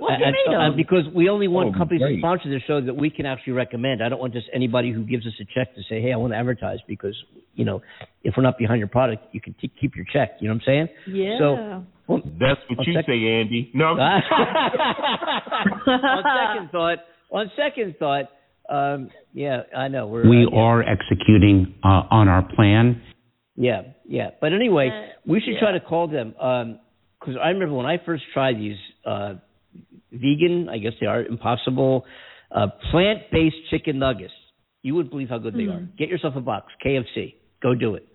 What's 0.00 0.20
it 0.20 0.24
And- 0.24 0.74
made 0.74 0.76
because 0.76 1.06
we 1.14 1.28
only 1.28 1.46
want 1.46 1.74
Oh, 1.74 1.78
companies 1.78 2.00
to 2.00 2.06
great. 2.08 2.18
sponsor 2.20 2.48
the 2.48 2.58
show 2.60 2.80
that 2.80 2.94
we 2.96 3.10
can 3.10 3.26
actually 3.26 3.52
recommend. 3.52 4.02
I 4.02 4.08
don't 4.08 4.18
want 4.20 4.32
just 4.32 4.48
anybody 4.52 4.90
who 4.92 5.02
gives 5.04 5.26
us 5.26 5.34
a 5.40 5.44
check 5.44 5.74
to 5.74 5.82
say, 5.82 6.00
"Hey, 6.00 6.12
I 6.12 6.16
want 6.16 6.32
to 6.32 6.38
advertise," 6.38 6.78
because 6.88 7.16
you 7.54 7.64
know, 7.66 7.82
if 8.24 8.34
we're 8.36 8.42
not 8.42 8.56
behind 8.56 8.78
your 8.78 8.88
product, 8.88 9.26
you 9.34 9.40
can 9.40 9.52
t- 9.60 9.70
keep 9.80 9.94
your 9.94 10.06
check. 10.06 10.36
You 10.40 10.48
know 10.48 10.54
what 10.54 10.62
I'm 10.62 10.66
saying? 10.66 10.88
Yeah. 11.06 11.38
So, 11.38 11.84
well, 12.06 12.22
That's 12.38 12.60
what 12.68 12.78
on 12.78 12.84
you 12.86 12.94
sec- 12.94 13.04
say, 13.06 13.40
Andy. 13.40 13.70
No. 13.74 13.88
on 14.00 14.22
second 16.24 16.70
thought, 16.70 16.98
on 17.30 17.50
second 17.56 17.96
thought, 17.98 18.30
um, 18.68 19.10
yeah, 19.34 19.62
I 19.76 19.88
know 19.88 20.06
we're 20.06 20.28
We 20.28 20.46
uh, 20.46 20.50
yeah. 20.50 20.58
are 20.58 20.82
executing 20.82 21.74
uh, 21.84 22.02
on 22.10 22.28
our 22.28 22.42
plan. 22.54 23.02
Yeah, 23.56 23.82
yeah. 24.08 24.30
But 24.40 24.52
anyway, 24.52 24.88
Uh, 24.88 25.12
we 25.26 25.40
should 25.40 25.54
yeah. 25.54 25.60
try 25.60 25.72
to 25.72 25.80
call 25.80 26.08
them 26.08 26.30
because 27.20 27.36
I 27.42 27.50
remember 27.50 27.74
when 27.74 27.86
I 27.86 27.98
first 27.98 28.24
tried 28.32 28.58
these 28.58 28.78
uh, 29.04 29.34
vegan, 30.12 30.68
I 30.68 30.78
guess 30.78 30.92
they 31.00 31.06
are 31.06 31.22
impossible, 31.24 32.04
uh, 32.54 32.68
plant-based 32.90 33.56
chicken 33.70 33.98
nuggets. 33.98 34.32
You 34.82 34.94
would 34.96 35.10
believe 35.10 35.28
how 35.28 35.38
good 35.38 35.54
they 35.54 35.64
are. 35.64 35.80
Mhm. 35.80 35.96
Get 35.98 36.08
yourself 36.08 36.36
a 36.36 36.40
box, 36.40 36.72
KFC. 36.82 37.34
Go 37.62 37.74
do 37.74 37.94
it. 37.96 38.06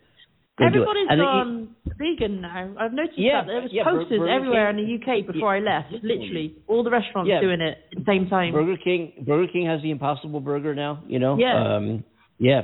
Go 0.58 0.70
do 0.70 0.84
it. 0.84 0.88
Everybody's 0.88 1.08
And 1.10 1.20
they 1.22 1.92
eat- 1.92 2.18
vegan 2.18 2.42
now. 2.42 2.70
I've 2.78 2.94
noticed 2.94 3.18
Yeah, 3.20 3.42
that 3.42 3.48
there 3.48 3.62
was 3.62 3.74
yeah, 3.74 3.84
posters 3.84 4.20
Burger 4.20 4.30
everywhere 4.32 4.72
King- 4.74 4.80
in 4.80 4.86
the 4.86 4.92
UK 4.94 5.22
before 5.22 5.54
I 5.54 5.60
left. 5.60 5.92
Literally, 6.02 6.56
all 6.68 6.82
the 6.82 6.90
restaurants 6.90 7.30
Yeah. 7.30 7.42
doing 7.42 7.62
it 7.62 7.78
at 7.92 7.98
the 8.00 8.06
same 8.06 8.28
time. 8.30 8.54
Burger 8.54 8.78
King. 8.78 9.12
Burger 9.22 9.52
King 9.52 9.66
has 9.68 9.82
the 9.82 9.92
Impossible 9.92 10.40
Burger 10.40 10.74
now. 10.74 11.00
You 11.08 11.20
know. 11.20 11.38
Yeah. 11.38 11.76
Um, 11.76 12.04
yeah. 12.40 12.64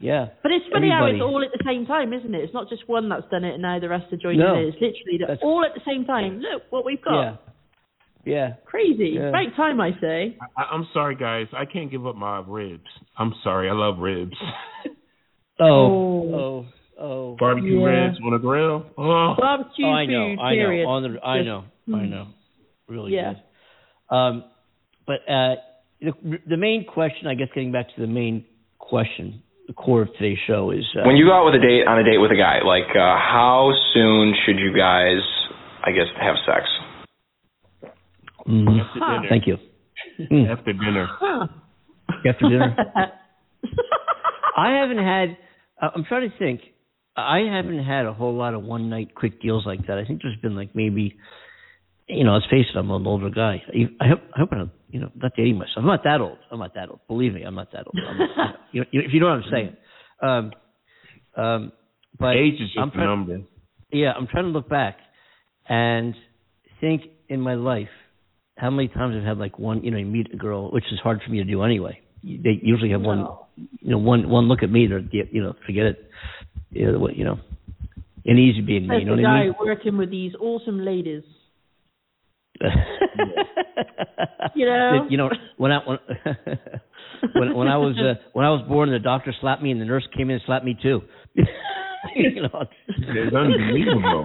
Yeah. 0.00 0.30
But 0.42 0.52
it's 0.52 0.66
funny 0.72 0.90
how 0.90 1.06
it's 1.06 1.22
all 1.22 1.42
at 1.42 1.52
the 1.52 1.62
same 1.64 1.86
time, 1.86 2.12
isn't 2.12 2.34
it? 2.34 2.42
It's 2.42 2.52
not 2.52 2.68
just 2.68 2.86
one 2.88 3.08
that's 3.08 3.26
done 3.30 3.44
it 3.44 3.54
and 3.54 3.62
now 3.62 3.78
the 3.78 3.88
rest 3.88 4.12
are 4.12 4.16
joining 4.16 4.40
No. 4.40 4.56
in. 4.56 4.68
It's 4.68 4.80
literally 4.80 5.38
all 5.40 5.64
at 5.64 5.72
the 5.74 5.80
same 5.86 6.04
time. 6.04 6.40
Look 6.40 6.64
what 6.70 6.84
we've 6.84 7.00
got. 7.00 7.40
Yeah. 8.24 8.34
Yeah. 8.34 8.52
Crazy. 8.64 9.12
Yeah. 9.14 9.30
Right 9.30 9.54
time, 9.56 9.80
I 9.80 9.90
say. 10.00 10.36
I, 10.56 10.62
I'm 10.72 10.86
sorry, 10.92 11.14
guys. 11.16 11.46
I 11.52 11.64
can't 11.64 11.90
give 11.90 12.06
up 12.06 12.16
my 12.16 12.42
ribs. 12.46 12.84
I'm 13.18 13.32
sorry. 13.42 13.68
I 13.68 13.72
love 13.72 13.98
ribs. 13.98 14.36
Oh. 15.60 16.34
Oh. 16.34 16.66
Oh. 17.00 17.36
Barbecue 17.38 17.78
Yeah. 17.80 17.86
ribs 17.86 18.18
on 18.26 18.34
a 18.34 18.38
grill. 18.38 18.86
Oh. 18.98 19.34
Barbecue 19.38 19.86
Oh, 19.86 19.90
I 19.90 20.06
know, 20.06 20.34
food, 20.34 20.40
I 20.42 20.54
know. 20.56 20.88
On 20.88 21.02
the, 21.02 21.24
I 21.24 21.38
Just- 21.38 21.46
know, 21.46 21.64
I 21.88 21.90
mm. 22.02 22.10
know. 22.10 22.26
Really 22.88 23.12
Yeah. 23.14 23.34
good. 24.10 24.16
Um, 24.16 24.44
but 25.06 25.20
uh, 25.28 25.54
the 26.00 26.12
the 26.46 26.56
main 26.56 26.84
question, 26.84 27.26
I 27.28 27.34
guess, 27.34 27.48
getting 27.54 27.72
back 27.72 27.86
to 27.94 28.00
the 28.00 28.06
main 28.06 28.44
question, 28.78 29.42
the 29.68 29.72
core 29.74 30.02
of 30.02 30.08
today's 30.14 30.38
show 30.46 30.70
is 30.70 30.84
uh, 30.98 31.06
When 31.06 31.16
you 31.16 31.26
go 31.26 31.32
out 31.34 31.44
with 31.46 31.54
a 31.54 31.58
date 31.64 31.86
on 31.86 31.98
a 31.98 32.04
date 32.04 32.18
with 32.18 32.30
a 32.32 32.36
guy, 32.36 32.60
like 32.64 32.90
uh, 32.90 33.16
how 33.16 33.72
soon 33.94 34.34
should 34.44 34.58
you 34.58 34.76
guys, 34.76 35.22
I 35.84 35.92
guess, 35.92 36.06
have 36.20 36.36
sex? 36.46 36.66
Mhm. 38.46 38.80
After 38.80 39.00
dinner. 39.00 39.26
Thank 39.28 39.46
you. 39.46 39.58
Mm. 40.30 40.50
After 40.50 40.72
dinner. 40.72 41.08
After 42.26 42.48
dinner. 42.48 42.76
I 44.56 44.70
haven't 44.80 44.98
had. 44.98 45.36
Uh, 45.80 45.90
I'm 45.94 46.04
trying 46.04 46.30
to 46.30 46.38
think. 46.38 46.60
I 47.16 47.40
haven't 47.50 47.82
had 47.84 48.06
a 48.06 48.12
whole 48.12 48.34
lot 48.34 48.54
of 48.54 48.62
one 48.62 48.90
night 48.90 49.14
quick 49.14 49.40
deals 49.40 49.64
like 49.66 49.86
that. 49.86 49.98
I 49.98 50.04
think 50.04 50.20
there's 50.22 50.36
been 50.42 50.56
like 50.56 50.74
maybe, 50.74 51.16
you 52.08 52.24
know, 52.24 52.34
let's 52.34 52.46
face 52.46 52.66
it, 52.72 52.76
I'm 52.76 52.90
an 52.90 53.06
older 53.06 53.30
guy. 53.30 53.62
I 53.72 54.04
I 54.04 54.08
hope 54.08 54.20
I 54.34 54.40
hope 54.40 54.48
I'm, 54.52 54.70
you 54.90 55.00
know, 55.00 55.10
not 55.14 55.32
dating 55.36 55.58
myself. 55.58 55.78
I'm 55.78 55.86
not 55.86 56.02
that 56.04 56.20
old. 56.20 56.38
I'm 56.50 56.58
not 56.58 56.74
that 56.74 56.88
old. 56.88 57.00
Believe 57.08 57.34
me, 57.34 57.42
I'm 57.42 57.54
not 57.54 57.70
that 57.72 57.86
old. 57.86 57.96
I'm 58.08 58.18
not, 58.18 58.56
you 58.72 58.80
know, 58.80 58.86
you 58.90 59.00
if 59.00 59.12
you 59.14 59.20
know 59.20 59.26
what 59.26 59.36
I'm 59.36 59.44
saying. 59.50 59.76
Um, 60.22 60.52
um, 61.36 61.72
but 62.18 62.36
Age 62.36 62.54
is 62.54 62.68
just 62.72 62.78
I'm 62.78 62.90
a 62.94 63.04
number. 63.04 63.40
yeah, 63.92 64.12
I'm 64.12 64.26
trying 64.26 64.44
to 64.44 64.50
look 64.50 64.68
back 64.68 64.98
and 65.68 66.14
think 66.80 67.02
in 67.28 67.40
my 67.40 67.54
life 67.54 67.88
how 68.56 68.70
many 68.70 68.88
times 68.88 69.14
I've 69.18 69.24
had 69.26 69.38
like 69.38 69.58
one, 69.58 69.82
you 69.82 69.90
know, 69.90 69.98
you 69.98 70.06
meet 70.06 70.32
a 70.32 70.36
girl, 70.36 70.70
which 70.70 70.84
is 70.92 70.98
hard 71.00 71.20
for 71.24 71.30
me 71.30 71.38
to 71.38 71.44
do 71.44 71.62
anyway. 71.62 72.00
They 72.22 72.58
usually 72.62 72.90
have 72.90 73.02
one, 73.02 73.26
you 73.56 73.90
know, 73.90 73.98
one 73.98 74.28
one 74.28 74.46
look 74.48 74.62
at 74.62 74.70
me, 74.70 74.86
they're, 74.86 75.00
you 75.10 75.42
know, 75.42 75.54
forget 75.66 75.86
it. 75.86 76.10
You 76.70 76.92
know, 76.92 76.98
what- 76.98 77.16
you 77.16 77.24
know, 77.24 77.38
and 78.24 78.38
easy 78.38 78.60
being 78.62 78.86
me, 78.88 78.96
As 78.96 79.00
you 79.02 79.06
know 79.06 79.16
the 79.16 79.22
what 79.22 79.30
I 79.30 79.38
guy 79.40 79.44
mean? 79.46 79.54
working 79.60 79.96
with 79.98 80.10
these 80.10 80.34
awesome 80.40 80.80
ladies. 80.84 81.22
You 84.54 84.66
know? 84.66 85.06
you 85.10 85.16
know, 85.16 85.30
when 85.56 85.72
I 85.72 85.78
when 85.84 85.98
when, 87.34 87.54
when 87.56 87.68
I 87.68 87.76
was 87.76 87.96
uh, 87.98 88.14
when 88.34 88.44
I 88.46 88.50
was 88.50 88.62
born, 88.68 88.90
the 88.92 88.98
doctor 89.00 89.34
slapped 89.40 89.62
me, 89.62 89.72
and 89.72 89.80
the 89.80 89.84
nurse 89.84 90.06
came 90.16 90.28
in 90.30 90.34
and 90.34 90.42
slapped 90.46 90.64
me 90.64 90.76
too. 90.80 91.00
you 92.14 92.42
know, 92.42 92.64
It's 92.88 93.34
unbelievable. 93.34 94.24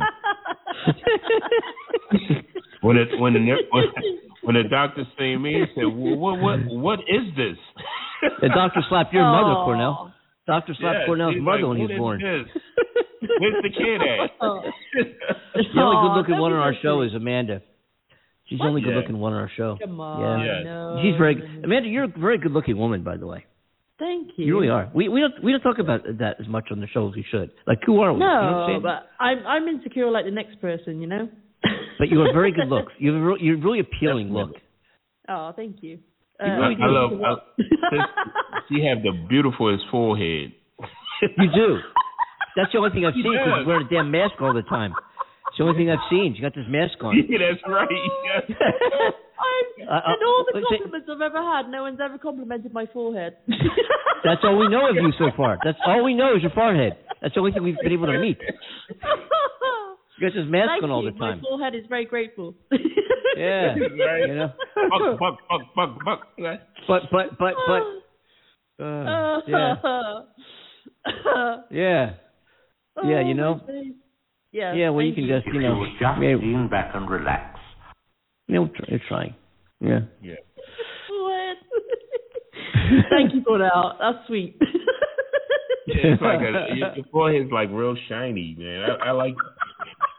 When 2.81 2.97
it 2.97 3.07
when 3.19 3.33
the 3.33 3.39
when, 3.71 3.83
when 4.43 4.55
the 4.55 4.69
doctor 4.69 5.03
seen 5.17 5.41
me, 5.41 5.53
he 5.53 5.65
said, 5.75 5.85
well, 5.85 6.15
"What 6.17 6.39
what 6.39 6.59
what 6.67 6.99
is 7.01 7.23
this?" 7.35 7.57
the 8.41 8.49
doctor 8.49 8.81
slapped 8.89 9.13
your 9.13 9.23
mother, 9.23 9.53
Cornell. 9.65 10.13
Doctor 10.47 10.73
slapped 10.79 10.99
Yes, 11.01 11.05
Cornell's 11.07 11.35
mother 11.39 11.61
like, 11.67 11.67
when 11.69 11.77
he 11.77 11.83
was 11.83 11.97
born. 11.97 12.21
this? 12.21 12.61
Where's 13.39 13.61
the 13.63 13.69
kid 13.69 14.01
at? 14.01 14.31
Oh. 14.41 14.61
The 15.53 15.81
only 15.81 16.07
good 16.07 16.15
looking 16.17 16.37
one 16.39 16.53
on 16.53 16.59
our 16.59 16.73
show 16.81 17.01
is 17.01 17.13
Amanda. 17.13 17.61
She's 18.47 18.57
the 18.57 18.65
only 18.65 18.81
good 18.81 18.95
looking 18.95 19.19
one 19.19 19.33
on 19.33 19.39
our 19.41 19.51
show. 19.55 19.77
Come 19.79 19.99
on, 19.99 20.43
Yeah. 20.43 20.63
no. 20.63 20.99
She's 21.03 21.15
very 21.17 21.35
Amanda, 21.63 21.87
you're 21.89 22.05
a 22.05 22.07
very 22.07 22.37
good 22.39 22.51
looking 22.51 22.77
woman 22.77 23.03
by 23.03 23.17
the 23.17 23.27
way. 23.27 23.45
Thank 23.99 24.31
you. 24.37 24.45
You 24.45 24.55
really 24.55 24.69
are. 24.69 24.89
We 24.95 25.07
we 25.09 25.19
don't 25.19 25.43
we 25.43 25.51
don't 25.51 25.61
talk 25.61 25.77
about 25.77 26.01
that 26.19 26.37
as 26.39 26.47
much 26.47 26.69
on 26.71 26.79
the 26.79 26.87
show 26.87 27.09
as 27.09 27.15
we 27.15 27.25
should. 27.29 27.51
Like 27.67 27.79
who 27.85 27.99
are 27.99 28.13
we? 28.13 28.19
No, 28.19 28.25
you 28.25 28.31
know 28.31 28.39
what 28.39 28.57
I'm 28.63 28.69
saying? 28.69 28.81
but 28.81 29.09
I'm 29.23 29.45
I'm 29.45 29.67
insecure 29.67 30.09
like 30.09 30.25
the 30.25 30.31
next 30.31 30.59
person, 30.61 31.01
you 31.01 31.07
know. 31.07 31.29
But 31.97 32.09
you 32.09 32.19
have 32.19 32.33
very 32.33 32.51
good 32.51 32.67
looks. 32.73 32.93
You 32.97 33.13
have 33.13 33.21
a 33.21 33.25
real, 33.25 33.37
you're 33.37 33.57
a 33.57 33.61
really 33.61 33.79
appealing 33.79 34.31
look. 34.31 34.51
Oh, 35.27 35.51
thank 35.55 35.83
you. 35.83 35.99
You 36.39 36.45
Uh, 36.45 36.55
really 36.57 36.75
I, 36.81 36.85
I 36.85 36.89
love. 36.89 37.11
I, 37.21 38.05
she 38.69 38.85
have 38.85 39.03
the 39.03 39.11
beautifulest 39.27 39.83
forehead. 39.91 40.53
You 41.37 41.49
do. 41.53 41.79
That's 42.55 42.71
the 42.71 42.77
only 42.79 42.91
thing 42.91 43.05
I've 43.05 43.13
seen 43.13 43.23
because 43.23 43.45
does. 43.45 43.59
she's 43.59 43.67
wearing 43.67 43.87
a 43.87 43.89
damn 43.89 44.09
mask 44.11 44.35
all 44.41 44.53
the 44.53 44.63
time. 44.63 44.93
It's 45.49 45.57
the 45.57 45.63
only 45.65 45.75
thing 45.77 45.89
I've 45.91 46.07
seen. 46.09 46.33
You 46.35 46.41
got 46.41 46.55
this 46.55 46.65
mask 46.69 46.95
on. 47.03 47.15
Yeah, 47.27 47.37
that's 47.39 47.61
right. 47.67 47.87
Uh, 49.39 49.93
uh, 49.93 50.01
and 50.11 50.19
all 50.27 50.43
the 50.45 50.51
but 50.59 50.63
say- 50.69 50.77
compliments 50.83 51.07
I've 51.09 51.21
ever 51.21 51.41
had, 51.41 51.69
no 51.71 51.83
one's 51.83 51.99
ever 52.03 52.17
complimented 52.17 52.73
my 52.73 52.85
forehead. 52.91 53.37
That's 54.23 54.41
all 54.43 54.59
we 54.59 54.67
know 54.67 54.89
of 54.89 54.95
you 54.97 55.13
so 55.17 55.31
far. 55.37 55.57
That's 55.63 55.77
all 55.87 56.03
we 56.03 56.13
know 56.13 56.35
is 56.35 56.41
your 56.41 56.51
forehead. 56.51 56.97
That's 57.21 57.33
the 57.33 57.39
only 57.39 57.53
thing 57.53 57.63
we've 57.63 57.79
been 57.81 57.93
able 57.93 58.07
to 58.07 58.19
meet. 58.19 58.37
You 60.19 60.27
got 60.29 60.35
this 60.35 60.45
mask 60.47 60.69
Thank 60.69 60.83
on 60.83 60.91
all 60.91 61.03
you. 61.03 61.11
the 61.11 61.17
time. 61.19 61.37
My 61.41 61.49
forehead 61.49 61.75
is 61.75 61.85
very 61.89 62.05
grateful. 62.05 62.55
Yeah, 63.37 63.73
Right. 64.05 64.27
you 64.27 64.35
know. 64.35 64.51
Buck, 64.89 65.19
buck, 65.19 65.37
buck, 65.47 65.61
buck, 65.75 65.99
buck. 66.03 66.59
But 66.87 67.03
but 67.11 67.37
but 67.39 67.53
but. 67.67 67.83
Uh, 68.83 69.39
yeah, 69.47 69.75
yeah, 71.71 72.07
yeah. 73.03 73.21
You 73.27 73.33
know. 73.33 73.61
Oh, 73.67 73.83
Yeah. 74.51 74.73
Yeah, 74.73 74.89
well, 74.89 75.05
you 75.05 75.13
can 75.13 75.25
just 75.27 75.45
you 75.47 75.61
know. 75.61 75.85
just 75.99 76.19
maybe- 76.19 76.41
lean 76.41 76.67
back 76.69 76.91
and 76.95 77.09
relax. 77.09 77.59
You 78.47 78.55
know, 78.55 78.67
try- 78.67 78.85
you're 78.89 78.99
trying. 79.07 79.35
Yeah. 79.79 79.99
Yeah. 80.21 80.35
Forehead. 81.07 81.57
Thank 83.09 83.33
you 83.35 83.41
for 83.45 83.57
that. 83.59 83.71
That's 84.01 84.27
sweet. 84.27 84.57
Yeah, 85.87 85.95
it's 86.13 86.21
like 86.21 86.39
a, 86.39 86.75
your, 86.75 86.95
your 86.95 87.05
forehead's 87.11 87.51
like 87.51 87.69
real 87.71 87.95
shiny, 88.09 88.55
man. 88.57 88.83
I, 89.01 89.07
I 89.07 89.11
like. 89.11 89.35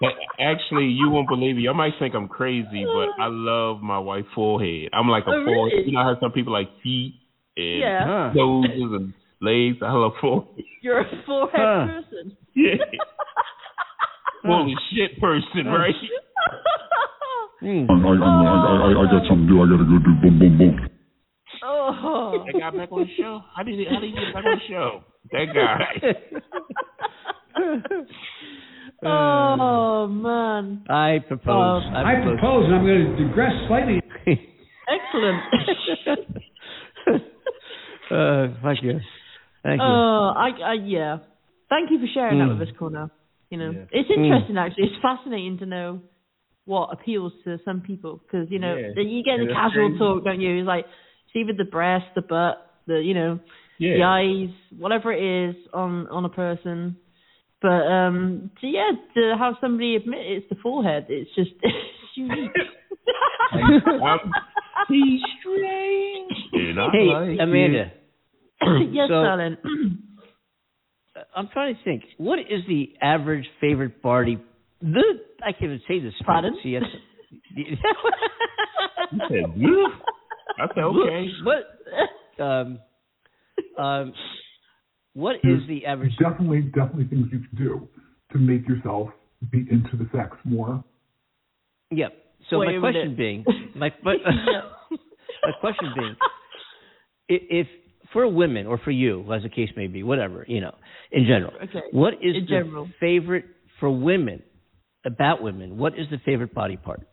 But 0.01 0.11
Actually, 0.40 0.86
you 0.86 1.11
won't 1.11 1.28
believe 1.28 1.57
me. 1.57 1.68
I 1.68 1.72
might 1.72 1.92
think 1.98 2.14
I'm 2.14 2.26
crazy, 2.28 2.84
but 2.86 3.22
I 3.22 3.28
love 3.28 3.82
my 3.82 3.98
white 3.98 4.24
forehead. 4.34 4.88
I'm 4.94 5.09
like 5.09 5.24
a 5.26 5.30
Oh, 5.30 5.44
forehead. 5.44 5.76
really? 5.78 5.86
You 5.90 5.92
know 5.92 6.03
how 6.03 6.16
some 6.20 6.32
people 6.32 6.53
like 6.53 6.68
feet 6.82 7.14
and 7.57 7.78
Yeah. 7.80 8.32
noses 8.34 8.90
and 8.92 9.12
legs. 9.42 9.78
I 9.82 9.92
love 9.92 10.12
forehead. 10.20 10.64
You're 10.82 11.01
a 11.01 11.22
forehead 11.26 11.61
Huh. 11.61 11.86
person. 11.86 12.36
Yeah. 12.57 12.76
Full 14.42 14.72
of 14.72 14.78
shit 14.92 15.20
person, 15.20 15.66
right? 15.66 15.94
Hmm. 17.61 17.84
I, 17.90 17.94
I, 17.94 18.09
I, 18.09 18.14
I, 18.16 19.03
I 19.03 19.05
got 19.12 19.28
something 19.28 19.46
to 19.46 19.53
do. 19.53 19.61
I 19.62 19.66
gotta 19.68 19.84
go 19.84 19.98
do 19.98 20.14
boom, 20.22 20.39
boom, 20.39 20.56
boom. 20.59 20.89
Oh. 21.62 22.43
That 22.47 22.59
guy 22.59 22.70
back 22.70 22.90
on 22.90 23.01
the 23.01 23.06
show. 23.18 23.43
How 23.55 23.62
did 23.62 23.74
he? 23.78 23.85
How 23.85 24.01
did 24.01 24.09
he 24.14 24.16
get 24.18 24.32
back 24.32 24.44
on 24.47 24.52
the 24.56 24.60
show? 24.66 25.05
That 25.32 25.52
guy. 25.55 25.78
oh 29.05 30.06
man. 30.09 30.85
I 30.89 31.18
propose. 31.27 31.82
Um, 31.86 31.94
I 31.97 32.14
propose, 32.22 32.64
and 32.66 32.74
I'm 32.74 32.85
going 32.85 33.16
to 33.16 33.24
digress 33.27 33.52
slightly. 33.68 34.01
Excellent. 34.89 35.40
uh, 38.10 38.48
thank 38.62 38.82
you. 38.82 39.01
Thank 39.62 39.81
you. 39.81 39.86
Oh, 39.86 40.32
I, 40.36 40.51
I 40.64 40.72
yeah. 40.85 41.18
Thank 41.68 41.90
you 41.90 41.98
for 42.01 42.06
sharing 42.12 42.39
that 42.39 42.47
Mm. 42.48 42.59
with 42.59 42.68
us, 42.68 42.74
Cornell. 42.78 43.10
You 43.51 43.59
know, 43.59 43.70
Yeah. 43.70 43.85
it's 43.93 44.10
interesting 44.10 44.56
actually. 44.59 44.85
It's 44.85 45.02
fascinating 45.02 45.59
to 45.59 45.66
know 45.66 46.01
what 46.64 46.90
appeals 46.93 47.32
to 47.44 47.59
some 47.64 47.81
people 47.81 48.20
because 48.24 48.51
you 48.51 48.59
know 48.59 48.77
Yeah. 48.77 48.89
then 48.94 49.09
you 49.09 49.22
get 49.22 49.39
Yeah, 49.39 49.44
the 49.47 49.47
that's 49.47 49.56
casual 49.72 49.89
crazy. 49.90 49.98
talk, 49.98 50.24
don't 50.24 50.40
you? 50.40 50.59
It's 50.60 50.66
like 50.66 50.86
it's 50.86 51.36
either 51.36 51.52
the 51.52 51.64
breast, 51.64 52.06
the 52.14 52.22
butt, 52.22 52.56
the 52.86 53.01
you 53.02 53.14
know, 53.14 53.39
the 53.78 54.02
eyes, 54.02 54.51
whatever 54.77 55.12
it 55.12 55.22
is 55.22 55.56
on 55.72 56.06
on 56.09 56.24
a 56.24 56.28
person. 56.28 56.97
But 57.62 57.69
um, 57.87 58.51
to, 58.61 58.66
yeah, 58.66 58.91
to 59.15 59.35
have 59.39 59.55
somebody 59.61 59.97
admit 59.97 60.20
it's 60.23 60.49
the 60.49 60.57
forehead, 60.62 61.07
it's 61.09 61.31
just 61.35 61.51
it's 61.62 61.77
unique. 62.15 62.51
I'm 63.53 63.82
strange. 65.41 66.32
And 66.53 66.81
I 66.81 66.89
Hey, 66.91 67.07
like 67.07 67.39
Amanda. 67.41 67.93
yes, 68.93 69.09
So- 69.09 69.23
darling. 69.23 69.57
I'm 71.37 71.49
trying 71.53 71.74
to 71.74 71.82
think. 71.85 72.05
What 72.16 72.39
is 72.39 72.62
the 72.66 72.95
average 73.03 73.45
favorite 73.61 74.01
party? 74.03 74.39
The 74.81 75.03
I 75.45 75.53
can't 75.53 75.65
even 75.65 75.81
say 75.87 76.01
this. 76.01 76.15
Pardon? 76.24 76.57
See, 76.62 76.74
it's, 76.77 76.87
You 77.57 77.77
said, 79.28 79.45
"Bleh." 79.57 79.87
I 80.59 80.66
said, 80.74 80.85
okay. 80.85 81.27
What? 81.45 82.43
Um, 82.45 82.78
um, 83.78 84.12
what 85.20 85.36
is 85.44 85.60
the 85.68 85.86
average? 85.86 86.12
Definitely, 86.18 86.62
definitely 86.62 87.05
things 87.05 87.26
you 87.32 87.40
can 87.40 87.56
do 87.56 87.88
to 88.32 88.38
make 88.38 88.66
yourself 88.68 89.09
be 89.51 89.66
into 89.70 89.97
the 89.97 90.09
sex 90.16 90.36
more. 90.44 90.82
Yep. 91.90 92.12
So 92.48 92.59
Wait 92.59 92.74
my 92.78 92.90
question 92.90 93.16
being, 93.16 93.44
my 93.76 93.90
my, 94.02 94.14
my 95.44 95.52
question 95.60 95.92
being, 95.97 96.16
if 97.28 97.66
for 98.12 98.26
women 98.28 98.66
or 98.66 98.78
for 98.78 98.90
you, 98.90 99.30
as 99.32 99.42
the 99.42 99.48
case 99.48 99.70
may 99.76 99.86
be, 99.86 100.02
whatever 100.02 100.44
you 100.48 100.60
know, 100.60 100.74
in 101.12 101.24
general, 101.26 101.52
Okay. 101.62 101.80
what 101.92 102.14
is 102.14 102.34
In 102.36 102.44
the 102.44 102.47
general. 102.48 102.88
favorite 102.98 103.44
for 103.78 103.90
women 103.90 104.42
about 105.05 105.42
women? 105.42 105.78
What 105.78 105.94
is 105.98 106.06
the 106.10 106.18
favorite 106.24 106.52
body 106.55 106.76
part? 106.76 107.06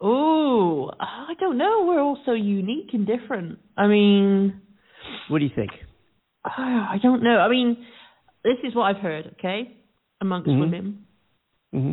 Oh, 0.00 0.90
I 1.00 1.34
don't 1.40 1.58
know. 1.58 1.84
We're 1.86 2.00
all 2.00 2.18
so 2.24 2.32
unique 2.32 2.90
and 2.92 3.06
different. 3.06 3.58
I 3.76 3.86
mean, 3.88 4.60
What 5.28 5.40
do 5.40 5.44
you 5.44 5.50
think? 5.54 5.70
I 6.44 6.96
don't 7.02 7.22
know. 7.22 7.38
I 7.38 7.48
mean, 7.48 7.76
this 8.44 8.56
is 8.64 8.74
what 8.74 8.84
I've 8.84 9.02
heard. 9.02 9.34
Okay, 9.38 9.76
amongst 10.20 10.48
Mhm. 10.48 10.60
women, 10.60 11.04
Mm-hmm. 11.74 11.92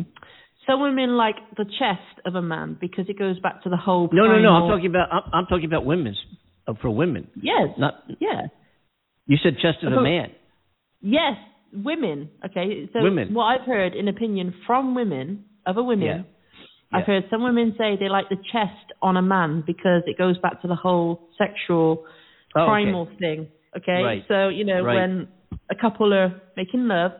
some 0.66 0.80
women 0.80 1.16
like 1.16 1.36
the 1.56 1.64
chest 1.78 2.20
of 2.24 2.34
a 2.34 2.42
man 2.42 2.76
because 2.80 3.08
it 3.08 3.18
goes 3.18 3.38
back 3.40 3.62
to 3.64 3.68
the 3.68 3.76
whole. 3.76 4.08
No, 4.12 4.26
no, 4.26 4.38
no. 4.40 4.50
I'm 4.52 4.68
talking 4.68 4.86
about 4.86 5.08
I'm, 5.12 5.22
I'm 5.32 5.46
talking 5.46 5.66
about 5.66 5.84
women's 5.84 6.18
uh, 6.66 6.74
for 6.80 6.90
women. 6.90 7.28
Yes. 7.40 7.68
Not 7.78 8.04
Yeah. 8.20 8.46
you 9.26 9.36
said 9.42 9.58
chest 9.60 9.82
of 9.82 9.92
a 9.92 9.96
Oh. 9.96 10.02
man. 10.02 10.32
Yes, 11.02 11.36
women. 11.72 12.30
Okay, 12.44 12.88
so 12.92 13.02
Women. 13.02 13.34
what 13.34 13.44
I've 13.44 13.66
heard 13.66 13.94
in 13.94 14.08
opinion 14.08 14.54
from 14.66 14.94
women, 14.94 15.44
other 15.66 15.82
women, 15.82 16.06
Yeah. 16.06 16.22
I've 16.92 17.04
heard 17.04 17.24
some 17.30 17.42
women 17.42 17.74
say 17.76 17.96
they 17.96 18.08
like 18.08 18.28
the 18.28 18.36
chest 18.50 18.92
on 19.02 19.16
a 19.16 19.22
man 19.22 19.62
because 19.66 20.02
it 20.06 20.16
goes 20.16 20.38
back 20.38 20.62
to 20.62 20.68
the 20.68 20.74
whole 20.74 21.28
sexual 21.36 22.06
Oh, 22.54 22.60
okay. 22.62 22.66
primal 22.68 23.06
thing. 23.18 23.48
Okay, 23.76 24.02
Right. 24.02 24.24
so 24.28 24.48
you 24.48 24.64
know 24.64 24.82
Right. 24.82 24.94
when 24.94 25.28
a 25.70 25.74
couple 25.74 26.12
are 26.14 26.32
making 26.56 26.88
love, 26.88 27.12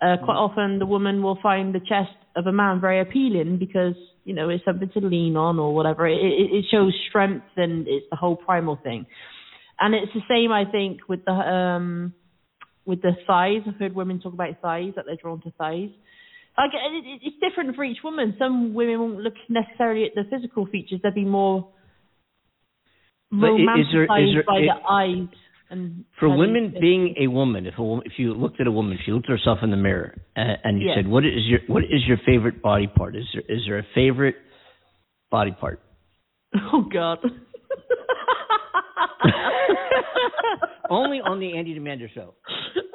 uh, 0.00 0.16
quite 0.18 0.36
often 0.36 0.78
the 0.78 0.86
woman 0.86 1.22
will 1.22 1.36
find 1.36 1.74
the 1.74 1.80
chest 1.80 2.12
of 2.36 2.46
a 2.46 2.52
man 2.52 2.80
very 2.80 3.00
appealing 3.00 3.56
because 3.58 3.96
you 4.24 4.32
know 4.34 4.48
it's 4.48 4.64
something 4.64 4.88
to 4.90 5.00
lean 5.00 5.36
on 5.36 5.58
or 5.58 5.74
whatever. 5.74 6.06
It, 6.06 6.18
it, 6.22 6.52
it 6.58 6.64
shows 6.70 6.94
strength 7.08 7.46
and 7.56 7.88
it's 7.88 8.06
the 8.10 8.16
whole 8.16 8.36
primal 8.36 8.76
thing. 8.76 9.06
And 9.80 9.94
it's 9.94 10.12
the 10.12 10.22
same, 10.28 10.52
I 10.52 10.64
think, 10.64 11.08
with 11.08 11.24
the 11.24 11.32
um 11.32 12.12
with 12.84 13.02
the 13.02 13.12
thighs. 13.26 13.62
I've 13.66 13.76
heard 13.76 13.94
women 13.94 14.20
talk 14.20 14.32
about 14.34 14.60
thighs 14.62 14.92
that 14.96 15.04
they're 15.06 15.16
drawn 15.16 15.40
to 15.42 15.50
thighs. 15.52 15.90
Like 16.56 16.70
it, 16.74 17.04
it, 17.06 17.20
it's 17.22 17.36
different 17.40 17.76
for 17.76 17.84
each 17.84 18.02
woman. 18.02 18.34
Some 18.38 18.74
women 18.74 18.98
won't 19.00 19.18
look 19.20 19.34
necessarily 19.48 20.04
at 20.04 20.14
the 20.14 20.24
physical 20.30 20.66
features; 20.66 21.00
they'll 21.02 21.12
be 21.12 21.24
more 21.24 21.68
But 23.30 23.54
is 23.54 23.60
there- 23.92 24.04
is 24.04 24.08
romanticized 24.08 24.34
there- 24.34 24.42
by 24.44 24.60
the 24.60 24.78
eyes. 24.88 25.28
And 25.70 26.04
For 26.18 26.28
how 26.28 26.34
they- 26.34 26.38
women 26.40 26.74
being 26.80 27.14
a 27.18 27.26
woman, 27.26 27.66
if 27.66 27.76
a 27.78 27.82
woman, 27.82 28.04
if 28.06 28.18
you 28.18 28.32
looked 28.32 28.58
at 28.60 28.66
a 28.66 28.70
woman, 28.72 28.98
she 29.04 29.12
looked 29.12 29.26
at 29.26 29.32
herself 29.38 29.58
in 29.62 29.70
the 29.70 29.76
mirror, 29.76 30.14
and, 30.34 30.56
and 30.64 30.80
you 30.80 30.88
Yeah. 30.88 30.94
said, 30.96 31.06
"What 31.08 31.24
is 31.26 31.44
your 31.46 31.60
what 31.66 31.84
is 31.84 32.06
your 32.06 32.16
favorite 32.24 32.62
body 32.62 32.86
part? 32.86 33.14
Is 33.16 33.26
there 33.34 33.42
is 33.48 33.64
there 33.66 33.78
a 33.78 33.84
favorite 33.94 34.36
body 35.30 35.52
part?" 35.52 35.80
Oh 36.72 36.82
God. 36.90 37.18
Only 40.90 41.20
on 41.20 41.38
the 41.38 41.54
Andy 41.56 41.72
and 41.72 41.80
Amanda 41.80 42.08
show. 42.14 42.34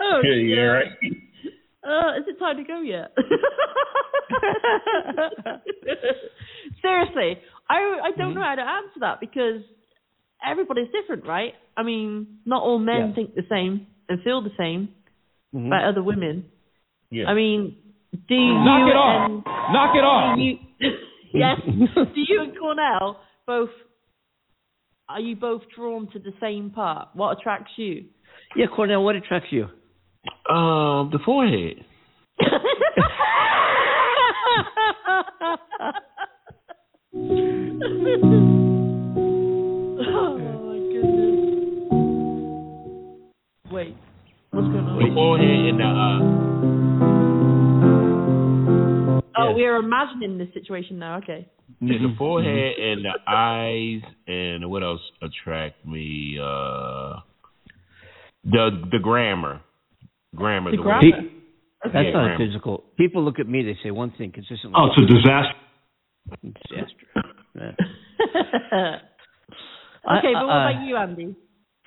oh, 0.02 0.22
Yeah, 0.24 0.34
yeah, 0.34 0.62
right. 0.62 0.92
Uh, 1.86 2.18
is 2.20 2.26
it 2.28 2.40
time 2.40 2.58
to 2.58 2.64
go 2.64 2.82
yet? 2.82 3.14
Seriously, 6.82 7.38
I 7.70 7.76
I 8.04 8.12
don't 8.18 8.32
Mm-hmm. 8.32 8.40
know 8.40 8.44
how 8.44 8.56
to 8.56 8.62
answer 8.62 9.00
that 9.02 9.20
because 9.20 9.62
everybody's 10.46 10.90
different, 10.92 11.26
right? 11.28 11.54
I 11.78 11.84
mean, 11.84 12.40
not 12.46 12.64
all 12.64 12.80
men 12.80 13.10
Yeah. 13.10 13.16
think 13.16 13.36
the 13.36 13.44
same 13.50 13.88
and 14.10 14.22
feel 14.24 14.42
the 14.42 14.52
same 14.58 14.90
Mhm. 15.54 15.68
about 15.68 15.86
other 15.86 16.04
women. 16.04 16.46
Yeah. 17.10 17.30
I 17.30 17.34
mean, 17.34 17.76
do 18.28 18.36
Knock 18.36 18.86
you 18.88 18.92
it 18.92 18.96
off. 18.96 19.30
and 19.30 19.44
Knock 19.74 19.96
it 19.96 20.04
off. 20.04 20.36
do 20.38 20.42
you, 20.44 20.58
yes, 21.34 21.60
do 21.66 22.22
you 22.22 22.42
and 22.44 22.58
Cornell 22.58 23.20
both 23.48 23.70
are 25.10 25.20
you 25.20 25.36
both 25.36 25.62
drawn 25.76 26.08
to 26.12 26.20
the 26.20 26.34
same 26.40 26.70
part? 26.72 27.10
What 27.14 27.38
attracts 27.38 27.74
you? 27.78 28.06
Yeah, 28.56 28.68
Cornell, 28.68 29.04
what 29.04 29.16
attracts 29.16 29.52
you? 29.52 29.66
Um, 30.50 31.10
the 31.12 31.20
forehead. 31.26 31.86
Wait, 43.74 43.96
what's 44.52 44.68
going 44.68 44.86
on? 44.86 45.00
The 45.00 45.10
forehead 45.16 45.66
and 45.66 45.80
the 45.80 45.84
uh, 45.84 46.20
Oh, 49.36 49.54
we're 49.56 49.78
imagining 49.78 50.38
this 50.38 50.50
situation 50.54 51.00
now. 51.00 51.18
Okay. 51.18 51.48
yeah, 51.82 51.98
the 51.98 52.14
forehead 52.16 52.78
and 52.78 53.04
the 53.04 53.14
eyes 53.28 54.02
and 54.28 54.70
what 54.70 54.84
else 54.84 55.02
attract 55.24 55.84
me? 55.88 56.38
Uh, 56.40 57.16
the 58.44 58.70
the 58.92 59.00
grammar, 59.02 59.62
grammar. 60.36 60.70
The 60.70 60.78
way- 60.78 60.84
grammar? 60.84 61.02
Pe- 61.02 61.30
That's 61.92 61.96
Yeah, 61.96 62.12
not 62.12 62.26
grammar. 62.26 62.38
physical. 62.46 62.84
People 62.96 63.24
look 63.26 63.40
at 63.40 63.48
me, 63.48 63.64
they 63.64 63.76
say 63.84 63.90
one 63.90 64.12
thing 64.20 64.32
consistently. 64.32 64.74
Oh, 64.78 64.86
it's 64.96 65.02
a 65.02 65.06
disaster. 65.08 65.58
disaster. 66.70 67.08
Okay, 70.06 70.34
but 70.34 70.46
what 70.46 70.52
uh, 70.54 70.70
about 70.70 70.84
you, 70.86 70.98
Andy? 70.98 71.34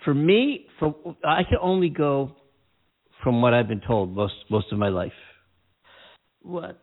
For 0.05 0.15
me, 0.15 0.67
for 0.79 0.95
I 1.25 1.43
can 1.43 1.59
only 1.61 1.89
go 1.89 2.37
from 3.23 3.43
what 3.43 3.55
I've 3.55 3.69
been 3.69 3.81
told 3.87 4.15
most 4.15 4.35
most 4.51 4.73
of 4.73 4.79
my 4.79 4.89
life. 4.89 5.13
What? 6.43 6.83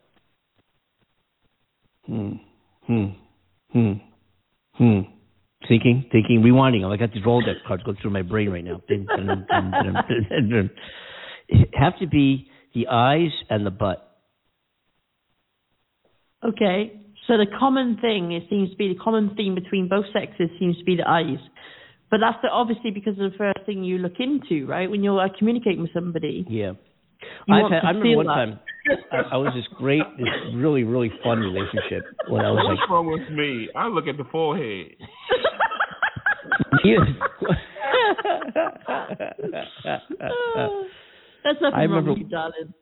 Hmm. 2.05 2.33
Hmm. 2.85 3.05
Hmm. 3.71 3.93
Hmm. 4.75 4.99
Thinking, 5.67 6.05
thinking, 6.11 6.41
rewinding. 6.41 6.85
I 6.85 6.97
got 6.97 7.13
these 7.13 7.23
Rolodex 7.23 7.63
cards 7.65 7.83
going 7.83 7.97
through 8.01 8.11
my 8.11 8.21
brain 8.21 8.49
right 8.49 8.63
now. 8.63 8.81
Have 11.73 11.99
to 11.99 12.07
be 12.07 12.49
the 12.75 12.87
eyes 12.87 13.31
and 13.49 13.65
the 13.65 13.71
butt. 13.71 14.17
Okay. 16.43 16.99
So 17.27 17.37
the 17.37 17.45
common 17.57 17.97
thing, 18.01 18.33
it 18.33 18.43
seems 18.49 18.71
to 18.71 18.75
be 18.75 18.89
the 18.89 18.99
common 18.99 19.35
theme 19.37 19.55
between 19.55 19.87
both 19.87 20.05
sexes 20.11 20.49
seems 20.59 20.77
to 20.77 20.83
be 20.83 20.97
the 20.97 21.07
eyes. 21.07 21.39
But 22.13 22.19
that's 22.21 22.37
the, 22.43 22.49
obviously 22.49 22.91
because 22.91 23.17
of 23.17 23.31
the 23.31 23.37
first 23.39 23.65
thing 23.65 23.83
you 23.83 23.97
look 23.97 24.19
into, 24.19 24.67
right? 24.67 24.87
When 24.87 25.03
you're 25.03 25.19
uh, 25.19 25.29
communicating 25.35 25.81
with 25.81 25.91
somebody. 25.95 26.45
Yeah. 26.47 26.73
You 27.47 27.55
I've 27.55 27.71
had, 27.71 27.83
I 27.83 27.89
remember 27.89 28.17
one 28.17 28.27
that. 28.27 28.33
time 28.35 28.59
I, 29.11 29.33
I 29.33 29.37
was 29.37 29.51
this 29.55 29.65
great, 29.79 30.03
this 30.19 30.27
really, 30.53 30.83
really 30.83 31.09
fun 31.23 31.39
relationship 31.39 32.03
when 32.27 32.45
I 32.45 32.51
was 32.51 32.61
What's 32.69 32.79
like, 32.81 32.89
wrong 32.91 33.07
with 33.11 33.27
me? 33.35 33.67
I 33.75 33.87
look 33.87 34.05
at 34.05 34.17
the 34.17 34.25
forehead. 34.31 34.91
you, 36.83 36.99
That's 41.43 41.59
nothing 41.61 41.73
I 41.73 41.85
wrong 41.85 41.89
remember- 41.89 42.11
with 42.11 42.19
you, 42.19 42.27
darling. 42.29 42.73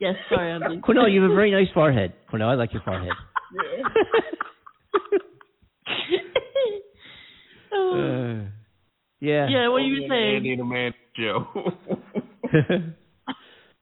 Yes, 0.00 0.16
sorry, 0.28 0.50
Andy. 0.50 0.80
Cornell, 0.80 1.08
you 1.08 1.22
have 1.22 1.30
a 1.30 1.34
very 1.34 1.52
nice 1.52 1.68
forehead. 1.72 2.12
Cornell, 2.28 2.48
I 2.50 2.54
like 2.54 2.72
your 2.72 2.82
forehead. 2.82 3.12
Uh, 7.74 8.44
yeah. 9.24 9.48
yeah, 9.48 9.68
what 9.68 9.82
are 9.82 9.86
you 9.86 10.08
saying? 10.08 10.36
Andy 10.36 10.56
the 10.56 10.64
man 10.64 10.92
show. 11.16 11.46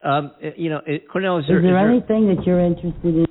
um, 0.08 0.32
you 0.56 0.70
know, 0.70 0.80
it, 0.86 1.08
Cornell, 1.10 1.38
is 1.38 1.44
there, 1.48 1.58
Is 1.58 1.64
there 1.64 1.94
is 1.94 2.02
anything 2.08 2.34
that 2.34 2.46
you're 2.46 2.60
interested 2.60 3.04
in? 3.04 3.26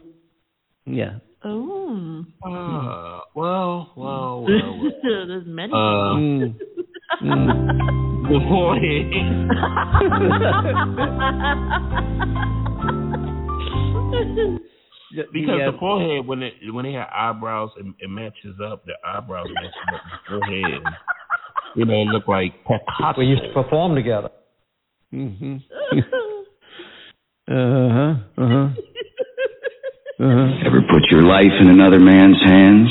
yeah. 0.85 1.19
Oh. 1.43 2.23
Uh, 2.45 3.19
well, 3.35 3.91
well, 3.95 4.45
well, 4.45 4.45
well. 4.45 4.91
There's 5.03 5.45
many. 5.47 5.73
Uh, 5.73 6.57
Mm. 7.21 7.77
the 8.29 8.39
forehead. 8.47 9.11
Because 15.33 15.59
the, 15.59 15.67
uh, 15.67 15.71
the 15.71 15.77
forehead, 15.77 16.25
when 16.25 16.41
it 16.41 16.53
when 16.71 16.85
they 16.85 16.93
have 16.93 17.09
eyebrows, 17.13 17.71
it, 17.77 17.85
it 17.99 18.09
matches 18.09 18.55
up. 18.63 18.85
The 18.85 18.93
eyebrows 19.05 19.47
match 19.53 19.73
up 19.93 20.01
the 20.29 20.39
forehead. 20.39 20.81
You 21.75 21.85
know, 21.85 22.01
look 22.03 22.27
like 22.27 22.53
Picasso. 22.65 23.19
We 23.19 23.25
used 23.27 23.43
to 23.43 23.53
perform 23.53 23.95
together. 23.95 24.29
hmm 25.11 25.57
Uh-huh. 27.49 28.13
Uh-huh. 28.37 28.69
Uh-huh. 30.19 30.67
Ever 30.67 30.81
put 30.81 31.01
your 31.09 31.23
life 31.23 31.51
in 31.59 31.67
another 31.67 31.99
man's 31.99 32.37
hands? 32.45 32.89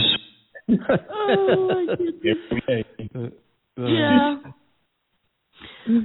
oh, 0.69 1.86
my 1.86 1.94
goodness. 1.97 2.36
Yeah. 3.78 4.36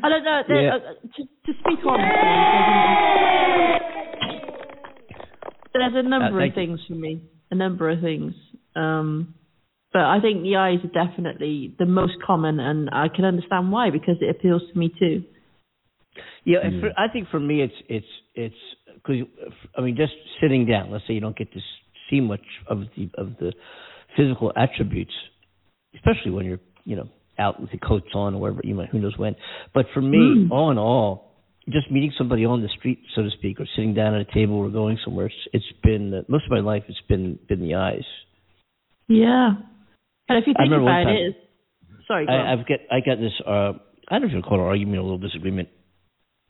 I 0.04 0.10
don't 0.10 0.24
know. 0.24 0.42
Yeah. 0.48 0.76
uh, 0.76 0.80
to, 1.16 1.24
to 1.24 1.60
speak 1.62 1.84
on, 1.86 2.00
there's 5.74 5.94
a 5.96 6.04
number 6.08 6.26
Uh, 6.28 6.30
of 6.30 6.38
thank 6.38 6.56
you. 6.56 6.62
things 6.62 6.80
for 6.88 6.94
me. 6.94 7.22
A 7.52 7.56
number 7.56 7.90
of 7.90 8.02
things. 8.02 8.34
Um, 8.76 9.34
but 9.96 10.04
I 10.04 10.20
think 10.20 10.44
the 10.44 10.58
eyes 10.58 10.80
are 10.84 11.06
definitely 11.06 11.74
the 11.80 11.86
most 11.86 12.16
common, 12.28 12.60
and 12.60 12.90
I 12.92 13.08
can 13.08 13.24
understand 13.24 13.72
why 13.72 13.92
because 13.92 14.18
it 14.20 14.30
appeals 14.30 14.62
to 14.70 14.78
me 14.78 14.94
too. 15.00 15.24
Yeah, 16.44 16.58
and 16.62 16.82
for, 16.82 16.90
I 16.98 17.08
think 17.08 17.30
for 17.30 17.40
me 17.40 17.62
it's 17.62 17.74
it's 17.88 18.06
it's 18.36 18.56
because 18.96 19.26
I 19.78 19.80
mean 19.80 19.96
just 19.96 20.12
sitting 20.42 20.66
down. 20.66 20.92
Let's 20.92 21.06
say 21.08 21.14
you 21.14 21.22
don't 21.22 21.38
get 21.38 21.54
to 21.54 21.60
see 22.10 22.20
much 22.20 22.42
of 22.68 22.80
the 22.98 23.10
of 23.18 23.38
the 23.40 23.54
physical 24.18 24.52
attributes, 24.58 25.14
especially 25.96 26.32
when 26.32 26.46
you're 26.46 26.60
you 26.84 26.98
know 26.98 27.08
out 27.40 27.62
with 27.62 27.72
the 27.72 27.78
coats 27.78 28.10
on 28.14 28.36
or 28.36 28.42
whatever 28.42 28.60
you 28.66 28.76
might 28.76 28.90
who 28.90 29.00
knows 29.00 29.18
when. 29.18 29.38
But 29.74 29.86
for 29.94 30.02
me, 30.02 30.18
Mm. 30.18 30.52
all 30.52 30.72
in 30.72 30.78
all, 30.78 31.38
just 31.70 31.90
meeting 31.90 32.12
somebody 32.18 32.44
on 32.44 32.62
the 32.62 32.70
street, 32.78 33.00
so 33.16 33.24
to 33.24 33.30
speak, 33.32 33.62
or 33.62 33.66
sitting 33.78 33.94
down 33.94 34.14
at 34.14 34.28
a 34.28 34.34
table 34.34 34.58
or 34.58 34.70
going 34.70 34.98
somewhere, 35.06 35.28
it's, 35.28 35.36
it's 35.54 35.80
been 35.84 36.14
uh, 36.14 36.24
most 36.28 36.44
of 36.44 36.52
my 36.52 36.60
life. 36.60 36.84
It's 36.90 37.00
been 37.08 37.40
been 37.48 37.62
the 37.62 37.76
eyes. 37.76 38.04
Yeah. 39.08 39.54
And 40.28 40.38
if 40.40 40.48
you 40.48 40.54
I 40.58 40.64
think 40.64 40.74
about 40.74 40.86
time- 40.86 41.08
it, 41.10 41.36
it's, 41.36 41.38
sorry. 42.08 42.28
I, 42.28 42.54
I've 42.54 42.68
got 42.68 42.80
I 42.92 43.00
got 43.00 43.20
this. 43.20 43.34
Uh, 43.46 43.74
I 44.08 44.20
don't 44.20 44.22
know 44.24 44.28
if 44.28 44.34
you 44.34 44.42
call 44.42 44.60
it 44.60 44.62
an 44.62 44.68
argument 44.68 44.98
or 44.98 45.02
a 45.02 45.04
little 45.04 45.18
disagreement 45.18 45.70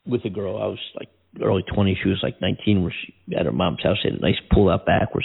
with 0.06 0.26
a 0.26 0.30
girl. 0.30 0.58
I 0.58 0.68
was 0.68 0.80
like 0.96 1.10
early 1.42 1.64
twenties. 1.64 1.98
She 2.02 2.10
was 2.10 2.20
like 2.24 2.42
nineteen. 2.42 2.84
Where 2.84 2.94
she 2.94 3.14
at 3.36 3.46
her 3.46 3.52
mom's 3.52 3.84
house 3.84 3.98
had 4.04 4.14
a 4.14 4.20
nice 4.20 4.40
pool 4.52 4.70
out 4.70 4.86
back. 4.86 5.14
We're 5.14 5.22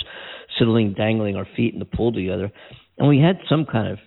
sitting, 0.58 0.94
dangling 0.94 1.36
our 1.36 1.46
feet 1.56 1.72
in 1.74 1.78
the 1.78 1.84
pool 1.84 2.12
together, 2.12 2.50
and 2.98 3.08
we 3.08 3.20
had 3.20 3.38
some 3.48 3.66
kind 3.66 3.88
of 3.92 3.98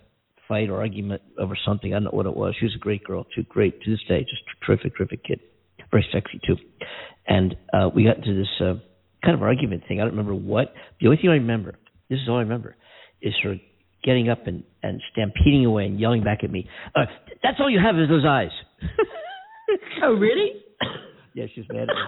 fight 0.47 0.69
or 0.69 0.81
argument 0.81 1.21
over 1.39 1.57
something. 1.65 1.93
I 1.93 1.95
don't 1.97 2.05
know 2.05 2.11
what 2.11 2.25
it 2.25 2.35
was. 2.35 2.55
She 2.59 2.65
was 2.65 2.75
a 2.75 2.79
great 2.79 3.03
girl, 3.05 3.25
too. 3.33 3.43
Great 3.43 3.81
to 3.81 3.91
this 3.91 4.01
day, 4.09 4.21
just 4.21 4.43
terrific, 4.65 4.97
terrific 4.97 5.23
kid. 5.23 5.39
Very 5.89 6.05
sexy 6.11 6.39
too. 6.45 6.57
And 7.27 7.55
uh, 7.73 7.89
we 7.95 8.03
got 8.03 8.17
into 8.17 8.35
this 8.35 8.49
uh, 8.59 8.73
kind 9.23 9.35
of 9.35 9.41
argument 9.41 9.83
thing. 9.87 10.01
I 10.01 10.03
don't 10.03 10.17
remember 10.17 10.35
what. 10.35 10.73
The 10.99 11.07
only 11.07 11.17
thing 11.17 11.29
I 11.29 11.35
remember, 11.35 11.75
this 12.09 12.19
is 12.19 12.27
all 12.27 12.37
I 12.37 12.41
remember, 12.41 12.75
is 13.21 13.33
her 13.43 13.55
getting 14.03 14.29
up 14.29 14.47
and, 14.47 14.63
and 14.81 15.01
stampeding 15.11 15.65
away 15.65 15.85
and 15.85 15.99
yelling 15.99 16.23
back 16.23 16.43
at 16.43 16.51
me. 16.51 16.67
Uh, 16.95 17.05
that's 17.41 17.57
all 17.59 17.69
you 17.69 17.79
have 17.79 17.95
is 17.97 18.09
those 18.09 18.25
eyes. 18.25 18.51
oh, 20.03 20.13
really? 20.13 20.51
yeah, 21.33 21.45
she's 21.53 21.65
mad 21.71 21.83
at 21.83 21.87
me. 21.87 22.01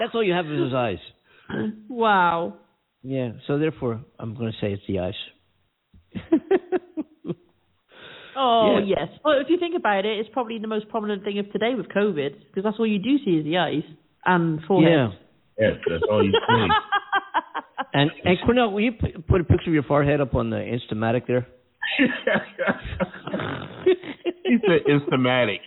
That's 0.00 0.14
all 0.14 0.22
you 0.22 0.32
have 0.32 0.46
is 0.46 0.52
those 0.58 0.74
eyes. 0.74 0.98
Wow. 1.88 2.54
Yeah, 3.02 3.32
so 3.46 3.58
therefore, 3.58 4.00
I'm 4.18 4.34
going 4.34 4.52
to 4.52 4.58
say 4.60 4.72
it's 4.72 4.82
the 4.86 4.98
eyes. 5.00 5.14
Oh 8.40 8.78
Yeah. 8.78 9.02
yes. 9.02 9.08
Well, 9.24 9.40
if 9.40 9.48
you 9.50 9.58
think 9.58 9.74
about 9.76 10.04
it, 10.04 10.18
it's 10.18 10.28
probably 10.32 10.58
the 10.58 10.68
most 10.68 10.88
prominent 10.88 11.24
thing 11.24 11.40
of 11.40 11.50
today 11.50 11.74
with 11.76 11.88
COVID 11.88 12.38
because 12.46 12.62
that's 12.62 12.76
all 12.78 12.86
you 12.86 13.00
do 13.00 13.18
see 13.24 13.32
is 13.32 13.44
the 13.44 13.58
eyes 13.58 13.82
and 14.24 14.60
forehead. 14.62 14.92
Yeah. 15.58 15.70
Yes, 15.70 15.78
that's 15.90 16.04
all 16.08 16.24
you 16.24 16.30
see. 16.30 16.68
And 17.92 18.10
and 18.24 18.38
Cornell, 18.44 18.72
will 18.72 18.80
you 18.80 18.92
p- 18.92 19.14
put 19.28 19.40
a 19.40 19.44
picture 19.44 19.70
of 19.70 19.74
your 19.74 19.82
forehead 19.84 20.20
up 20.20 20.34
on 20.34 20.50
the 20.50 20.56
Instamatic 20.56 21.26
there? 21.26 21.46
he 21.98 22.06
said 24.66 24.80
instamatic. 24.88 25.58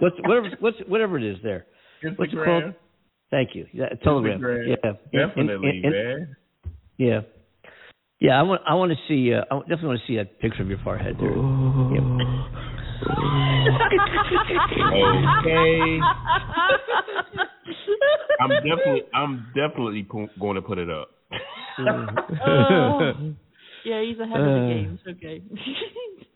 what's 0.00 0.16
whatever 0.24 0.48
what's 0.60 0.76
whatever 0.86 1.18
it 1.18 1.24
is 1.24 1.36
there. 1.42 1.66
What's 2.16 2.32
it 2.32 2.36
called? 2.44 2.74
Thank 3.30 3.54
you. 3.54 3.66
Yeah, 3.72 3.88
Telegram. 4.02 4.40
Instagram. 4.40 4.76
Yeah, 4.82 4.92
Definitely, 5.26 5.68
In- 5.68 5.76
in- 5.76 5.84
in- 5.84 5.90
man. 5.92 6.36
Yeah. 6.98 7.20
Yeah, 8.20 8.38
I 8.38 8.42
want 8.42 8.62
I 8.68 8.74
want 8.74 8.92
to 8.92 8.98
see 9.08 9.32
uh, 9.34 9.42
I 9.50 9.58
definitely 9.60 9.88
want 9.88 10.00
to 10.00 10.06
see 10.06 10.18
a 10.18 10.24
picture 10.24 10.62
of 10.62 10.68
your 10.68 10.78
forehead 10.84 11.16
there. 11.18 11.30
Okay. 11.30 12.00
I'm 18.40 18.48
definitely 18.50 19.02
I'm 19.14 19.46
definitely 19.54 20.06
going 20.38 20.54
to 20.54 20.62
put 20.62 20.78
it 20.78 20.90
up. 20.90 21.10
Oh. 21.78 23.12
yeah, 23.84 24.02
he's 24.02 24.18
ahead 24.18 24.40
of 24.40 24.46
the 24.46 24.60
Uh, 24.60 24.68
game. 24.68 24.98
It's 24.98 25.06
okay. 25.16 25.42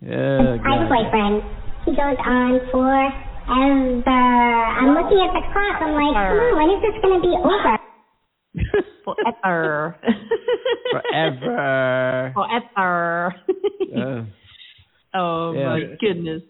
Yeah. 0.01 0.56
I 0.62 0.77
have 0.77 0.86
a 0.86 0.89
boyfriend. 0.89 1.43
He 1.86 1.90
goes 1.93 2.16
on 2.24 2.60
forever. 2.70 3.12
I'm 3.48 4.89
looking 4.94 5.20
at 5.24 5.32
the 5.32 5.40
clock. 5.52 5.81
I'm 5.81 5.94
like, 5.94 6.14
come 6.14 6.39
on, 6.39 6.56
when 6.56 6.68
is 6.77 6.82
this 6.82 6.97
going 7.02 7.16
to 7.16 7.27
be 7.27 7.35
over? 7.35 7.77
Forever. 9.05 9.97
Forever. 10.93 12.32
Forever. 12.35 13.35
Uh, 13.97 14.23
oh 15.16 15.52
Yeah. 15.55 15.64
my 15.64 15.81
goodness. 16.01 16.43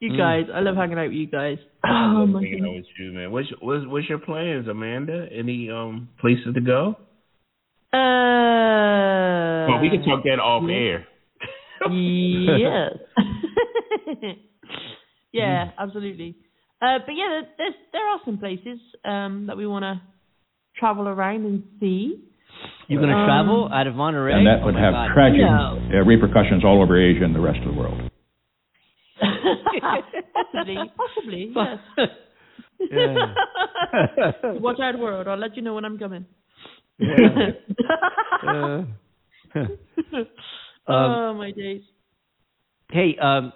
You 0.00 0.12
Mm. 0.12 0.16
guys, 0.18 0.46
I 0.54 0.60
love 0.60 0.76
hanging 0.76 0.98
out 0.98 1.08
with 1.08 1.12
you 1.16 1.26
guys. 1.26 1.58
I 1.84 1.88
Oh 1.88 2.18
love 2.20 2.28
my 2.30 2.40
hanging 2.40 2.64
out 2.64 2.74
with 2.74 2.84
you, 2.98 3.12
man. 3.12 3.30
What's 3.30 3.48
what's 3.60 3.86
what's 3.86 4.08
your 4.08 4.18
plans, 4.18 4.68
Amanda? 4.68 5.26
Any 5.32 5.70
um 5.70 6.08
places 6.20 6.54
to 6.54 6.60
go? 6.60 6.96
Uh, 7.96 9.66
well, 9.68 9.80
we 9.80 9.90
can 9.90 10.02
talk 10.04 10.22
that 10.24 10.38
off 10.40 10.62
yeah. 10.68 10.76
air. 10.76 11.06
yes. 12.56 12.92
yeah, 15.32 15.70
absolutely. 15.78 16.36
Uh, 16.80 16.98
but 17.04 17.12
yeah, 17.12 17.28
there- 17.30 17.48
there's 17.58 17.74
there 17.92 18.06
are 18.06 18.20
some 18.24 18.38
places 18.38 18.78
um, 19.04 19.46
that 19.46 19.56
we 19.56 19.66
want 19.66 19.82
to 19.84 20.00
travel 20.78 21.08
around 21.08 21.44
and 21.46 21.62
see. 21.80 22.22
You're 22.88 23.00
going 23.00 23.12
to 23.12 23.18
Um, 23.18 23.26
travel 23.26 23.68
out 23.72 23.86
of 23.86 23.94
Monterey? 23.94 24.32
And 24.34 24.46
that 24.46 24.60
Oh 24.62 24.66
would 24.66 24.74
my 24.74 24.80
have 24.80 24.92
God. 24.94 25.08
tragic 25.14 25.40
No. 25.40 25.78
uh, 25.92 26.04
repercussions 26.04 26.64
all 26.64 26.80
over 26.82 26.96
Asia 26.98 27.24
and 27.24 27.34
the 27.34 27.40
rest 27.40 27.58
of 27.60 27.74
the 27.74 27.78
world. 27.80 28.00
possibly, 29.20 30.76
possibly, 30.96 31.52
yes. 32.90 33.38
Watch 34.60 34.78
out, 34.80 34.98
world! 34.98 35.26
I'll 35.28 35.38
let 35.38 35.56
you 35.56 35.62
know 35.62 35.74
when 35.74 35.84
I'm 35.86 35.98
coming. 35.98 36.26
Uh, 38.46 38.82
oh 40.88 40.92
um, 40.92 41.38
my 41.38 41.50
days! 41.50 41.80
hey, 42.92 43.16
um, 43.20 43.52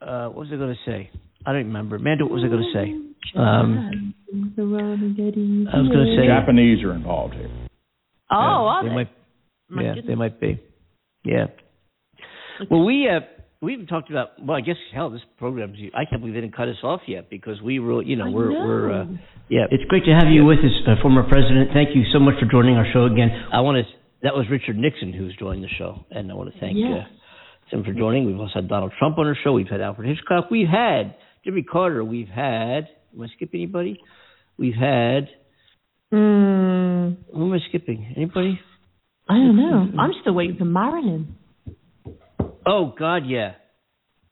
uh, 0.00 0.26
what 0.26 0.36
was 0.36 0.48
I 0.52 0.56
going 0.56 0.74
to 0.74 0.90
say? 0.90 1.10
I 1.46 1.52
don't 1.52 1.66
remember. 1.66 1.96
Amanda, 1.96 2.24
what 2.24 2.34
was 2.34 2.44
I 2.44 2.48
going 2.48 2.62
to 2.62 2.72
say? 2.72 3.38
Um, 3.38 4.14
I 4.36 5.78
was 5.78 5.88
going 5.88 6.06
to 6.06 6.16
say 6.20 6.26
Japanese 6.26 6.84
are 6.84 6.94
involved 6.94 7.34
here. 7.34 7.50
Oh, 8.30 8.36
are 8.36 8.82
they 8.82 8.90
they? 8.90 8.94
might. 8.94 9.08
Yeah, 9.70 9.94
goodness. 9.94 10.04
they 10.06 10.14
might 10.14 10.40
be. 10.40 10.62
Yeah. 11.24 11.46
Well, 12.70 12.84
we 12.84 13.08
uh, 13.08 13.20
we 13.60 13.72
even 13.74 13.86
talked 13.86 14.10
about. 14.10 14.30
Well, 14.40 14.56
I 14.56 14.60
guess 14.60 14.76
hell, 14.94 15.10
this 15.10 15.20
program's. 15.38 15.78
I 15.94 16.04
can't 16.04 16.20
believe 16.22 16.34
they 16.34 16.40
didn't 16.42 16.56
cut 16.56 16.68
us 16.68 16.76
off 16.82 17.00
yet 17.08 17.28
because 17.30 17.60
we 17.60 17.78
were. 17.80 18.02
You 18.02 18.16
know, 18.16 18.26
I 18.26 18.30
we're 18.30 18.50
we're. 18.52 18.92
Uh, 19.02 19.04
yeah. 19.48 19.66
It's 19.70 19.84
great 19.88 20.04
to 20.04 20.12
have 20.12 20.28
you 20.30 20.44
with 20.44 20.58
us, 20.60 20.72
uh, 20.86 20.94
former 21.02 21.22
president. 21.28 21.70
Thank 21.72 21.94
you 21.96 22.04
so 22.12 22.18
much 22.20 22.34
for 22.40 22.46
joining 22.50 22.76
our 22.76 22.86
show 22.92 23.06
again. 23.06 23.30
I 23.52 23.60
want 23.60 23.84
to. 23.84 23.92
That 24.22 24.34
was 24.34 24.46
Richard 24.50 24.76
Nixon 24.76 25.12
who's 25.12 25.34
joined 25.38 25.62
the 25.62 25.68
show, 25.78 26.04
and 26.10 26.30
I 26.30 26.34
want 26.34 26.52
to 26.52 26.58
thank 26.60 26.76
Yes. 26.76 27.06
uh, 27.72 27.76
him 27.76 27.84
for 27.84 27.92
joining. 27.92 28.26
We've 28.26 28.38
also 28.40 28.54
had 28.56 28.68
Donald 28.68 28.92
Trump 28.98 29.18
on 29.18 29.26
our 29.26 29.36
show. 29.44 29.52
We've 29.52 29.68
had 29.68 29.80
Alfred 29.80 30.08
Hitchcock. 30.08 30.50
We've 30.50 30.68
had 30.68 31.14
Jimmy 31.44 31.62
Carter. 31.62 32.04
We've 32.04 32.28
had. 32.28 32.88
Am 33.14 33.22
I 33.22 33.26
skipping 33.36 33.62
anybody? 33.62 34.00
We've 34.58 34.74
had. 34.74 35.28
Mm, 36.12 37.16
Who 37.34 37.46
am 37.46 37.52
I 37.52 37.58
skipping? 37.68 38.12
Anybody? 38.16 38.58
I 39.28 39.34
don't 39.34 39.56
know. 39.56 40.00
I'm 40.00 40.12
still 40.22 40.32
waiting 40.34 40.56
for 40.56 40.64
Marilyn. 40.64 41.36
Oh 42.68 42.92
God, 42.98 43.22
yeah. 43.26 43.52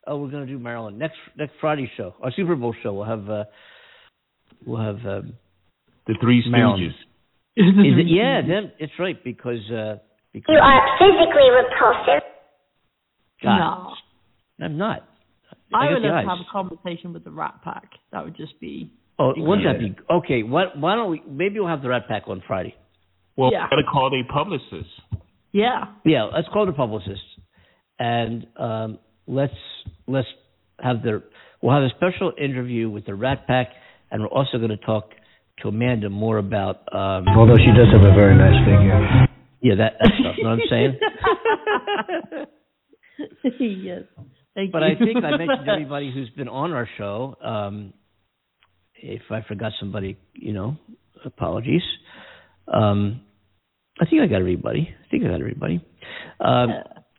Oh, 0.06 0.18
we're 0.18 0.30
gonna 0.30 0.46
do 0.46 0.58
Maryland 0.58 0.98
next 0.98 1.16
next 1.36 1.54
Friday 1.60 1.90
show, 1.96 2.14
our 2.22 2.30
Super 2.32 2.54
Bowl 2.54 2.74
show. 2.82 2.92
We'll 2.92 3.04
have 3.06 3.28
uh, 3.30 3.44
we'll 4.66 4.82
have 4.82 4.96
um, 5.06 5.34
The 6.06 6.14
Three 6.20 6.44
Maryland. 6.48 6.92
Stooges. 7.56 7.68
Is 7.68 7.74
it? 7.98 8.06
Yeah, 8.08 8.42
then 8.46 8.72
it's 8.78 8.92
right 8.98 9.16
because 9.24 9.68
uh, 9.70 9.96
because 10.32 10.52
You 10.54 10.58
are 10.62 10.98
physically 10.98 11.48
repulsive. 11.50 12.22
God, 13.42 13.58
No. 13.58 14.64
I'm 14.66 14.76
not. 14.78 15.08
I 15.74 15.86
got 15.86 15.92
would 15.94 16.02
the 16.02 16.08
love 16.08 16.24
to 16.24 16.28
have 16.28 16.38
a 16.38 16.52
conversation 16.52 17.12
with 17.12 17.24
the 17.24 17.30
Rat 17.30 17.54
Pack. 17.64 17.90
That 18.12 18.24
would 18.24 18.36
just 18.36 18.58
be. 18.60 18.92
Oh, 19.18 19.32
wouldn't 19.36 19.66
that 19.66 19.78
be 19.80 19.96
okay? 20.14 20.42
What? 20.42 20.78
Why 20.78 20.94
don't 20.94 21.10
we? 21.10 21.22
Maybe 21.28 21.58
we'll 21.58 21.68
have 21.68 21.82
the 21.82 21.88
Rat 21.88 22.06
Pack 22.06 22.24
on 22.28 22.42
Friday. 22.46 22.74
Well, 23.36 23.50
Yeah. 23.52 23.64
we 23.64 23.70
gotta 23.70 23.90
call 23.90 24.10
the 24.10 24.22
publicist. 24.30 24.90
Yeah. 25.52 25.86
Yeah, 26.04 26.24
let's 26.24 26.48
call 26.52 26.66
the 26.66 26.72
publicists, 26.72 27.24
and 27.98 28.46
um, 28.56 28.98
let's 29.26 29.54
let's 30.06 30.28
have 30.80 31.02
the 31.02 31.22
We'll 31.62 31.74
have 31.74 31.84
a 31.84 31.90
special 31.96 32.32
interview 32.38 32.90
with 32.90 33.06
the 33.06 33.14
Rat 33.14 33.46
Pack, 33.46 33.68
and 34.10 34.22
we're 34.22 34.28
also 34.28 34.58
going 34.58 34.70
to 34.70 34.76
talk 34.76 35.10
to 35.62 35.68
Amanda 35.68 36.10
more 36.10 36.38
about. 36.38 36.76
Um, 36.92 37.26
Although 37.28 37.56
she 37.56 37.72
does 37.72 37.88
have 37.92 38.02
a 38.02 38.14
very 38.14 38.36
nice 38.36 38.64
figure. 38.64 39.26
yeah, 39.62 39.74
that, 39.76 39.94
that 39.98 40.12
stuff. 40.20 40.34
You 40.36 40.44
know 40.44 40.50
what 40.50 40.60
I'm 40.60 40.68
saying? 40.70 40.98
yes. 43.82 44.02
Thank 44.54 44.68
you. 44.68 44.72
But 44.72 44.82
you. 44.82 44.86
I 44.86 44.98
think 44.98 45.24
I 45.24 45.30
mentioned 45.38 45.68
everybody 45.68 46.12
who's 46.12 46.30
been 46.30 46.48
on 46.48 46.72
our 46.72 46.88
show. 46.98 47.36
Um, 47.42 47.94
if 48.94 49.22
I 49.30 49.42
forgot 49.48 49.72
somebody, 49.80 50.18
you 50.34 50.52
know, 50.52 50.76
apologies. 51.24 51.82
Um, 52.72 53.22
I 54.00 54.04
think 54.04 54.20
I 54.22 54.26
got 54.26 54.40
everybody. 54.40 54.88
I 54.90 55.10
think 55.10 55.24
I 55.24 55.28
got 55.28 55.40
everybody. 55.40 55.84
Um, 56.38 56.70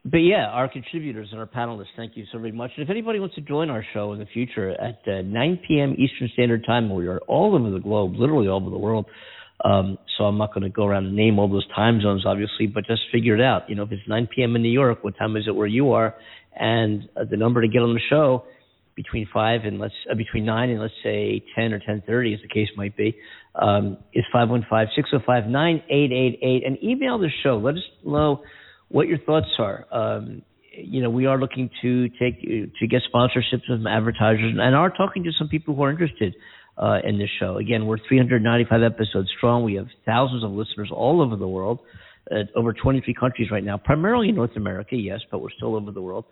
but 0.09 0.19
yeah, 0.19 0.45
our 0.45 0.69
contributors 0.69 1.29
and 1.31 1.39
our 1.39 1.47
panelists, 1.47 1.87
thank 1.95 2.15
you 2.15 2.25
so 2.31 2.39
very 2.39 2.51
much. 2.51 2.71
And 2.77 2.83
if 2.83 2.89
anybody 2.89 3.19
wants 3.19 3.35
to 3.35 3.41
join 3.41 3.69
our 3.69 3.85
show 3.93 4.13
in 4.13 4.19
the 4.19 4.25
future 4.25 4.69
at 4.69 5.01
uh, 5.07 5.21
9 5.21 5.59
p.m. 5.67 5.95
Eastern 5.97 6.29
Standard 6.33 6.65
Time, 6.65 6.93
we 6.93 7.07
are 7.07 7.19
all 7.27 7.55
over 7.55 7.69
the 7.69 7.79
globe, 7.79 8.15
literally 8.15 8.47
all 8.47 8.61
over 8.61 8.69
the 8.69 8.77
world. 8.77 9.05
Um, 9.65 9.97
so 10.17 10.25
I'm 10.25 10.37
not 10.37 10.53
going 10.53 10.63
to 10.63 10.69
go 10.69 10.85
around 10.85 11.07
and 11.07 11.15
name 11.15 11.39
all 11.39 11.49
those 11.49 11.67
time 11.75 11.99
zones, 12.01 12.25
obviously, 12.25 12.67
but 12.67 12.85
just 12.85 13.01
figure 13.11 13.35
it 13.35 13.41
out. 13.41 13.69
You 13.69 13.75
know, 13.75 13.83
if 13.83 13.91
it's 13.91 14.07
9 14.07 14.29
p.m. 14.33 14.55
in 14.55 14.61
New 14.61 14.69
York, 14.69 15.03
what 15.03 15.17
time 15.17 15.35
is 15.35 15.43
it 15.47 15.55
where 15.55 15.67
you 15.67 15.91
are? 15.93 16.15
And 16.55 17.09
uh, 17.17 17.25
the 17.29 17.37
number 17.37 17.61
to 17.61 17.67
get 17.67 17.81
on 17.81 17.93
the 17.93 17.99
show 18.09 18.45
between 18.95 19.27
five 19.33 19.61
and 19.63 19.79
let's 19.79 19.93
uh, 20.11 20.15
between 20.15 20.45
nine 20.45 20.69
and 20.69 20.81
let's 20.81 20.93
say 21.03 21.43
10 21.55 21.73
or 21.73 21.79
10:30, 21.79 22.33
as 22.33 22.41
the 22.41 22.47
case 22.47 22.69
might 22.75 22.95
be, 22.95 23.15
um, 23.55 23.97
is 24.13 24.23
515-605-9888. 24.33 26.65
And 26.65 26.83
email 26.83 27.19
the 27.19 27.29
show. 27.43 27.57
Let 27.57 27.75
us 27.75 27.83
know 28.05 28.41
what 28.89 29.07
your 29.07 29.19
thoughts 29.19 29.47
are. 29.59 29.85
Um, 29.91 30.41
you 30.77 31.01
know, 31.01 31.09
we 31.09 31.25
are 31.25 31.39
looking 31.39 31.69
to 31.81 32.09
take 32.09 32.41
to 32.41 32.87
get 32.87 33.01
sponsorships 33.13 33.65
from 33.67 33.87
advertisers, 33.87 34.55
and 34.57 34.75
are 34.75 34.91
talking 34.91 35.23
to 35.23 35.31
some 35.37 35.47
people 35.47 35.75
who 35.75 35.83
are 35.83 35.91
interested 35.91 36.35
uh, 36.77 36.99
in 37.03 37.17
this 37.17 37.29
show. 37.39 37.57
Again, 37.57 37.87
we're 37.87 37.97
395 38.07 38.83
episodes 38.83 39.29
strong. 39.37 39.63
We 39.63 39.75
have 39.75 39.87
thousands 40.05 40.43
of 40.43 40.51
listeners 40.51 40.91
all 40.93 41.21
over 41.21 41.35
the 41.35 41.47
world, 41.47 41.79
uh, 42.31 42.43
over 42.55 42.73
23 42.73 43.13
countries 43.15 43.49
right 43.51 43.63
now, 43.63 43.77
primarily 43.77 44.29
in 44.29 44.35
North 44.35 44.55
America, 44.55 44.95
yes, 44.95 45.19
but 45.31 45.41
we're 45.41 45.49
still 45.55 45.75
over 45.75 45.91
the 45.91 46.01
world. 46.01 46.25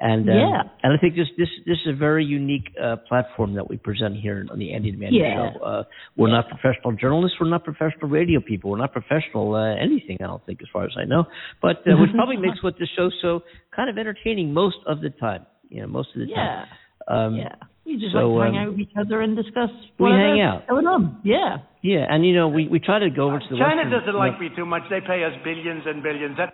And 0.00 0.28
um, 0.30 0.36
Yeah. 0.36 0.62
and 0.84 0.92
I 0.92 0.96
think 0.96 1.16
this 1.16 1.26
this 1.36 1.48
this 1.66 1.76
is 1.84 1.94
a 1.94 1.96
very 1.96 2.24
unique 2.24 2.68
uh, 2.80 2.96
platform 3.08 3.54
that 3.54 3.68
we 3.68 3.76
present 3.78 4.14
here 4.16 4.46
on 4.50 4.58
the 4.58 4.72
Andy 4.72 4.90
and 4.90 4.98
Mandy 5.00 5.16
Yeah. 5.18 5.52
Show. 5.54 5.58
Uh, 5.64 5.82
we're 6.16 6.30
not 6.30 6.48
professional 6.48 6.92
journalists. 6.92 7.36
We're 7.40 7.48
not 7.48 7.64
professional 7.64 8.08
radio 8.08 8.40
people. 8.40 8.70
We're 8.70 8.78
not 8.78 8.92
professional 8.92 9.54
uh, 9.56 9.74
anything. 9.74 10.18
I 10.20 10.26
don't 10.28 10.44
think, 10.46 10.60
as 10.62 10.68
far 10.72 10.84
as 10.84 10.92
I 10.96 11.04
know. 11.04 11.24
But 11.60 11.78
uh, 11.78 11.96
which 12.00 12.10
probably 12.14 12.36
makes 12.36 12.62
what 12.62 12.74
this 12.78 12.88
show 12.96 13.10
so 13.22 13.42
kind 13.74 13.90
of 13.90 13.98
entertaining 13.98 14.54
most 14.54 14.76
of 14.86 15.00
the 15.00 15.10
time. 15.10 15.46
You 15.68 15.80
know, 15.82 15.88
most 15.88 16.10
of 16.14 16.20
the 16.20 16.28
Yeah. 16.28 16.36
time. 16.36 16.66
Um, 17.08 17.36
yeah. 17.36 17.54
We 17.84 17.96
just 17.96 18.12
so, 18.12 18.30
like 18.34 18.52
to 18.52 18.52
hang 18.52 18.58
um, 18.60 18.68
out 18.68 18.70
with 18.72 18.80
each 18.80 18.96
other 19.00 19.20
and 19.22 19.34
discuss 19.34 19.70
we 19.98 20.10
hang 20.10 20.40
out. 20.42 20.68
going 20.68 20.86
on. 20.86 21.20
Yeah. 21.24 21.58
Yeah, 21.82 22.04
and 22.10 22.24
you 22.26 22.34
know, 22.34 22.48
we 22.48 22.68
we 22.68 22.78
try 22.80 22.98
to 22.98 23.08
go 23.10 23.28
over 23.28 23.38
to 23.38 23.46
the 23.50 23.56
China 23.56 23.82
Western- 23.82 23.98
doesn't 23.98 24.14
like 24.16 24.38
me 24.38 24.50
too 24.54 24.66
much. 24.66 24.82
They 24.90 25.00
pay 25.00 25.24
us 25.24 25.32
billions 25.42 25.82
and 25.86 26.02
billions. 26.02 26.36
That 26.36 26.52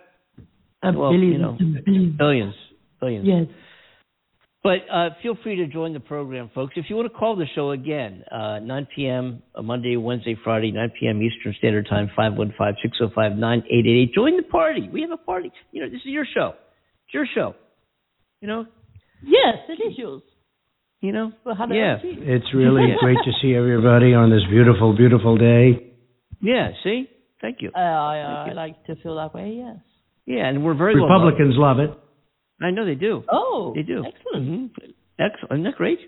well, 0.95 1.11
billions 1.11 1.33
you 1.33 1.39
know, 1.39 1.57
and 1.59 1.83
billions. 1.83 2.15
billions, 2.17 2.55
billions. 2.99 3.25
Yes. 3.27 3.47
But 4.63 4.79
uh, 4.91 5.09
feel 5.21 5.37
free 5.43 5.57
to 5.57 5.67
join 5.67 5.93
the 5.93 5.99
program, 5.99 6.49
folks. 6.55 6.73
If 6.75 6.85
you 6.89 6.95
want 6.95 7.11
to 7.11 7.15
call 7.15 7.35
the 7.35 7.45
show 7.53 7.69
again, 7.69 8.23
uh, 8.31 8.57
9 8.59 8.87
p.m. 8.95 9.43
uh, 9.53 9.61
Monday, 9.61 9.95
Wednesday, 9.95 10.35
Friday, 10.43 10.71
9 10.71 10.91
p.m. 10.99 11.21
Eastern 11.21 11.53
Standard 11.59 11.87
Time, 11.87 12.09
515-605-9888. 12.17 14.13
Join 14.13 14.37
the 14.37 14.43
party. 14.49 14.89
We 14.91 15.01
have 15.01 15.11
a 15.11 15.17
party. 15.17 15.51
You 15.71 15.81
know, 15.83 15.89
this 15.89 15.99
is 16.01 16.07
your 16.07 16.25
show. 16.33 16.53
It's 17.05 17.13
your 17.13 17.27
show. 17.35 17.53
You 18.41 18.47
know, 18.47 18.65
Yes, 19.23 19.55
it 19.69 19.73
is 19.83 19.97
yours. 19.97 20.21
you 21.01 21.11
know. 21.11 21.31
Well, 21.45 21.55
how 21.55 21.67
Yeah. 21.71 21.97
you? 22.03 22.15
It's 22.21 22.51
really 22.53 22.87
great 22.99 23.17
to 23.23 23.31
see 23.41 23.53
everybody 23.55 24.13
on 24.13 24.29
this 24.31 24.43
beautiful, 24.49 24.95
beautiful 24.95 25.37
day. 25.37 25.93
Yeah. 26.41 26.71
See. 26.83 27.07
Thank 27.41 27.61
you. 27.61 27.69
Uh, 27.75 27.79
I, 27.79 28.19
uh, 28.21 28.49
I 28.49 28.53
like 28.53 28.83
to 28.85 28.95
feel 28.97 29.15
that 29.17 29.33
way. 29.35 29.53
Yes. 29.63 29.77
Yeah, 30.25 30.47
and 30.47 30.63
we're 30.65 30.73
very 30.73 30.95
Republicans 30.99 31.53
love 31.55 31.77
it. 31.79 31.91
I 32.61 32.71
know 32.71 32.85
they 32.85 32.95
do. 32.95 33.23
Oh, 33.31 33.73
They 33.75 33.81
do. 33.83 34.03
Excellent. 34.05 34.47
hmm 34.47 34.65
Excellent. 35.19 35.51
Isn't 35.53 35.63
that 35.63 35.75
great? 35.75 35.99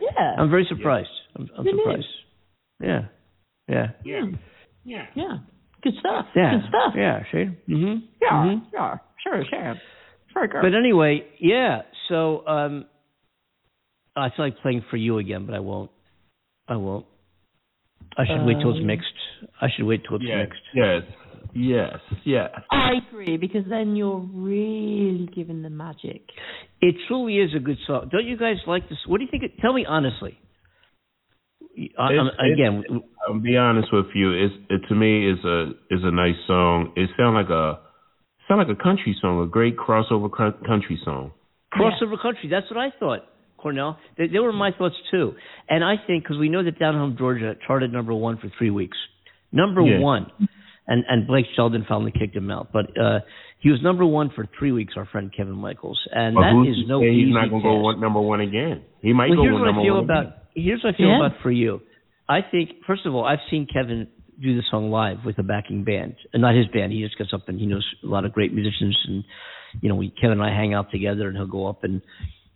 Yeah. 0.00 0.34
I'm 0.38 0.50
very 0.50 0.66
surprised. 0.68 1.08
I'm, 1.36 1.48
I'm 1.56 1.66
surprised. 1.66 2.06
Yeah. 2.82 3.00
Yeah. 3.68 3.86
Yeah. 4.04 4.22
Yeah. 4.84 5.06
Yeah. 5.14 5.38
Good 5.82 5.94
stuff. 6.00 6.26
Yeah. 6.34 6.52
Good 6.56 6.68
stuff. 6.68 6.94
Yeah. 6.96 7.22
See. 7.32 7.72
Mm-hmm. 7.72 8.06
Yeah. 8.22 8.30
Mhm. 8.30 8.62
Yeah. 8.72 8.94
Sure, 9.22 9.44
sure. 9.48 9.74
Very 10.34 10.48
good. 10.48 10.62
But 10.62 10.74
anyway, 10.74 11.26
yeah. 11.40 11.82
So 12.08 12.46
um, 12.46 12.86
I 14.16 14.30
feel 14.30 14.44
like 14.46 14.58
playing 14.58 14.84
for 14.90 14.96
you 14.96 15.18
again, 15.18 15.46
but 15.46 15.54
I 15.54 15.60
won't. 15.60 15.90
I 16.68 16.76
won't. 16.76 17.06
I 18.16 18.24
should 18.26 18.44
wait 18.44 18.58
till 18.60 18.70
it's 18.70 18.80
Um, 18.80 18.86
mixed. 18.86 19.06
I 19.60 19.68
should 19.74 19.84
wait 19.86 20.02
till 20.06 20.16
it's 20.16 20.24
Yes. 20.26 20.48
mixed. 20.48 20.62
Yes. 20.74 21.02
Yes. 21.54 21.96
Yes. 22.24 22.50
I 22.70 22.92
agree 23.08 23.36
because 23.36 23.64
then 23.68 23.96
you're 23.96 24.18
really 24.32 25.28
giving 25.34 25.62
the 25.62 25.70
magic. 25.70 26.22
It 26.80 26.94
truly 27.08 27.38
is 27.38 27.50
a 27.56 27.60
good 27.60 27.78
song. 27.86 28.08
Don't 28.12 28.26
you 28.26 28.36
guys 28.36 28.56
like 28.66 28.88
this? 28.88 28.98
What 29.06 29.18
do 29.18 29.24
you 29.24 29.30
think? 29.30 29.42
It, 29.44 29.52
tell 29.60 29.72
me 29.72 29.84
honestly. 29.88 30.38
I, 31.98 32.12
It's- 32.12 32.18
I'm, 32.20 32.26
it's- 32.28 32.52
again, 32.54 33.02
I'll 33.26 33.38
be 33.40 33.56
honest 33.56 33.88
with 33.92 34.06
you. 34.14 34.32
It's 34.32 34.54
it 34.70 34.82
to 34.88 34.94
me 34.94 35.30
is 35.30 35.38
a 35.44 35.70
is 35.90 36.00
a 36.02 36.10
nice 36.10 36.34
song. 36.46 36.92
It 36.96 37.10
sounds 37.16 37.34
like 37.34 37.50
a 37.50 37.80
sound 38.48 38.66
like 38.66 38.76
a 38.76 38.80
country 38.82 39.16
song, 39.20 39.42
a 39.42 39.46
great 39.46 39.76
crossover 39.76 40.30
country 40.66 40.98
song. 41.04 41.32
crossover 41.72 42.20
country. 42.20 42.48
That's 42.50 42.70
what 42.70 42.78
I 42.78 42.88
thought. 42.98 43.20
Cornell. 43.58 43.98
They, 44.16 44.28
they 44.28 44.38
were 44.38 44.52
my 44.52 44.70
thoughts 44.76 44.94
too. 45.10 45.34
And 45.68 45.82
I 45.84 45.94
think 46.06 46.22
because 46.24 46.38
we 46.38 46.48
know 46.48 46.62
that 46.62 46.78
Down 46.78 46.94
Home 46.94 47.16
Georgia 47.18 47.54
charted 47.66 47.92
number 47.92 48.14
one 48.14 48.38
for 48.38 48.50
three 48.56 48.70
weeks, 48.70 48.96
number 49.52 49.82
Yeah. 49.82 49.98
one, 49.98 50.30
and 50.88 51.04
and 51.08 51.26
Blake 51.26 51.46
Shelton 51.54 51.84
finally 51.88 52.12
kicked 52.18 52.34
him 52.34 52.50
out. 52.50 52.68
But 52.72 52.86
uh 53.00 53.20
he 53.60 53.70
was 53.70 53.80
number 53.82 54.06
one 54.06 54.30
for 54.34 54.46
three 54.58 54.72
weeks. 54.72 54.94
Our 54.96 55.06
friend 55.06 55.32
Kevin 55.36 55.54
Michaels, 55.54 56.00
and 56.12 56.34
But 56.34 56.42
that 56.42 56.52
who's 56.52 56.76
is 56.78 56.82
to 56.84 56.88
no 56.88 57.00
say 57.00 57.10
easy 57.10 57.26
he's 57.26 57.34
not 57.34 57.50
gonna 57.50 57.62
go 57.62 57.78
one, 57.80 58.00
number 58.00 58.20
one 58.20 58.40
again? 58.40 58.82
He 59.02 59.12
might 59.12 59.30
well, 59.30 59.38
go 59.38 59.42
here's 59.42 59.52
one 59.54 59.60
what 59.62 59.66
number 59.66 59.80
I 59.80 59.84
feel 59.84 59.94
one. 59.94 60.04
about 60.04 60.24
again. 60.26 60.34
here's 60.56 60.82
what 60.84 60.94
I 60.94 60.96
feel 60.96 61.08
Yeah. 61.08 61.26
about 61.26 61.40
for 61.42 61.50
you. 61.50 61.80
I 62.28 62.40
think 62.42 62.70
first 62.86 63.06
of 63.06 63.14
all, 63.14 63.24
I've 63.24 63.40
seen 63.50 63.66
Kevin 63.72 64.08
do 64.40 64.54
the 64.54 64.62
song 64.70 64.90
live 64.90 65.24
with 65.24 65.36
a 65.38 65.42
backing 65.42 65.82
band, 65.82 66.14
and 66.32 66.40
not 66.42 66.54
his 66.54 66.66
band. 66.68 66.92
He 66.92 67.02
just 67.02 67.18
gets 67.18 67.32
up 67.34 67.48
and 67.48 67.58
he 67.58 67.66
knows 67.66 67.84
a 68.04 68.06
lot 68.06 68.24
of 68.24 68.32
great 68.32 68.52
musicians, 68.52 68.96
and 69.08 69.24
you 69.80 69.88
know, 69.88 69.96
we 69.96 70.10
Kevin 70.20 70.40
and 70.40 70.42
I 70.42 70.50
hang 70.54 70.74
out 70.74 70.90
together, 70.92 71.26
and 71.28 71.36
he'll 71.36 71.46
go 71.46 71.66
up 71.66 71.82
and 71.84 72.00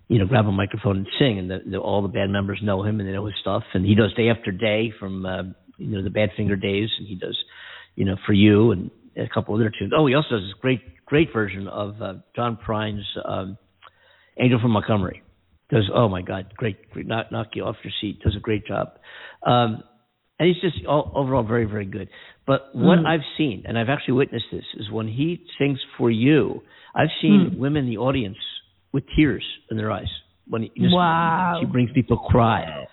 you 0.09 0.19
know 0.21 0.27
grab 0.27 0.47
a 0.47 0.53
microphone 0.53 0.99
and 0.99 1.07
sing, 1.19 1.39
and 1.41 1.51
the, 1.51 1.59
the, 1.69 1.79
all 1.79 2.03
the 2.03 2.09
band 2.09 2.33
members 2.33 2.61
know 2.63 2.83
him 2.85 3.01
and 3.01 3.09
they 3.09 3.13
know 3.13 3.27
his 3.27 3.35
stuff, 3.41 3.65
and 3.75 3.85
he 3.85 3.95
does 3.97 4.15
day 4.15 4.29
after 4.29 4.53
day 4.53 4.93
from 5.01 5.27
uh, 5.27 5.43
you 5.79 5.89
know 5.97 6.03
the 6.05 6.11
Badfinger 6.11 6.61
days, 6.61 6.91
and 6.99 7.09
he 7.09 7.17
does 7.17 7.37
you 7.94 8.05
know 8.05 8.16
for 8.27 8.32
you 8.32 8.73
and 8.73 8.90
a 9.16 9.28
couple 9.32 9.55
other 9.55 9.70
tunes. 9.77 9.93
Oh, 9.97 10.06
he 10.06 10.14
also 10.14 10.31
does 10.31 10.43
this 10.43 10.55
great 10.60 10.81
great 11.06 11.28
version 11.32 11.69
of 11.69 12.01
uh, 12.01 12.14
John 12.35 12.56
Prine's 12.56 13.05
um, 13.24 13.59
Angel 14.40 14.59
from 14.60 14.70
Montgomery 14.73 15.23
does 15.70 15.90
oh 15.94 16.09
my 16.09 16.20
god 16.23 16.52
great, 16.56 16.90
great 16.90 17.06
knock, 17.06 17.32
knock 17.32 17.48
you 17.55 17.64
off 17.64 17.77
your 17.82 17.93
seat 18.01 18.20
does 18.23 18.36
a 18.36 18.40
great 18.40 18.66
job 18.66 18.89
um 19.47 19.82
and 20.39 20.48
he's 20.48 20.60
just 20.60 20.85
all, 20.86 21.10
overall 21.14 21.43
very 21.43 21.64
very 21.64 21.86
good 21.86 22.09
but 22.47 22.69
what 22.74 22.98
Mm. 22.98 23.06
i've 23.06 23.24
seen 23.39 23.62
and 23.66 23.78
i've 23.78 23.89
actually 23.89 24.14
witnessed 24.14 24.44
this 24.52 24.64
is 24.74 24.90
when 24.90 25.09
he 25.09 25.47
sings 25.59 25.78
for 25.97 26.10
you 26.10 26.62
i've 26.94 27.09
seen 27.23 27.52
Mm. 27.55 27.59
women 27.59 27.85
in 27.85 27.90
the 27.90 27.97
audience 27.97 28.36
with 28.93 29.05
tears 29.16 29.44
in 29.70 29.78
their 29.78 29.90
eyes 29.90 30.10
when 30.47 30.62
he 30.64 30.69
just, 30.77 30.93
Wow. 30.94 31.56
he 31.60 31.64
brings 31.66 31.90
people 31.93 32.19
cry 32.19 32.86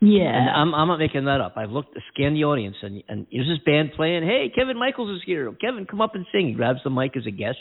Yeah. 0.00 0.30
and 0.36 0.48
I'm 0.50 0.74
I'm 0.74 0.88
not 0.88 0.98
making 0.98 1.24
that 1.24 1.40
up. 1.40 1.54
I've 1.56 1.70
looked, 1.70 1.96
scanned 2.14 2.36
the 2.36 2.44
audience, 2.44 2.76
and 2.82 3.02
and 3.08 3.26
there's 3.32 3.48
this 3.48 3.58
band 3.64 3.92
playing. 3.96 4.22
Hey, 4.22 4.50
Kevin 4.54 4.78
Michaels 4.78 5.16
is 5.16 5.22
here. 5.26 5.50
Kevin, 5.60 5.86
come 5.86 6.00
up 6.00 6.14
and 6.14 6.24
sing. 6.32 6.46
He 6.48 6.52
grabs 6.54 6.80
the 6.84 6.90
mic 6.90 7.16
as 7.16 7.26
a 7.26 7.30
guest, 7.32 7.58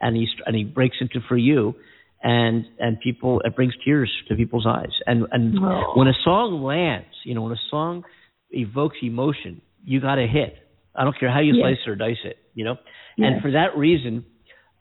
and 0.00 0.16
he 0.16 0.26
and 0.46 0.56
he 0.56 0.64
breaks 0.64 0.96
into 1.00 1.20
for 1.28 1.36
you, 1.36 1.74
and 2.22 2.64
and 2.78 2.98
people 3.00 3.40
it 3.44 3.54
brings 3.54 3.74
tears 3.84 4.10
to 4.28 4.34
people's 4.34 4.66
eyes. 4.66 4.92
And 5.06 5.26
and 5.30 5.58
Oh. 5.58 5.92
when 5.94 6.08
a 6.08 6.14
song 6.24 6.62
lands, 6.62 7.14
you 7.24 7.34
know, 7.34 7.42
when 7.42 7.52
a 7.52 7.60
song 7.70 8.04
evokes 8.50 8.96
emotion, 9.02 9.60
you 9.84 10.00
got 10.00 10.14
to 10.14 10.26
hit. 10.26 10.56
I 10.96 11.04
don't 11.04 11.18
care 11.18 11.30
how 11.30 11.40
you 11.40 11.54
Yeah. 11.54 11.64
slice 11.64 11.86
or 11.86 11.96
dice 11.96 12.24
it, 12.24 12.38
you 12.54 12.64
know. 12.64 12.76
Yeah. 13.18 13.26
And 13.26 13.42
for 13.42 13.50
that 13.50 13.76
reason, 13.76 14.24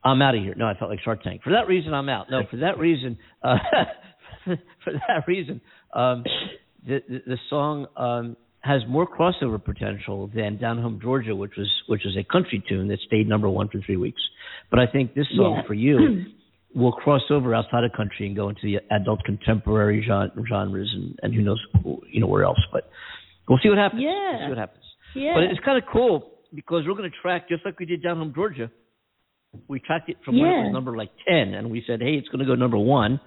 I'm 0.06 0.22
out 0.22 0.36
of 0.36 0.42
here. 0.44 0.54
No, 0.56 0.68
I 0.68 0.74
felt 0.76 0.90
like 0.92 1.02
Shark 1.02 1.22
Tank. 1.24 1.42
For 1.44 1.50
that 1.52 1.68
reason, 1.68 1.94
I'm 1.94 2.08
out. 2.08 2.30
No, 2.30 2.44
for 2.50 2.58
that 2.58 2.78
reason, 2.78 3.18
uh, 3.42 3.58
for 4.46 4.94
that 5.08 5.28
reason, 5.28 5.60
um, 5.94 6.24
the, 6.86 7.02
the 7.26 7.38
song 7.50 7.88
um, 7.98 8.36
has 8.62 8.82
more 8.88 9.08
crossover 9.08 9.64
potential 9.64 10.30
than 10.34 10.58
Down 10.58 10.82
Home 10.82 11.00
Georgia, 11.02 11.36
which 11.36 11.54
was 11.58 11.70
which 11.88 12.02
was 12.06 12.16
a 12.18 12.24
country 12.24 12.64
tune 12.68 12.88
that 12.90 13.00
stayed 13.06 13.28
number 13.28 13.50
one 13.50 13.68
for 13.70 13.80
three 13.86 13.98
weeks. 13.98 14.22
But 14.70 14.80
I 14.80 14.88
think 14.88 15.14
this 15.14 15.28
song 15.36 15.58
Yeah. 15.58 15.68
for 15.68 15.74
you 15.74 16.26
will 16.76 16.92
cross 16.94 17.22
over 17.30 17.54
outside 17.54 17.84
of 17.84 17.92
country 17.94 18.26
and 18.28 18.36
go 18.36 18.50
into 18.50 18.62
the 18.64 18.78
adult 18.92 19.24
contemporary 19.26 20.04
genres 20.06 20.92
and, 20.94 21.20
and 21.22 21.34
who 21.34 21.42
knows 21.42 21.60
you 22.10 22.20
know 22.20 22.28
where 22.28 22.44
else. 22.44 22.60
But 22.72 22.90
we'll 23.48 23.60
see 23.62 23.70
what 23.70 23.78
happens. 23.78 24.02
Yeah. 24.02 24.32
We'll 24.32 24.48
see 24.48 24.50
what 24.50 24.58
happens. 24.58 24.84
Yeah. 25.16 25.34
But 25.36 25.44
it's 25.44 25.60
kind 25.64 25.78
of 25.78 25.84
cool 25.92 26.32
because 26.54 26.84
we're 26.88 26.96
going 26.96 27.10
to 27.10 27.18
track 27.22 27.50
just 27.50 27.66
like 27.66 27.80
we 27.80 27.86
did 27.86 28.02
Down 28.02 28.18
Home 28.18 28.34
Georgia. 28.34 28.72
We 29.68 29.80
tracked 29.80 30.10
it 30.10 30.18
from 30.26 30.40
when 30.40 30.50
it 30.50 30.64
was 30.64 30.74
number 30.74 30.98
like 30.98 31.12
ten, 31.28 31.54
and 31.54 31.70
we 31.70 31.84
said, 31.86 32.02
hey, 32.02 32.14
it's 32.14 32.28
going 32.30 32.40
to 32.40 32.46
go 32.46 32.56
number 32.56 32.78
one. 32.78 33.20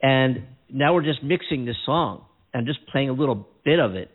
And 0.00 0.44
now 0.70 0.94
we're 0.94 1.02
just 1.02 1.24
mixing 1.24 1.64
this 1.64 1.76
song 1.84 2.24
and 2.54 2.66
just 2.66 2.78
playing 2.86 3.10
a 3.10 3.12
little 3.12 3.46
bit 3.64 3.78
of 3.80 3.94
it, 3.96 4.10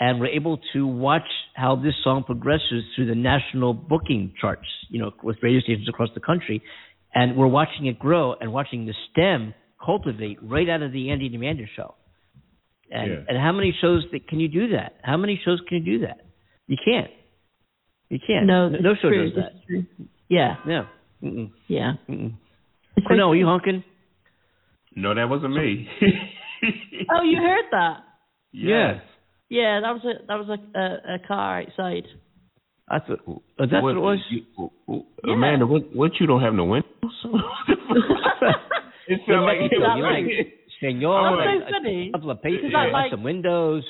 and 0.00 0.18
we're 0.18 0.26
able 0.28 0.58
to 0.72 0.86
watch 0.86 1.28
how 1.54 1.76
this 1.76 1.94
song 2.02 2.24
progresses 2.24 2.82
through 2.96 3.06
the 3.06 3.14
national 3.14 3.74
booking 3.74 4.32
charts. 4.40 4.66
You 4.88 5.00
know, 5.00 5.10
with 5.22 5.36
radio 5.42 5.60
stations 5.60 5.88
across 5.88 6.08
the 6.14 6.20
country, 6.20 6.62
and 7.14 7.36
we're 7.36 7.46
watching 7.46 7.86
it 7.86 7.98
grow 7.98 8.34
and 8.40 8.52
watching 8.52 8.86
the 8.86 8.94
stem 9.10 9.54
cultivate 9.84 10.38
right 10.42 10.68
out 10.68 10.82
of 10.82 10.92
the 10.92 11.10
Andy 11.10 11.26
and 11.26 11.34
Amanda 11.36 11.64
show. 11.76 11.94
And 12.90 13.10
Yeah. 13.10 13.18
and 13.28 13.38
how 13.38 13.52
many 13.52 13.72
shows 13.80 14.04
that 14.12 14.26
can 14.28 14.38
you 14.40 14.48
do 14.48 14.68
that? 14.76 14.96
How 15.02 15.16
many 15.16 15.40
shows 15.44 15.60
can 15.68 15.78
you 15.78 15.98
do 15.98 16.06
that? 16.06 16.18
You 16.66 16.76
can't. 16.84 17.10
You 18.10 18.18
can't. 18.26 18.46
no, 18.46 18.68
no, 18.68 18.74
it's 18.74 18.84
no 18.84 18.94
show 18.96 19.08
true, 19.08 19.30
does 19.30 19.36
that. 19.44 19.86
Yeah. 20.28 20.56
Yeah. 20.66 20.84
Mm-mm. 21.22 21.50
Yeah. 21.68 21.92
Mm-mm. 22.08 22.32
It's 22.96 23.06
Cornell, 23.06 23.28
like- 23.28 23.34
are 23.34 23.38
you 23.38 23.46
honking? 23.46 23.84
No, 24.94 25.14
that 25.14 25.28
wasn't 25.30 25.54
me. 25.54 25.88
Oh, 27.10 27.22
you 27.22 27.38
heard 27.38 27.64
that? 27.72 27.96
Yes. 28.52 29.00
Yeah, 29.48 29.80
that 29.82 29.92
was 29.92 30.04
a 30.04 30.26
that 30.26 30.38
was 30.38 30.48
a 30.48 30.78
a, 30.78 31.14
a 31.16 31.18
car 31.26 31.60
outside. 31.62 32.04
That's 32.90 33.08
a, 33.08 33.12
Uh, 33.14 33.36
that's 33.58 33.82
what, 33.82 33.96
it 33.96 34.00
was. 34.00 34.18
You, 34.30 35.02
Amanda, 35.30 35.66
what 35.66 35.94
what 35.94 36.12
you 36.20 36.26
don't 36.26 36.40
have 36.42 36.54
no 36.54 36.64
windows? 36.64 36.88
it 39.08 39.20
sounded 39.26 39.42
like 39.46 39.58
Is 39.72 39.78
that 39.80 40.00
right? 40.02 40.24
Senor, 40.80 41.36
That's 41.36 41.62
a- 41.62 41.66
so 41.66 41.72
funny. 41.78 42.08
a 42.08 42.12
couple 42.12 42.30
of 42.30 42.42
papers, 42.42 42.64
Is 42.66 42.72
that 42.72 42.88
I 42.88 42.90
like- 42.90 43.10
some 43.10 43.22
windows, 43.22 43.84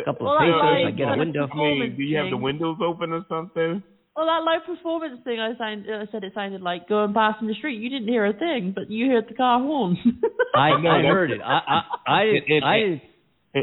a 0.00 0.04
couple 0.04 0.26
Well, 0.26 0.36
of 0.36 0.40
papers, 0.40 0.84
like 0.84 0.94
I 0.94 0.96
get 0.96 1.04
a 1.04 1.06
kind 1.08 1.20
of 1.20 1.26
window. 1.26 1.46
performance 1.46 1.96
Do 1.96 2.02
you 2.02 2.16
have 2.18 2.30
the 2.30 2.36
windows 2.36 2.76
open 2.84 3.12
or 3.12 3.24
something? 3.28 3.82
Well, 4.16 4.26
that 4.26 4.44
low 4.44 4.60
performance 4.64 5.20
thing, 5.24 5.40
I, 5.40 5.56
signed, 5.58 5.86
I 5.90 6.06
said 6.12 6.22
it 6.22 6.34
sounded 6.34 6.62
like 6.62 6.88
going 6.88 7.12
past 7.14 7.42
in 7.42 7.48
the 7.48 7.54
street. 7.54 7.80
You 7.80 7.90
didn't 7.90 8.06
hear 8.06 8.24
a 8.26 8.32
thing, 8.32 8.70
but 8.74 8.88
you 8.88 9.10
heard 9.10 9.26
the 9.28 9.34
car 9.34 9.58
horn. 9.60 9.96
I, 10.54 10.80
No, 10.80 10.90
I 10.90 11.02
heard 11.02 11.32
it. 11.32 11.40
I 11.44 11.82
I 12.06 12.08
I 12.20 12.24
didn't, 12.24 12.36
It- 12.36 12.50
it- 12.52 12.62
I 12.64 12.78
didn't 12.78 13.02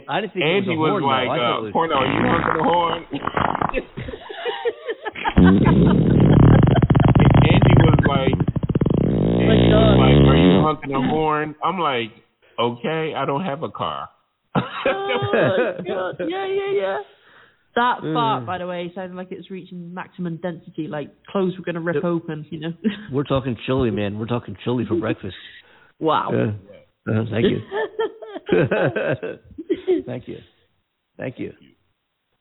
I 0.09 0.21
didn't 0.21 0.33
think 0.33 0.45
Angie 0.45 0.71
it 0.71 0.75
was 0.77 0.87
a 0.87 0.91
horn. 0.91 1.03
was 1.03 1.07
like, 1.07 1.27
though. 1.27 1.33
I 1.33 1.37
thought 1.37 1.51
uh, 1.51 1.59
it 1.59 1.63
was, 1.63 1.71
Cornell, 1.73 1.97
are 1.99 2.07
you 2.07 2.21
honking 2.23 2.55
the 2.55 2.63
horn? 2.63 3.05
Angie 7.51 7.75
was 7.81 7.99
like, 8.07 8.35
Angie 9.03 9.73
was 9.73 9.97
like, 9.99 10.21
are 10.27 10.37
you 10.37 10.61
honking 10.61 10.91
the 10.91 11.01
horn? 11.09 11.55
I'm 11.63 11.79
like, 11.79 12.11
okay, 12.59 13.13
I 13.15 13.25
don't 13.25 13.43
have 13.43 13.63
a 13.63 13.69
car. 13.69 14.09
oh, 14.55 14.61
God. 15.87 16.15
Yeah, 16.27 16.45
yeah, 16.47 16.71
yeah. 16.73 16.97
That 17.75 17.99
Mm. 18.01 18.13
fart, 18.13 18.45
by 18.45 18.57
the 18.57 18.67
way, 18.67 18.91
sounded 18.93 19.15
like 19.15 19.31
it 19.31 19.37
was 19.37 19.49
reaching 19.49 19.93
maximum 19.93 20.37
density, 20.37 20.87
like 20.87 21.09
clothes 21.27 21.57
were 21.57 21.63
going 21.63 21.75
to 21.75 21.81
rip 21.81 22.03
open, 22.03 22.45
you 22.49 22.59
know. 22.59 22.73
We're 23.11 23.23
talking 23.23 23.55
chili, 23.65 23.91
man. 23.91 24.19
We're 24.19 24.25
talking 24.27 24.57
chili 24.63 24.85
for 24.85 24.95
breakfast. 24.95 25.35
wow. 25.99 26.29
Yeah. 26.33 26.51
Uh, 27.13 27.25
thank 27.31 27.45
you. 27.49 27.61
thank 30.05 30.27
you. 30.27 30.37
Thank 31.17 31.39
you. 31.39 31.53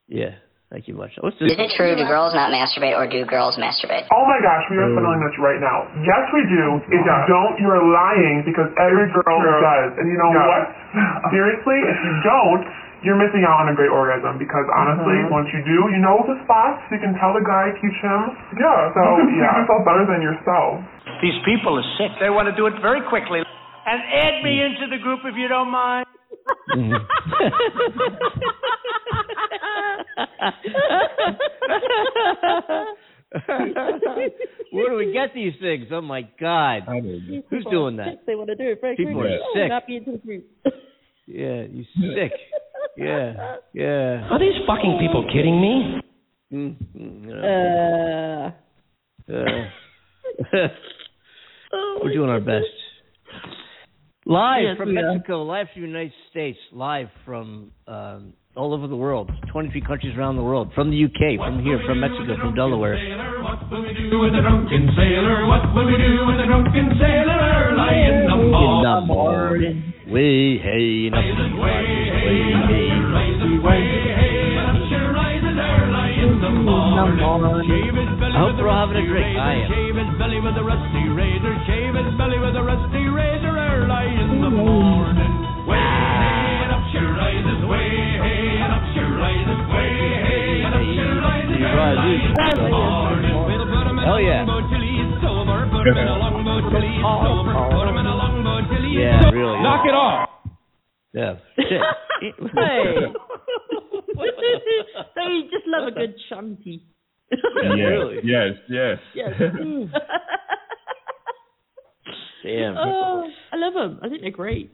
Yeah. 0.09 0.35
Thank 0.71 0.87
you 0.87 0.95
much. 0.95 1.11
What's 1.19 1.35
this? 1.43 1.51
Is 1.51 1.59
it 1.59 1.75
true? 1.75 1.99
Do 1.99 2.07
girls 2.07 2.31
not 2.31 2.55
masturbate, 2.55 2.95
or 2.95 3.03
do 3.11 3.27
girls 3.27 3.59
masturbate? 3.59 4.07
Oh 4.15 4.23
my 4.23 4.39
gosh, 4.39 4.63
we 4.71 4.79
are 4.79 4.87
settling 4.95 5.19
this 5.19 5.35
right 5.43 5.59
now. 5.59 5.83
Yes, 6.07 6.31
we 6.31 6.47
do. 6.47 6.79
If 6.79 6.95
you 6.95 7.03
don't, 7.27 7.59
you're 7.59 7.83
lying 7.91 8.47
because 8.47 8.71
every 8.79 9.11
girl 9.11 9.39
does. 9.59 9.99
And 9.99 10.07
you 10.07 10.15
know 10.15 10.31
what? 10.31 10.63
Seriously, 11.35 11.75
if 11.91 11.99
you 12.07 12.15
don't, 12.23 12.63
you're 13.01 13.17
missing 13.17 13.49
out 13.49 13.65
on 13.65 13.73
a 13.73 13.77
great 13.77 13.89
orgasm 13.89 14.37
because 14.37 14.69
honestly, 14.77 15.25
mm-hmm. 15.25 15.33
once 15.33 15.49
you 15.53 15.65
do, 15.65 15.89
you 15.89 15.97
know 16.01 16.21
the 16.29 16.37
spots. 16.45 16.85
You 16.93 17.01
can 17.01 17.17
tell 17.17 17.33
the 17.33 17.41
guy, 17.41 17.73
teach 17.81 17.97
him. 18.05 18.37
Yeah. 18.61 18.93
So 18.93 19.01
you 19.25 19.41
yeah, 19.45 19.65
yourself 19.65 19.89
better 19.89 20.05
than 20.05 20.21
yourself. 20.21 20.85
These 21.25 21.41
people 21.49 21.81
are 21.81 21.89
sick. 21.97 22.13
They 22.21 22.29
want 22.29 22.53
to 22.53 22.57
do 22.57 22.69
it 22.69 22.77
very 22.85 23.01
quickly. 23.09 23.41
And 23.41 24.01
add 24.05 24.45
me 24.45 24.61
mm. 24.61 24.69
into 24.69 24.93
the 24.93 25.01
group 25.01 25.25
if 25.25 25.33
you 25.37 25.49
don't 25.49 25.73
mind. 25.73 26.05
Mm-hmm. 26.77 27.01
Where 34.73 34.91
do 34.91 34.97
we 34.97 35.13
get 35.13 35.35
these 35.35 35.53
things? 35.61 35.87
Oh 35.93 36.01
my 36.01 36.23
God! 36.41 36.83
Who's 37.51 37.67
doing 37.71 37.97
that? 37.97 38.23
They 38.27 38.35
want 38.35 38.49
to 38.49 38.57
do 38.57 38.71
it 38.71 38.81
very 38.81 38.97
People 38.97 39.13
quickly. 39.15 39.37
are 39.37 39.41
sick. 39.55 39.69
Not 39.69 39.87
be 39.87 39.97
into 39.97 40.13
the 40.13 40.19
group. 40.19 40.47
Yeah, 41.27 41.67
you 41.71 41.85
sick. 41.95 42.33
Yeah, 42.97 43.57
yeah. 43.73 44.29
Are 44.31 44.39
these 44.39 44.55
fucking 44.67 44.99
people 45.01 45.25
kidding 45.33 45.61
me? 45.61 46.01
Mm, 46.53 46.77
mm, 46.97 48.51
Uh, 49.29 49.33
uh, 49.33 50.69
we're 52.03 52.13
doing 52.13 52.29
our 52.31 52.41
best. 52.41 52.67
Live 54.27 54.63
Yes, 54.65 54.77
from. 54.77 54.95
Mexico, 54.95 55.43
live 55.45 55.67
from 55.73 55.83
the 55.83 55.89
United 55.89 56.13
States, 56.31 56.59
live 56.73 57.09
from 57.25 57.71
um, 57.87 58.33
all 58.57 58.75
over 58.75 58.89
the 58.89 58.97
world, 58.97 59.31
23 59.53 59.81
countries 59.83 60.17
around 60.19 60.35
the 60.35 60.43
world, 60.43 60.73
from 60.75 60.91
the 60.91 60.99
UK, 60.99 61.39
from 61.39 61.63
here, 61.63 61.79
from 61.87 62.01
Mexico, 62.01 62.35
from 62.35 62.55
Delaware. 62.55 62.99
What 62.99 63.63
in 71.07 71.15
the 71.15 71.23
In 76.19 76.41
the 76.43 76.51
morning. 76.51 77.95
I 78.35 78.39
hope 78.39 78.57
they're 78.57 78.69
all 78.69 78.87
having 78.89 78.99
a 78.99 79.07
drink. 79.07 79.39
I 79.39 79.63
am. 79.63 79.71
Shave 79.71 79.95
his 79.95 80.11
belly 80.19 80.41
with 80.43 80.59
a 80.59 80.65
rusty 80.67 81.07
razor. 81.09 81.55
Shave 81.71 81.95
his 81.95 82.19
belly 82.19 82.39
with 82.43 82.57
a 82.59 82.63
rusty 82.67 83.07
razor 83.07 83.55
early 83.55 84.11
in 84.19 84.43
the 84.43 84.51
morning. 84.51 85.40
Rises. 87.31 87.63
Way 87.71 87.87
hey, 88.19 88.59
and 88.59 88.73
up 88.75 88.83
she 88.95 89.01
rises. 89.01 89.61
Way 89.71 89.91
and 90.67 90.75
up 90.75 90.83
she 90.83 90.99
rises. 90.99 91.63
early 91.63 92.15
in 92.27 92.35
the 92.35 92.69
morning. 92.71 93.37
We'll 93.47 93.67
put 93.71 93.87
him 93.87 93.99
in 93.99 94.05
Hell 94.05 94.21
yeah. 94.21 94.43
longboat 94.45 94.67
till 94.71 94.83
he's 94.83 95.11
sober. 95.23 95.59
Put 95.71 95.87
him 95.87 95.99
in 95.99 96.09
a 96.09 96.17
longboat 96.19 96.65
till 96.75 96.83
he's 96.83 97.03
sober. 97.03 97.55
Put 97.71 97.87
him 97.89 97.97
in 97.99 98.07
a 98.07 98.15
longboat 98.19 98.65
till 98.71 98.83
he's 98.83 98.99
Yeah, 98.99 99.31
really. 99.31 99.63
Knock 99.63 99.87
it 99.87 99.95
off. 99.95 100.29
Yeah. 101.13 101.35
Shit. 101.57 101.83
hey. 102.55 102.95
they 105.17 105.31
just 105.51 105.67
love 105.67 105.89
a 105.89 105.93
good 105.93 106.15
shanty. 106.29 106.85
yes, 107.31 108.23
yes, 108.25 108.53
yes. 108.69 108.99
Yes. 109.15 109.33
Damn. 112.43 112.75
Oh, 112.77 113.29
I 113.53 113.57
love 113.57 113.75
them. 113.75 114.01
I 114.03 114.09
think 114.09 114.23
they're 114.23 114.31
great. 114.31 114.73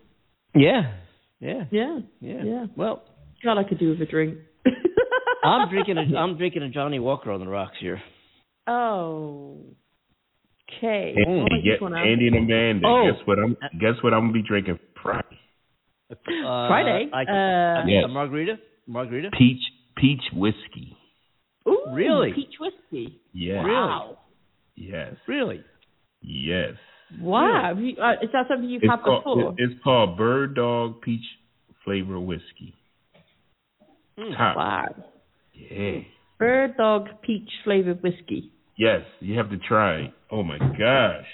Yeah. 0.55 0.93
Yeah. 1.41 1.65
Yeah. 1.71 1.99
Yeah. 2.21 2.43
Yeah. 2.45 2.67
Well, 2.77 3.03
God, 3.45 3.59
I 3.59 3.65
could 3.65 3.79
do 3.79 3.91
with 3.91 4.01
a 4.01 4.07
drink. 4.07 4.39
I'm 5.45 5.69
drinking 5.69 5.99
a 5.99 6.17
I'm 6.19 6.37
drinking 6.39 6.63
a 6.63 6.69
Johnnie 6.71 6.99
Walker 6.99 7.31
on 7.31 7.41
the 7.41 7.47
rocks 7.49 7.77
here. 7.81 8.01
Oh. 8.67 9.59
Okay. 10.79 11.15
Andy, 11.17 11.41
I'll 11.41 11.63
get, 11.63 11.71
this 11.75 11.81
one 11.81 11.95
out. 11.95 12.07
Andy 12.07 12.27
and 12.27 12.37
Amanda. 12.37 12.87
Oh. 12.89 13.11
Guess 13.13 13.27
what? 13.27 13.39
I'm 13.39 13.57
guess 13.79 14.03
what 14.03 14.13
I'm 14.13 14.23
gonna 14.23 14.33
be 14.33 14.43
drinking 14.43 14.79
Friday. 15.03 15.39
Uh, 16.11 16.15
Friday? 16.69 17.09
I, 17.13 17.23
Uh, 17.23 17.83
a- 17.83 17.85
Yes. 17.87 18.05
a 18.05 18.09
margarita. 18.09 18.59
Margarita. 18.87 19.31
Peach 19.37 19.63
peach 19.97 20.23
whiskey. 20.33 20.97
Ooh, 21.69 21.85
Really? 21.93 22.33
Peach 22.33 22.55
whiskey. 22.61 23.21
Yes. 23.33 23.65
Wow. 23.65 24.19
Yes. 24.77 25.15
Really? 25.27 25.63
Yes. 26.23 26.75
Wow. 27.20 27.62
Have 27.69 27.78
you, 27.78 27.97
uh, 28.03 28.12
is 28.23 28.31
that 28.33 28.47
something 28.49 28.69
you've 28.69 28.83
It's 28.83 28.91
had 28.91 29.03
called, 29.03 29.23
before? 29.24 29.55
it's 29.59 29.74
called 29.83 30.16
Bird 30.19 30.55
Dog 30.55 31.01
Peach 31.03 31.24
Flavor 31.85 32.19
Whiskey. 32.19 32.74
Top. 34.16 34.57
Wow. 34.57 34.87
Yeah. 35.55 36.01
Bird 36.39 36.77
dog 36.77 37.09
peach 37.23 37.49
flavored 37.65 38.03
whiskey. 38.03 38.51
Yes, 38.77 39.03
you 39.20 39.37
have 39.39 39.51
to 39.51 39.59
try 39.59 40.01
it. 40.03 40.11
Oh 40.31 40.43
my 40.43 40.59
gosh. 40.59 41.27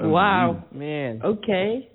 Wow. 0.00 0.64
Man. 0.72 1.20
Okay. 1.24 1.88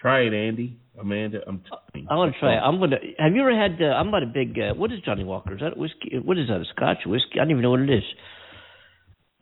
Try 0.00 0.20
it, 0.20 0.34
Andy. 0.34 0.78
Amanda, 1.00 1.40
I'm 1.46 1.62
telling 1.68 2.04
you. 2.04 2.06
I 2.08 2.14
want 2.14 2.32
to 2.34 2.38
try 2.38 2.54
it. 2.54 2.58
I'm 2.58 2.78
gonna. 2.78 2.96
Have 3.18 3.34
you 3.34 3.40
ever 3.40 3.56
had? 3.56 3.82
Uh, 3.82 3.94
I'm 3.94 4.10
not 4.10 4.22
a 4.22 4.26
big. 4.26 4.56
Uh, 4.58 4.74
what 4.74 4.92
is 4.92 5.00
Johnnie 5.04 5.24
Walker? 5.24 5.54
Is 5.54 5.60
that 5.60 5.76
a 5.76 5.78
whiskey? 5.78 6.18
What 6.22 6.38
is 6.38 6.48
that? 6.48 6.60
A 6.60 6.64
Scotch 6.76 6.98
whiskey? 7.06 7.34
I 7.34 7.38
don't 7.38 7.50
even 7.50 7.62
know 7.62 7.70
what 7.70 7.80
it 7.80 7.90
is. 7.90 8.04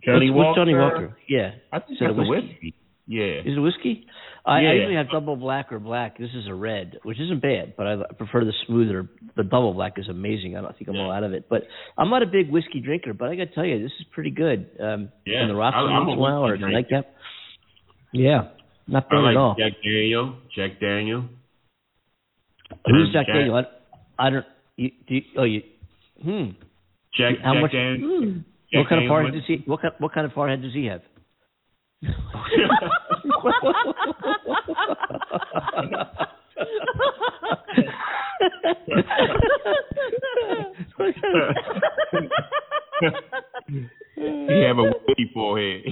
Johnny 0.05 0.31
what's, 0.31 0.47
what's 0.49 0.59
Johnnie 0.59 0.75
Walker? 0.75 1.09
Walker? 1.09 1.19
Yeah. 1.29 1.51
I 1.73 1.81
think 1.81 1.99
that's 2.01 2.13
a 2.13 2.23
whiskey. 2.23 2.75
Yeah. 3.07 3.41
Is 3.45 3.57
it 3.57 3.61
whiskey? 3.61 4.07
I, 4.45 4.59
I 4.59 4.73
usually 4.73 4.97
have 4.97 5.11
double 5.11 5.37
black 5.37 5.73
or 5.73 5.79
black. 5.79 6.19
This 6.19 6.31
is 6.35 6.47
a 6.49 6.55
red, 6.55 6.99
which 7.05 7.19
isn't 7.20 7.41
bad, 7.43 7.74
but 7.77 7.87
I 7.87 7.97
prefer 8.16 8.45
the 8.45 8.53
smoother. 8.66 9.09
The 9.37 9.45
double 9.45 9.73
black 9.74 9.95
is 9.99 10.09
amazing. 10.09 10.57
I 10.57 10.61
don't 10.62 10.77
think 10.77 10.89
I'm 10.89 10.97
all 10.97 11.12
out 11.12 11.23
of 11.23 11.33
it, 11.33 11.47
but 11.49 11.62
I'm 11.97 12.11
not 12.11 12.23
a 12.23 12.27
big 12.27 12.51
whiskey 12.51 12.81
drinker. 12.81 13.12
But 13.15 13.29
I 13.29 13.37
got 13.37 13.49
to 13.49 13.55
tell 13.55 13.65
you, 13.65 13.81
this 13.83 13.93
is 14.01 14.07
pretty 14.12 14.31
good. 14.31 14.69
Um, 14.81 15.11
Yeah, 15.27 15.43
on 15.43 15.49
the 15.49 15.55
rocks 15.55 15.77
I- 15.77 15.81
I'm 15.81 16.09
in 16.09 16.19
or 16.19 16.57
nightcap. 16.57 17.07
Yeah, 18.12 18.49
not 18.89 19.09
bad 19.09 19.16
like 19.19 19.31
at 19.31 19.37
all. 19.37 19.55
Jack 19.59 19.73
Daniel. 19.83 20.37
Jack 20.55 20.81
Daniel. 20.81 21.24
Who's 22.87 23.12
Jack 23.12 23.27
Jack- 23.27 23.35
Daniel? 23.35 23.57
I, 24.19 24.27
I 24.27 24.31
don't. 24.31 24.47
You, 24.77 24.91
do 25.09 25.15
you, 25.15 25.23
oh, 25.39 25.45
you. 25.45 25.62
Hmm. 26.23 26.51
Jack, 27.16 27.35
How 27.43 27.55
Jack 27.55 27.62
much? 27.62 27.73
Daniel. 27.73 28.09
Hmm. 28.09 28.24
what 28.24 28.43
kind 28.73 28.83
of 28.83 28.89
Daniels 28.89 29.09
forehead 29.09 29.35
does 29.35 29.43
he? 29.47 29.62
What 29.66 29.81
kind? 29.81 29.95
What 29.99 30.12
kind 30.12 30.27
of 30.27 30.33
forehead 30.33 30.62
does 30.62 30.73
he 30.74 30.87
have? 30.87 31.03
He 44.16 44.62
have 44.62 44.79
a 44.79 44.83
whiskey 44.83 45.31
forehead. 45.33 45.83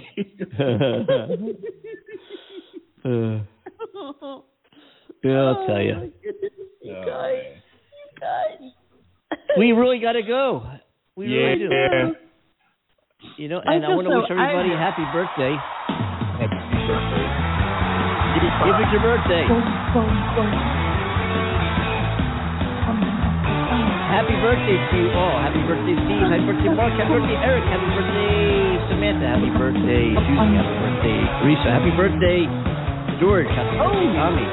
Uh, 3.02 3.38
yeah, 5.24 5.40
I'll 5.40 5.66
tell 5.66 5.80
you. 5.80 6.12
You 6.82 6.94
guys. 7.06 7.44
You 7.92 8.20
guys. 8.20 8.60
We 9.56 9.72
really 9.72 10.00
got 10.00 10.12
to 10.12 10.22
go. 10.22 10.62
We 11.16 11.26
really 11.26 11.58
do. 11.58 11.70
Yeah. 13.22 13.30
You 13.36 13.48
know, 13.48 13.60
and 13.64 13.84
I, 13.84 13.88
feel 13.88 13.96
want 13.96 14.06
to 14.08 14.12
so- 14.14 14.20
wish 14.20 14.30
everybody 14.30 14.70
I- 14.72 14.74
a 14.74 14.78
happy 14.78 15.04
birthday. 15.12 15.54
If 18.60 18.76
it's 18.76 18.92
your 18.92 19.00
birthday, 19.00 19.46
happy 23.00 24.36
birthday 24.44 24.76
to 24.76 24.96
you 25.00 25.08
all. 25.16 25.36
Happy 25.40 25.62
birthday, 25.64 25.96
Steve. 25.96 26.26
Happy 26.28 26.44
birthday, 26.44 26.70
Mark. 26.74 26.92
Happy 26.94 27.12
birthday, 27.14 27.38
Eric. 27.40 27.64
Happy 27.70 27.88
birthday, 27.96 28.76
Samantha. 28.92 29.26
Happy 29.32 29.50
birthday, 29.56 30.06
Susie. 30.12 30.36
Happy 30.36 30.76
birthday, 30.80 31.18
Teresa. 31.40 31.68
Happy 31.72 31.92
birthday, 31.96 32.40
George. 33.20 33.48
Happy 33.48 33.76
birthday, 33.80 34.10
Oh. 34.10 34.20
Tommy. 34.20 34.46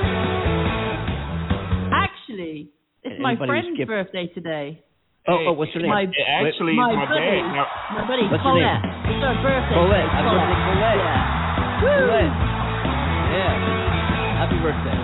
Actually, 1.92 2.70
it's 3.04 3.20
my 3.22 3.36
friend's 3.36 3.68
skip- 3.76 3.88
birthday 3.88 4.28
today. 4.28 4.82
Oh, 5.28 5.52
oh, 5.52 5.54
what's 5.60 5.74
her 5.76 5.82
name? 5.84 5.92
My, 5.92 6.04
It 6.08 6.16
actually 6.24 6.72
my 6.80 6.88
is 6.88 6.96
my 6.96 7.04
buddy, 7.04 7.20
dad. 7.20 7.52
Now, 7.52 7.68
my 8.00 8.04
buddy 8.08 8.24
What's 8.32 8.44
her 8.48 8.56
name? 8.56 8.64
Colette. 8.64 9.12
It's 9.12 9.20
her 9.28 9.36
birthday. 9.44 9.76
Colette. 9.76 10.08
today, 10.08 10.24
Happy 10.24 10.32
birthday, 10.32 10.60
Colette. 10.72 11.00
Yeah. 11.04 11.84
Colette. 11.84 12.36
Yeah. 13.28 13.54
Happy 14.40 14.58
birthday. 14.64 14.98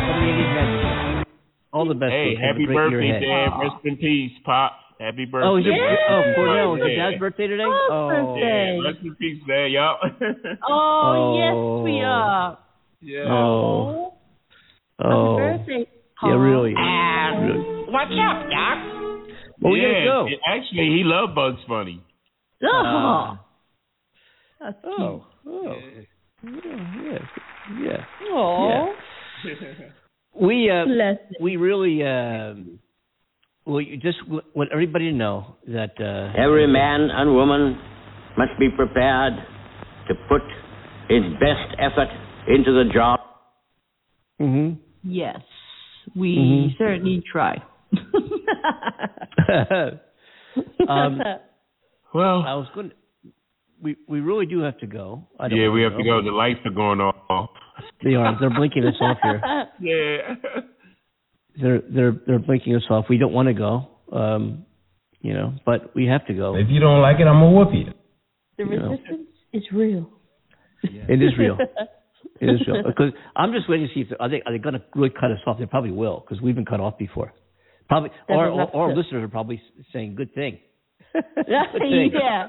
From 0.00 0.16
the 0.16 0.28
Indian 0.32 0.50
Magic. 0.56 1.28
All 1.76 1.84
the 1.84 1.98
best. 1.98 2.08
hey, 2.12 2.24
Dave. 2.32 2.38
Have 2.40 2.56
a 2.56 2.64
happy 2.64 2.66
birthday, 2.72 3.10
ahead. 3.10 3.20
Dad. 3.20 3.60
Rest 3.60 3.84
in 3.84 3.96
peace, 4.00 4.32
Pop. 4.48 4.72
Happy 4.96 5.24
birthday. 5.28 5.44
Oh, 5.44 5.56
is 5.60 5.66
it? 5.68 5.76
Yeah. 5.76 6.08
Oh, 6.08 6.22
Cornell. 6.32 6.74
Is 6.76 6.82
it 6.88 6.96
Yeah. 6.96 7.10
Dad's 7.10 7.20
birthday 7.20 7.46
today? 7.48 7.68
Oh, 7.68 7.88
Oh. 7.92 8.08
birthday. 8.08 8.80
Yeah, 8.80 8.88
rest 8.88 8.98
in 9.04 9.14
peace, 9.20 9.42
Dad, 9.44 9.68
y'all. 9.76 9.98
Oh, 10.64 11.36
yes, 11.36 11.54
we 11.84 12.00
Oh. 12.00 12.08
are. 12.08 12.58
yeah. 13.02 13.28
Oh. 13.28 14.14
Happy 14.96 15.12
Oh. 15.12 15.36
birthday. 15.36 15.84
Yeah, 16.24 16.32
really. 16.40 16.72
Uh, 16.72 17.40
really. 17.44 17.73
What's 17.94 18.10
up, 18.10 18.50
Doc? 18.50 18.78
Well, 19.60 19.72
we 19.72 19.80
yeah, 19.80 20.04
gotta 20.04 20.04
go. 20.04 20.28
Actually, 20.46 20.88
he 20.96 21.02
loved 21.04 21.34
Bugs 21.34 21.60
Bunny. 21.68 22.02
Oh. 22.62 23.38
That's 24.60 24.76
cute. 24.82 24.94
Oh. 24.98 25.26
Oh. 25.46 25.76
Yeah. 26.44 26.50
Yeah. 27.02 27.18
Yeah. 27.80 28.32
Aw. 28.32 28.92
We 30.40 30.70
uh 30.70 30.84
we 31.40 31.56
really 31.56 32.02
um 32.04 32.78
well, 33.66 33.80
you 33.80 33.96
just 33.96 34.18
w- 34.24 34.42
want 34.54 34.70
everybody 34.72 35.10
to 35.10 35.16
know 35.16 35.56
that 35.68 35.92
uh, 36.00 36.38
Every 36.38 36.66
man 36.66 37.08
and 37.10 37.34
woman 37.34 37.78
must 38.36 38.58
be 38.58 38.68
prepared 38.76 39.34
to 40.08 40.14
put 40.28 40.42
his 41.08 41.22
best 41.34 41.74
effort 41.78 42.08
into 42.48 42.72
the 42.72 42.90
job. 42.92 43.20
Mm-hmm. 44.40 44.80
Yes, 45.04 45.40
we 46.16 46.36
Mhm. 46.36 46.78
certainly 46.78 47.22
try. 47.30 47.62
um, 50.88 51.20
well, 52.14 52.42
I 52.46 52.54
was 52.54 52.66
going. 52.74 52.90
to 52.90 52.94
We 53.82 53.96
we 54.08 54.20
really 54.20 54.46
do 54.46 54.60
have 54.60 54.78
to 54.78 54.86
go. 54.86 55.26
I 55.38 55.48
don't 55.48 55.58
yeah, 55.58 55.68
we 55.68 55.82
wanna 55.82 55.90
have 55.90 55.98
to 55.98 56.04
go. 56.04 56.22
The 56.22 56.30
lights 56.30 56.60
are 56.64 56.70
going 56.70 57.00
off. 57.00 57.50
They 58.02 58.14
are. 58.14 58.38
They're 58.38 58.54
blinking 58.54 58.84
us 58.84 58.94
off 59.00 59.18
here. 59.22 59.42
Yeah. 59.80 60.34
They're 61.60 61.80
they're 61.88 62.12
they're 62.26 62.38
blinking 62.38 62.74
us 62.74 62.82
off. 62.90 63.06
We 63.08 63.18
don't 63.18 63.32
want 63.32 63.48
to 63.48 63.54
go. 63.54 63.88
Um, 64.12 64.66
you 65.20 65.34
know, 65.34 65.54
but 65.64 65.94
we 65.94 66.06
have 66.06 66.26
to 66.26 66.34
go. 66.34 66.56
If 66.56 66.68
you 66.68 66.80
don't 66.80 67.00
like 67.00 67.16
it, 67.20 67.26
I'm 67.26 67.40
gonna 67.40 67.56
whoop 67.56 67.68
you. 67.72 67.92
The 68.58 68.64
You 68.70 68.78
know. 68.78 68.90
resistance 68.90 69.28
is 69.52 69.62
real. 69.72 70.10
It 70.82 71.22
is 71.22 71.32
real. 71.38 71.56
It 72.40 72.46
is 72.46 72.60
real. 72.66 72.82
Because 72.84 73.12
I'm 73.36 73.52
just 73.52 73.68
waiting 73.68 73.88
to 73.88 73.94
see 73.94 74.00
if 74.00 74.08
are 74.20 74.28
they 74.28 74.42
are 74.44 74.52
they 74.52 74.58
going 74.58 74.74
to 74.74 74.82
really 74.94 75.10
cut 75.10 75.30
us 75.30 75.38
off? 75.46 75.58
They 75.58 75.66
probably 75.66 75.92
will 75.92 76.20
because 76.20 76.42
we've 76.42 76.54
been 76.54 76.66
cut 76.66 76.80
off 76.80 76.98
before. 76.98 77.32
Probably, 77.88 78.10
or 78.28 78.48
or, 78.48 78.70
or 78.70 78.88
listeners 78.96 79.24
are 79.24 79.28
probably 79.28 79.60
saying 79.92 80.14
good 80.14 80.34
thing. 80.34 80.58
Good 81.14 81.24
thing. 81.78 82.10
yeah. 82.12 82.48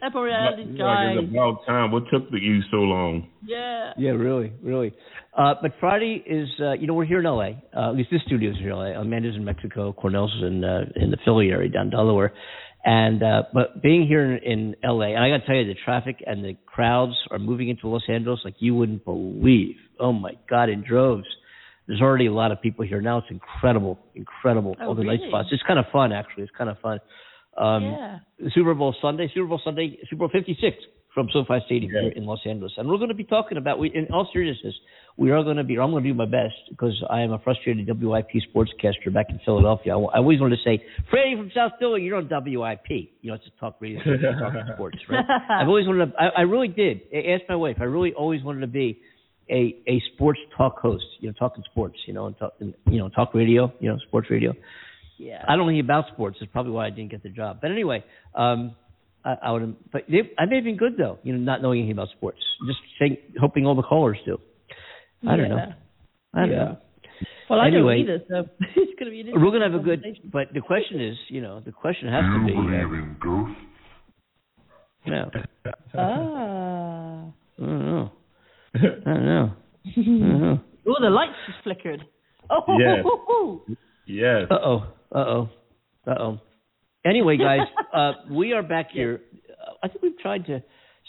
That 0.00 0.12
probably 0.12 0.30
had 0.30 0.58
this 0.58 0.78
Like, 0.78 1.16
it's 1.18 1.30
about 1.30 1.66
time. 1.66 1.90
What 1.92 2.04
took 2.12 2.24
you 2.30 2.60
so 2.70 2.78
long? 2.78 3.28
Yeah. 3.44 3.92
Yeah, 3.96 4.10
really, 4.10 4.52
really. 4.62 4.94
Uh, 5.36 5.54
but 5.60 5.72
Friday 5.80 6.22
is, 6.26 6.48
uh, 6.60 6.72
you 6.72 6.86
know, 6.86 6.94
we're 6.94 7.06
here 7.06 7.20
in 7.20 7.24
LA. 7.24 7.52
Uh, 7.74 7.90
at 7.90 7.96
least 7.96 8.10
this 8.10 8.20
studio's 8.26 8.56
here 8.58 8.70
in 8.70 8.76
LA. 8.76 9.00
Amanda's 9.00 9.34
in 9.34 9.44
Mexico. 9.44 9.92
Cornell's 9.92 10.34
in 10.42 10.62
uh, 10.62 10.84
in 10.96 11.10
the 11.10 11.16
Philly 11.24 11.50
area 11.50 11.70
down 11.70 11.90
Delaware. 11.90 12.32
And 12.84 13.22
uh, 13.22 13.44
but 13.54 13.80
being 13.82 14.06
here 14.06 14.34
in, 14.34 14.42
in 14.42 14.74
LA, 14.84 15.14
and 15.14 15.18
I 15.24 15.30
got 15.30 15.38
to 15.38 15.46
tell 15.46 15.56
you, 15.56 15.66
the 15.66 15.78
traffic 15.84 16.22
and 16.26 16.44
the 16.44 16.56
crowds 16.66 17.14
are 17.30 17.38
moving 17.38 17.68
into 17.68 17.88
Los 17.88 18.02
Angeles 18.08 18.40
like 18.44 18.56
you 18.58 18.74
wouldn't 18.74 19.04
believe. 19.04 19.76
Oh 20.00 20.12
my 20.12 20.32
God, 20.50 20.68
in 20.68 20.84
droves. 20.86 21.26
There's 21.86 22.00
already 22.00 22.26
a 22.26 22.32
lot 22.32 22.52
of 22.52 22.62
people 22.62 22.84
here 22.84 23.00
now. 23.00 23.18
It's 23.18 23.26
incredible, 23.30 23.98
incredible. 24.14 24.76
Oh, 24.80 24.88
All 24.88 24.94
the 24.94 25.04
night 25.04 25.18
really? 25.18 25.28
spots. 25.28 25.48
It's 25.50 25.62
kind 25.66 25.78
of 25.78 25.86
fun, 25.92 26.12
actually. 26.12 26.44
It's 26.44 26.52
kind 26.56 26.70
of 26.70 26.78
fun. 26.78 27.00
Um, 27.56 27.82
yeah. 27.82 28.18
Super 28.54 28.74
Bowl 28.74 28.94
Sunday, 29.02 29.30
Super 29.34 29.46
Bowl 29.46 29.60
Sunday, 29.64 29.98
Super 30.08 30.20
Bowl 30.20 30.30
56 30.32 30.76
from 31.12 31.28
SoFi 31.32 31.58
Stadium 31.66 31.90
here 31.92 32.08
in 32.16 32.24
Los 32.24 32.40
Angeles. 32.46 32.72
And 32.78 32.88
we're 32.88 32.96
going 32.96 33.10
to 33.10 33.14
be 33.14 33.24
talking 33.24 33.58
about, 33.58 33.78
we, 33.78 33.90
in 33.94 34.06
all 34.12 34.28
seriousness, 34.32 34.74
we 35.18 35.30
are 35.30 35.42
going 35.42 35.58
to 35.58 35.64
be, 35.64 35.78
I'm 35.78 35.90
going 35.90 36.02
to 36.02 36.08
do 36.08 36.14
my 36.14 36.24
best 36.24 36.54
because 36.70 36.94
I 37.10 37.20
am 37.20 37.32
a 37.32 37.38
frustrated 37.40 37.86
WIP 37.86 38.28
sportscaster 38.54 39.12
back 39.12 39.26
in 39.28 39.38
Philadelphia. 39.44 39.94
I, 39.94 40.00
I 40.00 40.16
always 40.18 40.40
wanted 40.40 40.56
to 40.56 40.62
say, 40.64 40.82
Freddie 41.10 41.36
from 41.36 41.50
South 41.54 41.72
Philly, 41.78 42.00
you're 42.02 42.16
on 42.16 42.30
WIP. 42.30 42.88
You 43.20 43.30
know, 43.30 43.34
it's 43.34 43.44
a 43.46 43.60
talk 43.60 43.76
radio, 43.80 44.00
station, 44.00 44.22
talking 44.40 44.62
sports, 44.74 44.98
right? 45.10 45.24
I've 45.50 45.68
always 45.68 45.86
wanted 45.86 46.12
to, 46.12 46.18
I, 46.18 46.28
I 46.38 46.40
really 46.42 46.68
did. 46.68 47.02
I 47.14 47.32
asked 47.34 47.44
my 47.46 47.56
wife, 47.56 47.76
I 47.80 47.84
really 47.84 48.14
always 48.14 48.42
wanted 48.42 48.60
to 48.60 48.66
be 48.68 49.00
a, 49.50 49.76
a 49.88 50.02
sports 50.14 50.40
talk 50.56 50.78
host, 50.80 51.04
you 51.20 51.28
know, 51.28 51.34
talking 51.38 51.62
sports, 51.70 51.96
you 52.06 52.14
know, 52.14 52.26
and 52.26 52.38
talk, 52.38 52.54
and, 52.60 52.74
you 52.90 52.98
know, 52.98 53.08
talk 53.08 53.34
radio, 53.34 53.72
you 53.80 53.88
know, 53.90 53.98
sports 54.06 54.28
radio. 54.30 54.54
Yeah. 55.18 55.44
I 55.46 55.56
don't 55.56 55.72
know 55.72 55.78
about 55.80 56.06
sports. 56.12 56.38
That's 56.40 56.50
probably 56.52 56.72
why 56.72 56.86
I 56.86 56.90
didn't 56.90 57.10
get 57.10 57.22
the 57.22 57.28
job. 57.28 57.58
But 57.60 57.70
anyway, 57.70 58.04
um, 58.34 58.74
I, 59.24 59.34
I 59.42 59.50
would. 59.52 59.76
But 59.92 60.02
they, 60.08 60.30
I 60.38 60.46
may 60.46 60.56
have 60.56 60.64
been 60.64 60.76
good 60.76 60.94
though. 60.98 61.18
You 61.22 61.32
know, 61.34 61.38
not 61.38 61.62
knowing 61.62 61.80
anything 61.80 61.92
about 61.92 62.08
sports, 62.16 62.38
just 62.66 62.78
saying, 62.98 63.18
hoping 63.40 63.66
all 63.66 63.74
the 63.76 63.82
callers 63.82 64.18
do. 64.24 64.38
I 65.28 65.36
don't 65.36 65.48
know. 65.50 65.56
Yeah. 65.56 65.72
I 66.34 66.40
don't 66.40 66.50
Yeah. 66.50 66.56
know. 66.64 66.76
Well, 67.48 67.60
I 67.60 67.66
Anyway, 67.68 68.02
don't 68.02 68.16
either, 68.16 68.24
so 68.28 68.48
it's 68.76 68.98
going 68.98 69.04
to 69.06 69.10
be 69.10 69.20
an 69.20 69.40
We're 69.40 69.50
gonna 69.52 69.70
have 69.70 69.78
a 69.80 69.84
good. 69.84 70.02
But 70.32 70.52
the 70.54 70.60
question 70.60 71.00
is, 71.00 71.16
you 71.28 71.40
know, 71.40 71.60
the 71.60 71.70
question 71.70 72.08
has 72.08 72.22
to 72.24 72.46
be. 72.46 72.52
in 72.52 73.16
ghosts? 73.20 73.54
No, 75.06 75.30
conversation. 75.30 75.74
Ah. 75.94 77.26
I 77.58 77.66
don't 77.66 77.86
know. 77.86 78.12
I 79.06 79.14
don't 79.14 79.24
know. 79.26 79.50
I 79.86 79.90
don't 79.96 80.40
know. 80.40 80.60
Oh, 80.84 80.96
the 81.00 81.10
lights 81.10 81.32
just 81.46 81.62
flickered. 81.62 82.02
Oh, 82.50 82.62
Yes. 82.76 83.76
Yes. 84.06 84.42
Uh 84.50 84.54
oh. 84.64 84.78
Uh 85.14 85.18
oh. 85.18 85.48
Uh 86.06 86.14
oh. 86.18 86.40
Anyway, 87.04 87.36
guys, 87.36 87.60
uh, 87.94 88.12
we 88.32 88.52
are 88.52 88.64
back 88.64 88.88
here. 88.92 89.20
Uh, 89.48 89.74
I 89.84 89.88
think 89.88 90.02
we've 90.02 90.18
tried 90.18 90.44
to 90.46 90.60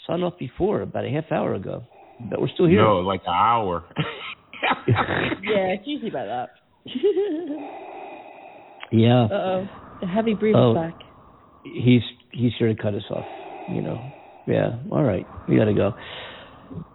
sign 0.06 0.22
off 0.22 0.38
before 0.38 0.82
about 0.82 1.04
a 1.04 1.08
half 1.10 1.24
hour 1.32 1.54
ago, 1.54 1.82
but 2.30 2.40
we're 2.40 2.48
still 2.54 2.66
here. 2.68 2.82
No, 2.82 2.98
like 3.00 3.22
an 3.26 3.34
hour. 3.34 3.84
yeah, 4.86 5.74
it's 5.74 5.82
usually 5.86 6.10
about 6.10 6.26
that. 6.26 6.50
Yeah. 8.92 9.24
uh 9.24 9.34
oh, 9.34 9.68
the 10.00 10.06
heavy 10.06 10.34
breather's 10.34 10.60
Oh. 10.62 10.74
back. 10.74 10.94
He's 11.64 12.02
he's 12.32 12.52
here 12.58 12.68
to 12.72 12.80
cut 12.80 12.94
us 12.94 13.02
off. 13.10 13.24
You 13.72 13.82
know. 13.82 13.98
Yeah. 14.46 14.78
All 14.92 15.02
right. 15.02 15.26
We 15.48 15.56
got 15.56 15.64
to 15.64 15.74
go. 15.74 15.94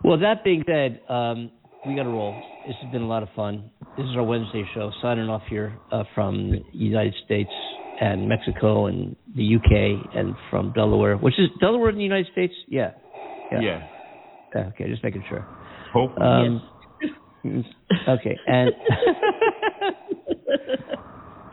Well, 0.04 0.20
that 0.20 0.44
being 0.44 0.64
said, 0.68 1.02
um, 1.10 1.52
we 1.86 1.96
got 1.96 2.04
to 2.04 2.10
roll. 2.10 2.36
This 2.66 2.76
has 2.82 2.92
been 2.92 3.02
a 3.02 3.08
lot 3.08 3.24
of 3.24 3.30
fun. 3.36 3.70
This 3.98 4.06
is 4.06 4.16
our 4.16 4.24
Wednesday 4.24 4.66
show. 4.74 4.92
Signing 5.02 5.30
off 5.30 5.44
here 5.50 5.80
uh, 5.92 6.04
from 6.16 6.52
the 6.52 6.64
United 6.72 7.16
States 7.26 7.52
and 8.00 8.28
Mexico 8.28 8.88
and 8.88 9.16
the 9.36 9.56
UK 9.56 10.16
and 10.16 10.36
from 10.50 10.72
Delaware, 10.74 11.18
which 11.18 11.38
is 11.38 11.50
Delaware 11.60 11.90
in 11.90 11.98
the 11.98 12.04
United 12.04 12.28
States. 12.32 12.54
Yeah. 12.68 12.92
Yeah. 13.52 13.62
Yeah. 13.62 13.82
Yeah, 14.56 14.62
Okay. 14.70 14.90
Just 14.90 15.04
making 15.04 15.24
sure. 15.30 15.46
Hopefully. 15.94 16.26
Um, 16.26 16.62
okay. 18.10 18.38
And 18.48 18.70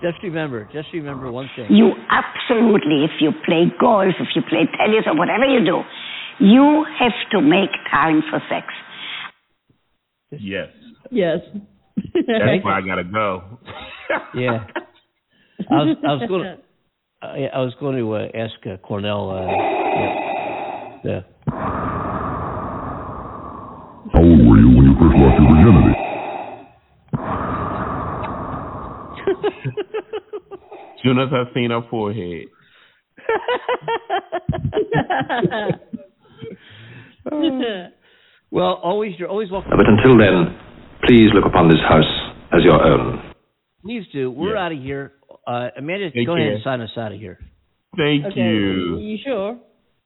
just 0.02 0.22
remember, 0.22 0.68
just 0.72 0.88
remember 0.92 1.30
one 1.30 1.48
thing. 1.56 1.66
You 1.70 1.92
absolutely, 2.10 3.04
if 3.04 3.12
you 3.20 3.30
play 3.44 3.64
golf, 3.80 4.14
if 4.20 4.28
you 4.34 4.42
play 4.48 4.66
tennis, 4.78 5.04
or 5.06 5.16
whatever 5.16 5.44
you 5.44 5.64
do, 5.64 5.80
you 6.38 6.84
have 6.98 7.12
to 7.32 7.40
make 7.40 7.70
time 7.90 8.22
for 8.30 8.40
sex. 8.48 8.66
yes. 10.30 10.68
Yes. 11.10 11.38
That's 12.14 12.64
why 12.64 12.78
I 12.78 12.80
gotta 12.86 13.04
go. 13.04 13.58
Yeah. 14.34 14.66
I 15.70 15.74
was 15.74 15.96
I 16.06 16.12
was 16.12 16.28
going 16.28 16.42
to 16.42 16.58
I, 17.22 17.48
I 17.52 17.60
was 17.60 17.74
going 17.80 17.96
to 17.96 18.12
uh, 18.12 18.28
ask 18.34 18.54
uh, 18.66 18.76
Cornell. 18.86 19.30
Uh, 19.30 19.46
yeah, 19.46 20.98
yeah. 21.04 21.20
How 24.12 24.20
old 24.20 24.46
were 24.46 24.58
you 24.58 24.68
when 24.76 24.84
you 24.84 24.94
first 25.00 25.16
lost 25.16 25.40
your 25.40 25.48
virginity? 25.56 25.94
Soon 31.02 31.18
as 31.18 31.28
I 31.32 31.44
seen 31.54 31.70
her 31.70 31.82
forehead. 31.90 32.46
Well, 38.48 38.74
always 38.82 39.18
you're 39.18 39.28
always 39.28 39.50
welcome. 39.50 39.72
But 39.76 39.88
until 39.88 40.16
then, 40.16 40.56
please 41.04 41.30
look 41.34 41.44
upon 41.44 41.66
this 41.68 41.80
house 41.88 42.04
as 42.52 42.62
your 42.62 42.80
own. 42.80 43.20
Please 43.82 44.04
do. 44.12 44.30
We're 44.30 44.56
out 44.56 44.70
of 44.70 44.78
here. 44.78 45.14
Uh, 45.46 45.68
Amanda, 45.76 46.12
Take 46.12 46.26
go 46.26 46.36
ahead 46.36 46.52
and 46.52 46.62
sign 46.62 46.80
us 46.80 46.90
out 46.96 47.10
of 47.10 47.18
here. 47.18 47.40
Thank 47.96 48.24
okay, 48.26 48.38
you. 48.40 48.94
Are 48.96 49.00
you 49.00 49.18
sure? 49.24 49.58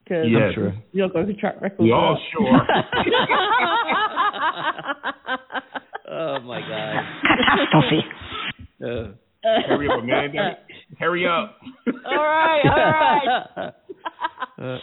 Because 0.04 0.26
Yes. 0.30 0.42
I'm 0.48 0.54
sure. 0.54 0.72
you're 0.92 1.06
not 1.06 1.12
going 1.12 1.26
to 1.26 1.34
track 1.34 1.60
record. 1.60 1.80
We 1.80 1.90
for 1.90 1.96
all 1.96 2.18
sure. 2.32 2.50
Oh 6.12 6.40
my 6.40 6.60
God. 6.60 7.04
Catastrophe. 7.22 8.04
Uh, 8.82 9.12
Hurry 9.68 9.88
up, 9.88 10.00
Amanda. 10.02 10.58
Hurry 10.98 11.24
up. 11.26 11.56
all 12.04 12.16
right, 12.16 12.62
all 12.64 12.72
right. 13.56 13.72
So, 14.56 14.78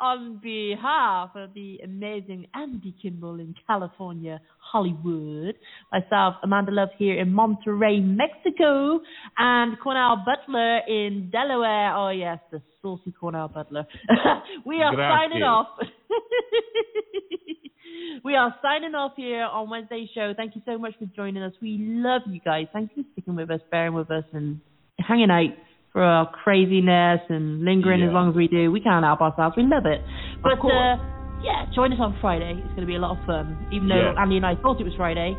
on 0.00 0.40
behalf 0.42 1.30
of 1.34 1.54
the 1.54 1.78
amazing 1.84 2.46
Andy 2.54 2.94
Kimball 3.00 3.38
in 3.38 3.54
California, 3.66 4.40
Hollywood, 4.58 5.54
myself, 5.92 6.36
Amanda 6.42 6.72
Love 6.72 6.88
here 6.98 7.20
in 7.20 7.32
Monterrey, 7.32 8.02
Mexico, 8.02 9.00
and 9.38 9.78
Cornell 9.80 10.24
Butler 10.24 10.78
in 10.88 11.28
Delaware. 11.30 11.94
Oh, 11.94 12.10
yes, 12.10 12.38
the 12.50 12.62
saucy 12.80 13.12
Cornell 13.12 13.48
Butler. 13.48 13.86
we 14.64 14.82
are 14.82 14.94
Gracias. 14.94 15.30
signing 15.30 15.42
off. 15.42 15.68
we 18.24 18.34
are 18.34 18.54
signing 18.62 18.94
off 18.94 19.12
here 19.16 19.42
on 19.42 19.68
Wednesday's 19.68 20.08
show. 20.14 20.32
Thank 20.36 20.56
you 20.56 20.62
so 20.64 20.78
much 20.78 20.94
for 20.98 21.06
joining 21.14 21.42
us. 21.42 21.52
We 21.60 21.78
love 21.80 22.22
you 22.26 22.40
guys. 22.40 22.66
Thank 22.72 22.92
you 22.94 23.02
for 23.02 23.08
sticking 23.12 23.36
with 23.36 23.50
us, 23.50 23.60
bearing 23.70 23.94
with 23.94 24.10
us, 24.10 24.24
and 24.32 24.60
hanging 24.98 25.30
out 25.30 25.50
for 25.92 26.02
our 26.02 26.30
craziness 26.30 27.20
and 27.28 27.64
lingering 27.64 28.00
yeah. 28.00 28.08
as 28.08 28.12
long 28.14 28.30
as 28.30 28.36
we 28.36 28.46
do. 28.46 28.70
We 28.70 28.80
can't 28.80 29.04
help 29.04 29.20
ourselves. 29.20 29.56
We 29.58 29.66
love 29.66 29.86
it. 29.86 30.00
But 30.42 30.62
uh, 30.62 30.96
yeah, 31.42 31.66
join 31.74 31.92
us 31.92 31.98
on 31.98 32.14
Friday. 32.20 32.62
It's 32.62 32.72
going 32.78 32.86
to 32.86 32.90
be 32.90 32.94
a 32.94 33.02
lot 33.02 33.18
of 33.18 33.20
fun. 33.26 33.58
Even 33.74 33.90
though 33.90 34.14
yeah. 34.14 34.20
Andy 34.22 34.38
and 34.38 34.46
I 34.46 34.54
thought 34.54 34.78
it 34.78 34.86
was 34.86 34.94
Friday, 34.94 35.34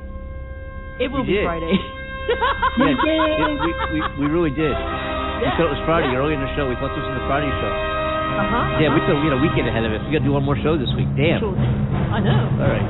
it 0.99 1.07
will 1.07 1.23
we 1.23 1.33
be 1.33 1.39
did. 1.39 1.47
Friday. 1.47 1.71
yes, 2.83 2.95
yes 2.99 3.49
we, 3.57 3.71
we, 3.95 3.99
we, 4.19 4.25
really 4.27 4.51
did. 4.51 4.75
Yeah. 4.75 5.41
We 5.41 5.47
thought 5.55 5.69
it 5.71 5.75
was 5.79 5.83
Friday 5.87 6.11
yeah. 6.11 6.19
early 6.19 6.35
in 6.35 6.43
the 6.43 6.51
show. 6.59 6.67
We 6.67 6.75
thought 6.77 6.91
this 6.93 7.05
was 7.05 7.15
the 7.15 7.27
Friday 7.31 7.49
show. 7.49 7.71
Uh-huh, 7.71 8.43
uh-huh. 8.43 8.83
Yeah, 8.83 8.91
we 8.91 8.99
uh-huh. 8.99 9.07
thought 9.07 9.19
we 9.23 9.27
had 9.31 9.37
a 9.39 9.43
weekend 9.43 9.65
ahead 9.71 9.87
of 9.87 9.91
us. 9.95 10.03
We 10.03 10.11
got 10.11 10.23
to 10.23 10.27
do 10.27 10.35
one 10.35 10.43
more 10.43 10.59
show 10.59 10.75
this 10.75 10.91
week. 10.99 11.07
Damn. 11.15 11.39
Sure. 11.39 11.55
I 11.55 12.19
know. 12.19 12.59
All 12.59 12.69
right. 12.69 12.87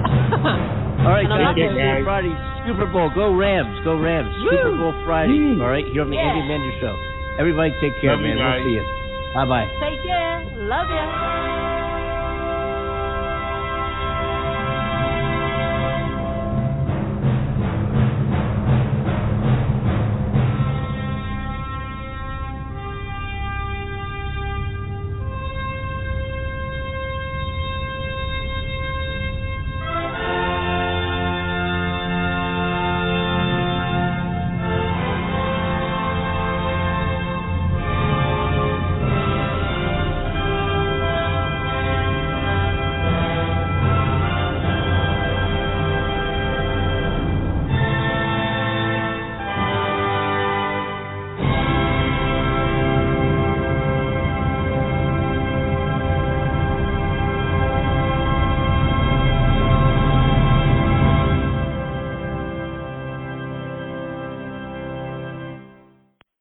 All 1.05 1.13
right, 1.13 1.25
guys. 1.25 1.57
It. 1.57 2.05
Friday 2.05 2.33
Super 2.69 2.85
Bowl. 2.93 3.09
Go 3.13 3.33
Rams. 3.33 3.73
Go 3.83 3.97
Rams. 3.97 4.29
Woo. 4.45 4.53
Super 4.53 4.77
Bowl 4.77 4.93
Friday. 5.05 5.57
All 5.57 5.69
right, 5.69 5.85
here 5.89 6.05
on 6.05 6.09
the 6.09 6.17
yeah. 6.17 6.29
Andy 6.29 6.45
Mander 6.45 6.73
Show. 6.77 7.10
Everybody 7.39 7.71
take 7.81 7.99
care, 8.01 8.11
Love 8.11 8.21
man. 8.21 8.37
We'll 8.37 8.63
see 8.65 8.75
you. 8.75 8.85
Bye 9.33 9.45
bye. 9.45 9.67
Take 9.79 10.03
care. 10.03 10.45
Love 10.57 10.89
you. 10.89 11.80